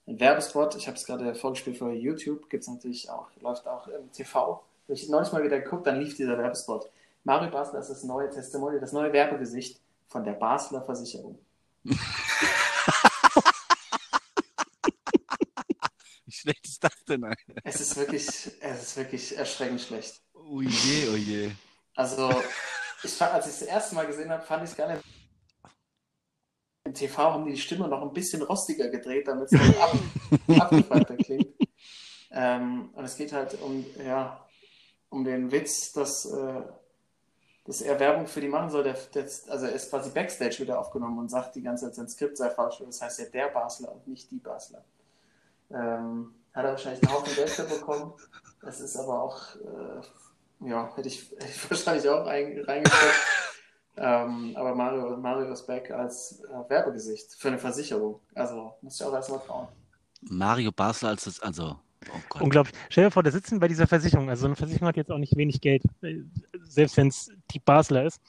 ein 0.08 0.20
Werbespot. 0.20 0.76
Ich 0.76 0.88
habe 0.88 0.98
es 0.98 1.06
gerade 1.06 1.34
vorgespielt 1.34 1.78
für 1.78 1.92
YouTube, 1.92 2.50
gibt 2.50 2.64
es 2.64 2.70
natürlich 2.70 3.10
auch, 3.10 3.30
läuft 3.42 3.68
auch 3.68 3.88
im 3.88 4.12
TV. 4.12 4.64
Hab 4.88 4.90
ich 4.90 5.10
neulich 5.10 5.32
mal 5.32 5.44
wieder 5.44 5.60
geguckt, 5.60 5.88
dann 5.88 6.00
lief 6.00 6.16
dieser 6.16 6.38
Werbespot. 6.38 6.90
Mario 7.24 7.50
Basler 7.50 7.80
ist 7.80 7.90
das 7.90 8.04
neue 8.04 8.30
Testimonial, 8.30 8.80
das 8.80 8.92
neue 8.92 9.12
Werbegesicht 9.12 9.80
von 10.08 10.24
der 10.24 10.34
Basler 10.34 10.84
Versicherung. 10.84 11.40
Wie 16.26 16.32
schlecht 16.32 16.66
ist 16.66 16.84
das 16.84 17.04
denn? 17.08 17.24
Alter? 17.24 17.40
Es 17.64 17.82
ist 17.82 17.96
wirklich, 17.98 18.28
es 18.28 18.84
ist 18.84 18.98
wirklich 18.98 19.36
erschreckend 19.36 19.82
schlecht. 19.82 20.22
Oh 20.34 20.62
je, 20.62 21.10
oh 21.12 21.16
je. 21.16 21.52
Also, 21.96 22.30
ich 23.06 23.14
fand, 23.14 23.34
als 23.34 23.48
ich 23.48 23.54
es 23.54 23.60
das 23.60 23.68
erste 23.68 23.96
Mal 23.96 24.08
gesehen 24.08 24.30
habe, 24.30 24.44
fand 24.44 24.64
ich 24.64 24.72
es 24.72 24.78
gar 24.78 24.88
nicht. 24.88 25.04
Im 26.84 26.94
TV 26.94 27.18
haben 27.18 27.46
die 27.46 27.54
die 27.54 27.60
Stimme 27.60 27.88
noch 27.88 28.02
ein 28.02 28.14
bisschen 28.14 28.42
rostiger 28.44 28.90
gedreht, 28.90 29.28
damit 29.28 29.52
es 29.52 29.80
ab, 29.80 29.94
abgefuckter 30.60 31.16
klingt. 31.18 31.48
Ähm, 32.32 32.90
und 32.94 33.06
es 33.06 33.16
geht 33.16 33.32
halt 33.34 33.60
um, 33.62 33.86
ja, 34.06 34.46
um 35.10 35.24
den 35.24 35.52
Witz, 35.52 35.94
dass, 35.94 36.26
äh, 36.26 36.62
dass 37.64 37.82
er 37.82 38.00
Werbung 38.00 38.28
für 38.28 38.42
die 38.42 38.50
machen 38.50 38.70
soll. 38.70 38.84
Der, 38.84 38.98
der, 39.14 39.24
also 39.24 39.66
er 39.66 39.72
ist 39.72 39.90
quasi 39.90 40.10
Backstage 40.12 40.60
wieder 40.60 40.80
aufgenommen 40.80 41.18
und 41.18 41.30
sagt 41.30 41.56
die 41.56 41.64
ganze 41.64 41.86
Zeit, 41.86 41.96
sein 41.96 42.10
Skript 42.10 42.38
sei 42.38 42.50
falsch. 42.50 42.84
Das 42.86 43.02
heißt 43.02 43.20
ja 43.20 43.26
der 43.26 43.48
Basler 43.48 43.92
und 43.92 44.08
nicht 44.08 44.30
die 44.30 44.40
Basler. 44.40 44.84
Ähm, 45.72 46.36
hat 46.54 46.66
er 46.66 46.72
wahrscheinlich 46.72 47.04
einen 47.04 47.14
Haufen 47.14 47.36
Geld 47.36 47.70
bekommen. 47.70 48.14
Das 48.62 48.80
ist 48.80 48.96
aber 48.98 49.24
auch, 49.24 49.56
äh, 49.56 50.02
ja, 50.62 50.96
hätte 50.96 51.08
ich, 51.08 51.30
hätte 51.38 51.46
ich 51.48 51.70
wahrscheinlich 51.70 52.10
auch 52.10 52.26
ein, 52.26 52.60
reingesteckt. 52.62 53.14
ähm, 53.98 54.54
aber 54.56 54.76
Mario, 54.76 55.18
Mario 55.18 55.52
ist 55.52 55.68
back 55.68 55.92
als 55.92 56.42
äh, 56.44 56.70
Werbegesicht 56.70 57.34
für 57.38 57.50
eine 57.50 57.58
Versicherung. 57.58 58.20
Also 58.34 58.74
muss 58.82 59.00
ich 59.00 59.06
auch 59.06 59.14
erstmal 59.14 59.40
trauen. 59.40 59.68
Mario 60.22 60.72
Basler 60.72 61.10
als 61.10 61.26
das, 61.26 61.40
also, 61.40 61.78
oh 62.10 62.20
Gott. 62.30 62.42
Unglaublich. 62.42 62.76
Stell 62.90 63.06
dir 63.06 63.12
vor, 63.12 63.24
der 63.24 63.32
sitzen 63.32 63.60
bei 63.60 63.68
dieser 63.68 63.88
Versicherung. 63.88 64.30
Also 64.30 64.42
so 64.42 64.48
eine 64.48 64.56
Versicherung 64.56 64.88
hat 64.88 64.98
jetzt 64.98 65.12
auch 65.12 65.18
nicht 65.18 65.38
wenig 65.38 65.62
Geld, 65.62 65.84
selbst 66.64 66.98
wenn 66.98 67.08
es 67.08 67.32
die 67.52 67.60
Basler 67.60 68.06
ist. 68.06 68.20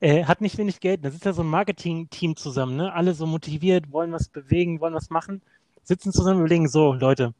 Äh, 0.00 0.24
hat 0.24 0.40
nicht 0.40 0.56
wenig 0.58 0.78
Geld. 0.78 1.04
Da 1.04 1.10
sitzt 1.10 1.24
ja 1.24 1.32
so 1.32 1.42
ein 1.42 1.48
Marketing-Team 1.48 2.36
zusammen, 2.36 2.76
ne? 2.76 2.92
Alle 2.92 3.14
so 3.14 3.26
motiviert, 3.26 3.90
wollen 3.90 4.12
was 4.12 4.28
bewegen, 4.28 4.80
wollen 4.80 4.94
was 4.94 5.10
machen, 5.10 5.42
sitzen 5.82 6.12
zusammen 6.12 6.36
und 6.36 6.46
überlegen, 6.46 6.68
so, 6.68 6.92
Leute, 6.92 7.34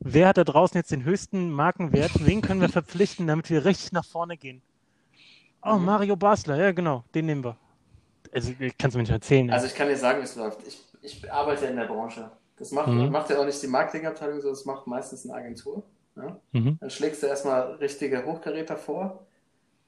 wer 0.00 0.28
hat 0.28 0.36
da 0.38 0.44
draußen 0.44 0.76
jetzt 0.76 0.90
den 0.90 1.04
höchsten 1.04 1.50
Markenwert? 1.50 2.10
Wen 2.24 2.40
können 2.40 2.60
wir 2.60 2.68
verpflichten, 2.68 3.26
damit 3.26 3.50
wir 3.50 3.64
richtig 3.64 3.92
nach 3.92 4.04
vorne 4.04 4.36
gehen? 4.36 4.62
Oh, 5.62 5.74
Mhm. 5.76 5.84
Mario 5.84 6.16
Basler, 6.16 6.56
ja 6.56 6.72
genau, 6.72 7.04
den 7.14 7.26
nehmen 7.26 7.44
wir. 7.44 7.56
Also 8.32 8.52
kannst 8.78 8.94
du 8.94 8.98
mir 8.98 9.02
nicht 9.02 9.10
erzählen. 9.12 9.50
Also 9.50 9.66
ich 9.66 9.74
kann 9.74 9.88
dir 9.88 9.96
sagen, 9.96 10.20
wie 10.20 10.24
es 10.24 10.36
läuft. 10.36 10.66
Ich, 10.66 10.80
ich 11.02 11.32
arbeite 11.32 11.66
in 11.66 11.76
der 11.76 11.86
Branche. 11.86 12.30
Das 12.56 12.70
macht, 12.72 12.88
Mhm. 12.88 13.10
macht 13.10 13.30
ja 13.30 13.38
auch 13.38 13.44
nicht 13.44 13.62
die 13.62 13.66
Marketingabteilung 13.68 14.40
so, 14.40 14.50
das 14.50 14.64
macht 14.64 14.86
meistens 14.86 15.24
eine 15.24 15.34
Agentur. 15.34 15.82
Ja? 16.16 16.38
mhm. 16.52 16.76
Dann 16.80 16.90
schlägst 16.90 17.22
du 17.22 17.26
erstmal 17.26 17.72
richtige 17.76 18.24
Hochkaräter 18.24 18.76
vor. 18.76 19.26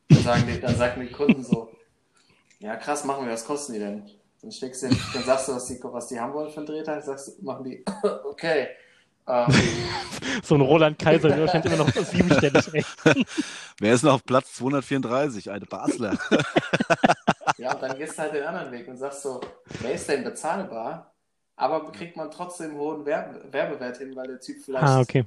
Dann, 0.08 0.22
sagen 0.22 0.44
die, 0.46 0.61
dann 0.61 0.74
sagen 0.76 1.00
die 1.00 1.12
Kunden 1.12 1.44
so, 1.44 1.70
ja 2.58 2.76
krass, 2.76 3.04
machen 3.04 3.26
wir, 3.26 3.32
was 3.32 3.44
kosten 3.44 3.74
die 3.74 3.78
denn? 3.78 4.08
Dann, 4.42 4.50
schlägst 4.52 4.82
du, 4.82 4.88
dann 4.88 5.22
sagst 5.24 5.48
du, 5.48 5.52
was 5.52 5.66
die, 5.66 5.78
was 5.82 6.08
die 6.08 6.18
haben 6.18 6.32
wollen 6.32 6.50
für 6.50 6.58
einen 6.58 6.66
Drehtag, 6.66 6.96
dann 6.96 7.04
sagst 7.06 7.38
du, 7.38 7.44
machen 7.44 7.64
die, 7.64 7.84
okay. 8.24 8.68
Ähm, 9.26 9.46
So 10.42 10.54
ein 10.54 10.60
Roland 10.60 10.98
Kaiser, 10.98 11.28
der 11.28 11.40
wahrscheinlich 11.40 11.72
immer 11.72 11.84
noch 11.84 11.92
siebenstellig, 11.92 12.74
ey. 12.74 12.84
Wer 13.80 13.94
ist 13.94 14.02
noch 14.02 14.14
auf 14.14 14.24
Platz 14.24 14.54
234? 14.54 15.50
Eine 15.50 15.66
Basler. 15.66 16.18
ja, 17.58 17.74
und 17.74 17.82
dann 17.82 17.96
gehst 17.96 18.18
du 18.18 18.22
halt 18.22 18.34
den 18.34 18.44
anderen 18.44 18.70
Weg 18.72 18.88
und 18.88 18.96
sagst 18.96 19.22
so, 19.22 19.40
wer 19.80 19.92
ist 19.94 20.08
denn 20.08 20.24
bezahlbar? 20.24 21.14
Aber 21.56 21.90
kriegt 21.92 22.16
man 22.16 22.30
trotzdem 22.30 22.70
einen 22.70 22.78
hohen 22.80 23.04
Werbe 23.04 23.52
Werbewert 23.52 23.98
hin, 23.98 24.14
weil 24.16 24.28
der 24.28 24.40
Typ 24.40 24.62
vielleicht 24.64 24.84
Ah, 24.84 25.00
okay. 25.00 25.24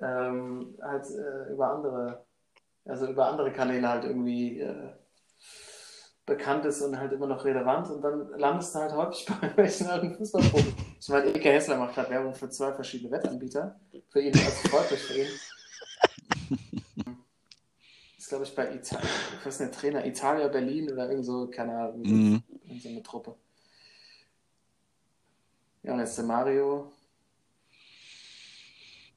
ähm, 0.00 0.74
halt 0.80 1.06
äh, 1.10 1.52
über 1.52 1.72
andere, 1.72 2.24
also 2.84 3.06
über 3.06 3.26
andere 3.26 3.52
Kanäle 3.52 3.88
halt 3.88 4.04
irgendwie 4.04 4.60
äh, 4.60 4.90
bekannt 6.36 6.64
ist 6.64 6.80
und 6.82 6.98
halt 6.98 7.12
immer 7.12 7.26
noch 7.26 7.44
relevant 7.44 7.88
und 7.90 8.02
dann 8.02 8.28
landest 8.38 8.74
du 8.74 8.78
halt 8.80 8.92
häufig 8.92 9.26
bei 9.40 9.56
welchen 9.56 9.86
alten 9.86 10.14
Fußballprofi. 10.16 10.72
Ich 11.00 11.08
meine, 11.08 11.26
Eke 11.34 11.50
Hessler 11.52 11.76
macht 11.76 11.94
gerade 11.94 12.10
Werbung 12.10 12.34
für 12.34 12.48
zwei 12.50 12.72
verschiedene 12.72 13.10
Wettanbieter. 13.10 13.78
Für 14.10 14.20
ihn, 14.20 14.32
also 14.34 14.68
freut 14.68 14.90
mich 14.90 15.00
für 15.00 15.18
ihn. 15.18 15.28
ist, 18.18 18.28
glaube 18.28 18.44
ich, 18.44 18.54
bei 18.54 18.72
Italien, 18.74 19.08
ich 19.40 19.46
weiß 19.46 19.60
nicht, 19.60 19.74
Trainer 19.74 20.04
Italia 20.06 20.48
Berlin 20.48 20.90
oder 20.92 21.08
irgend 21.10 21.26
so, 21.26 21.46
keine 21.48 21.76
Ahnung, 21.78 22.02
Mhm. 22.02 22.42
so 22.80 22.88
eine 22.88 23.02
Truppe. 23.02 23.34
Ja, 25.82 25.92
und 25.94 25.98
jetzt 26.00 26.16
der 26.16 26.24
Mario. 26.24 26.92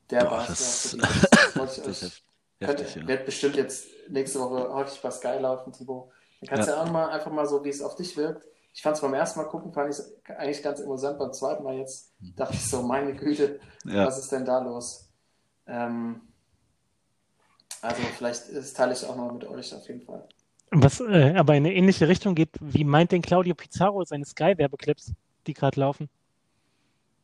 Der 0.09 0.21
Boah, 0.21 0.31
war 0.31 0.47
das- 0.47 0.97
das, 0.99 1.53
das 1.53 1.81
Das 1.83 2.01
hef- 2.01 2.21
heftig, 2.59 2.85
könnte, 2.85 2.99
ja. 2.99 3.07
Wird 3.07 3.25
bestimmt 3.25 3.55
jetzt 3.55 3.87
nächste 4.09 4.39
Woche 4.39 4.73
häufig 4.73 4.99
bei 5.01 5.11
Sky 5.11 5.37
laufen, 5.39 5.71
Thibaut. 5.71 6.11
Dann 6.41 6.49
kannst 6.49 6.67
du 6.67 6.73
ja 6.73 6.81
auch 6.83 6.91
mal 6.91 7.09
einfach 7.09 7.31
mal 7.31 7.45
so, 7.47 7.63
wie 7.63 7.69
es 7.69 7.81
auf 7.81 7.95
dich 7.95 8.15
wirkt. 8.17 8.45
Ich 8.73 8.81
fand 8.81 8.95
es 8.97 9.01
beim 9.01 9.13
ersten 9.13 9.39
Mal 9.39 9.45
gucken, 9.47 9.71
fand 9.73 9.89
ich 9.91 9.97
es 9.99 10.13
eigentlich 10.27 10.61
ganz 10.61 10.79
imposant. 10.81 11.17
Beim 11.17 11.31
zweiten 11.31 11.63
Mal 11.63 11.75
jetzt 11.77 12.11
dachte 12.35 12.53
ich 12.55 12.65
so, 12.65 12.81
meine 12.81 13.13
Güte, 13.15 13.59
Ja. 13.85 14.05
was 14.05 14.17
ist 14.19 14.31
denn 14.31 14.43
da 14.45 14.59
los? 14.59 15.09
Ähm, 15.67 16.21
also 17.81 18.01
vielleicht 18.17 18.53
das 18.53 18.73
teile 18.73 18.93
ich 18.93 19.05
auch 19.05 19.15
noch 19.15 19.31
mit 19.31 19.45
euch 19.45 19.73
auf 19.73 19.87
jeden 19.87 20.01
Fall. 20.01 20.27
Was 20.71 20.99
äh, 20.99 21.33
aber 21.37 21.55
in 21.55 21.65
eine 21.65 21.73
ähnliche 21.73 22.07
Richtung 22.07 22.35
geht, 22.35 22.49
wie 22.59 22.83
meint 22.83 23.11
denn 23.11 23.21
Claudio 23.21 23.55
Pizarro 23.55 24.03
seine 24.03 24.25
Sky-Werbeclips, 24.25 25.13
die 25.47 25.53
gerade 25.53 25.79
laufen? 25.79 26.09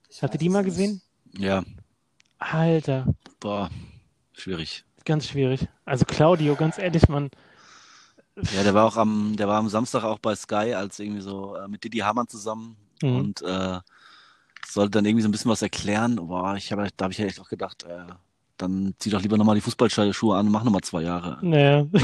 Ich 0.10 0.22
weiß 0.22 0.32
die 0.32 0.50
mal 0.50 0.60
nicht. 0.64 0.74
gesehen? 0.74 1.02
ja, 1.38 1.64
Alter, 2.40 3.08
boah, 3.40 3.70
schwierig. 4.34 4.84
ganz 5.06 5.28
schwierig. 5.28 5.68
Also 5.86 6.06
Claudio, 6.06 6.56
ganz 6.56 6.78
ehrlich, 6.78 7.08
man, 7.10 7.30
Ja, 8.56 8.64
der 8.64 8.74
war 8.74 8.86
auch 8.86 8.98
am, 8.98 9.36
der 9.38 9.48
war 9.48 9.58
am 9.60 9.70
Samstag 9.70 10.04
auch 10.04 10.20
bei 10.20 10.36
Sky 10.36 10.74
als 10.74 11.00
irgendwie 11.00 11.22
so 11.22 11.56
äh, 11.56 11.68
mit 11.68 11.84
Didi 11.84 12.00
Hamann 12.00 12.28
zusammen 12.28 12.76
Mhm. 13.04 13.16
und 13.16 13.42
äh, 13.42 13.80
sollte 14.68 14.92
dann 14.92 15.06
irgendwie 15.06 15.24
so 15.24 15.28
ein 15.28 15.32
bisschen 15.32 15.50
was 15.52 15.62
erklären. 15.64 16.16
Boah, 16.18 16.56
ich 16.56 16.72
habe, 16.72 16.88
da 16.96 17.06
habe 17.06 17.14
ich 17.14 17.18
ja 17.18 17.26
echt 17.26 17.40
auch 17.40 17.50
gedacht, 17.50 17.84
äh, 17.84 18.06
dann 18.58 18.94
zieh 19.00 19.10
doch 19.10 19.22
lieber 19.22 19.38
nochmal 19.38 19.56
die 19.56 19.62
Fußballschuhe 19.62 20.38
an 20.38 20.46
und 20.46 20.52
mach 20.52 20.64
nochmal 20.64 20.82
zwei 20.82 21.02
Jahre. 21.02 21.40
naja, 21.42 21.88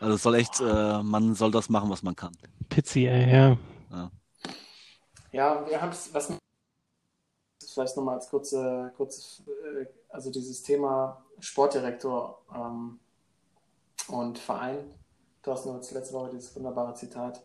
Also 0.00 0.14
es 0.14 0.22
soll 0.22 0.36
echt, 0.36 0.60
äh, 0.60 1.02
man 1.02 1.34
soll 1.34 1.50
das 1.50 1.68
machen, 1.68 1.90
was 1.90 2.02
man 2.02 2.16
kann. 2.16 2.32
Pizzi, 2.70 3.06
ey, 3.06 3.30
ja. 3.32 3.58
Ja, 5.32 5.64
wir 5.68 5.80
haben 5.80 5.90
es, 5.90 6.12
was 6.14 6.32
vielleicht 7.72 7.96
nochmal 7.96 8.16
als 8.16 8.28
kurze, 8.28 8.92
kurze, 8.96 9.42
äh, 9.42 9.86
also 10.08 10.30
dieses 10.30 10.62
Thema 10.62 11.22
Sportdirektor 11.38 12.40
ähm, 12.54 12.98
und 14.12 14.38
Verein. 14.38 14.94
Thorsten 15.42 15.72
hat 15.72 15.90
letzte 15.90 16.14
Woche 16.14 16.30
dieses 16.30 16.54
wunderbare 16.54 16.94
Zitat. 16.94 17.42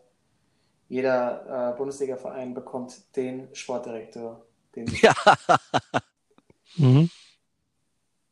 Jeder 0.88 1.72
äh, 1.72 1.76
Bundesliga-Verein 1.76 2.54
bekommt 2.54 3.16
den 3.16 3.54
Sportdirektor, 3.54 4.46
den 4.74 4.86
sie 4.86 5.00
Ja. 5.02 5.14
Mhm. 6.78 7.08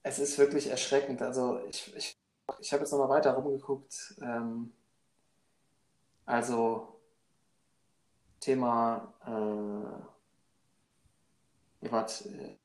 Es 0.03 0.19
ist 0.19 0.37
wirklich 0.39 0.67
erschreckend. 0.67 1.23
Also 1.23 1.61
ich, 1.67 1.97
ich, 1.97 2.19
ich 2.61 2.73
habe 2.75 2.83
jetzt 2.83 2.93
nochmal 2.93 3.09
weiter 3.09 3.33
rumgeguckt. 3.33 4.15
Ähm, 4.21 4.71
also 6.27 7.01
Thema 8.41 9.15
äh, 9.25 10.15
was, 11.91 12.27
äh, 12.27 12.57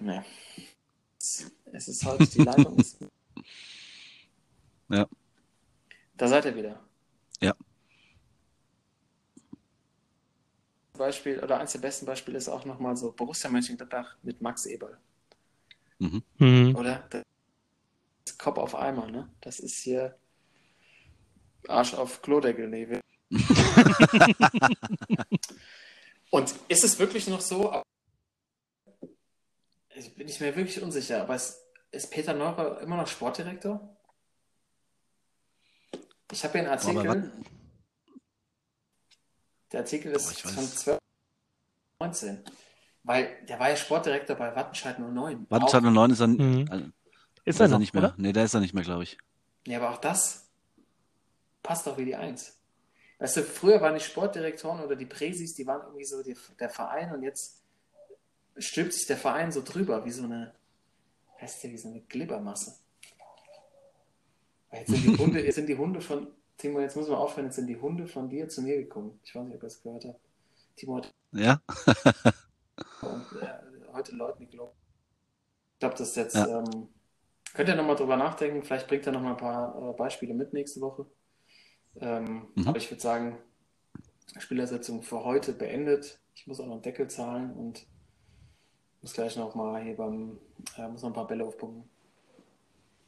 ne. 0.00 0.24
Es 1.72 1.88
ist 1.88 2.04
heute 2.04 2.26
die 2.26 2.42
Leitung. 2.42 2.78
ist- 2.78 2.98
Ja. 4.88 5.06
Da 6.18 6.28
seid 6.28 6.44
ihr 6.44 6.54
wieder. 6.54 6.78
Ja. 7.40 7.54
Beispiel 10.92 11.40
oder 11.42 11.58
eins 11.58 11.72
der 11.72 11.78
besten 11.80 12.04
Beispiele 12.06 12.36
ist 12.36 12.48
auch 12.48 12.64
nochmal 12.66 12.96
so 12.96 13.10
Borussia 13.12 13.48
Mönchengladbach 13.50 14.16
mit 14.22 14.40
Max 14.42 14.66
Eberl, 14.66 14.98
Mhm. 15.98 16.22
Mhm. 16.38 16.76
oder? 16.76 17.06
Das 17.10 17.22
ist 18.26 18.38
Kopf 18.38 18.58
auf 18.58 18.74
Eimer, 18.74 19.06
ne? 19.10 19.30
Das 19.40 19.58
ist 19.58 19.78
hier 19.78 20.16
Arsch 21.68 21.94
auf 21.94 22.20
Klodeckel, 22.20 22.68
nee. 22.68 22.88
wir- 22.88 23.00
Und 26.30 26.54
ist 26.68 26.84
es 26.84 26.98
wirklich 26.98 27.26
noch 27.28 27.40
so? 27.40 27.82
Ich 29.94 30.14
bin 30.14 30.28
ich 30.28 30.40
mir 30.40 30.54
wirklich 30.56 30.82
unsicher, 30.82 31.22
aber 31.22 31.34
ist, 31.36 31.61
ist 31.92 32.10
Peter 32.10 32.34
Neurer 32.34 32.80
immer 32.80 32.96
noch 32.96 33.06
Sportdirektor? 33.06 33.96
Ich 36.32 36.42
habe 36.44 36.52
hier 36.58 36.62
einen 36.62 36.70
Artikel. 36.70 37.32
Der 39.72 39.80
Artikel 39.80 40.12
ist 40.12 40.42
Boah, 40.42 40.50
von 40.50 40.98
2019. 42.00 42.44
Weil 43.04 43.44
der 43.46 43.58
war 43.58 43.70
ja 43.70 43.76
Sportdirektor 43.76 44.36
bei 44.36 44.54
Wattenscheid 44.54 44.98
09. 44.98 45.46
Wattenscheid 45.50 45.82
Auch- 45.84 45.90
09 45.90 46.10
ist 46.10 46.20
dann, 46.20 46.32
Mhm. 46.36 46.68
also, 46.70 46.86
Ist 47.44 47.60
er 47.60 47.68
noch, 47.68 47.78
nicht 47.78 47.94
mehr. 47.94 48.04
oder? 48.04 48.14
Nee, 48.16 48.32
da 48.32 48.44
ist 48.44 48.54
er 48.54 48.60
nicht 48.60 48.74
mehr, 48.74 48.84
glaube 48.84 49.02
ich. 49.02 49.18
Ja, 49.66 49.78
aber 49.78 49.90
auch 49.90 49.98
das 49.98 50.48
passt 51.62 51.86
doch 51.86 51.96
wie 51.98 52.04
die 52.04 52.14
Eins. 52.16 52.58
Weißt 53.18 53.36
du, 53.36 53.42
früher 53.44 53.80
waren 53.80 53.94
die 53.94 54.00
Sportdirektoren 54.00 54.80
oder 54.84 54.96
die 54.96 55.06
Präsis, 55.06 55.54
die 55.54 55.66
waren 55.66 55.82
irgendwie 55.82 56.04
so 56.04 56.22
die, 56.22 56.36
der 56.58 56.70
Verein 56.70 57.12
und 57.12 57.22
jetzt 57.22 57.62
stülpt 58.58 58.92
sich 58.94 59.06
der 59.06 59.16
Verein 59.16 59.52
so 59.52 59.62
drüber, 59.62 60.04
wie 60.04 60.10
so 60.10 60.24
eine, 60.24 60.54
heißt 61.42 61.62
der, 61.64 61.70
wie 61.72 61.78
so 61.78 61.88
eine 61.88 62.00
Glibbermasse. 62.00 62.76
Jetzt 64.72 64.90
sind 64.90 65.02
die 65.04 65.18
Hunde, 65.18 65.44
jetzt 65.44 65.56
sind 65.56 65.68
die 65.68 65.76
Hunde 65.76 66.00
von, 66.00 66.28
Timo, 66.56 66.80
jetzt 66.80 66.96
müssen 66.96 67.10
wir 67.10 67.18
aufhören, 67.18 67.46
jetzt 67.46 67.56
sind 67.56 67.66
die 67.66 67.80
Hunde 67.80 68.06
von 68.06 68.28
dir 68.30 68.48
zu 68.48 68.62
mir 68.62 68.76
gekommen. 68.76 69.20
Ich 69.24 69.34
weiß 69.34 69.44
nicht, 69.44 69.56
ob 69.56 69.62
ihr 69.62 69.66
das 69.66 69.82
gehört 69.82 70.04
habt. 70.04 70.20
Timo 70.76 70.96
hat 70.96 71.12
Ja? 71.32 71.60
und, 73.02 73.42
äh, 73.42 73.92
heute 73.92 74.14
Leuten 74.16 74.46
geglaubt. 74.46 74.76
Ich 75.74 75.78
glaube, 75.80 75.96
das 75.96 76.08
ist 76.10 76.16
jetzt, 76.16 76.36
Ja. 76.36 76.60
ähm, 76.60 76.88
könnt 77.54 77.68
ihr 77.68 77.74
nochmal 77.76 77.96
drüber 77.96 78.16
nachdenken, 78.16 78.62
vielleicht 78.62 78.88
bringt 78.88 79.06
er 79.06 79.12
nochmal 79.12 79.32
ein 79.32 79.36
paar 79.38 79.90
äh, 79.90 79.92
Beispiele 79.94 80.32
mit 80.34 80.52
nächste 80.52 80.80
Woche. 80.80 81.06
Ähm, 82.00 82.48
Mhm. 82.54 82.68
Aber 82.68 82.78
ich 82.78 82.90
würde 82.90 83.02
sagen, 83.02 83.38
Spielersetzung 84.38 85.02
für 85.02 85.24
heute 85.24 85.52
beendet. 85.52 86.18
Ich 86.34 86.46
muss 86.46 86.60
auch 86.60 86.64
noch 86.66 86.74
einen 86.74 86.82
Deckel 86.82 87.08
zahlen 87.08 87.52
und 87.52 87.86
muss 89.02 89.12
gleich 89.14 89.36
noch 89.36 89.54
mal 89.54 89.82
hier 89.82 89.96
beim, 89.96 90.38
äh, 90.78 90.88
muss 90.88 91.02
noch 91.02 91.10
ein 91.10 91.14
paar 91.14 91.26
Bälle 91.26 91.44
aufpumpen. 91.44 91.84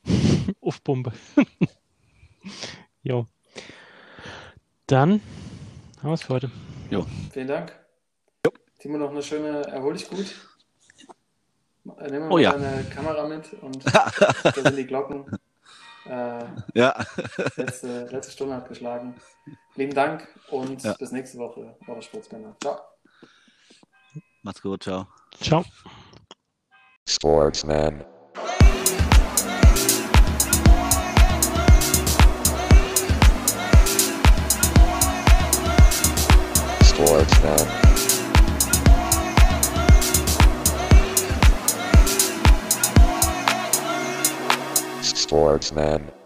Uff-Bombe. 0.61 1.12
jo. 3.03 3.26
Dann 4.86 5.20
haben 5.98 6.10
wir 6.10 6.12
es 6.14 6.23
für 6.23 6.35
heute. 6.35 6.51
Vielen 7.32 7.48
Dank. 7.48 7.74
Timo, 8.78 8.98
noch 8.98 9.10
eine 9.10 9.23
schöne, 9.23 9.62
erhol 9.69 9.94
dich 9.94 10.09
gut. 10.10 10.35
Äh, 11.98 12.10
Nimm 12.10 12.20
mal 12.28 12.32
Oh 12.32 12.39
ja. 12.39 12.52
deine 12.52 12.85
Kamera 12.90 13.27
mit 13.27 13.52
und 13.62 13.82
da 13.94 14.52
sind 14.52 14.77
die 14.77 14.86
Glocken. 14.86 15.24
Äh, 16.06 16.44
Ja. 16.74 17.02
letzte, 17.56 18.05
letzte 18.06 18.32
Stunde 18.32 18.56
hat 18.56 18.69
geschlagen. 18.69 19.14
Lieben 19.77 19.94
Dank 19.94 20.28
und 20.51 20.82
Ja. 20.82 20.93
bis 20.94 21.12
nächste 21.12 21.39
Woche, 21.39 21.77
eure 21.86 22.02
Sportsmänner. 22.02 22.55
Ciao. 22.60 22.78
Macht's 24.43 24.60
gut, 24.60 24.82
ciao. 24.82 25.06
Ciao. 25.40 25.65
Sportsman. 27.06 28.05
Sportsman. 36.82 37.69
Sportsman. 45.02 46.23